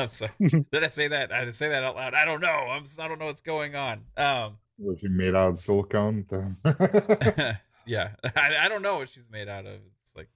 so 0.06 0.28
did 0.40 0.84
I 0.84 0.88
say 0.88 1.08
that? 1.08 1.32
I 1.32 1.40
didn't 1.40 1.56
say 1.56 1.68
that 1.68 1.82
out 1.82 1.96
loud. 1.96 2.14
I 2.14 2.24
don't 2.24 2.40
know. 2.40 2.48
I'm. 2.48 2.84
I 2.98 3.08
don't 3.08 3.18
know 3.18 3.26
what's 3.26 3.40
going 3.40 3.74
on. 3.74 4.04
Um. 4.16 4.58
Was 4.78 4.98
she 5.00 5.08
made 5.08 5.34
out 5.34 5.50
of 5.50 5.58
silicone? 5.58 6.26
yeah. 7.86 8.10
I, 8.36 8.56
I 8.60 8.68
don't 8.68 8.82
know 8.82 8.96
what 8.96 9.10
she's 9.10 9.30
made 9.30 9.48
out 9.48 9.66
of. 9.66 9.74
It's 10.02 10.16
like 10.16 10.28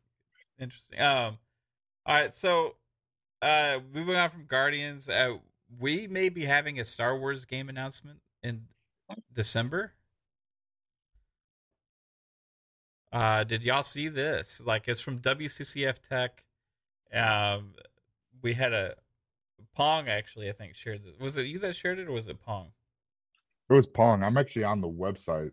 interesting. 0.59 1.01
Um. 1.01 1.39
All 2.07 2.15
right. 2.15 2.33
So, 2.33 2.77
uh, 3.41 3.81
moving 3.93 4.17
on 4.17 4.31
from 4.31 4.47
Guardians, 4.47 5.09
uh, 5.09 5.37
we 5.79 6.07
may 6.07 6.29
be 6.29 6.45
having 6.45 6.79
a 6.79 6.85
Star 6.85 7.19
Wars 7.19 7.45
game 7.45 7.69
announcement 7.69 8.21
in 8.43 8.67
December. 9.33 9.93
Uh, 13.13 13.45
did 13.45 13.63
y'all 13.65 13.83
see 13.85 14.09
this? 14.09 14.61
Like, 14.65 14.89
it's 14.89 15.01
from 15.01 15.21
WCCF 15.21 15.97
Tech. 16.11 16.45
Um, 17.13 17.75
we 18.43 18.55
had 18.55 18.73
a 18.73 18.97
Pong 19.75 20.09
actually, 20.09 20.49
I 20.49 20.53
think, 20.53 20.75
shared 20.75 21.03
this. 21.05 21.19
Was 21.19 21.37
it 21.37 21.47
you 21.47 21.59
that 21.61 21.77
shared 21.77 21.99
it, 21.99 22.09
or 22.09 22.13
was 22.13 22.29
it 22.29 22.41
Pong? 22.41 22.69
It 23.69 23.73
was 23.73 23.87
Pong. 23.87 24.23
I'm 24.23 24.37
actually 24.37 24.65
on 24.65 24.81
the 24.81 24.89
website. 24.89 25.53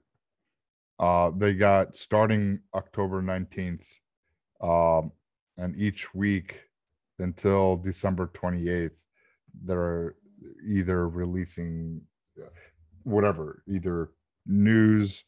Uh, 0.99 1.31
they 1.35 1.53
got 1.53 1.95
starting 1.95 2.59
October 2.75 3.21
19th, 3.21 3.85
um, 4.61 5.11
and 5.57 5.75
each 5.75 6.13
week 6.13 6.59
until 7.17 7.77
December 7.77 8.29
28th, 8.33 8.91
they're 9.63 10.15
either 10.67 11.09
releasing 11.09 12.01
uh, 12.39 12.47
whatever, 13.03 13.63
either 13.67 14.11
news 14.45 15.23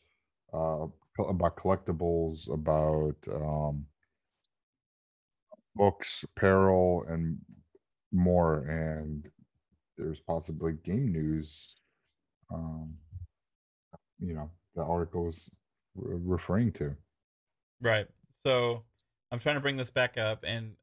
uh, 0.54 0.86
about 1.28 1.56
collectibles, 1.56 2.52
about 2.52 3.16
um, 3.34 3.86
books, 5.76 6.24
apparel, 6.24 7.06
and 7.08 7.38
more. 8.14 8.60
And 8.66 9.28
there's 9.98 10.20
possibly 10.20 10.74
game 10.74 11.12
news. 11.12 11.76
Um, 12.54 12.96
you 14.20 14.34
know, 14.34 14.50
the 14.76 14.84
article 14.84 15.28
is 15.28 15.50
re- 15.96 16.18
referring 16.24 16.72
to. 16.74 16.96
Right. 17.82 18.08
So 18.46 18.84
I'm 19.32 19.40
trying 19.40 19.56
to 19.56 19.62
bring 19.62 19.78
this 19.78 19.90
back 19.90 20.18
up, 20.18 20.44
and 20.46 20.76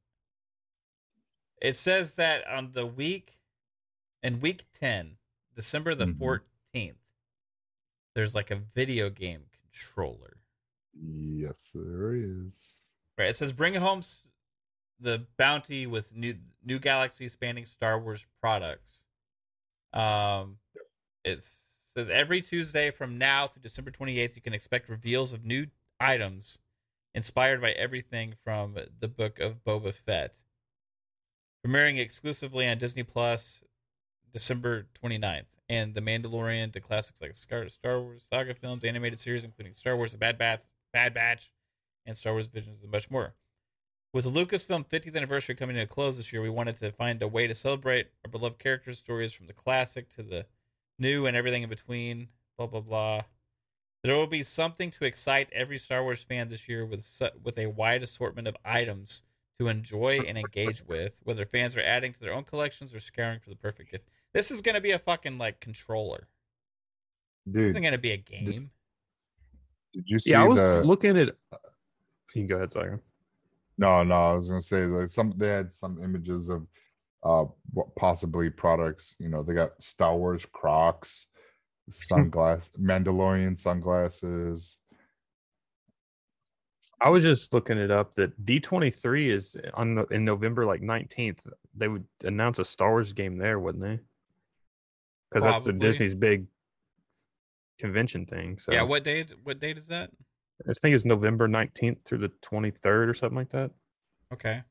it 1.63 1.77
says 1.77 2.15
that 2.15 2.47
on 2.47 2.73
the 2.73 2.87
week, 2.87 3.39
in 4.23 4.41
week 4.41 4.65
10, 4.75 5.17
December 5.55 5.95
the 5.95 6.07
Mhm. 6.07 6.19
14th, 6.19 6.97
there's 8.15 8.35
like 8.35 8.51
a 8.51 8.57
video 8.57 9.09
game 9.11 9.47
controller. 9.53 10.39
Yes, 10.93 11.71
there 11.75 12.15
is. 12.15 12.89
Right. 13.17 13.31
It 13.31 13.37
says 13.37 13.53
bring 13.53 13.75
it 13.75 13.83
home 13.83 14.03
the 15.01 15.27
bounty 15.37 15.87
with 15.87 16.15
new 16.15 16.37
new 16.65 16.79
galaxy 16.79 17.29
spanning 17.29 17.65
Star 17.65 17.99
Wars 17.99 18.27
products. 18.41 19.05
Um, 19.93 20.59
it 21.25 21.49
says 21.97 22.09
every 22.09 22.41
Tuesday 22.41 22.91
from 22.91 23.19
now 23.19 23.47
through 23.47 23.63
December 23.63 23.91
28th, 23.91 24.37
you 24.37 24.43
can 24.43 24.55
expect 24.55 24.89
reveals 24.89 25.33
of 25.33 25.45
new 25.45 25.67
items 25.99 26.59
inspired 27.15 27.61
by 27.61 27.73
everything 27.73 28.35
from 28.45 28.77
the 29.01 29.09
book 29.09 29.39
of 29.39 29.65
Boba 29.65 29.93
Fett. 29.93 30.37
Premiering 31.67 31.99
exclusively 31.99 32.67
on 32.69 32.79
Disney 32.79 33.03
Plus 33.03 33.63
December 34.33 34.87
29th, 35.03 35.47
and 35.69 35.95
The 35.95 36.01
Mandalorian 36.01 36.73
to 36.73 36.81
classics 36.81 37.21
like 37.21 37.35
Star 37.35 37.69
Star 37.69 38.01
Wars 38.01 38.27
saga 38.33 38.55
films, 38.55 38.85
animated 38.85 39.19
series, 39.19 39.45
including 39.45 39.75
Star 39.75 39.97
Wars 39.97 40.13
The 40.13 40.19
Bad 40.19 40.39
Batch, 40.39 40.63
Bad 40.93 41.13
Batch, 41.15 41.53
and 42.07 42.17
Star 42.17 42.33
Wars 42.33 42.47
Visions, 42.47 42.83
and 42.83 42.91
much 42.91 43.11
more. 43.11 43.35
With 44.13 44.25
the 44.25 44.31
Lucasfilm 44.31 44.87
50th 44.87 45.15
anniversary 45.15 45.55
coming 45.55 45.77
to 45.77 45.83
a 45.83 45.87
close 45.87 46.17
this 46.17 46.33
year, 46.33 46.43
we 46.43 46.51
wanted 46.51 46.77
to 46.79 46.91
find 46.91 47.23
a 47.23 47.29
way 47.29 47.47
to 47.47 47.55
celebrate 47.55 48.09
our 48.25 48.31
beloved 48.31 48.59
characters' 48.59 48.99
stories 48.99 49.33
from 49.33 49.47
the 49.47 49.53
classic 49.53 50.09
to 50.17 50.25
the 50.25 50.47
new 50.99 51.27
and 51.27 51.37
everything 51.37 51.63
in 51.63 51.69
between. 51.69 52.29
Blah 52.59 52.67
blah 52.67 52.81
blah. 52.81 53.23
There 54.03 54.17
will 54.17 54.27
be 54.27 54.43
something 54.43 54.91
to 54.93 55.05
excite 55.05 55.49
every 55.53 55.79
Star 55.79 56.03
Wars 56.03 56.25
fan 56.25 56.49
this 56.49 56.69
year 56.69 56.85
with 56.85 57.07
with 57.45 57.57
a 57.57 57.67
wide 57.67 58.03
assortment 58.03 58.49
of 58.49 58.57
items 58.65 59.23
to 59.61 59.69
enjoy 59.69 60.21
and 60.27 60.37
engage 60.37 60.85
with. 60.85 61.21
Whether 61.23 61.47
fans 61.47 61.77
are 61.77 61.83
adding 61.83 62.13
to 62.13 62.21
their 62.21 62.33
own 62.33 62.45
collections 62.45 62.93
or 62.93 62.99
scouring 62.99 63.39
for 63.39 63.51
the 63.51 63.57
perfect 63.57 63.93
gift, 63.93 64.09
this 64.35 64.51
is 64.51 64.61
going 64.61 64.75
to 64.75 64.81
be 64.81 64.91
a 64.91 64.99
fucking 64.99 65.39
like 65.39 65.61
controller. 65.61 66.27
This 67.47 67.61
Dude, 67.61 67.71
isn't 67.71 67.83
going 67.83 67.93
to 67.93 67.99
be 67.99 68.11
a 68.11 68.17
game. 68.17 68.73
did 69.93 70.05
you 70.07 70.19
see 70.19 70.31
Yeah, 70.33 70.43
I 70.43 70.49
was 70.49 70.59
the 70.59 70.83
looking 70.83 71.17
at. 71.17 71.29
Uh, 71.53 71.57
you 72.35 72.43
can 72.43 72.47
go 72.49 72.57
ahead, 72.57 72.73
Saga. 72.73 72.99
No, 73.81 74.03
no, 74.05 74.15
I 74.15 74.33
was 74.35 74.47
gonna 74.47 74.61
say 74.61 74.85
like 74.85 75.11
some 75.11 75.33
they 75.39 75.49
had 75.49 75.73
some 75.73 76.03
images 76.05 76.49
of 76.51 76.67
uh 77.23 77.47
what 77.73 77.97
possibly 77.97 78.51
products. 78.51 79.15
You 79.19 79.31
know, 79.31 79.43
they 79.43 79.55
got 79.55 79.83
Star 79.83 80.15
Wars 80.17 80.47
Crocs, 80.53 81.29
sunglasses, 81.91 82.71
Mandalorian 82.79 83.59
sunglasses. 83.59 84.77
I 87.01 87.09
was 87.09 87.23
just 87.23 87.55
looking 87.55 87.79
it 87.79 87.91
up 87.91 88.15
that 88.17 88.45
D23 88.45 89.31
is 89.33 89.57
on 89.73 89.95
the- 89.95 90.07
in 90.09 90.27
November 90.27 90.67
like 90.67 90.83
19th. 90.83 91.39
They 91.75 91.89
would 91.89 92.05
announce 92.23 92.59
a 92.59 92.65
Star 92.67 92.91
Wars 92.91 93.15
game 93.15 93.39
there, 93.39 93.59
wouldn't 93.59 93.83
they? 93.83 93.99
Because 95.31 95.45
that's 95.45 95.65
the 95.65 95.73
Disney's 95.73 96.15
big 96.15 96.49
convention 97.79 98.27
thing. 98.27 98.59
So 98.59 98.73
Yeah. 98.73 98.83
What 98.83 99.05
date? 99.05 99.33
What 99.43 99.59
date 99.59 99.79
is 99.79 99.87
that? 99.87 100.11
I 100.69 100.73
think 100.75 100.95
it's 100.95 101.05
November 101.05 101.49
19th 101.49 102.05
through 102.05 102.19
the 102.19 102.33
23rd 102.43 103.09
or 103.09 103.15
something 103.15 103.37
like 103.37 103.51
that. 103.53 103.71
Okay. 104.33 104.63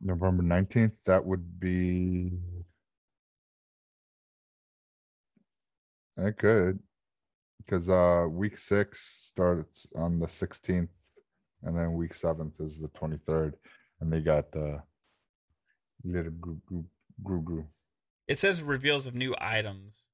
November 0.00 0.42
19th, 0.42 0.92
that 1.06 1.24
would 1.24 1.58
be 1.58 2.32
it 6.18 6.38
could 6.38 6.78
because 7.58 7.90
uh 7.90 8.26
week 8.28 8.56
six 8.56 9.28
starts 9.28 9.86
on 9.96 10.18
the 10.18 10.26
16th 10.26 10.88
and 11.62 11.76
then 11.76 11.92
week 11.92 12.14
seventh 12.14 12.54
is 12.58 12.78
the 12.78 12.88
23rd 12.88 13.52
and 14.00 14.12
they 14.12 14.20
got 14.20 14.50
the 14.52 14.82
little 16.04 16.30
group 16.32 16.64
group 16.66 16.86
group 17.22 17.44
group 17.44 17.66
It 18.28 18.38
says 18.38 18.62
reveals 18.62 19.06
of 19.06 19.14
new 19.14 19.34
items. 19.38 20.05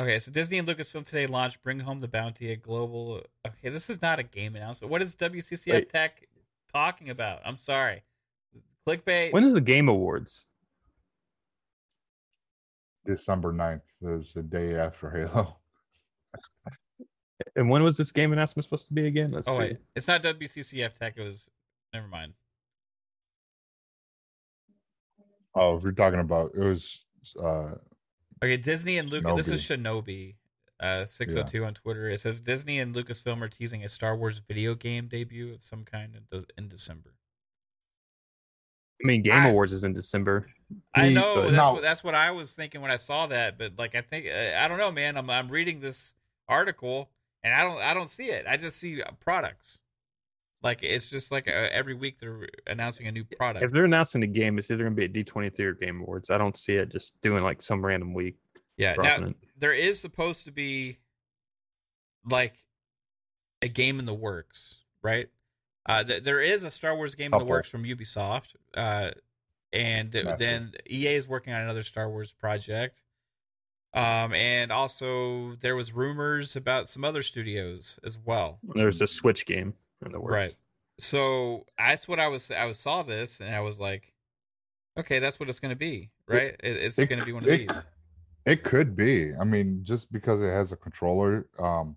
Okay, 0.00 0.18
so 0.18 0.32
Disney 0.32 0.56
and 0.56 0.66
Lucasfilm 0.66 1.04
today 1.04 1.26
launched 1.26 1.62
Bring 1.62 1.80
Home 1.80 2.00
the 2.00 2.08
Bounty, 2.08 2.50
a 2.52 2.56
global. 2.56 3.20
Okay, 3.46 3.68
this 3.68 3.90
is 3.90 4.00
not 4.00 4.18
a 4.18 4.22
game 4.22 4.56
announcement. 4.56 4.90
What 4.90 5.02
is 5.02 5.14
WCCF 5.14 5.70
Wait. 5.70 5.90
Tech 5.90 6.26
talking 6.72 7.10
about? 7.10 7.42
I'm 7.44 7.58
sorry. 7.58 8.02
Clickbait. 8.88 9.30
When 9.34 9.44
is 9.44 9.52
the 9.52 9.60
Game 9.60 9.90
Awards? 9.90 10.46
December 13.04 13.52
9th 13.52 13.82
is 14.00 14.32
the 14.34 14.42
day 14.42 14.74
after 14.74 15.10
Halo. 15.10 15.56
And 17.56 17.68
when 17.68 17.82
was 17.82 17.96
this 17.96 18.12
game 18.12 18.32
announcement 18.32 18.64
supposed 18.64 18.86
to 18.86 18.94
be 18.94 19.06
again? 19.06 19.32
Let's 19.32 19.48
oh, 19.48 19.52
see. 19.52 19.58
wait. 19.58 19.78
It's 19.96 20.08
not 20.08 20.22
WCCF 20.22 20.94
Tech. 20.94 21.14
It 21.16 21.22
was. 21.22 21.50
Never 21.92 22.06
mind. 22.06 22.34
Oh, 25.54 25.76
if 25.76 25.82
you're 25.82 25.92
talking 25.92 26.20
about 26.20 26.52
it 26.54 26.60
was 26.60 27.00
uh 27.42 27.72
Okay, 28.42 28.56
Disney 28.56 28.96
and 28.98 29.10
Lucas. 29.10 29.46
This 29.46 29.48
is 29.48 29.62
Shinobi. 29.62 30.34
Uh, 30.80 31.04
602 31.04 31.62
on 31.64 31.74
Twitter. 31.74 32.08
It 32.08 32.20
says 32.20 32.40
Disney 32.40 32.78
and 32.78 32.94
Lucasfilm 32.94 33.42
are 33.42 33.48
teasing 33.48 33.84
a 33.84 33.88
Star 33.88 34.16
Wars 34.16 34.40
video 34.48 34.74
game 34.74 35.08
debut 35.08 35.52
of 35.52 35.62
some 35.62 35.84
kind 35.84 36.16
in, 36.32 36.42
in 36.56 36.68
December. 36.68 37.12
I 39.02 39.06
mean, 39.06 39.22
Game 39.22 39.34
I- 39.34 39.48
Awards 39.48 39.74
is 39.74 39.84
in 39.84 39.92
December. 39.92 40.46
I 40.94 41.10
know 41.10 41.34
but- 41.34 41.42
that's 41.42 41.52
Now- 41.54 41.72
what 41.74 41.82
that's 41.82 42.02
what 42.04 42.14
I 42.14 42.30
was 42.30 42.54
thinking 42.54 42.80
when 42.80 42.90
I 42.90 42.96
saw 42.96 43.26
that, 43.26 43.58
but 43.58 43.72
like 43.78 43.94
I 43.94 44.00
think 44.00 44.26
uh, 44.26 44.56
I 44.58 44.68
don't 44.68 44.78
know, 44.78 44.90
man. 44.92 45.16
I'm 45.18 45.28
I'm 45.28 45.48
reading 45.48 45.80
this 45.80 46.14
article 46.48 47.10
and 47.42 47.52
I 47.52 47.62
don't 47.62 47.80
I 47.82 47.92
don't 47.92 48.08
see 48.08 48.26
it. 48.30 48.46
I 48.48 48.56
just 48.56 48.78
see 48.78 49.02
uh, 49.02 49.10
products. 49.20 49.80
Like 50.62 50.80
it's 50.82 51.08
just 51.08 51.32
like 51.32 51.48
uh, 51.48 51.68
every 51.72 51.94
week 51.94 52.18
they're 52.18 52.48
announcing 52.66 53.06
a 53.06 53.12
new 53.12 53.24
product. 53.24 53.64
If 53.64 53.72
they're 53.72 53.86
announcing 53.86 54.22
a 54.22 54.26
game, 54.26 54.58
it's 54.58 54.70
either 54.70 54.84
going 54.84 54.94
to 54.94 55.08
be 55.08 55.20
at 55.20 55.26
D23 55.26 55.58
or 55.60 55.72
Game 55.74 56.00
Awards. 56.00 56.28
I 56.28 56.36
don't 56.36 56.56
see 56.56 56.74
it 56.74 56.90
just 56.90 57.18
doing 57.22 57.42
like 57.42 57.62
some 57.62 57.84
random 57.84 58.12
week. 58.12 58.36
yeah, 58.76 58.94
now 58.98 59.28
it. 59.28 59.36
there 59.56 59.72
is 59.72 59.98
supposed 59.98 60.44
to 60.44 60.52
be 60.52 60.98
like 62.28 62.54
a 63.62 63.68
game 63.68 63.98
in 63.98 64.04
the 64.04 64.14
works, 64.14 64.76
right? 65.02 65.28
Uh, 65.86 66.04
th- 66.04 66.24
there 66.24 66.42
is 66.42 66.62
a 66.62 66.70
Star 66.70 66.94
Wars 66.94 67.14
game 67.14 67.32
in 67.32 67.38
the 67.38 67.44
works 67.44 67.70
from 67.70 67.84
Ubisoft, 67.84 68.54
uh, 68.76 69.12
and 69.72 70.12
th- 70.12 70.26
then 70.38 70.72
EA 70.88 71.14
is 71.14 71.26
working 71.26 71.54
on 71.54 71.62
another 71.62 71.82
Star 71.82 72.08
Wars 72.10 72.32
project. 72.32 73.02
Um, 73.92 74.34
and 74.34 74.70
also 74.70 75.56
there 75.56 75.74
was 75.74 75.92
rumors 75.92 76.54
about 76.54 76.88
some 76.88 77.04
other 77.04 77.22
studios 77.22 77.98
as 78.04 78.18
well. 78.18 78.60
There's 78.62 79.00
a 79.00 79.06
Switch 79.06 79.46
game 79.46 79.74
in 80.04 80.12
the 80.12 80.20
works. 80.20 80.32
Right. 80.32 80.54
So 80.98 81.66
that's 81.78 82.06
what 82.06 82.20
I 82.20 82.28
was. 82.28 82.50
I 82.50 82.66
was 82.66 82.78
saw 82.78 83.02
this 83.02 83.40
and 83.40 83.54
I 83.54 83.60
was 83.60 83.80
like, 83.80 84.12
okay, 84.98 85.18
that's 85.18 85.40
what 85.40 85.48
it's 85.48 85.60
going 85.60 85.72
to 85.72 85.78
be, 85.78 86.10
right? 86.26 86.56
It, 86.60 86.76
it's 86.76 86.98
it 86.98 87.08
going 87.08 87.20
to 87.20 87.24
be 87.24 87.32
one 87.32 87.42
of 87.42 87.48
it 87.48 87.68
these. 87.68 87.82
It 88.46 88.64
could 88.64 88.96
be. 88.96 89.32
I 89.34 89.44
mean, 89.44 89.80
just 89.82 90.10
because 90.12 90.40
it 90.40 90.50
has 90.50 90.72
a 90.72 90.76
controller, 90.76 91.46
um, 91.58 91.96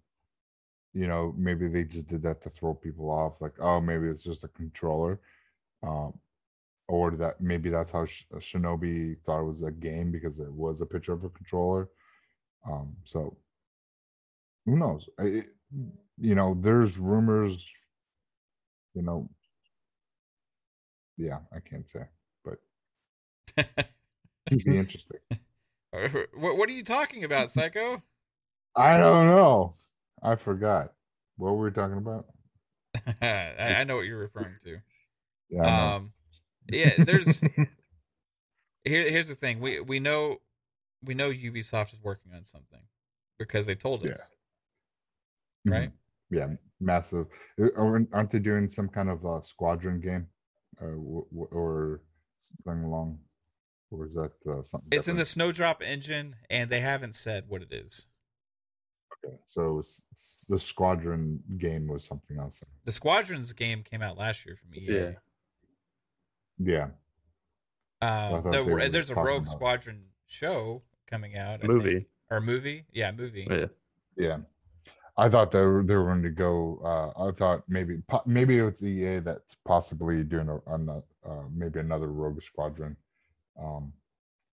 you 0.94 1.08
know, 1.08 1.34
maybe 1.38 1.68
they 1.68 1.84
just 1.84 2.08
did 2.08 2.22
that 2.24 2.42
to 2.44 2.50
throw 2.50 2.74
people 2.74 3.10
off. 3.10 3.42
Like, 3.42 3.54
oh, 3.60 3.82
maybe 3.82 4.08
it's 4.08 4.24
just 4.24 4.44
a 4.44 4.50
controller, 4.50 5.20
um, 5.82 6.14
or 6.88 7.12
that 7.12 7.42
maybe 7.42 7.70
that's 7.70 7.92
how 7.92 8.06
Sh- 8.06 8.26
Shinobi 8.36 9.20
thought 9.22 9.42
it 9.42 9.46
was 9.46 9.64
a 9.64 9.72
game 9.72 10.12
because 10.12 10.40
it 10.40 10.52
was 10.52 10.82
a 10.82 10.86
picture 10.86 11.14
of 11.14 11.24
a 11.24 11.30
controller. 11.30 11.90
Um, 12.70 12.96
so 13.04 13.36
who 14.66 14.78
knows? 14.78 15.10
It, 15.20 15.48
you 16.18 16.36
know, 16.36 16.58
there's 16.60 16.98
rumors. 16.98 17.66
You 18.94 19.02
know, 19.02 19.30
yeah, 21.18 21.40
I 21.52 21.60
can't 21.60 21.90
say, 21.90 22.04
but 22.44 22.60
it'd 23.58 24.66
be 24.66 24.78
interesting. 24.78 25.20
what, 25.92 26.58
what 26.58 26.70
are 26.70 26.74
you 26.74 26.84
talking 26.84 27.24
about, 27.24 27.52
Psycho? 27.52 28.02
I 28.76 28.98
don't 28.98 29.28
know. 29.28 29.76
I 30.22 30.36
forgot. 30.36 30.94
What 31.38 31.52
we 31.54 31.58
were 31.58 31.66
we 31.66 31.72
talking 31.72 31.98
about? 31.98 32.28
I, 33.22 33.76
I 33.80 33.84
know 33.84 33.96
what 33.96 34.06
you're 34.06 34.20
referring 34.20 34.56
to. 34.66 34.80
Yeah. 35.50 35.96
Um, 35.96 36.14
yeah, 36.72 37.04
there's 37.04 37.40
here. 37.40 37.68
Here's 39.10 39.28
the 39.28 39.36
thing. 39.36 39.60
We 39.60 39.82
we 39.82 40.00
know 40.00 40.40
we 41.04 41.14
know 41.14 41.30
Ubisoft 41.30 41.94
is 41.94 42.02
working 42.02 42.32
on 42.34 42.44
something 42.44 42.80
because 43.38 43.68
they 43.68 43.76
told 43.76 44.04
us, 44.08 44.20
Mhm. 45.68 45.72
right? 45.72 45.92
Yeah, 46.34 46.48
massive. 46.80 47.28
Uh, 47.62 47.68
Aren't 47.78 48.10
aren't 48.14 48.32
they 48.32 48.40
doing 48.40 48.70
some 48.70 48.90
kind 48.90 49.10
of 49.10 49.26
uh, 49.26 49.42
squadron 49.42 50.02
game, 50.02 50.28
uh, 50.82 50.86
w- 50.86 51.26
w- 51.32 51.48
or 51.52 52.02
something 52.40 52.84
along? 52.84 53.20
Or 53.92 54.08
is 54.08 54.16
that 54.16 54.32
uh, 54.50 54.64
something? 54.64 54.90
It's 54.92 55.08
in 55.08 55.18
the? 55.18 55.26
Snowdrop 55.26 55.84
engine, 55.84 56.36
and 56.50 56.70
they 56.70 56.80
haven't 56.80 57.14
said 57.16 57.44
what 57.48 57.62
it 57.62 57.72
is. 57.72 58.08
Okay, 59.26 59.36
so 59.46 59.70
it 59.70 59.74
was 59.74 60.04
the 60.50 60.60
Squadron 60.60 61.40
game 61.60 61.88
was 61.88 62.04
something 62.04 62.38
else. 62.40 62.62
The 62.86 62.92
Squadrons 62.92 63.54
game 63.54 63.84
came 63.84 64.02
out 64.02 64.18
last 64.18 64.46
year 64.46 64.58
from 64.58 64.74
EA. 64.76 64.88
Yeah. 64.92 65.12
Yeah, 66.60 66.84
Um, 68.02 68.44
thought 68.44 68.52
the- 68.52 68.64
were 68.64 68.88
there's 68.90 69.10
a 69.12 69.16
Rogue 69.16 69.44
about- 69.44 69.52
Squadron 69.54 70.06
show 70.28 70.84
coming 71.08 71.36
out. 71.38 71.64
I 71.64 71.68
Movie. 71.68 71.94
think. 71.94 72.08
or 72.32 72.42
movie? 72.42 72.86
Yeah, 72.92 73.12
movie. 73.12 73.48
Yeah. 73.50 73.66
yeah. 74.18 74.38
I 75.16 75.30
thought 75.30 75.52
they 75.52 75.62
were 75.62 75.84
they 75.84 75.96
were 75.96 76.06
going 76.06 76.24
to 76.24 76.30
go. 76.32 76.80
Uh, 76.84 77.28
I 77.28 77.32
thought 77.32 77.64
maybe 77.68 78.02
maybe 78.26 78.58
it's 78.58 78.82
EA 78.82 79.20
that's 79.20 79.56
possibly 79.64 80.24
doing 80.24 80.50
a, 80.50 80.58
an, 80.74 80.90
uh, 80.90 81.32
maybe 81.54 81.80
another 81.80 82.08
Rogue 82.08 82.42
Squadron, 82.42 82.98
um, 83.62 83.94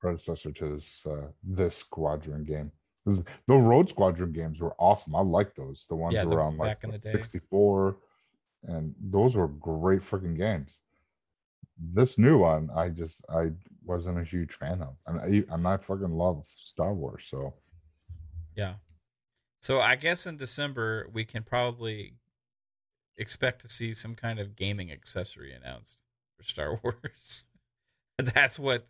predecessor 0.01 0.53
to 0.53 0.75
this 0.75 1.07
uh, 1.07 1.29
this 1.43 1.77
Squadron 1.79 2.45
game. 2.45 2.73
The 3.07 3.55
Rogue 3.57 3.89
Squadron 3.89 4.33
games 4.33 4.61
were 4.61 4.75
awesome. 4.79 5.15
I 5.17 5.23
like 5.23 5.55
those. 5.55 5.87
The 5.89 5.97
ones 5.97 6.15
Yeah, 6.15 6.25
the- 6.25 6.29
were 6.29 6.43
on 6.43 6.59
like 6.59 6.85
in 6.85 6.91
the 6.91 7.01
64, 7.01 7.97
and 8.65 8.95
those 9.01 9.37
were 9.37 9.49
great 9.49 10.03
freaking 10.03 10.37
games. 10.37 10.79
This 11.83 12.19
new 12.19 12.37
one, 12.37 12.69
I 12.77 12.91
just 12.91 13.25
I 13.31 13.53
wasn't 13.83 14.19
a 14.19 14.25
huge 14.25 14.53
fan 14.53 14.83
of, 14.83 14.97
and 15.07 15.19
I 15.19 15.55
and 15.55 15.67
I 15.67 15.79
fucking 15.79 16.11
love 16.13 16.45
Star 16.55 16.93
Wars. 16.93 17.27
So 17.31 17.55
Yeah. 18.55 18.75
So 19.61 19.81
I 19.81 19.97
guess 19.97 20.27
in 20.27 20.37
December 20.37 21.09
we 21.13 21.25
can 21.25 21.43
probably 21.43 22.15
expect 23.17 23.61
to 23.63 23.69
see 23.69 23.93
some 23.93 24.15
kind 24.15 24.39
of 24.39 24.57
gaming 24.57 24.91
accessory 24.91 25.53
announced 25.53 26.03
for 26.37 26.45
Star 26.45 26.81
Wars. 26.83 27.45
that's 28.19 28.59
what 28.59 28.85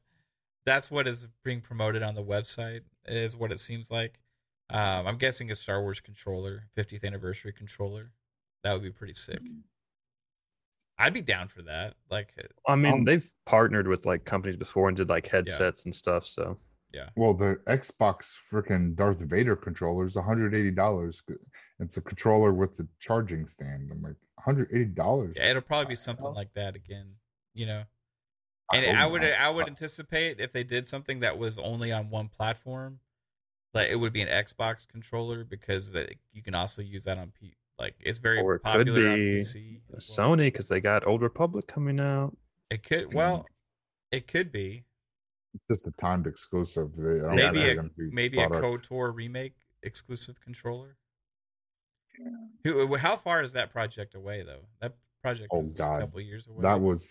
that's 0.65 0.91
what 0.91 1.07
is 1.09 1.27
being 1.45 1.61
promoted 1.61 2.03
on 2.03 2.15
the 2.15 2.23
website 2.23 2.83
is 3.07 3.37
what 3.37 3.51
it 3.51 3.59
seems 3.61 3.91
like. 3.91 4.21
Um, 4.69 5.07
I'm 5.07 5.17
guessing 5.17 5.51
a 5.51 5.55
Star 5.55 5.81
Wars 5.83 6.01
controller, 6.01 6.65
50th 6.77 7.03
anniversary 7.05 7.53
controller. 7.53 8.13
That 8.63 8.73
would 8.75 8.83
be 8.83 8.93
pretty 8.93 9.15
sick. 9.15 9.41
I'd 10.99 11.15
be 11.15 11.23
down 11.23 11.49
for 11.49 11.63
that. 11.63 11.95
Like, 12.11 12.35
I 12.69 12.77
mean, 12.77 12.93
Um, 12.93 13.05
they've 13.05 13.29
partnered 13.47 13.89
with 13.89 14.05
like 14.05 14.25
companies 14.27 14.57
before 14.57 14.87
and 14.89 14.97
did 14.97 15.09
like 15.09 15.27
headsets 15.27 15.87
and 15.87 15.95
stuff. 15.95 16.27
So 16.27 16.59
Well, 17.17 17.35
the 17.35 17.61
Xbox 17.67 18.33
freaking 18.53 18.95
Darth 18.97 19.19
Vader 19.19 19.57
controller 19.57 20.07
is 20.07 20.15
$180. 20.15 21.21
It's 21.79 21.97
a 21.97 22.01
controller 22.01 22.53
with 22.53 22.77
the 22.77 22.87
charging 22.99 23.47
stand. 23.49 23.91
I'm 23.93 24.03
like, 24.03 24.17
$180. 24.47 25.37
yeah, 25.37 25.51
it'll 25.51 25.63
probably 25.63 25.91
be 25.91 25.95
something 25.95 26.33
like 26.35 26.53
that 26.55 26.75
again. 26.77 27.15
You 27.55 27.67
know, 27.67 27.83
and 28.73 28.87
hope 28.87 28.97
I 28.97 29.07
would 29.07 29.23
not. 29.23 29.33
I 29.33 29.51
would 29.51 29.67
anticipate 29.69 30.41
if 30.41 30.53
they 30.53 30.65
did 30.65 30.87
something 30.89 31.21
that 31.21 31.37
was 31.39 31.59
only 31.59 31.93
on 31.93 32.11
one 32.11 32.29
platform, 32.29 33.01
like 33.75 33.91
it 33.91 33.97
would 33.97 34.13
be 34.13 34.23
an 34.23 34.29
Xbox 34.29 34.87
controller 34.87 35.45
because 35.45 35.93
that 35.93 36.15
you 36.33 36.43
can 36.43 36.55
also 36.55 36.81
use 36.83 37.05
that 37.05 37.19
on 37.19 37.33
P. 37.39 37.55
Like 37.79 37.97
it's 38.01 38.19
very 38.19 38.41
Or 38.41 38.57
it 38.57 38.59
could 38.61 38.73
popular 38.73 39.09
on 39.11 39.15
be 39.17 39.41
PC. 39.41 39.81
well. 39.91 40.01
Sony, 40.01 40.47
because 40.47 40.69
they 40.69 40.81
got 40.81 41.07
Old 41.07 41.23
Republic 41.23 41.67
coming 41.67 41.99
out. 41.99 42.37
It 42.71 42.83
could 42.85 43.13
well, 43.13 43.47
it 44.13 44.29
could 44.29 44.53
be 44.53 44.85
It's 44.85 44.90
just 45.69 45.87
a 45.87 45.93
timed 46.01 46.27
exclusive. 46.27 46.91
They, 46.97 47.21
I 47.21 47.35
don't 47.35 47.37
maybe 47.37 47.69
a 47.71 47.75
gonna 47.77 47.91
maybe 47.97 48.41
a 48.41 48.49
product. 48.49 48.89
KOTOR 48.91 49.15
remake 49.15 49.55
exclusive 49.83 50.41
controller. 50.41 50.97
Who? 52.65 52.97
How 52.97 53.17
far 53.17 53.43
is 53.43 53.53
that 53.55 53.71
project 53.73 54.15
away 54.15 54.43
though? 54.43 54.67
That 54.81 54.95
project 55.23 55.49
Oh, 55.53 55.61
is 55.63 55.73
God. 55.75 55.97
a 55.97 56.01
couple 56.01 56.21
years 56.21 56.47
away. 56.47 56.63
That 56.63 56.81
was 56.81 57.11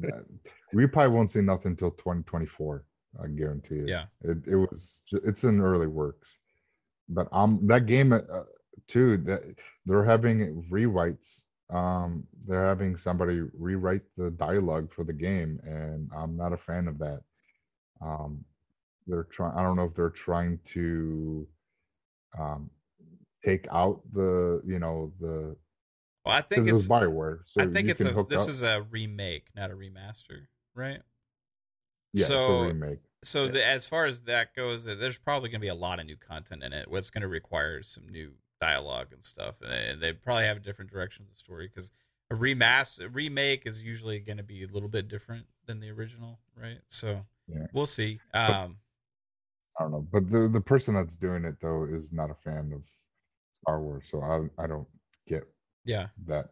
that, 0.00 0.24
we 0.72 0.86
probably 0.86 1.14
won't 1.16 1.30
see 1.30 1.40
nothing 1.40 1.72
until 1.72 1.92
2024. 1.92 2.84
I 3.22 3.28
guarantee 3.28 3.76
it. 3.76 3.88
Yeah. 3.88 4.04
it, 4.22 4.38
it 4.46 4.56
was 4.56 5.00
it's 5.24 5.44
in 5.44 5.60
early 5.60 5.86
works, 5.86 6.36
but 7.08 7.28
um 7.32 7.60
that 7.66 7.86
game 7.86 8.12
uh, 8.12 8.20
too 8.88 9.16
that 9.18 9.42
they're 9.86 10.04
having 10.04 10.66
rewrites. 10.70 11.40
Um, 11.68 12.24
they're 12.46 12.66
having 12.66 12.96
somebody 12.96 13.40
rewrite 13.58 14.02
the 14.16 14.30
dialogue 14.30 14.92
for 14.92 15.02
the 15.02 15.12
game, 15.12 15.58
and 15.64 16.08
I'm 16.16 16.36
not 16.36 16.52
a 16.52 16.56
fan 16.56 16.86
of 16.86 16.98
that. 16.98 17.22
Um, 18.00 18.44
they're 19.06 19.24
trying. 19.24 19.56
I 19.56 19.62
don't 19.62 19.76
know 19.76 19.84
if 19.84 19.94
they're 19.94 20.10
trying 20.10 20.58
to 20.72 21.46
um 22.38 22.70
take 23.44 23.66
out 23.70 24.00
the 24.12 24.60
you 24.66 24.78
know 24.78 25.12
the 25.20 25.56
well, 26.24 26.34
I 26.34 26.40
think 26.40 26.48
because 26.64 26.66
it 26.66 26.72
was 26.72 26.84
it's 26.84 26.90
Bioware. 26.92 27.38
So 27.46 27.62
I 27.62 27.66
think 27.66 27.88
it's 27.88 28.00
a 28.00 28.26
this 28.28 28.42
up- 28.42 28.48
is 28.48 28.62
a 28.62 28.84
remake, 28.90 29.46
not 29.54 29.70
a 29.70 29.74
remaster, 29.74 30.46
right? 30.74 31.00
yeah, 32.12 32.20
it's 32.22 32.26
so- 32.26 32.62
a 32.62 32.66
remake. 32.68 32.98
So 33.24 33.44
Yeah. 33.44 33.50
the, 33.52 33.66
as 33.66 33.86
far 33.88 34.06
as 34.06 34.22
that 34.22 34.54
goes, 34.54 34.86
uh, 34.86 34.94
there's 34.94 35.18
probably 35.18 35.48
going 35.48 35.60
to 35.60 35.64
be 35.64 35.68
a 35.68 35.74
lot 35.74 35.98
of 35.98 36.06
new 36.06 36.16
content 36.16 36.62
in 36.62 36.72
it. 36.72 36.88
What's 36.88 37.10
going 37.10 37.22
to 37.22 37.28
require 37.28 37.82
some 37.82 38.06
new 38.08 38.34
dialogue 38.60 39.08
and 39.12 39.24
stuff, 39.24 39.56
and 39.66 40.00
they 40.00 40.12
probably 40.12 40.44
have 40.44 40.58
a 40.58 40.60
different 40.60 40.92
direction 40.92 41.24
of 41.24 41.30
the 41.30 41.34
story 41.36 41.66
because 41.66 41.90
a 42.30 42.34
remaster, 42.34 43.06
a 43.06 43.08
remake 43.08 43.66
is 43.66 43.82
usually 43.82 44.20
going 44.20 44.36
to 44.36 44.44
be 44.44 44.62
a 44.62 44.68
little 44.68 44.88
bit 44.88 45.08
different 45.08 45.46
than 45.64 45.80
the 45.80 45.90
original, 45.90 46.38
right? 46.56 46.78
So 46.88 47.24
Yeah. 47.48 47.66
we'll 47.72 47.86
see. 47.86 48.20
Um, 48.34 48.76
I 49.78 49.82
don't 49.84 49.92
know, 49.92 50.06
but 50.12 50.30
the 50.30 50.48
the 50.48 50.60
person 50.60 50.94
that's 50.94 51.16
doing 51.16 51.44
it 51.44 51.56
though 51.60 51.84
is 51.84 52.12
not 52.12 52.30
a 52.30 52.34
fan 52.44 52.72
of 52.74 52.82
Star 53.54 53.80
Wars, 53.80 54.08
so 54.10 54.22
I 54.22 54.62
I 54.62 54.66
don't 54.66 54.88
get 55.28 55.44
yeah. 55.84 56.08
that 56.26 56.50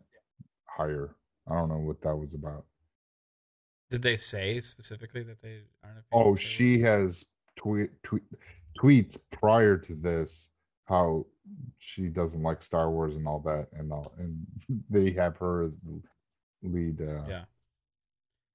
higher. 0.69 1.15
I 1.51 1.55
don't 1.55 1.69
know 1.69 1.79
what 1.79 2.01
that 2.03 2.15
was 2.17 2.35
about. 2.35 2.65
Did 3.91 4.03
they 4.03 4.17
say 4.17 4.61
specifically 4.61 5.23
that 5.25 5.41
they 5.43 5.63
aren't? 5.83 5.99
A 5.99 6.03
fan 6.03 6.05
Oh, 6.13 6.37
she 6.37 6.81
has 6.81 7.25
tweet, 7.57 7.91
tweet 8.03 8.23
tweets 8.81 9.19
prior 9.33 9.77
to 9.79 9.95
this 9.95 10.49
how 10.87 11.25
she 11.79 12.09
doesn't 12.09 12.43
like 12.43 12.63
Star 12.63 12.91
Wars 12.91 13.17
and 13.17 13.27
all 13.27 13.41
that 13.41 13.69
and 13.73 13.93
all, 13.93 14.13
and 14.19 14.47
they 14.91 15.11
have 15.13 15.37
her 15.39 15.63
as 15.65 15.79
the 15.79 16.01
lead 16.63 17.01
uh, 17.01 17.25
Yeah. 17.29 17.45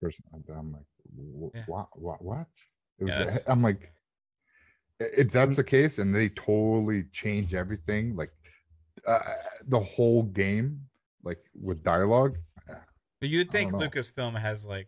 person. 0.01 0.23
I'm 0.33 0.71
like, 0.73 0.81
"Wh- 0.81 0.88
Yeah. 1.15 1.63
what, 1.67 1.87
what, 1.93 2.21
what? 2.21 2.47
It 2.99 3.05
was. 3.05 3.17
Yeah, 3.17 3.37
I'm 3.47 3.61
like, 3.61 3.91
if 4.99 5.31
that's 5.31 5.55
the 5.55 5.63
case, 5.63 5.99
and 5.99 6.13
they 6.13 6.29
totally 6.29 7.05
change 7.11 7.53
everything, 7.53 8.15
like 8.15 8.31
uh, 9.07 9.19
the 9.67 9.79
whole 9.79 10.23
game, 10.23 10.81
like 11.23 11.39
with 11.59 11.83
dialogue. 11.83 12.37
But 13.21 13.29
you'd 13.29 13.51
think. 13.51 13.73
Lucasfilm 13.73 14.37
has 14.37 14.67
like, 14.67 14.87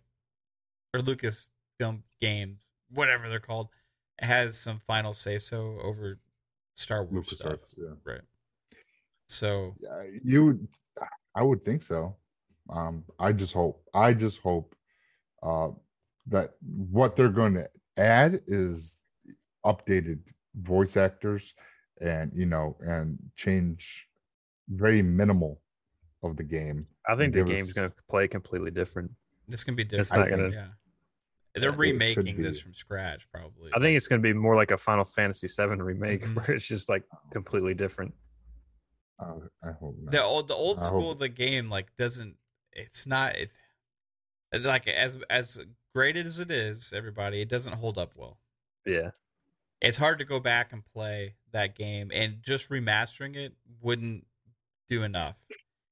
or 0.93 0.99
Lucasfilm 1.01 2.01
Games, 2.19 2.59
whatever 2.89 3.29
they're 3.29 3.39
called, 3.39 3.69
has 4.19 4.57
some 4.57 4.79
final 4.85 5.13
say 5.13 5.37
so 5.37 5.77
over 5.81 6.19
Star 6.75 7.03
Wars 7.03 7.31
stuff, 7.31 7.53
LucasArts, 7.53 7.57
yeah. 7.77 8.13
right? 8.13 8.21
So 9.27 9.75
Yeah, 9.79 10.03
you 10.23 10.45
would 10.45 10.67
I 11.35 11.43
would 11.43 11.63
think 11.63 11.81
so. 11.81 12.15
Um, 12.69 13.03
I 13.19 13.31
just 13.31 13.53
hope 13.53 13.83
I 13.93 14.13
just 14.13 14.39
hope 14.39 14.75
uh 15.41 15.69
that 16.31 16.51
what 16.61 17.15
they're 17.15 17.29
going 17.29 17.53
to 17.53 17.69
add 17.97 18.41
is 18.47 18.97
updated 19.65 20.19
voice 20.55 20.97
actors 20.97 21.53
and 22.01 22.31
you 22.33 22.45
know 22.47 22.75
and 22.81 23.17
change 23.35 24.07
very 24.69 25.01
minimal 25.01 25.61
of 26.23 26.35
the 26.37 26.43
game. 26.43 26.87
I 27.07 27.15
think 27.15 27.33
the 27.33 27.39
give 27.39 27.47
game's 27.47 27.69
us- 27.69 27.73
going 27.75 27.89
to 27.89 27.95
play 28.09 28.27
completely 28.27 28.71
different. 28.71 29.11
this 29.47 29.63
can 29.63 29.75
be 29.75 29.83
different 29.83 30.01
It's 30.03 30.11
different. 30.11 30.31
not 30.31 30.37
gonna- 30.37 30.55
yeah, 30.55 30.67
they're 31.61 31.71
it 31.71 31.77
remaking 31.77 32.41
this 32.41 32.59
from 32.59 32.73
scratch, 32.73 33.29
probably. 33.31 33.71
I 33.75 33.79
think 33.79 33.97
it's 33.97 34.07
going 34.07 34.21
to 34.21 34.27
be 34.27 34.33
more 34.33 34.55
like 34.55 34.71
a 34.71 34.77
Final 34.77 35.03
Fantasy 35.05 35.47
VII 35.47 35.81
remake, 35.81 36.23
Mhm. 36.25 36.35
where 36.35 36.55
it's 36.55 36.65
just 36.65 36.87
like 36.89 37.03
completely 37.31 37.73
different. 37.73 38.13
Uh, 39.19 39.35
I 39.63 39.71
hope 39.73 39.95
not. 40.01 40.11
the 40.11 40.23
old 40.23 40.47
the 40.47 40.55
old 40.55 40.79
I 40.79 40.83
school 40.83 41.01
hope- 41.03 41.13
of 41.13 41.19
the 41.19 41.29
game 41.29 41.69
like 41.69 41.87
doesn't. 41.97 42.37
It's 42.71 43.05
not. 43.05 43.35
It's 43.35 43.59
like 44.53 44.87
as 44.87 45.17
as 45.29 45.59
great 45.93 46.17
as 46.17 46.39
it 46.39 46.51
is, 46.51 46.93
everybody. 46.95 47.41
It 47.41 47.49
doesn't 47.49 47.73
hold 47.73 47.97
up 47.97 48.13
well. 48.15 48.37
Yeah, 48.85 49.11
it's 49.81 49.97
hard 49.97 50.19
to 50.19 50.25
go 50.25 50.39
back 50.39 50.73
and 50.73 50.83
play 50.85 51.35
that 51.51 51.75
game 51.75 52.11
and 52.13 52.41
just 52.41 52.69
remastering 52.69 53.35
it 53.35 53.53
wouldn't 53.81 54.25
do 54.87 55.03
enough. 55.03 55.35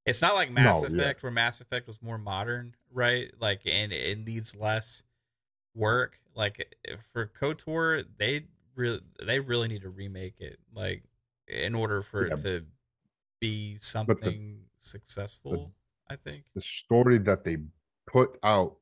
It's 0.06 0.22
not 0.22 0.34
like 0.36 0.50
Mass 0.52 0.82
No, 0.82 0.88
yeah. 0.88 0.96
Effect 1.02 1.22
where 1.24 1.32
Mass 1.32 1.62
Effect 1.62 1.86
was 1.86 2.02
more 2.02 2.18
modern, 2.18 2.76
right? 2.92 3.32
Like 3.40 3.62
and 3.66 3.92
it 3.94 4.26
needs 4.26 4.56
less 4.56 5.04
work. 5.76 6.20
Like 6.36 6.76
for 7.14 7.28
KOTOR, 7.40 8.06
they 8.18 8.46
really 8.76 9.02
they 9.24 9.40
really 9.40 9.68
need 9.68 9.82
to 9.84 9.90
remake 9.90 10.40
it 10.40 10.58
like 10.74 11.04
in 11.48 11.76
order 11.76 12.02
for 12.02 12.28
Yeah. 12.28 12.34
it 12.36 12.44
to 12.44 12.66
be 13.40 13.78
something 13.78 14.62
successful, 14.80 15.72
I 16.10 16.16
think. 16.16 16.46
the 16.56 16.62
story 16.62 17.18
that 17.20 17.44
they 17.44 17.58
put 18.08 18.40
out 18.44 18.78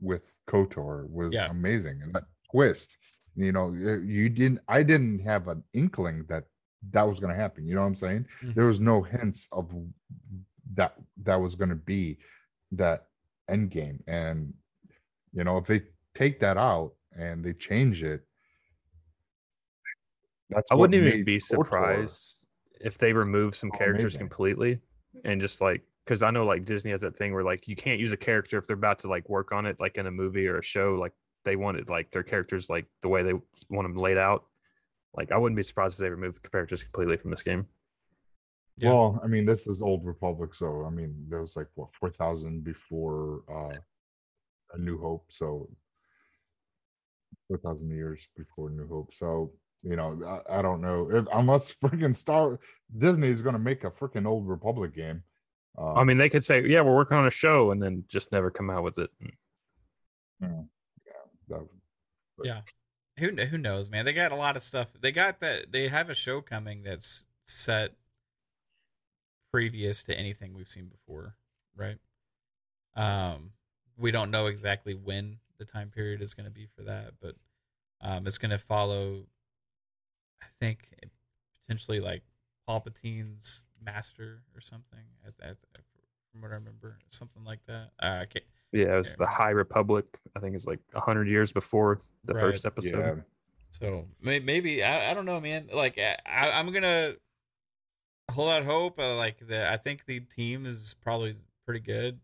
with 0.00 0.32
Kotor 0.48 1.08
was 1.08 1.32
Yeah. 1.34 1.50
amazing, 1.50 2.02
and 2.02 2.14
that 2.14 2.24
twist, 2.50 2.96
you 3.34 3.52
know 3.52 3.72
you 3.72 4.28
didn't. 4.28 4.60
I 4.68 4.82
didn't 4.82 5.20
have 5.20 5.48
an 5.48 5.62
inkling 5.72 6.24
that 6.28 6.44
that 6.90 7.02
was 7.02 7.18
going 7.20 7.32
to 7.34 7.40
happen. 7.40 7.66
You 7.66 7.74
know 7.74 7.80
what 7.82 7.88
I'm 7.88 7.94
saying? 7.96 8.26
Mhm. 8.42 8.54
There 8.54 8.66
was 8.66 8.80
no 8.80 9.02
hints 9.02 9.48
of 9.52 9.72
that 10.74 10.94
that 11.22 11.36
was 11.36 11.54
going 11.54 11.70
to 11.70 11.74
be 11.76 12.18
that 12.72 13.08
end 13.48 13.70
game, 13.70 14.02
and 14.06 14.54
you 15.32 15.44
know, 15.44 15.58
if 15.58 15.66
they 15.66 15.82
take 16.14 16.40
that 16.40 16.56
out 16.56 16.94
and 17.12 17.44
they 17.44 17.52
change 17.52 18.02
it, 18.02 18.26
That's 20.50 20.70
I 20.70 20.74
wouldn't 20.74 20.94
even 21.04 21.24
be 21.24 21.38
surprised 21.38 22.46
if 22.80 22.98
they 22.98 23.12
remove 23.12 23.56
some 23.56 23.70
characters 23.70 24.14
amazing. 24.14 24.20
completely 24.20 24.80
and 25.24 25.40
just 25.40 25.60
like 25.60 25.82
because 26.06 26.22
I 26.22 26.30
know 26.30 26.46
like 26.46 26.64
Disney 26.64 26.92
has 26.92 27.00
that 27.00 27.16
thing 27.16 27.34
where 27.34 27.42
like 27.42 27.66
you 27.66 27.74
can't 27.74 27.98
use 27.98 28.12
a 28.12 28.16
character 28.16 28.58
if 28.58 28.66
they're 28.66 28.76
about 28.76 29.00
to 29.00 29.08
like 29.08 29.28
work 29.28 29.50
on 29.50 29.66
it 29.66 29.76
like 29.80 29.96
in 29.96 30.06
a 30.06 30.10
movie 30.10 30.46
or 30.46 30.58
a 30.58 30.62
show 30.62 30.94
like 30.94 31.12
they 31.44 31.56
wanted 31.56 31.88
like 31.88 32.10
their 32.12 32.22
characters 32.22 32.70
like 32.70 32.86
the 33.02 33.08
way 33.08 33.22
they 33.22 33.32
want 33.68 33.88
them 33.88 33.96
laid 33.96 34.16
out. 34.16 34.44
Like 35.16 35.32
I 35.32 35.38
wouldn't 35.38 35.56
be 35.56 35.62
surprised 35.62 35.94
if 35.94 36.00
they 36.00 36.10
removed 36.10 36.48
characters 36.50 36.82
completely 36.82 37.16
from 37.16 37.30
this 37.30 37.42
game. 37.42 37.66
Yeah. 38.76 38.90
Well, 38.90 39.20
I 39.24 39.26
mean, 39.26 39.46
this 39.46 39.66
is 39.66 39.80
Old 39.80 40.04
Republic, 40.04 40.54
so 40.54 40.84
I 40.86 40.90
mean, 40.90 41.14
there 41.28 41.40
was 41.40 41.56
like 41.56 41.68
what 41.74 41.88
four 41.98 42.10
thousand 42.10 42.62
before 42.62 43.42
uh 43.50 43.76
A 44.74 44.78
New 44.78 45.00
Hope, 45.00 45.24
so 45.28 45.68
four 47.48 47.56
thousand 47.58 47.90
years 47.90 48.28
before 48.36 48.70
New 48.70 48.86
Hope. 48.86 49.14
So 49.14 49.52
you 49.82 49.96
know, 49.96 50.42
I, 50.48 50.58
I 50.58 50.62
don't 50.62 50.82
know 50.82 51.08
if 51.10 51.24
unless 51.32 51.72
freaking 51.82 52.14
Star 52.14 52.60
Disney 52.96 53.28
is 53.28 53.42
going 53.42 53.54
to 53.54 53.58
make 53.58 53.82
a 53.84 53.90
freaking 53.90 54.26
Old 54.26 54.46
Republic 54.46 54.94
game. 54.94 55.22
Uh, 55.78 55.94
I 55.94 56.04
mean, 56.04 56.18
they 56.18 56.28
could 56.28 56.44
say, 56.44 56.66
"Yeah, 56.66 56.80
we're 56.82 56.94
working 56.94 57.16
on 57.16 57.26
a 57.26 57.30
show," 57.30 57.70
and 57.70 57.82
then 57.82 58.04
just 58.08 58.32
never 58.32 58.50
come 58.50 58.70
out 58.70 58.82
with 58.82 58.98
it. 58.98 59.10
that, 61.48 61.66
Yeah. 62.44 62.60
Who 63.18 63.30
who 63.44 63.58
knows, 63.58 63.90
man? 63.90 64.04
They 64.04 64.12
got 64.12 64.32
a 64.32 64.36
lot 64.36 64.56
of 64.56 64.62
stuff. 64.62 64.88
They 65.00 65.12
got 65.12 65.40
that. 65.40 65.72
They 65.72 65.88
have 65.88 66.10
a 66.10 66.14
show 66.14 66.40
coming 66.40 66.82
that's 66.82 67.24
set 67.46 67.94
previous 69.52 70.02
to 70.04 70.18
anything 70.18 70.54
we've 70.54 70.68
seen 70.68 70.86
before, 70.86 71.36
right? 71.74 71.98
Um, 72.94 73.52
we 73.96 74.10
don't 74.10 74.30
know 74.30 74.46
exactly 74.46 74.94
when 74.94 75.38
the 75.58 75.64
time 75.64 75.90
period 75.90 76.20
is 76.20 76.34
going 76.34 76.44
to 76.44 76.50
be 76.50 76.66
for 76.76 76.82
that, 76.82 77.14
but 77.20 77.36
um, 78.02 78.26
it's 78.26 78.38
going 78.38 78.50
to 78.50 78.58
follow. 78.58 79.24
I 80.42 80.46
think 80.60 80.90
potentially 81.62 82.00
like 82.00 82.22
Palpatine's 82.68 83.64
master 83.82 84.42
or 84.54 84.60
something. 84.60 84.98
At, 85.26 85.34
at, 85.50 85.56
from 86.32 86.42
what 86.42 86.50
I 86.50 86.54
remember, 86.54 86.98
something 87.08 87.44
like 87.44 87.60
that. 87.66 87.90
Uh, 88.02 88.20
I 88.22 88.26
can't, 88.26 88.44
Yeah, 88.72 88.94
it 88.94 88.98
was 88.98 89.08
Yeah. 89.10 89.14
the 89.20 89.26
High 89.26 89.50
Republic. 89.50 90.04
I 90.36 90.40
think 90.40 90.54
it's 90.54 90.66
like 90.66 90.80
hundred 90.94 91.28
years 91.28 91.52
before 91.52 92.00
the 92.24 92.34
Right. 92.34 92.40
first 92.40 92.64
episode. 92.66 92.98
yeah, 92.98 93.22
So 93.70 94.06
maybe 94.20 94.82
I, 94.84 95.10
I 95.10 95.14
don't 95.14 95.24
know, 95.26 95.40
man. 95.40 95.68
Like 95.72 95.98
I, 95.98 96.16
I'm 96.26 96.72
gonna 96.72 97.14
hold 98.30 98.50
out 98.50 98.64
hope. 98.64 98.98
Uh, 98.98 99.16
like 99.16 99.46
the 99.46 99.70
I 99.70 99.76
think 99.76 100.04
the 100.06 100.20
team 100.20 100.66
is 100.66 100.94
probably 101.02 101.36
pretty 101.64 101.80
good. 101.80 102.18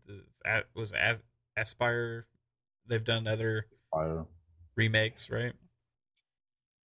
That 0.45 0.67
was 0.75 0.91
as 0.91 1.23
Aspyr. 1.57 2.23
They've 2.85 3.03
done 3.03 3.27
other 3.27 3.67
fire. 3.91 4.25
remakes, 4.75 5.29
right? 5.29 5.53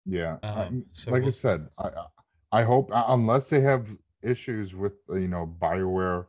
Yeah, 0.04 0.36
I- 0.42 0.48
Um, 0.66 0.84
so 0.92 1.10
like 1.10 1.22
I 1.22 1.24
we'll- 1.24 1.32
said, 1.32 1.68
I 1.78 1.90
I- 2.52 2.60
I 2.60 2.64
hope 2.64 2.90
uh, 2.92 3.04
unless 3.08 3.48
they 3.50 3.60
have 3.60 3.86
issues 4.22 4.74
with 4.74 4.94
uh, 5.10 5.14
you 5.16 5.28
know 5.28 5.46
Bioware, 5.60 6.26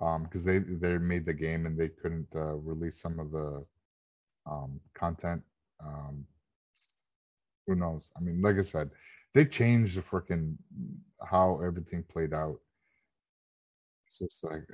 um, 0.00 0.24
because 0.24 0.44
they 0.44 0.58
they 0.58 0.98
made 0.98 1.26
the 1.26 1.34
game 1.34 1.66
and 1.66 1.78
they 1.78 1.88
couldn't 1.88 2.28
uh, 2.34 2.54
release 2.56 3.00
some 3.00 3.18
of 3.20 3.30
the 3.30 3.64
um 4.46 4.80
content. 4.94 5.42
Um, 5.80 6.26
who 7.66 7.74
knows? 7.74 8.08
I 8.16 8.20
mean, 8.20 8.40
like 8.42 8.56
I 8.56 8.62
said, 8.62 8.90
they 9.34 9.44
changed 9.44 9.96
the 9.96 10.02
freaking 10.02 10.56
how 11.24 11.60
everything 11.62 12.02
played 12.04 12.32
out. 12.32 12.60
It's 14.06 14.18
just 14.18 14.44
like 14.44 14.64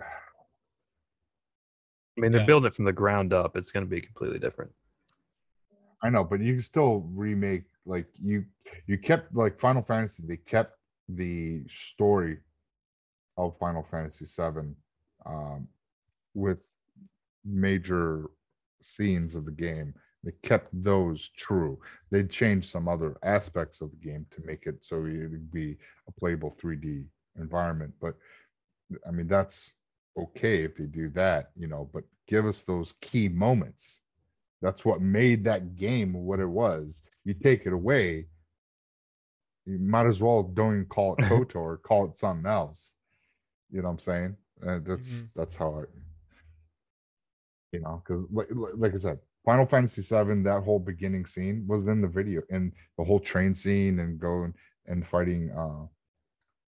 I 2.17 2.21
mean, 2.21 2.31
they're 2.33 2.41
Yeah. 2.41 2.47
building 2.47 2.69
it 2.69 2.75
from 2.75 2.85
the 2.85 2.93
ground 2.93 3.33
up. 3.33 3.57
It's 3.57 3.73
going 3.73 3.85
to 3.85 3.91
be 3.91 4.01
completely 4.01 4.39
different. 4.39 4.73
I 6.03 6.11
know, 6.11 6.25
but 6.25 6.41
you 6.41 6.55
can 6.55 6.63
still 6.63 7.01
remake 7.15 7.65
like 7.87 8.07
you 8.23 8.45
you 8.87 8.99
kept 8.99 9.35
like 9.35 9.59
Final 9.59 9.83
Fantasy, 9.83 10.23
they 10.27 10.37
kept 10.37 10.79
the 11.09 11.63
story 11.69 12.39
of 13.37 13.59
Final 13.59 13.87
Fantasy 13.91 14.25
VII 14.25 14.75
um 15.27 15.69
with 16.35 16.59
major 17.45 18.27
scenes 18.81 19.35
of 19.35 19.45
the 19.45 19.53
game. 19.53 19.95
They 20.23 20.33
kept 20.43 20.69
those 20.73 21.31
true. 21.37 21.79
They 22.11 22.25
changed 22.25 22.71
some 22.71 22.89
other 22.89 23.17
aspects 23.23 23.81
of 23.81 23.91
the 23.91 23.97
game 23.97 24.27
to 24.31 24.43
make 24.47 24.67
it 24.67 24.77
so 24.85 25.05
it 25.05 25.31
would 25.31 25.53
be 25.53 25.77
a 26.09 26.13
playable 26.13 26.55
3D 26.63 27.05
environment. 27.39 27.93
But 28.01 28.15
I 29.07 29.11
mean 29.11 29.29
that's 29.29 29.73
okay 30.17 30.63
if 30.63 30.77
they 30.77 30.85
do 30.85 31.09
that, 31.11 31.51
you 31.57 31.67
know, 31.67 31.91
but 31.93 32.05
give 32.29 32.47
us 32.47 32.63
those 32.63 32.95
key 33.01 33.29
moments. 33.29 34.01
That's 34.63 34.85
what 34.85 35.03
made 35.03 35.45
that 35.45 35.77
game 35.77 36.15
what 36.15 36.41
it 36.41 36.47
was. 36.47 37.03
You 37.25 37.35
take 37.35 37.67
it 37.67 37.73
away, 37.73 38.27
you 39.67 39.79
might 39.79 40.07
as 40.07 40.23
well 40.23 40.43
don't 40.43 40.75
even 40.75 40.85
call 40.87 41.15
it 41.15 41.25
KOTOR, 41.25 41.83
call 41.83 42.07
it 42.07 42.19
something 42.19 42.47
else. 42.47 42.93
You 43.71 43.83
know 43.83 43.89
what 43.89 43.93
I'm 43.95 43.99
saying? 43.99 44.37
Uh, 44.65 44.79
that's 44.85 45.25
that's 45.35 45.57
how 45.57 45.81
I, 45.81 45.83
you 47.73 47.81
know, 47.81 48.03
because 48.07 48.25
like, 48.31 48.49
like 48.77 48.95
I 48.95 48.99
said, 48.99 49.19
Final 49.45 49.67
Fantasy 49.67 50.03
VII, 50.03 50.43
that 50.43 50.63
whole 50.65 50.79
beginning 50.79 51.27
scene 51.27 51.65
was 51.67 51.85
in 51.85 52.01
the 52.01 52.09
video, 52.09 52.43
and 52.51 52.73
the 52.97 53.05
whole 53.05 53.21
train 53.21 53.55
scene 53.55 53.99
and 53.99 54.19
going 54.19 54.55
and 54.87 55.07
fighting 55.07 55.51
uh 55.51 55.87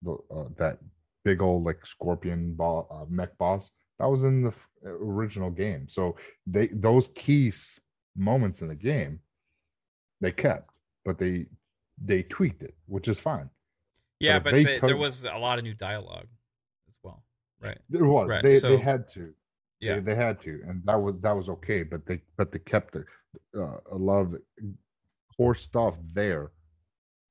the 0.03 0.17
uh, 0.35 0.49
that 0.57 0.79
big 1.25 1.43
old 1.43 1.65
like 1.65 1.85
scorpion 1.85 2.55
ball 2.55 2.87
uh, 2.91 3.05
mech 3.09 3.37
boss 3.39 3.73
that 3.99 4.07
was 4.07 4.25
in 4.25 4.43
the 4.43 4.51
f- 4.51 4.69
original 4.85 5.51
game. 5.51 5.87
So 5.89 6.17
they 6.47 6.69
those 6.69 7.09
key 7.09 7.53
moments 8.17 8.63
in 8.63 8.69
the 8.69 8.75
game 8.75 9.21
they 10.21 10.33
kept, 10.33 10.71
but 11.05 11.19
they 11.19 11.47
they 12.03 12.23
tweaked 12.23 12.63
it, 12.63 12.75
which 12.87 13.09
is 13.09 13.19
fine. 13.19 13.51
Yeah, 14.21 14.37
if 14.39 14.45
but 14.45 14.53
they 14.53 14.65
they, 14.65 14.79
there 14.81 14.97
was 14.97 15.25
a 15.25 15.37
lot 15.39 15.59
of 15.59 15.65
new 15.65 15.75
dialogue 15.75 16.27
as 16.89 16.95
well, 17.03 17.23
right? 17.61 17.79
There 17.91 18.05
was 18.05 18.29
Right, 18.29 18.43
they 18.43 18.53
so- 18.55 18.69
they 18.71 18.77
had 18.79 19.09
to. 19.11 19.33
Yeah, 19.79 19.97
they, 19.97 20.01
they 20.01 20.15
had 20.15 20.41
to 20.41 20.63
and 20.67 20.83
that 20.87 20.95
was 21.03 21.21
that 21.21 21.37
was 21.37 21.51
okay 21.51 21.83
but 21.83 22.07
they 22.07 22.23
but 22.39 22.51
they 22.51 22.59
kept 22.61 22.95
the, 22.95 23.05
uh, 23.55 23.77
a 23.93 23.95
lot 23.95 24.21
of 24.23 24.31
the 24.31 24.41
core 25.37 25.55
stuff 25.55 25.97
there 26.15 26.51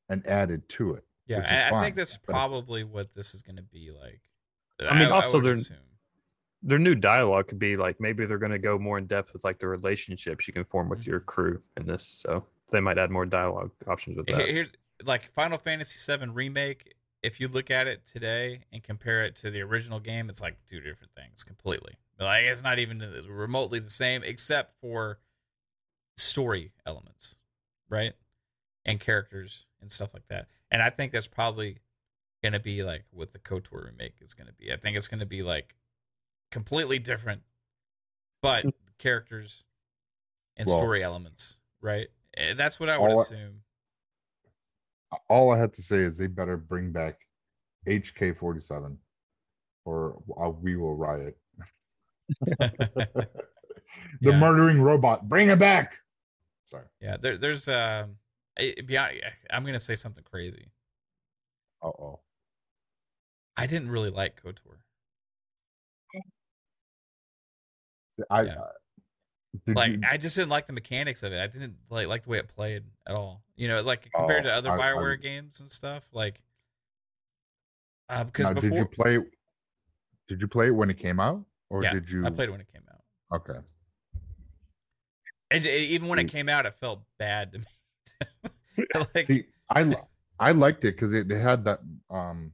and 0.10 0.26
added 0.28 0.70
to 0.70 0.94
it 0.94 1.04
yeah. 1.26 1.38
which 1.38 1.46
is 1.48 1.52
I, 1.52 1.80
I 1.80 1.84
think 1.84 1.96
that's 1.96 2.18
but 2.18 2.22
if- 2.22 2.36
probably 2.36 2.84
what 2.84 3.14
this 3.14 3.34
is 3.34 3.42
going 3.42 3.56
to 3.56 3.64
be 3.64 3.90
like. 3.92 4.22
I 4.88 5.00
mean, 5.00 5.12
also 5.12 5.38
would 5.38 5.46
they're- 5.46 5.52
assume. 5.54 5.78
Their 6.62 6.78
new 6.80 6.94
dialogue 6.96 7.48
could 7.48 7.60
be 7.60 7.78
like 7.78 8.00
maybe 8.00 8.26
they're 8.28 8.38
going 8.38 8.52
to 8.52 8.60
go 8.60 8.78
more 8.78 8.98
in 9.00 9.08
depth 9.08 9.34
with 9.34 9.44
like 9.44 9.58
the 9.60 9.68
relationships 9.68 10.48
you 10.48 10.54
can 10.54 10.66
form 10.66 10.88
with 10.90 11.06
your 11.08 11.20
crew 11.22 11.62
in 11.78 11.86
this. 11.88 12.08
So 12.08 12.46
they 12.76 12.82
might 12.82 12.98
add 12.98 13.10
more 13.10 13.26
dialogue 13.26 13.72
options 13.88 14.18
with 14.18 14.28
that. 14.28 14.48
Here's 14.48 14.72
like 15.04 15.32
Final 15.32 15.58
Fantasy 15.58 16.00
VII 16.12 16.28
remake. 16.28 16.94
If 17.24 17.40
you 17.40 17.48
look 17.48 17.72
at 17.72 17.88
it 17.88 18.06
today 18.06 18.66
and 18.72 18.84
compare 18.84 19.24
it 19.24 19.36
to 19.38 19.50
the 19.50 19.62
original 19.62 20.00
game, 20.00 20.30
it's 20.30 20.42
like 20.42 20.58
two 20.70 20.80
different 20.80 21.14
things 21.16 21.44
completely. 21.44 21.94
Like 22.20 22.44
it's 22.44 22.62
not 22.62 22.80
even 22.80 23.00
remotely 23.30 23.80
the 23.80 23.90
same, 23.90 24.24
except 24.24 24.74
for 24.80 25.20
story 26.18 26.72
elements, 26.86 27.36
right? 27.90 28.14
And 28.86 29.00
characters 29.00 29.66
and 29.82 29.92
stuff 29.92 30.14
like 30.14 30.28
that. 30.28 30.48
And 30.70 30.82
I 30.82 30.90
think 30.90 31.14
that's 31.14 31.28
probably 31.28 31.80
gonna 32.44 32.60
be 32.60 32.84
like 32.84 33.06
what 33.12 33.32
the 33.32 33.40
KOTOR 33.40 33.86
remake 33.86 34.16
is 34.22 34.34
gonna 34.34 34.54
be. 34.54 34.72
I 34.72 34.78
think 34.78 34.98
it's 34.98 35.08
gonna 35.08 35.26
be 35.26 35.44
like 35.44 35.76
completely 36.52 37.00
different, 37.00 37.42
but 38.42 38.66
mm. 38.66 38.74
characters 39.00 39.64
and 40.58 40.68
Well- 40.68 40.78
story 40.78 41.04
elements, 41.04 41.60
right? 41.82 42.10
Eh, 42.38 42.54
That's 42.54 42.80
what 42.80 42.90
I 42.90 42.98
would 42.98 43.12
All 43.12 43.20
I- 43.20 43.24
assume. 43.24 43.62
all 45.30 45.52
i 45.54 45.58
had 45.58 45.74
to 45.74 45.82
say 45.82 45.98
is 46.00 46.18
they 46.18 46.28
better 46.28 46.58
bring 46.58 46.92
back 46.92 47.20
hk47 47.88 48.98
or 49.86 50.22
uh, 50.42 50.50
we 50.50 50.76
will 50.76 50.96
riot 50.96 51.38
the 52.58 53.28
Yeah. 54.20 54.38
murdering 54.38 54.82
robot 54.82 55.30
bring 55.30 55.50
it 55.50 55.60
back 55.60 55.94
sorry 56.66 56.86
Yeah, 57.00 57.16
there, 57.18 57.38
there's 57.38 57.68
um, 57.70 58.18
beyond. 58.58 59.22
I'm 59.50 59.64
gonna 59.64 59.80
say 59.80 59.96
something 59.96 60.24
crazy. 60.30 60.72
uh-oh 61.82 62.20
I 63.56 63.68
didn't 63.68 63.90
really 63.90 64.10
like 64.10 64.42
Kotor. 64.44 64.80
See, 68.18 68.24
i 68.30 68.42
Yeah. 68.42 68.56
Did 69.66 69.76
Like, 69.76 69.92
you- 69.92 70.02
I 70.10 70.18
just 70.18 70.36
didn't 70.36 70.50
like 70.50 70.68
the 70.68 70.74
mechanics 70.74 71.24
of 71.24 71.32
it. 71.34 71.40
I 71.40 71.48
didn't 71.48 71.78
like 71.90 72.08
like 72.08 72.24
the 72.24 72.30
way 72.30 72.38
it 72.40 72.48
played 72.48 72.84
at 73.08 73.16
all. 73.16 73.44
You 73.56 73.68
know, 73.68 73.82
like 73.82 74.10
compared 74.12 74.44
to 74.44 74.54
Oh, 74.54 74.58
other 74.58 74.72
I- 74.72 74.76
I- 74.76 74.78
Bioware 74.94 75.22
games 75.22 75.60
and 75.60 75.72
stuff. 75.72 76.04
Like, 76.12 76.42
uh, 78.10 78.24
because 78.26 78.46
now, 78.48 78.54
before, 78.54 78.70
did 78.70 78.78
you 78.80 78.86
play 78.86 79.20
did 80.28 80.42
you 80.42 80.48
play 80.48 80.68
it 80.68 80.72
when 80.72 80.90
it 80.90 80.98
came 80.98 81.20
out 81.20 81.44
or 81.70 81.84
yeah, 81.84 81.94
did 81.94 82.10
you 82.10 82.26
I 82.26 82.30
played 82.32 82.50
it 82.50 82.52
when 82.52 82.62
it 82.62 82.68
came 82.74 82.84
out. 82.92 83.40
okay 83.42 83.60
And 85.52 85.66
it- 85.66 85.90
even 85.90 86.08
when 86.08 86.20
it 86.20 86.28
came 86.30 86.50
out, 86.50 86.66
it 86.66 86.74
felt 86.74 87.02
bad 87.18 87.54
to 87.54 87.60
me. 87.60 87.66
like, 89.16 89.28
See, 89.28 89.46
I 89.70 89.96
I 90.40 90.52
liked 90.52 90.84
it 90.84 90.96
because 90.96 91.14
it, 91.14 91.28
they 91.30 91.40
had 91.40 91.64
that 91.66 91.80
um 92.10 92.52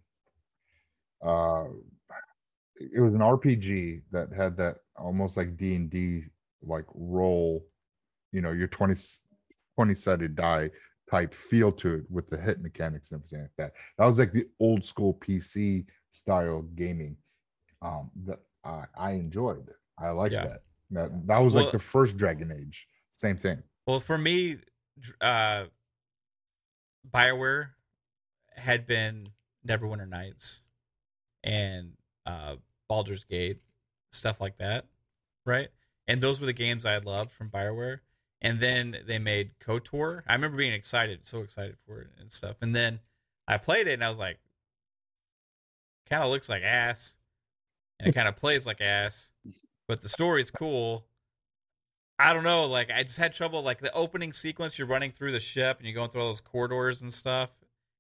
uh 1.22 1.66
it 2.76 3.00
was 3.02 3.14
an 3.14 3.22
RPG 3.22 4.02
that 4.12 4.32
had 4.34 4.58
that 4.58 4.78
almost 4.96 5.38
like 5.38 5.56
D 5.58 5.76
and 5.76 5.90
D 5.90 6.26
like 6.64 6.86
roll, 6.94 7.66
you 8.32 8.42
know, 8.42 8.52
your 8.52 8.68
20 8.68 8.96
20 9.76 9.96
sided 9.96 10.36
die 10.36 10.70
type 11.10 11.34
feel 11.34 11.72
to 11.72 11.96
it 11.96 12.04
with 12.10 12.30
the 12.30 12.38
hit 12.38 12.62
mechanics 12.62 13.12
and 13.12 13.20
everything 13.20 13.42
like 13.42 13.56
that. 13.58 13.74
That 13.98 14.06
was 14.06 14.20
like 14.20 14.32
the 14.32 14.48
old 14.60 14.84
school 14.86 15.14
PC 15.16 15.86
style 16.12 16.62
gaming 16.76 17.18
um, 17.82 18.12
that 18.26 18.40
I, 18.64 18.86
I 18.98 19.12
enjoyed. 19.12 19.70
I 19.98 20.10
like 20.12 20.32
Yeah. 20.32 20.46
that. 20.48 20.64
That 20.92 21.28
that 21.28 21.38
was 21.40 21.54
Well- 21.54 21.64
like 21.66 21.72
the 21.74 21.80
first 21.80 22.18
Dragon 22.18 22.52
Age. 22.52 22.88
Same 23.12 23.38
thing. 23.38 23.64
Well, 23.88 24.00
for 24.00 24.18
me, 24.18 24.58
uh, 25.20 25.66
Bioware 27.10 27.70
had 28.56 28.86
been 28.86 29.30
Neverwinter 29.68 30.08
Nights 30.08 30.62
and 31.44 31.94
uh, 32.26 32.58
Baldur's 32.90 33.24
Gate, 33.24 33.60
stuff 34.12 34.40
like 34.40 34.58
that, 34.60 34.86
right? 35.46 35.70
And 36.12 36.20
those 36.20 36.42
were 36.42 36.46
the 36.46 36.52
games 36.52 36.86
I 36.86 36.98
loved 36.98 37.32
from 37.32 37.50
Bioware. 37.50 38.00
And 38.42 38.60
then 38.60 38.98
they 39.08 39.18
made 39.18 39.52
KOTOR. 39.66 40.24
I 40.28 40.34
remember 40.34 40.58
being 40.58 40.74
excited, 40.74 41.26
so 41.26 41.40
excited 41.40 41.78
for 41.88 42.02
it 42.02 42.08
and 42.20 42.32
stuff. 42.32 42.58
And 42.60 42.76
then 42.76 43.00
I 43.48 43.58
played 43.58 43.88
it 43.88 43.94
and 43.94 44.04
I 44.04 44.10
was 44.10 44.18
like, 44.18 44.40
kind 46.10 46.22
of 46.22 46.30
looks 46.30 46.50
like 46.50 46.62
ass, 46.62 47.16
and 47.98 48.10
it 48.10 48.14
kind 48.14 48.28
of 48.28 48.36
plays 48.36 48.68
like 48.68 48.82
ass, 48.82 49.32
but 49.88 50.02
the 50.02 50.10
story's 50.10 50.52
cool. 50.52 51.06
I 52.20 52.34
don't 52.34 52.44
know. 52.44 52.66
Like 52.66 52.92
I 52.92 53.04
just 53.04 53.18
had 53.18 53.32
trouble. 53.32 53.62
Like 53.62 53.80
the 53.80 53.94
opening 53.94 54.34
sequence, 54.34 54.78
you're 54.78 54.90
running 54.90 55.12
through 55.12 55.32
the 55.32 55.40
ship 55.40 55.78
and 55.78 55.88
you're 55.88 55.96
going 55.96 56.10
through 56.10 56.24
all 56.24 56.28
those 56.28 56.42
corridors 56.42 57.02
and 57.02 57.14
stuff, 57.14 57.52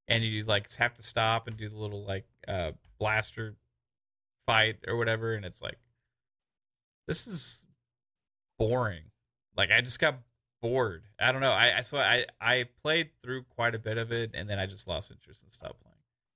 and 0.09 0.25
you 0.25 0.43
like 0.43 0.73
have 0.73 0.93
to 0.95 1.01
stop 1.01 1.47
and 1.47 1.55
do 1.55 1.69
the 1.69 1.77
little 1.77 2.03
like 2.03 2.25
uh 2.49 2.71
blaster 2.99 3.55
fight 4.45 4.79
or 4.87 4.97
whatever, 4.97 5.33
and 5.33 5.45
it's 5.45 5.61
like 5.61 5.77
this 7.07 7.25
is 7.25 7.65
boring. 8.69 9.03
Like 9.57 9.71
I 9.71 9.81
just 9.81 9.99
got 9.99 10.19
bored. 10.61 11.03
I 11.19 11.31
don't 11.31 11.41
know. 11.41 11.51
I, 11.51 11.77
I 11.77 11.81
so 11.81 11.97
I 11.97 12.25
I 12.39 12.65
played 12.83 13.09
through 13.23 13.43
quite 13.43 13.75
a 13.75 13.79
bit 13.79 13.97
of 13.97 14.11
it, 14.11 14.31
and 14.33 14.49
then 14.49 14.59
I 14.59 14.65
just 14.65 14.87
lost 14.87 15.11
interest 15.11 15.43
and 15.43 15.51
stopped 15.51 15.81
playing. 15.81 15.87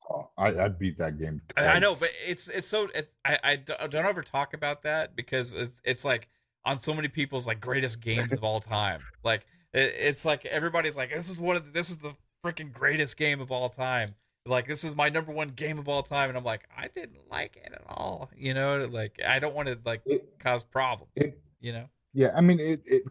Oh, 0.07 0.29
I, 0.37 0.65
I 0.65 0.67
beat 0.69 0.97
that 0.99 1.17
game. 1.17 1.41
I, 1.57 1.67
I 1.67 1.79
know, 1.79 1.95
but 1.95 2.11
it's 2.25 2.47
it's 2.47 2.67
so 2.67 2.89
it, 2.93 3.09
I 3.23 3.39
I 3.43 3.55
don't, 3.55 3.89
don't 3.91 4.05
ever 4.05 4.21
talk 4.21 4.53
about 4.53 4.83
that 4.83 5.15
because 5.15 5.53
it's 5.53 5.81
it's 5.83 6.05
like 6.05 6.27
on 6.63 6.79
so 6.79 6.93
many 6.93 7.07
people's 7.07 7.47
like 7.47 7.59
greatest 7.61 8.01
games 8.01 8.33
of 8.33 8.43
all 8.43 8.59
time. 8.59 9.01
Like 9.23 9.45
it, 9.73 9.95
it's 9.97 10.25
like 10.25 10.45
everybody's 10.45 10.95
like 10.95 11.11
this 11.13 11.29
is 11.29 11.39
one 11.39 11.55
of 11.55 11.65
the, 11.65 11.71
this 11.71 11.89
is 11.89 11.97
the 11.97 12.13
freaking 12.45 12.71
greatest 12.71 13.17
game 13.17 13.41
of 13.41 13.51
all 13.51 13.69
time. 13.69 14.13
Like 14.45 14.67
this 14.67 14.83
is 14.83 14.95
my 14.95 15.09
number 15.09 15.31
one 15.31 15.47
game 15.49 15.79
of 15.79 15.89
all 15.89 16.03
time, 16.03 16.29
and 16.29 16.37
I'm 16.37 16.43
like 16.43 16.67
I 16.77 16.87
didn't 16.87 17.31
like 17.31 17.55
it 17.57 17.71
at 17.73 17.81
all. 17.87 18.29
You 18.37 18.53
know, 18.53 18.85
like 18.91 19.19
I 19.25 19.39
don't 19.39 19.55
want 19.55 19.69
to 19.69 19.79
like 19.85 20.01
It- 20.05 20.37
cause 20.37 20.63
problems. 20.63 21.11
it, 21.15 21.39
You 21.59 21.73
know, 21.73 21.85
yeah, 22.15 22.31
I 22.35 22.41
mean 22.41 22.59
it. 22.59 22.81
it 22.85 23.03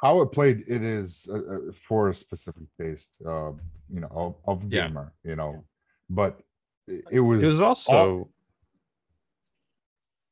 how 0.00 0.20
it 0.22 0.26
played, 0.32 0.64
it 0.66 0.82
is 0.82 1.28
uh, 1.30 1.36
uh, 1.36 1.58
for 1.86 2.08
a 2.08 2.14
specific 2.14 2.64
taste, 2.80 3.10
uh, 3.26 3.52
you 3.92 4.00
know, 4.00 4.08
of, 4.10 4.34
of 4.64 4.64
Yeah. 4.72 4.88
gamer, 4.88 5.12
you 5.22 5.36
know, 5.36 5.64
but 6.10 6.40
it, 6.88 7.04
it 7.10 7.20
was. 7.20 7.42
It 7.42 7.46
was 7.48 7.60
also 7.60 8.28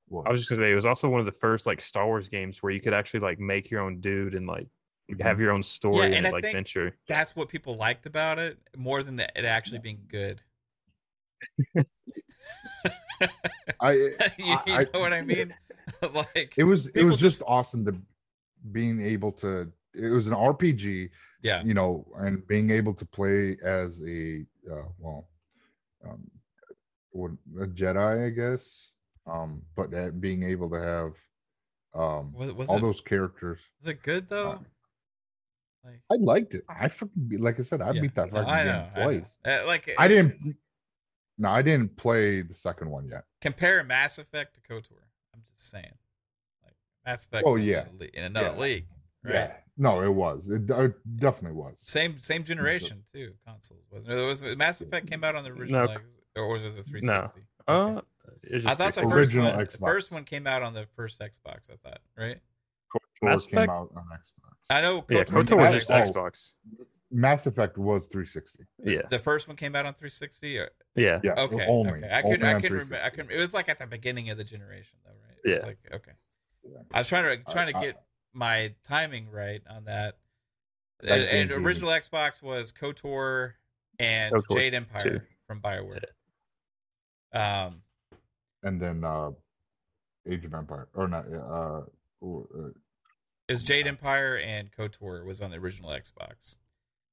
what? 0.08 0.26
I 0.26 0.30
was 0.32 0.40
just 0.40 0.48
gonna 0.50 0.60
say 0.62 0.72
it 0.72 0.74
was 0.74 0.86
also 0.86 1.08
one 1.08 1.20
of 1.20 1.26
the 1.26 1.32
first 1.32 1.66
like 1.66 1.80
Star 1.80 2.06
Wars 2.06 2.28
games 2.28 2.62
where 2.62 2.72
you 2.72 2.80
could 2.80 2.94
actually 2.94 3.20
like 3.20 3.38
make 3.38 3.70
your 3.70 3.82
own 3.82 4.00
dude 4.00 4.34
and 4.34 4.46
like 4.46 4.66
Mhm. 5.12 5.22
have 5.22 5.38
your 5.38 5.52
own 5.52 5.62
story 5.62 6.06
and 6.06 6.14
and, 6.26 6.32
like 6.32 6.42
think- 6.42 6.54
venture. 6.56 6.96
that's 7.06 7.36
what 7.36 7.48
people 7.48 7.74
liked 7.74 8.06
about 8.06 8.38
it 8.38 8.58
more 8.76 9.02
than 9.02 9.16
the, 9.16 9.28
it 9.38 9.44
actually 9.44 9.78
being 9.78 10.00
good. 10.08 10.40
I, 13.80 13.92
you, 13.92 14.10
you 14.38 14.56
I- 14.66 14.86
know 14.92 15.00
what 15.00 15.12
I 15.12 15.22
mean? 15.22 15.54
like 16.14 16.54
it 16.56 16.64
was 16.64 16.86
it 16.88 17.04
was 17.04 17.16
just 17.18 17.42
awesome 17.46 17.84
to 17.86 17.96
being 18.72 19.00
able 19.02 19.32
to. 19.32 19.70
It 19.94 20.10
was 20.10 20.28
an 20.28 20.34
RPG, 20.34 21.10
yeah, 21.42 21.62
you 21.64 21.74
know, 21.74 22.06
and 22.16 22.46
being 22.46 22.70
able 22.70 22.94
to 22.94 23.04
play 23.04 23.56
as 23.64 24.00
a 24.06 24.44
uh, 24.70 24.86
well, 24.98 25.28
um, 26.06 26.30
what 27.10 27.32
a 27.60 27.66
Jedi, 27.66 28.26
I 28.26 28.30
guess. 28.30 28.90
Um, 29.26 29.62
but 29.76 29.92
uh, 29.92 30.10
being 30.10 30.42
able 30.44 30.70
to 30.70 30.76
have 30.80 31.12
um 31.92 32.32
was, 32.32 32.52
was 32.52 32.68
all 32.68 32.78
it 32.78 32.82
those 32.82 33.00
characters. 33.00 33.58
was 33.80 33.88
it 33.88 34.02
good 34.02 34.28
though? 34.28 34.50
uh, 34.52 34.58
like 35.84 36.00
I 36.10 36.14
liked 36.22 36.54
it. 36.54 36.64
I 36.68 36.88
freaking 36.88 37.40
like 37.40 37.58
I 37.58 37.62
said, 37.62 37.80
I 37.82 37.90
yeah. 37.92 38.00
beat 38.00 38.14
that 38.14 38.32
No, 38.32 38.38
fucking 38.40 38.50
I 38.52 38.64
game 38.64 38.66
know, 38.72 38.88
I 38.94 38.98
know. 38.98 39.04
twice. 39.04 39.38
Uh, 39.44 39.66
like 39.66 39.90
I 39.98 40.08
didn't. 40.08 40.56
No, 41.38 41.48
I 41.48 41.62
didn't 41.62 41.96
play 41.96 42.42
the 42.42 42.54
second 42.54 42.90
one 42.90 43.08
yet. 43.08 43.24
compare 43.40 43.82
Mass 43.82 44.18
Effect 44.18 44.54
to 44.56 44.60
KOTOR. 44.72 45.00
I'm 45.40 45.54
just 45.56 45.70
saying, 45.70 45.92
like 46.64 46.74
Mass 47.06 47.26
Effect. 47.26 47.44
Oh, 47.46 47.56
yeah. 47.56 47.84
in, 47.88 48.00
a- 48.06 48.18
in 48.18 48.24
another 48.24 48.54
Yeah. 48.54 48.60
league, 48.60 48.86
right? 49.24 49.34
Yeah, 49.34 49.52
no, 49.76 50.02
it 50.02 50.12
was. 50.12 50.48
It, 50.48 50.68
it 50.70 50.94
definitely 51.16 51.56
was. 51.58 51.80
Same 51.84 52.18
same 52.18 52.44
generation 52.44 53.02
too. 53.12 53.32
Consoles 53.46 53.80
wasn't 53.90 54.12
it? 54.12 54.24
Was 54.26 54.42
Mass 54.56 54.80
Effect 54.80 55.10
came 55.10 55.24
out 55.24 55.34
on 55.36 55.44
the 55.44 55.50
original, 55.50 55.86
No. 55.86 55.92
X- 55.92 56.02
or 56.36 56.48
was 56.48 56.76
it 56.76 56.84
360? 56.86 57.40
Uh, 57.68 57.72
Okay. 57.72 58.00
it's 58.44 58.66
I 58.66 58.74
thought 58.74 58.94
the 58.94 59.00
recent. 59.02 59.12
first 59.12 59.28
Original 59.34 59.46
one, 59.50 59.58
the 59.58 59.66
Xbox. 59.66 59.78
first 59.86 60.12
one 60.12 60.24
came 60.24 60.46
out 60.46 60.62
on 60.62 60.74
the 60.74 60.86
first 60.96 61.18
Xbox. 61.20 61.70
I 61.70 61.76
thought, 61.82 62.00
right? 62.16 62.38
Four 63.20 63.30
Mass 63.30 63.46
came 63.46 63.58
Effect? 63.58 63.70
out 63.70 63.90
on 63.96 64.04
Xbox. 64.12 64.54
I 64.70 64.80
know. 64.82 65.04
yeah, 65.10 65.24
KOTOR 65.24 65.44
KOTOR 65.44 65.56
was 65.56 65.66
out 65.66 65.72
just 65.72 65.90
on 65.90 66.00
Oh. 66.02 66.04
Xbox. 66.10 66.52
Mass 67.12 67.46
Effect 67.46 67.76
was 67.76 68.06
360. 68.06 68.64
Yeah, 68.84 69.02
The 69.10 69.18
first 69.18 69.48
one 69.48 69.56
came 69.56 69.74
out 69.74 69.84
on 69.84 69.94
360. 69.94 70.58
Or, 70.58 70.70
yeah. 70.94 71.18
Yeah, 71.24 71.32
okay, 71.38 71.66
only. 71.66 71.92
okay. 71.94 72.08
I 72.08 72.22
only 72.22 72.36
couldn't. 72.36 72.48
I 72.48 72.54
on 72.54 72.60
couldn't 72.60 72.78
remember. 72.78 72.94
I 72.96 73.08
360. 73.10 73.16
couldn't. 73.16 73.30
It 73.36 73.40
was 73.40 73.52
like 73.54 73.68
at 73.68 73.78
the 73.80 73.86
beginning 73.86 74.30
of 74.30 74.38
the 74.38 74.44
generation, 74.44 74.98
though, 75.04 75.10
right? 75.10 75.16
It 75.18 75.19
was 75.19 75.19
Yeah. 75.44 75.60
Like 75.60 75.78
okay. 75.92 76.12
Yeah. 76.64 76.78
I 76.92 76.98
was 77.00 77.08
trying 77.08 77.24
to 77.38 77.50
trying 77.52 77.72
to 77.72 77.78
I- 77.78 77.82
get 77.82 78.02
my 78.32 78.74
timing 78.84 79.30
right 79.30 79.62
on 79.68 79.84
that. 79.84 80.18
That 81.02 81.12
and 81.18 81.22
and 81.28 81.48
game 81.50 81.58
beat 81.58 81.66
original 81.66 81.90
Xbox 81.90 82.42
was 82.42 82.72
KOTOR 82.72 83.52
and 83.98 84.34
KOTOR 84.34 84.54
Jade 84.56 84.74
Empire 84.74 85.02
two. 85.02 85.20
from 85.46 85.60
Bioware. 85.60 86.04
Um, 87.32 87.82
And 88.62 88.80
then 88.80 89.04
uh 89.04 89.30
Age 90.28 90.44
of 90.44 90.52
Empire, 90.52 90.88
or 90.94 91.08
not? 91.08 91.24
Uh, 91.32 91.82
or, 92.20 92.46
uh 92.54 92.68
is 93.48 93.62
Jade 93.62 93.86
Empire 93.86 94.36
and 94.38 94.70
KOTOR 94.70 95.24
was 95.24 95.40
on 95.40 95.50
the 95.50 95.56
original 95.56 95.90
Xbox, 95.90 96.58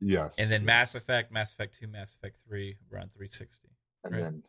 yes. 0.01 0.35
and 0.37 0.51
then 0.51 0.65
Mass 0.65 0.93
Effect, 0.93 1.31
Mass 1.31 1.53
Effect 1.53 1.79
Two, 1.79 1.87
Mass 1.87 2.13
Effect 2.13 2.37
Three 2.47 2.75
were 2.91 2.97
on 2.99 3.09
360. 3.09 3.69
and 4.03 4.13
right. 4.13 4.21
then 4.21 4.43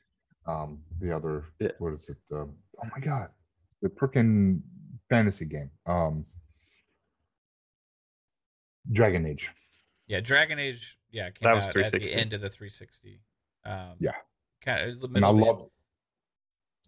um 0.46 0.82
the 1.00 1.14
other. 1.14 1.44
Yeah. 1.60 1.68
What 1.78 1.94
is 1.94 2.08
it? 2.08 2.16
Um, 2.34 2.54
oh 2.82 2.88
my 2.92 3.00
god, 3.00 3.28
the 3.82 3.88
freaking 3.88 4.60
fantasy 5.08 5.44
game. 5.44 5.70
Um, 5.86 6.24
Dragon 8.90 9.26
Age. 9.26 9.50
Yeah, 10.06 10.20
Dragon 10.20 10.58
Age. 10.58 10.98
Yeah, 11.10 11.30
came 11.30 11.48
That 11.48 11.54
was 11.54 11.64
out 11.66 11.76
at 11.76 11.84
the 11.92 11.98
360. 11.98 12.14
end 12.20 12.32
of 12.32 12.40
the 12.40 12.48
360. 12.48 13.20
Um, 13.64 13.96
Yeah. 14.00 14.12
kind 14.62 14.90
of. 15.02 15.14
And 15.14 15.24
I 15.24 15.28
love. 15.28 15.70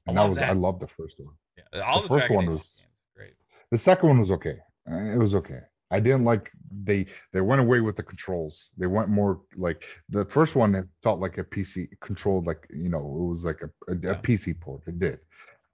And 0.07 0.19
I 0.19 0.23
I 0.25 0.29
was 0.29 0.39
that. 0.39 0.51
I 0.51 0.53
love 0.53 0.81
the 0.81 0.89
first 0.89 1.17
one. 1.19 1.35
Yeah, 1.57 1.83
all 1.83 2.03
the 2.03 2.09
the, 2.09 2.15
first 2.15 2.19
Dragon 2.29 2.37
one 2.37 2.45
Age 2.47 2.51
was- 2.51 2.62
games. 2.62 2.87
Great. 3.15 3.35
The 3.71 3.79
second 3.79 4.09
one 4.09 4.21
was 4.21 4.31
okay. 4.31 4.59
Uh, 4.91 4.95
It 5.15 5.19
was 5.19 5.35
okay. 5.35 5.61
I 5.93 5.99
didn't 5.99 6.25
like 6.25 6.53
they 6.71 7.07
they 7.33 7.41
went 7.41 7.61
away 7.61 7.81
with 7.81 7.97
the 7.97 8.03
controls. 8.05 8.71
They 8.79 8.87
went 8.87 9.09
more 9.09 9.43
like 9.57 9.83
the 10.09 10.25
first 10.25 10.55
one. 10.55 10.75
It 10.77 10.87
felt 11.03 11.19
like 11.19 11.37
a 11.39 11.43
PC 11.45 11.89
controlled, 12.01 12.47
like 12.47 12.65
you 12.71 12.89
know, 12.89 12.99
it 13.01 13.29
was 13.29 13.45
like 13.45 13.61
a, 13.62 13.71
a, 13.91 14.12
a 14.12 14.15
PC 14.23 14.59
port. 14.61 14.83
It 14.87 15.01
did, 15.01 15.19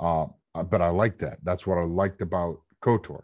um, 0.01 0.33
uh, 0.57 0.62
but 0.62 0.81
I 0.83 0.89
liked 0.89 1.20
that. 1.20 1.39
That's 1.43 1.66
what 1.66 1.78
I 1.78 1.85
liked 1.85 2.23
about 2.23 2.61
Kotor. 2.83 3.23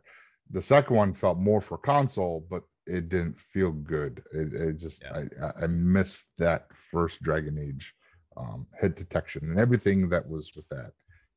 The 0.50 0.62
second 0.62 0.96
one 0.96 1.14
felt 1.14 1.38
more 1.38 1.60
for 1.60 1.78
console, 1.78 2.46
but 2.50 2.62
it 2.86 3.09
didn't 3.09 3.38
feel 3.40 3.72
good. 3.72 4.22
It, 4.32 4.52
it 4.52 4.76
just 4.78 5.02
Yeah. 5.02 5.24
I, 5.42 5.46
I 5.46 5.64
I 5.64 5.66
missed 5.68 6.26
that 6.38 6.66
first 6.90 7.22
Dragon 7.22 7.59
Age 7.59 7.94
um, 8.36 8.66
hit 8.80 8.96
detection 8.96 9.42
and 9.50 9.59
everything 9.59 10.09
that 10.10 10.28
was 10.28 10.52
with 10.56 10.68
that. 10.68 10.92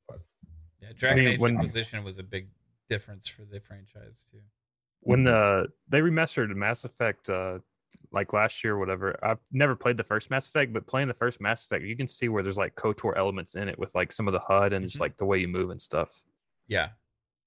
But 0.08 0.20
Yeah, 0.82 0.90
Dragon 0.96 1.24
mean, 1.26 1.34
Age 1.34 1.40
when- 1.40 1.54
Inquisition 1.56 2.04
was 2.04 2.18
a 2.20 2.24
big 2.24 2.50
difference 2.90 3.28
for 3.28 3.44
the 3.46 3.60
franchise 3.60 4.26
too. 4.30 4.42
When 5.02 5.24
the 5.24 5.68
they 5.88 6.00
remastered 6.00 6.50
Mass 6.56 6.84
Effect 6.84 7.30
uh 7.30 7.60
like 8.12 8.34
last 8.34 8.64
year 8.64 8.76
or 8.76 8.80
whatever, 8.80 9.18
I've 9.24 9.40
never 9.52 9.76
played 9.76 9.98
the 9.98 10.04
first 10.04 10.30
Mass 10.30 10.48
Effect, 10.48 10.74
but 10.74 10.88
playing 10.88 11.08
the 11.08 11.14
first 11.14 11.42
Mass 11.42 11.64
Effect, 11.66 11.84
you 11.84 11.96
can 11.98 12.08
see 12.08 12.30
where 12.30 12.44
there's 12.44 12.58
like 12.58 12.76
KOTOR 12.76 13.18
elements 13.18 13.56
in 13.56 13.68
it 13.68 13.78
with 13.78 13.94
like 13.96 14.12
some 14.12 14.28
of 14.28 14.34
the 14.34 14.40
HUD 14.40 14.74
and 14.74 14.86
Mhm. 14.86 14.90
just 14.90 15.00
like 15.00 15.18
the 15.18 15.26
way 15.26 15.38
you 15.40 15.48
move 15.48 15.70
and 15.70 15.82
stuff. 15.82 16.22
Yeah, 16.68 16.90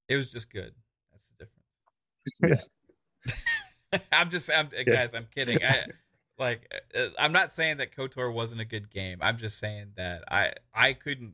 it 0.08 0.16
was 0.16 0.30
just 0.32 0.50
good. 0.50 0.74
That's 1.12 1.28
the 1.28 1.44
difference. 1.44 2.66
Yeah. 3.92 4.02
I'm 4.12 4.28
just, 4.30 4.50
I'm, 4.50 4.68
guys, 4.86 5.14
I'm 5.14 5.26
kidding. 5.34 5.64
I 5.64 5.86
like, 6.38 6.70
uh, 6.94 7.08
I'm 7.18 7.32
not 7.32 7.52
saying 7.52 7.78
that 7.78 7.96
Kotor 7.96 8.32
wasn't 8.32 8.60
a 8.60 8.66
good 8.66 8.90
game. 8.90 9.18
I'm 9.22 9.38
just 9.38 9.58
saying 9.58 9.92
that 9.96 10.24
I, 10.30 10.52
I 10.74 10.92
couldn't, 10.92 11.32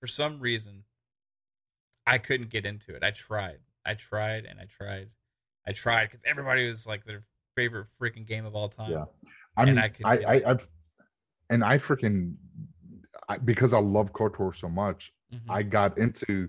for 0.00 0.06
some 0.06 0.40
reason, 0.40 0.84
I 2.06 2.18
couldn't 2.18 2.50
get 2.50 2.66
into 2.66 2.94
it. 2.94 3.02
I 3.04 3.10
tried, 3.10 3.58
I 3.84 3.94
tried, 3.94 4.44
and 4.46 4.58
I 4.60 4.64
tried, 4.64 5.08
I 5.66 5.72
tried 5.72 6.10
because 6.10 6.22
everybody 6.26 6.66
was 6.68 6.86
like 6.86 7.04
their 7.04 7.22
favorite 7.56 7.86
freaking 8.00 8.26
game 8.26 8.44
of 8.44 8.54
all 8.54 8.68
time. 8.68 8.90
Yeah. 8.90 9.04
I 9.56 9.62
And 9.62 9.70
mean, 9.70 9.78
I 9.78 9.84
I, 9.84 9.88
could 9.88 10.06
I, 10.06 10.16
get 10.16 10.28
I, 10.46 10.48
have 10.48 10.68
and 11.50 11.64
I 11.64 11.78
freaking, 11.78 12.34
I, 13.28 13.38
because 13.38 13.72
I 13.74 13.78
love 13.80 14.12
KOTOR 14.12 14.56
so 14.56 14.68
much, 14.68 15.12
Mhm. 15.32 15.40
I 15.48 15.62
got 15.62 15.98
into 15.98 16.48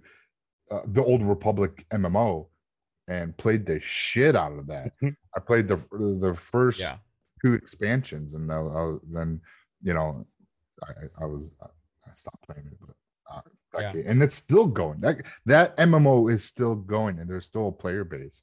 uh, 0.72 0.82
the 0.88 1.03
Old 1.03 1.23
Republic 1.23 1.86
MMO 1.91 2.48
and 3.07 3.36
played 3.38 3.65
the 3.65 3.80
shit 3.80 4.36
out 4.36 4.52
of 4.53 4.68
that. 4.68 4.91
Mhm. 5.02 5.15
I 5.36 5.40
played 5.40 5.68
the 5.68 5.77
the 6.22 6.36
first 6.36 6.80
yeah, 6.80 6.98
two 7.44 7.53
expansions, 7.53 8.34
and 8.34 8.52
I, 8.52 8.56
I 8.57 8.60
was- 8.60 9.02
then 9.11 9.41
you 9.82 9.94
know, 9.94 10.26
I, 10.84 10.91
I- 10.91 11.23
I 11.23 11.26
was 11.26 11.52
I 11.61 11.68
stopped 12.14 12.44
playing 12.48 12.68
it, 12.68 12.77
but 12.80 12.95
uh, 13.32 13.41
Yeah. 13.80 13.94
and 14.11 14.22
it's 14.23 14.36
still 14.36 14.68
going. 14.68 14.99
That 15.02 15.22
that 15.45 15.76
MMO 15.77 16.32
is 16.32 16.44
still 16.44 16.76
going, 16.76 17.19
and 17.19 17.30
there's 17.30 17.45
still 17.45 17.68
a 17.69 17.72
player 17.72 18.03
base. 18.03 18.41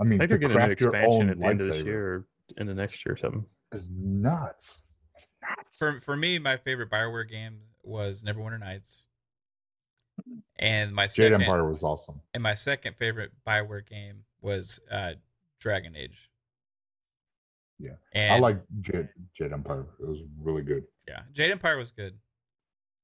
I 0.00 0.04
mean, 0.04 0.20
I 0.20 0.26
think 0.26 0.30
to 0.30 0.38
they're 0.38 0.38
getting 0.48 0.56
an 0.56 0.66
craft 0.68 0.80
your 0.80 0.90
expansion 0.96 1.22
own 1.22 1.30
at 1.30 1.38
the 1.38 1.46
end 1.46 1.60
of 1.60 1.66
this 1.66 1.84
year 1.84 2.06
or 2.14 2.24
in 2.56 2.66
the 2.66 2.74
next 2.74 3.04
year 3.04 3.14
or 3.14 3.18
something. 3.18 3.44
is 3.72 3.90
nuts. 3.90 4.86
It's 5.16 5.30
nuts. 5.42 5.78
for 5.78 6.00
for 6.00 6.16
me, 6.16 6.38
my 6.38 6.56
favorite 6.56 6.90
Bioware 6.90 7.28
game 7.28 7.58
was 7.82 8.22
Neverwinter 8.22 8.60
Nights, 8.60 9.06
and 10.58 10.94
my 10.94 11.06
Jade 11.06 11.14
second 11.32 11.42
Empire 11.42 11.68
was 11.68 11.82
awesome. 11.82 12.20
and 12.34 12.42
my 12.42 12.54
second 12.54 12.96
favorite 12.96 13.32
Bioware 13.46 13.86
game 13.88 14.24
was 14.40 14.78
uh, 14.90 15.14
Dragon 15.58 15.96
Age. 15.96 16.30
Yeah, 17.80 17.92
and 18.12 18.32
I 18.34 18.38
like 18.38 18.58
Jade, 18.80 19.08
Jade 19.34 19.52
Empire. 19.52 19.86
It 20.00 20.06
was 20.08 20.18
really 20.40 20.62
good. 20.62 20.84
yeah, 21.08 21.22
Jade 21.32 21.50
Empire 21.52 21.76
was 21.76 21.90
good. 21.90 22.18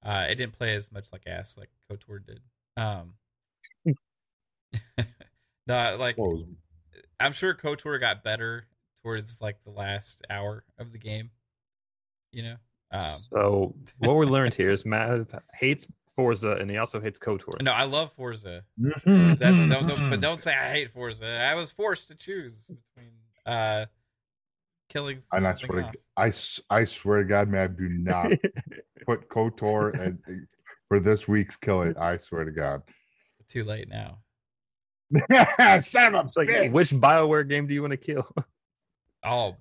Uh, 0.05 0.27
it 0.29 0.35
didn't 0.35 0.53
play 0.53 0.75
as 0.75 0.93
much 0.93 1.09
like 1.13 1.23
ass 1.27 1.57
like 1.57 1.71
Kotor 1.91 2.19
did. 2.27 2.41
Um, 2.77 3.15
no, 5.67 5.97
like 5.99 6.19
Well, 6.19 6.31
it 6.31 6.35
was- 6.35 6.45
I'm 7.21 7.33
sure 7.33 7.55
Kotor 7.55 7.99
got 8.01 8.23
better 8.25 8.67
towards 9.03 9.41
like 9.41 9.63
the 9.65 9.71
last 9.71 10.23
hour 10.31 10.65
of 10.79 10.93
the 10.93 10.99
game. 10.99 11.31
You 12.33 12.43
know, 12.43 12.57
um, 12.91 13.03
so 13.03 13.75
what 13.99 14.15
we 14.17 14.27
learned 14.27 14.55
here 14.55 14.71
is 14.71 14.85
Matt 14.85 15.21
hates 15.55 15.87
Forza 16.17 16.53
and 16.53 16.71
he 16.71 16.77
also 16.79 17.01
hates 17.01 17.19
KOTOR. 17.19 17.61
no, 17.63 17.73
I 17.73 17.85
love 17.85 18.13
Forza. 18.13 18.63
Mm-hmm. 18.81 19.35
That's 19.35 19.65
don't, 19.65 19.87
don't, 19.89 20.11
but 20.11 20.21
don't 20.21 20.41
say 20.41 20.53
I 20.53 20.71
hate 20.73 20.91
Forza. 20.93 21.27
I 21.27 21.55
was 21.55 21.71
forced 21.71 22.09
to 22.09 22.15
choose 22.15 22.57
between 22.59 23.13
uh 23.47 23.87
killing 24.89 25.19
And 25.33 25.45
I 25.47 25.51
something 25.55 25.67
swear, 25.69 25.81
to, 25.83 25.87
off. 25.89 25.93
g- 25.93 25.99
I, 26.17 26.29
s- 26.29 26.61
I 26.71 26.85
swear 26.85 27.23
to 27.23 27.29
God, 27.29 27.49
man, 27.49 27.75
do 27.77 27.89
not 27.89 28.31
put 29.07 29.29
Kotor 29.29 29.93
and 30.01 30.19
for 30.89 31.01
this 31.01 31.27
week's 31.27 31.57
kill 31.57 31.83
it. 31.83 31.97
I 31.97 32.17
swear 32.19 32.45
to 32.45 32.53
God. 32.53 32.83
Too 33.49 33.65
late 33.65 33.89
now. 33.89 34.19
Son 35.83 36.15
of 36.15 36.21
a 36.21 36.25
It's 36.25 36.37
like, 36.37 36.49
bitch. 36.49 36.73
which 36.73 36.91
Bioware 36.91 37.49
game 37.49 37.67
do 37.67 37.75
you 37.75 37.81
want 37.83 37.93
to 37.93 37.97
kill? 37.97 38.27
Oh 39.27 39.57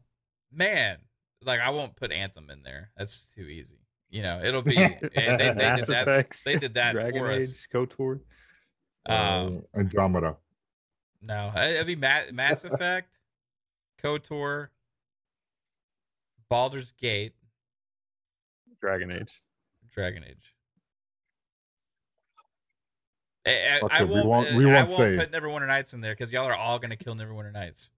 man, 0.52 0.98
like 1.42 1.62
I 1.62 1.70
won't 1.70 1.96
put 1.96 2.12
Anthem 2.12 2.50
in 2.50 2.64
there. 2.64 2.92
That's 2.98 3.34
too 3.34 3.44
easy. 3.44 3.78
You 4.10 4.22
know, 4.24 4.42
it'll 4.44 4.62
be. 4.62 4.76
and 4.78 4.98
they, 5.16 5.38
they 5.38 5.54
Mass 5.54 5.80
did 5.86 5.88
that. 5.90 6.28
They 6.44 6.56
did 6.58 6.74
that 6.74 6.92
Dragon 6.92 7.20
for 7.22 7.32
Age, 7.32 7.44
us. 7.44 7.68
KOTOR. 7.74 8.20
Um, 9.06 9.64
Uh, 9.74 9.80
Andromeda. 9.80 10.36
no, 11.22 11.50
it'd 11.56 11.88
be 11.88 11.96
Ma- 11.96 12.30
Mass 12.34 12.66
Effect, 12.66 13.18
Kotor, 14.04 14.68
Baldur's 16.52 16.92
Gate, 16.92 17.34
Dragon 18.82 19.12
Age. 19.12 19.42
Dragon 19.90 20.26
Age. 20.30 20.53
I, 23.45 23.80
I- 23.82 23.88
I 23.99 24.03
we 24.03 24.14
won't. 24.14 24.26
won't- 24.28 24.56
we 24.56 24.65
I 24.72 24.74
won't 24.76 24.90
won't 24.90 24.99
say. 24.99 25.18
put 25.18 25.32
Neverwinter 25.32 25.68
Nights 25.68 25.94
in 25.94 26.02
there 26.02 26.14
because 26.14 26.32
y'all 26.32 26.45
are 26.48 26.56
all 26.56 26.80
gonna 26.80 26.95
kill 26.95 27.15
Neverwinter 27.15 27.52
Nights. 27.52 27.90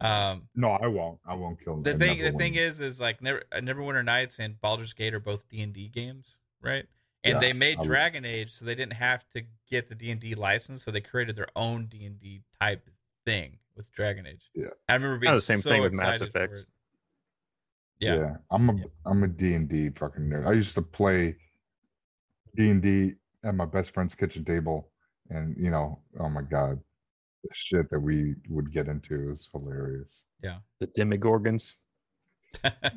Um, 0.00 0.48
No, 0.54 0.70
I 0.70 0.86
won't. 0.88 1.18
I 1.26 1.34
won't 1.34 1.62
kill 1.62 1.76
the 1.82 1.94
thing, 1.94 2.18
the 2.22 2.32
thing 2.32 2.54
is, 2.56 2.80
is 2.80 3.00
like 3.00 3.22
Never, 3.22 3.42
uh, 3.52 3.58
Neverwinter 3.58 4.04
Nights 4.04 4.38
and 4.38 4.60
Baldur's 4.60 4.92
Gate 4.92 5.14
are 5.14 5.20
both 5.20 5.48
D 5.48 5.62
and 5.62 5.72
D 5.72 5.88
games, 5.88 6.38
right? 6.60 6.84
And 7.24 7.34
Yeah, 7.34 7.38
they 7.40 7.52
made 7.52 7.78
I 7.78 7.80
would- 7.80 7.86
Dragon 7.88 8.24
Age, 8.24 8.50
so 8.52 8.64
they 8.64 8.74
didn't 8.74 8.92
have 8.94 9.26
to 9.30 9.42
get 9.70 9.88
the 9.88 9.94
D 9.94 10.10
and 10.10 10.20
D 10.20 10.34
license, 10.34 10.84
so 10.84 10.90
they 10.90 11.00
created 11.00 11.36
their 11.36 11.48
own 11.56 11.86
D 11.86 12.04
and 12.04 12.18
D 12.20 12.42
type 12.60 12.88
thing 13.24 13.58
with 13.76 13.90
Dragon 13.92 14.26
Age. 14.26 14.50
Yeah. 14.54 14.66
I 14.88 14.94
remember 14.94 15.18
being 15.18 15.28
Kinda 15.30 15.38
the 15.38 15.42
same 15.42 15.60
so 15.60 15.70
thing 15.70 15.82
with 15.82 15.92
Mass 15.94 16.16
excited 16.16 16.32
for 16.32 16.38
Effect. 16.44 16.58
it. 16.60 16.66
Yeah. 17.98 18.36
I'm 18.50 18.68
a 18.68 19.08
am 19.10 19.22
a 19.22 19.28
D 19.28 19.54
and 19.54 19.68
D 19.68 19.88
fucking 19.90 20.22
nerd. 20.28 20.46
I 20.46 20.52
used 20.52 20.74
to 20.74 20.82
play 20.82 21.36
D 22.54 22.70
and 22.70 22.82
D 22.82 23.14
at 23.46 23.54
my 23.54 23.64
best 23.64 23.92
friend's 23.92 24.14
kitchen 24.14 24.44
table, 24.44 24.90
and 25.30 25.56
you 25.58 25.70
know, 25.70 26.00
oh 26.20 26.28
my 26.28 26.42
god, 26.42 26.80
the 27.44 27.50
shit 27.54 27.88
that 27.90 28.00
we 28.00 28.34
would 28.48 28.72
get 28.72 28.88
into 28.88 29.30
is 29.30 29.48
hilarious. 29.52 30.22
Yeah, 30.42 30.58
the 30.80 30.88
Demogorgons. 30.88 31.72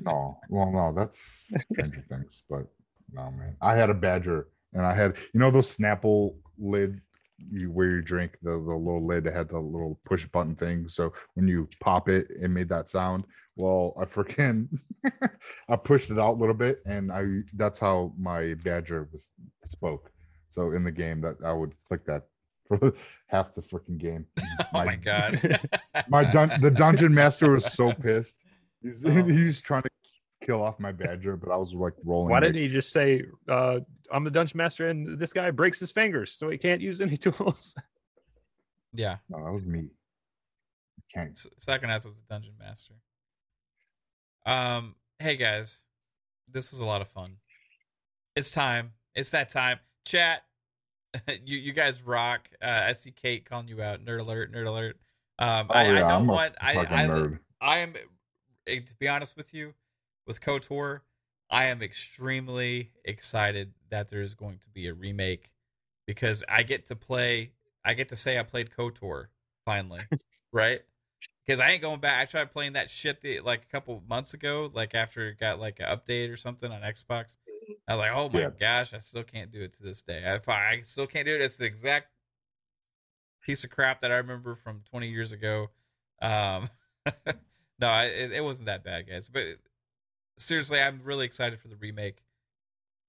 No, 0.01 0.39
well, 0.49 0.71
no, 0.71 0.93
that's 0.95 1.47
Stranger 1.71 2.03
Things, 2.09 2.43
but 2.49 2.65
no, 3.11 3.29
man. 3.31 3.55
I 3.61 3.75
had 3.75 3.89
a 3.89 3.93
badger, 3.93 4.47
and 4.73 4.85
I 4.85 4.95
had 4.95 5.15
you 5.33 5.39
know 5.39 5.51
those 5.51 5.75
Snapple 5.75 6.35
lid 6.57 7.01
you 7.51 7.71
where 7.71 7.89
you 7.89 8.01
drink 8.01 8.37
the 8.41 8.51
the 8.51 8.57
little 8.57 9.05
lid 9.05 9.23
that 9.25 9.33
had 9.33 9.49
the 9.49 9.59
little 9.59 9.99
push 10.05 10.25
button 10.27 10.55
thing. 10.55 10.87
So 10.89 11.13
when 11.35 11.47
you 11.47 11.67
pop 11.79 12.09
it, 12.09 12.27
it 12.41 12.49
made 12.49 12.69
that 12.69 12.89
sound. 12.89 13.25
Well, 13.55 13.93
I 13.99 14.05
freaking 14.05 14.67
I 15.69 15.75
pushed 15.75 16.09
it 16.09 16.19
out 16.19 16.35
a 16.35 16.39
little 16.39 16.55
bit, 16.55 16.81
and 16.85 17.11
I 17.11 17.41
that's 17.55 17.79
how 17.79 18.13
my 18.17 18.55
badger 18.63 19.07
was 19.11 19.27
spoke. 19.65 20.11
So 20.49 20.71
in 20.71 20.83
the 20.83 20.91
game, 20.91 21.21
that 21.21 21.37
I 21.45 21.53
would 21.53 21.73
click 21.87 22.05
that 22.05 22.27
for 22.67 22.93
half 23.27 23.53
the 23.55 23.61
freaking 23.61 23.97
game. 23.97 24.25
oh 24.73 24.85
my 24.85 24.95
god. 24.95 25.59
My 26.09 26.23
dun- 26.23 26.59
the 26.61 26.71
dungeon 26.71 27.13
master 27.13 27.51
was 27.51 27.71
so 27.71 27.91
pissed. 27.91 28.43
He's 28.81 29.03
Oh. 29.05 29.09
he's 29.23 29.61
trying 29.61 29.83
to 29.83 29.89
kill 30.45 30.63
off 30.63 30.79
my 30.79 30.91
badger, 30.91 31.35
but 31.35 31.51
I 31.51 31.57
was 31.57 31.73
like 31.73 31.93
rolling. 32.03 32.31
Why 32.31 32.39
didn't 32.39 32.55
he 32.61 32.67
just 32.69 32.91
say, 32.91 33.23
uh, 33.47 33.79
I'm 34.11 34.23
the 34.23 34.31
dungeon 34.31 34.57
master 34.57 34.87
and 34.89 35.19
this 35.19 35.33
guy 35.33 35.51
breaks 35.51 35.79
his 35.79 35.91
fingers, 35.91 36.31
so 36.33 36.49
he 36.49 36.57
can't 36.57 36.81
use 36.81 37.01
any 37.01 37.17
tools? 37.17 37.75
yeah. 38.93 39.17
No, 39.29 39.43
that 39.43 39.51
was 39.51 39.65
me. 39.65 39.89
Can't. 41.13 41.37
Second 41.57 41.89
ass 41.91 42.05
was 42.05 42.15
the 42.15 42.21
dungeon 42.29 42.53
master. 42.59 42.93
Um, 44.45 44.95
hey 45.19 45.35
guys, 45.35 45.79
this 46.51 46.71
was 46.71 46.79
a 46.79 46.85
lot 46.85 47.01
of 47.01 47.09
fun. 47.09 47.35
It's 48.35 48.49
time. 48.49 48.93
It's 49.15 49.31
that 49.31 49.51
time. 49.51 49.79
Chat. 50.05 50.43
you 51.43 51.57
you 51.57 51.73
guys 51.73 52.01
rock. 52.03 52.49
Uh, 52.61 52.83
I 52.87 52.93
see 52.93 53.11
Kate 53.11 53.45
calling 53.45 53.67
you 53.67 53.81
out. 53.81 54.03
Nerd 54.05 54.19
alert. 54.19 54.53
Nerd 54.53 54.67
alert. 54.67 54.97
Um, 55.39 55.67
Oh 55.69 55.73
I, 55.73 55.81
I 55.97 55.99
don't 55.99 56.11
I'm 56.11 56.27
want. 56.27 56.53
I 56.61 56.77
I. 56.85 57.29
I 57.61 57.77
am. 57.79 57.93
eh, 58.67 58.79
To 58.85 58.93
be 58.95 59.07
honest 59.07 59.35
with 59.35 59.53
you, 59.53 59.73
with 60.27 60.39
Kotor, 60.41 61.01
I 61.49 61.65
am 61.65 61.81
extremely 61.81 62.91
excited 63.05 63.73
that 63.89 64.09
there 64.09 64.21
is 64.21 64.33
going 64.35 64.59
to 64.59 64.69
be 64.69 64.87
a 64.87 64.93
remake 64.93 65.51
because 66.05 66.43
I 66.47 66.63
get 66.63 66.85
to 66.87 66.95
play. 66.95 67.51
I 67.83 67.93
get 67.95 68.09
to 68.09 68.15
say 68.15 68.37
I 68.37 68.43
played 68.43 68.69
Kotor 68.69 69.27
finally, 69.65 70.01
right? 70.53 70.81
Because 71.45 71.59
I 71.59 71.71
ain't 71.71 71.81
going 71.81 71.99
back. 71.99 72.21
I 72.21 72.25
tried 72.25 72.51
playing 72.51 72.73
that 72.73 72.89
shit 72.89 73.21
the, 73.21 73.39
like 73.39 73.63
a 73.63 73.71
couple 73.71 74.03
months 74.07 74.33
ago, 74.35 74.69
like 74.73 74.93
after 74.93 75.29
it 75.29 75.39
got 75.39 75.59
like 75.59 75.79
an 75.79 75.87
update 75.87 76.31
or 76.31 76.37
something 76.37 76.71
on 76.71 76.81
Xbox. 76.81 77.35
I 77.87 77.95
was 77.95 77.99
like, 77.99 78.11
oh 78.13 78.29
my 78.33 78.41
Yeah. 78.41 78.49
gosh, 78.59 78.93
I 78.93 78.99
still 78.99 79.23
can't 79.23 79.51
do 79.51 79.61
it 79.61 79.73
to 79.75 79.83
this 79.83 80.01
day. 80.01 80.23
I, 80.25 80.51
I 80.51 80.81
still 80.81 81.07
can't 81.07 81.25
do 81.25 81.35
it. 81.35 81.41
It's 81.41 81.57
the 81.57 81.65
exact 81.65 82.07
piece 83.41 83.63
of 83.63 83.69
crap 83.69 84.01
that 84.01 84.11
I 84.11 84.17
remember 84.17 84.55
from 84.55 84.81
20 84.89 85.07
years 85.09 85.31
ago. 85.31 85.69
Um, 86.21 86.69
no, 87.79 87.87
I, 87.87 88.05
it, 88.05 88.31
it 88.33 88.43
wasn't 88.43 88.65
that 88.67 88.83
bad, 88.83 89.07
guys. 89.07 89.29
But 89.29 89.43
seriously, 90.37 90.79
I'm 90.79 91.01
really 91.03 91.25
excited 91.25 91.59
for 91.59 91.67
the 91.67 91.75
remake 91.77 92.17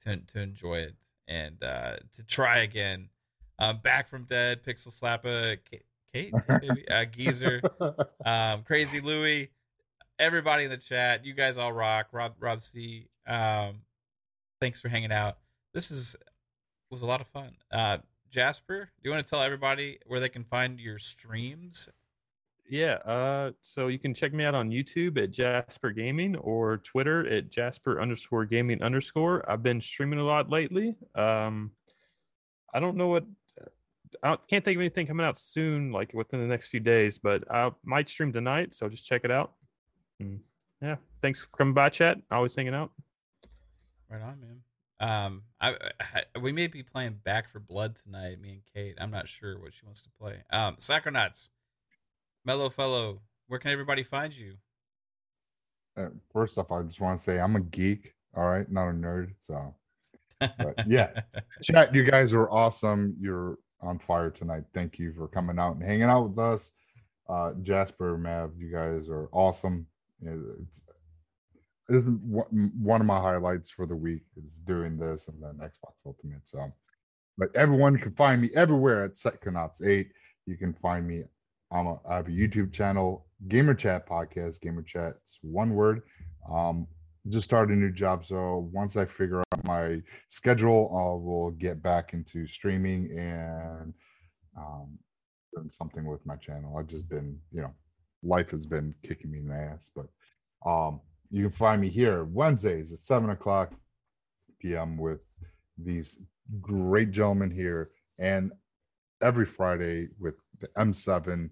to 0.05 0.17
to 0.17 0.41
enjoy 0.41 0.77
it 0.79 0.95
and 1.29 1.63
uh, 1.63 1.97
to 2.15 2.23
try 2.25 2.59
again. 2.59 3.09
Um, 3.59 3.79
Back 3.79 4.09
from 4.09 4.25
Dead, 4.25 4.63
Pixel 4.65 4.89
Slappa, 4.89 5.59
Kate, 5.71 5.85
Kate 6.15 6.33
maybe, 6.63 6.89
uh, 6.89 7.05
Geezer, 7.05 7.61
um, 8.25 8.63
Crazy 8.63 9.01
Louie, 9.03 9.51
everybody 10.19 10.65
in 10.65 10.71
the 10.71 10.79
chat. 10.79 11.27
You 11.27 11.35
guys 11.35 11.59
all 11.59 11.73
rock. 11.73 12.09
Rob 12.13 12.35
Rob 12.41 12.63
C. 12.63 13.09
Um, 13.27 13.83
thanks 14.61 14.81
for 14.81 14.89
hanging 14.89 15.13
out. 15.13 15.39
This 15.73 15.91
is 15.91 16.17
was 16.91 17.03
a 17.03 17.07
lot 17.07 17.21
of 17.21 17.29
fun. 17.29 17.53
Uh, 17.73 17.99
Jasper, 18.31 18.91
do 19.03 19.09
you 19.09 19.15
want 19.15 19.25
to 19.25 19.31
tell 19.31 19.43
everybody 19.43 19.99
where 20.07 20.21
they 20.21 20.29
can 20.29 20.45
find 20.45 20.79
your 20.79 20.99
streams? 20.99 21.89
Yeah, 22.69 22.95
uh, 23.05 23.51
so 23.63 23.89
you 23.89 23.99
can 23.99 24.15
check 24.15 24.33
me 24.33 24.45
out 24.45 24.55
on 24.55 24.71
YouTube 24.71 25.21
at 25.21 25.33
Jasper 25.33 25.91
Gaming 25.91 26.37
or 26.37 26.77
Twitter 26.79 27.27
at 27.29 27.51
Jasper 27.51 28.01
underscore 28.01 28.45
gaming 28.45 28.81
underscore. 28.81 29.49
I've 29.51 29.63
been 29.63 29.81
streaming 29.81 30.21
a 30.21 30.25
lot 30.25 30.51
lately. 30.51 30.95
Um, 31.17 31.73
I 32.73 32.79
don't 32.79 32.97
know 32.97 33.09
what 33.09 33.25
I 34.23 34.37
can't 34.49 34.65
think 34.65 34.77
of 34.77 34.81
anything 34.81 35.07
coming 35.07 35.27
out 35.27 35.37
soon, 35.37 35.91
like 35.91 36.15
within 36.15 36.41
the 36.41 36.47
next 36.47 36.69
few 36.69 36.81
days, 36.81 37.19
but 37.19 37.43
I 37.51 37.71
might 37.85 38.09
stream 38.09 38.33
tonight, 38.33 38.75
so 38.75 38.89
just 38.89 39.07
check 39.07 39.23
it 39.25 39.33
out. 39.33 39.53
And 40.21 40.41
yeah, 40.81 40.97
thanks 41.23 41.41
for 41.41 41.49
coming 41.57 41.75
by, 41.75 41.89
chat. 41.89 42.19
Always 42.31 42.55
hanging 42.55 42.75
out. 42.75 42.93
Right 44.11 44.23
on, 44.23 44.41
man. 44.41 44.63
Um, 45.01 45.43
I, 45.61 45.75
I 46.01 46.39
we 46.41 46.53
may 46.53 46.67
be 46.67 46.83
playing 46.83 47.21
Back 47.25 47.49
4 47.51 47.61
Blood 47.61 47.97
tonight. 47.97 48.41
Me 48.41 48.51
and 48.53 48.63
Kate. 48.75 48.97
I'm 49.01 49.11
not 49.11 49.29
sure 49.29 49.59
what 49.59 49.73
she 49.73 49.85
wants 49.85 50.03
to 50.03 50.11
play. 50.21 50.43
Um, 50.51 50.77
Psychonauts, 50.77 51.49
Mellow 52.45 52.69
Fellow. 52.71 53.23
Where 53.47 53.61
can 53.61 53.71
everybody 53.71 54.03
find 54.03 54.37
you? 54.37 54.55
Uh, 55.97 56.09
First 56.33 56.59
off, 56.59 56.71
I 56.71 56.83
just 56.83 57.01
want 57.01 57.19
to 57.19 57.25
say 57.25 57.39
I'm 57.41 57.57
a 57.57 57.61
geek. 57.61 58.15
All 58.37 58.45
right, 58.45 58.71
not 58.71 58.89
a 58.89 58.93
nerd. 58.93 59.33
So 59.47 59.75
But, 60.41 60.75
yeah. 60.87 61.23
chat, 61.63 61.95
you 61.95 62.05
guys 62.05 62.33
are 62.33 62.51
awesome. 62.51 63.17
You're 63.21 63.59
on 63.81 63.99
fire 63.99 64.31
tonight. 64.31 64.65
Thank 64.75 64.99
you 64.99 65.13
for 65.13 65.29
coming 65.29 65.59
out 65.59 65.77
and 65.77 65.83
hanging 65.83 66.03
out 66.05 66.29
with 66.29 66.39
us. 66.39 66.71
Uh, 67.29 67.53
Jasper, 67.63 68.19
Mav, 68.19 68.53
you 68.59 68.71
guys 68.71 69.09
are 69.09 69.29
awesome. 69.33 69.87
It's, 70.23 70.83
it 71.91 71.97
isn't 71.97 72.21
one 72.23 73.01
of 73.01 73.07
my 73.07 73.19
highlights 73.19 73.69
for 73.69 73.85
the 73.85 73.97
week 73.97 74.23
is 74.37 74.61
doing 74.65 74.97
this 74.97 75.27
and 75.27 75.43
then 75.43 75.55
Xbox 75.55 75.95
Ultimate. 76.07 76.43
So, 76.45 76.73
but 77.37 77.49
everyone 77.57 77.99
can 77.99 78.13
find 78.13 78.41
me 78.41 78.51
everywhere 78.55 79.05
at 79.05 79.15
Psychonauts 79.15 79.85
Eight. 79.85 80.13
You 80.47 80.57
can 80.57 80.73
find 80.75 81.07
me. 81.07 81.25
I'm 81.73 81.87
a, 81.87 81.99
I 82.09 82.17
have 82.17 82.29
a 82.29 82.31
YouTube 82.31 82.73
channel, 82.73 83.27
Gamer 83.49 83.75
Chat 83.75 84.09
Podcast. 84.09 84.61
Gamer 84.61 84.83
Chat, 84.83 85.15
it's 85.25 85.39
one 85.43 85.71
word. 85.75 86.03
Um, 86.51 86.87
just 87.29 87.45
started 87.45 87.77
a 87.77 87.81
new 87.81 87.93
job, 87.93 88.25
so 88.25 88.71
once 88.73 88.97
I 88.97 89.05
figure 89.05 89.41
out 89.41 89.65
my 89.65 90.01
schedule, 90.29 90.91
I 90.93 91.25
will 91.25 91.51
get 91.51 91.83
back 91.83 92.15
into 92.15 92.47
streaming 92.47 93.11
and 93.19 93.93
um, 94.57 94.97
doing 95.55 95.69
something 95.69 96.05
with 96.05 96.25
my 96.25 96.37
channel. 96.37 96.77
I've 96.79 96.87
just 96.87 97.09
been, 97.09 97.39
you 97.53 97.63
know, 97.63 97.75
life 98.23 98.51
has 98.53 98.65
been 98.65 98.95
kicking 99.07 99.31
me 99.31 99.41
in 99.41 99.49
the 99.49 99.55
ass, 99.55 99.91
but 99.95 100.07
um, 100.69 101.01
you 101.31 101.49
can 101.49 101.57
find 101.57 101.81
me 101.81 101.89
here 101.89 102.25
Wednesdays 102.25 102.93
at 102.93 103.01
seven 103.01 103.31
o'clock 103.31 103.73
p.m. 104.61 104.97
with 104.99 105.21
these 105.79 106.19
great 106.61 107.11
gentlemen 107.11 107.51
here, 107.51 107.91
and 108.19 108.53
every 109.23 109.47
Friday 109.47 110.09
with 110.19 110.35
the 110.61 110.69
M7. 110.79 111.51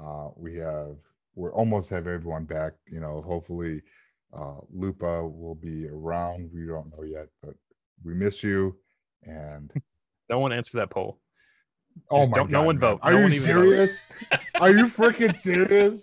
Uh, 0.00 0.28
we 0.36 0.56
have 0.56 0.96
we 1.36 1.48
almost 1.50 1.88
have 1.90 2.06
everyone 2.06 2.44
back. 2.44 2.72
You 2.90 3.00
know, 3.00 3.22
hopefully 3.26 3.80
uh, 4.36 4.56
Lupa 4.72 5.26
will 5.26 5.54
be 5.54 5.86
around. 5.88 6.50
We 6.52 6.66
don't 6.66 6.90
know 6.96 7.04
yet, 7.04 7.28
but 7.42 7.54
we 8.04 8.14
miss 8.14 8.42
you. 8.42 8.76
And 9.22 9.70
no 10.28 10.38
one 10.40 10.52
answer 10.52 10.76
that 10.78 10.90
poll. 10.90 11.20
Oh 12.10 12.18
Just 12.22 12.30
my 12.30 12.36
don't- 12.38 12.46
god! 12.46 12.52
no 12.52 12.62
one 12.62 12.78
vote. 12.78 13.00
Are 13.02 13.12
No 13.12 13.26
you 13.26 13.40
vote. 13.40 13.46
serious? 13.46 14.00
Are 14.60 14.70
you 14.70 14.86
freaking 14.86 15.34
serious? 15.36 16.02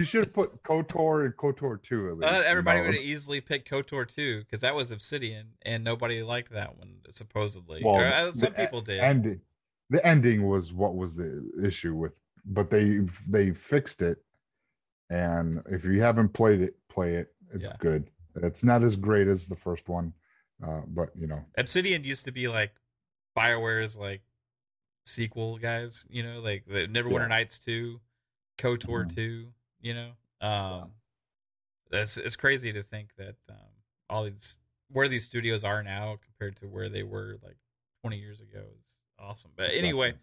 You 0.00 0.06
should 0.06 0.24
have 0.24 0.32
put 0.32 0.62
KOTOR 0.62 1.26
and 1.26 1.36
KOTOR 1.36 1.82
2 1.82 2.08
at 2.08 2.16
least. 2.16 2.32
Uh, 2.32 2.42
everybody 2.46 2.80
would 2.80 2.94
have 2.94 3.04
easily 3.04 3.42
picked 3.42 3.68
KOTOR 3.68 4.08
2 4.08 4.38
because 4.40 4.62
that 4.62 4.74
was 4.74 4.90
Obsidian 4.92 5.48
and 5.60 5.84
nobody 5.84 6.22
liked 6.22 6.52
that 6.52 6.78
one, 6.78 6.96
supposedly. 7.10 7.82
Well, 7.84 7.96
Or, 7.96 8.06
uh, 8.06 8.32
some 8.32 8.54
people 8.54 8.80
did. 8.80 8.98
ending 9.00 9.42
the 9.90 10.04
ending 10.06 10.46
was 10.48 10.72
what 10.72 10.96
was 10.96 11.16
the 11.16 11.50
issue 11.62 11.94
with 11.94 12.18
but 12.46 12.70
they 12.70 13.00
they 13.28 13.50
fixed 13.50 14.00
it 14.00 14.24
and 15.10 15.60
if 15.68 15.84
you 15.84 16.00
haven't 16.00 16.30
played 16.30 16.60
it 16.62 16.76
play 16.88 17.16
it 17.16 17.34
it's 17.52 17.64
Yeah. 17.64 17.76
good 17.80 18.08
it's 18.36 18.62
not 18.64 18.82
as 18.84 18.94
great 18.96 19.26
as 19.26 19.48
the 19.48 19.56
first 19.56 19.88
one 19.88 20.14
uh 20.66 20.82
but 20.86 21.10
you 21.16 21.26
know 21.26 21.44
Obsidian 21.58 22.04
used 22.04 22.24
to 22.26 22.32
be 22.32 22.46
like 22.48 22.72
Bioware's 23.36 23.98
like 23.98 24.22
sequel 25.06 25.58
guys, 25.58 26.06
you 26.08 26.22
know, 26.22 26.40
like 26.40 26.64
the 26.66 26.86
Neverwinter 26.86 27.22
Yeah. 27.22 27.26
Nights 27.26 27.58
2, 27.58 28.00
KOTOR 28.58 29.06
Mhm. 29.06 29.14
2, 29.14 29.52
you 29.80 29.94
know. 29.94 30.10
Um 30.40 30.92
that's 31.90 32.16
it's 32.16 32.36
crazy 32.36 32.72
to 32.72 32.82
think 32.82 33.10
that 33.16 33.36
um 33.48 33.56
all 34.08 34.24
these 34.24 34.56
where 34.90 35.08
these 35.08 35.24
studios 35.24 35.64
are 35.64 35.82
now 35.82 36.18
compared 36.24 36.56
to 36.56 36.66
where 36.66 36.88
they 36.88 37.02
were 37.02 37.38
like 37.42 37.56
20 38.02 38.18
years 38.18 38.40
ago 38.40 38.60
is 38.60 38.96
awesome. 39.18 39.50
But 39.56 39.70
anyway, 39.72 40.14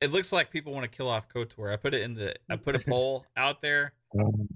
it 0.00 0.10
looks 0.10 0.32
like 0.32 0.50
people 0.50 0.72
want 0.72 0.84
to 0.84 0.96
kill 0.96 1.08
off 1.08 1.28
KOTOR. 1.28 1.72
I 1.72 1.76
put 1.76 1.94
it 1.94 2.02
in 2.02 2.14
the 2.14 2.34
I 2.50 2.56
put 2.56 2.76
a 2.76 2.78
poll 2.80 3.24
out 3.36 3.62
there. 3.62 3.92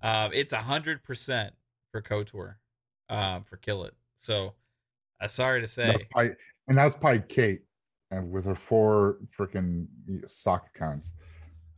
Um, 0.02 0.30
it's 0.34 0.52
a 0.52 0.58
hundred 0.58 1.02
percent 1.02 1.54
for 1.90 2.02
KOTOR, 2.02 2.56
um, 3.08 3.42
for 3.44 3.56
Kill 3.56 3.84
It. 3.84 3.94
So, 4.18 4.54
uh, 5.20 5.28
sorry 5.28 5.60
to 5.62 5.68
say, 5.68 5.86
that's 5.86 6.04
probably 6.10 6.32
and 6.68 6.76
that's 6.76 6.96
probably 6.96 7.22
kate 7.28 7.62
and 8.10 8.30
with 8.30 8.44
her 8.44 8.54
four 8.54 9.18
freaking 9.36 9.86
sock 10.26 10.68
accounts 10.74 11.12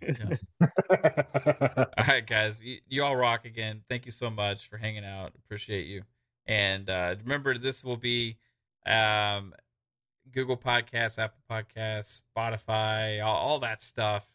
all 0.60 2.04
right, 2.06 2.26
guys, 2.26 2.62
you, 2.62 2.78
you 2.88 3.04
all 3.04 3.16
rock 3.16 3.44
again. 3.44 3.82
Thank 3.88 4.06
you 4.06 4.12
so 4.12 4.30
much 4.30 4.68
for 4.68 4.76
hanging 4.76 5.04
out. 5.04 5.32
Appreciate 5.44 5.86
you. 5.86 6.02
And 6.46 6.88
uh, 6.88 7.16
remember, 7.22 7.58
this 7.58 7.84
will 7.84 7.96
be 7.96 8.36
um, 8.86 9.54
Google 10.32 10.56
Podcasts, 10.56 11.18
Apple 11.18 11.40
Podcasts, 11.50 12.22
Spotify, 12.36 13.24
all, 13.24 13.36
all 13.36 13.58
that 13.60 13.82
stuff. 13.82 14.26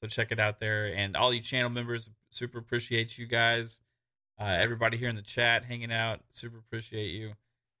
So 0.00 0.08
check 0.08 0.32
it 0.32 0.38
out 0.38 0.58
there. 0.58 0.86
And 0.86 1.16
all 1.16 1.32
you 1.32 1.40
channel 1.40 1.70
members, 1.70 2.08
super 2.30 2.58
appreciate 2.58 3.18
you 3.18 3.26
guys. 3.26 3.80
Uh, 4.40 4.56
everybody 4.60 4.96
here 4.96 5.08
in 5.08 5.16
the 5.16 5.22
chat 5.22 5.64
hanging 5.64 5.92
out, 5.92 6.20
super 6.28 6.58
appreciate 6.58 7.10
you. 7.10 7.32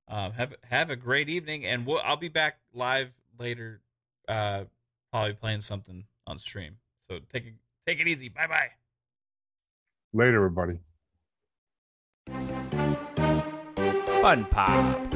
Um, 0.08 0.32
have 0.32 0.54
have 0.64 0.90
a 0.90 0.96
great 0.96 1.28
evening, 1.28 1.66
and 1.66 1.86
we'll, 1.86 2.00
I'll 2.02 2.16
be 2.16 2.28
back 2.28 2.58
live 2.72 3.10
later, 3.38 3.80
uh, 4.26 4.64
probably 5.12 5.34
playing 5.34 5.60
something 5.60 6.04
on 6.26 6.38
stream. 6.38 6.76
So 7.08 7.20
take 7.32 7.46
it 7.46 7.54
take 7.86 8.00
it 8.00 8.08
easy. 8.08 8.28
Bye 8.28 8.46
bye. 8.46 8.68
later 10.12 10.36
everybody 10.36 10.80
Fun 14.20 14.44
pop. 14.46 15.14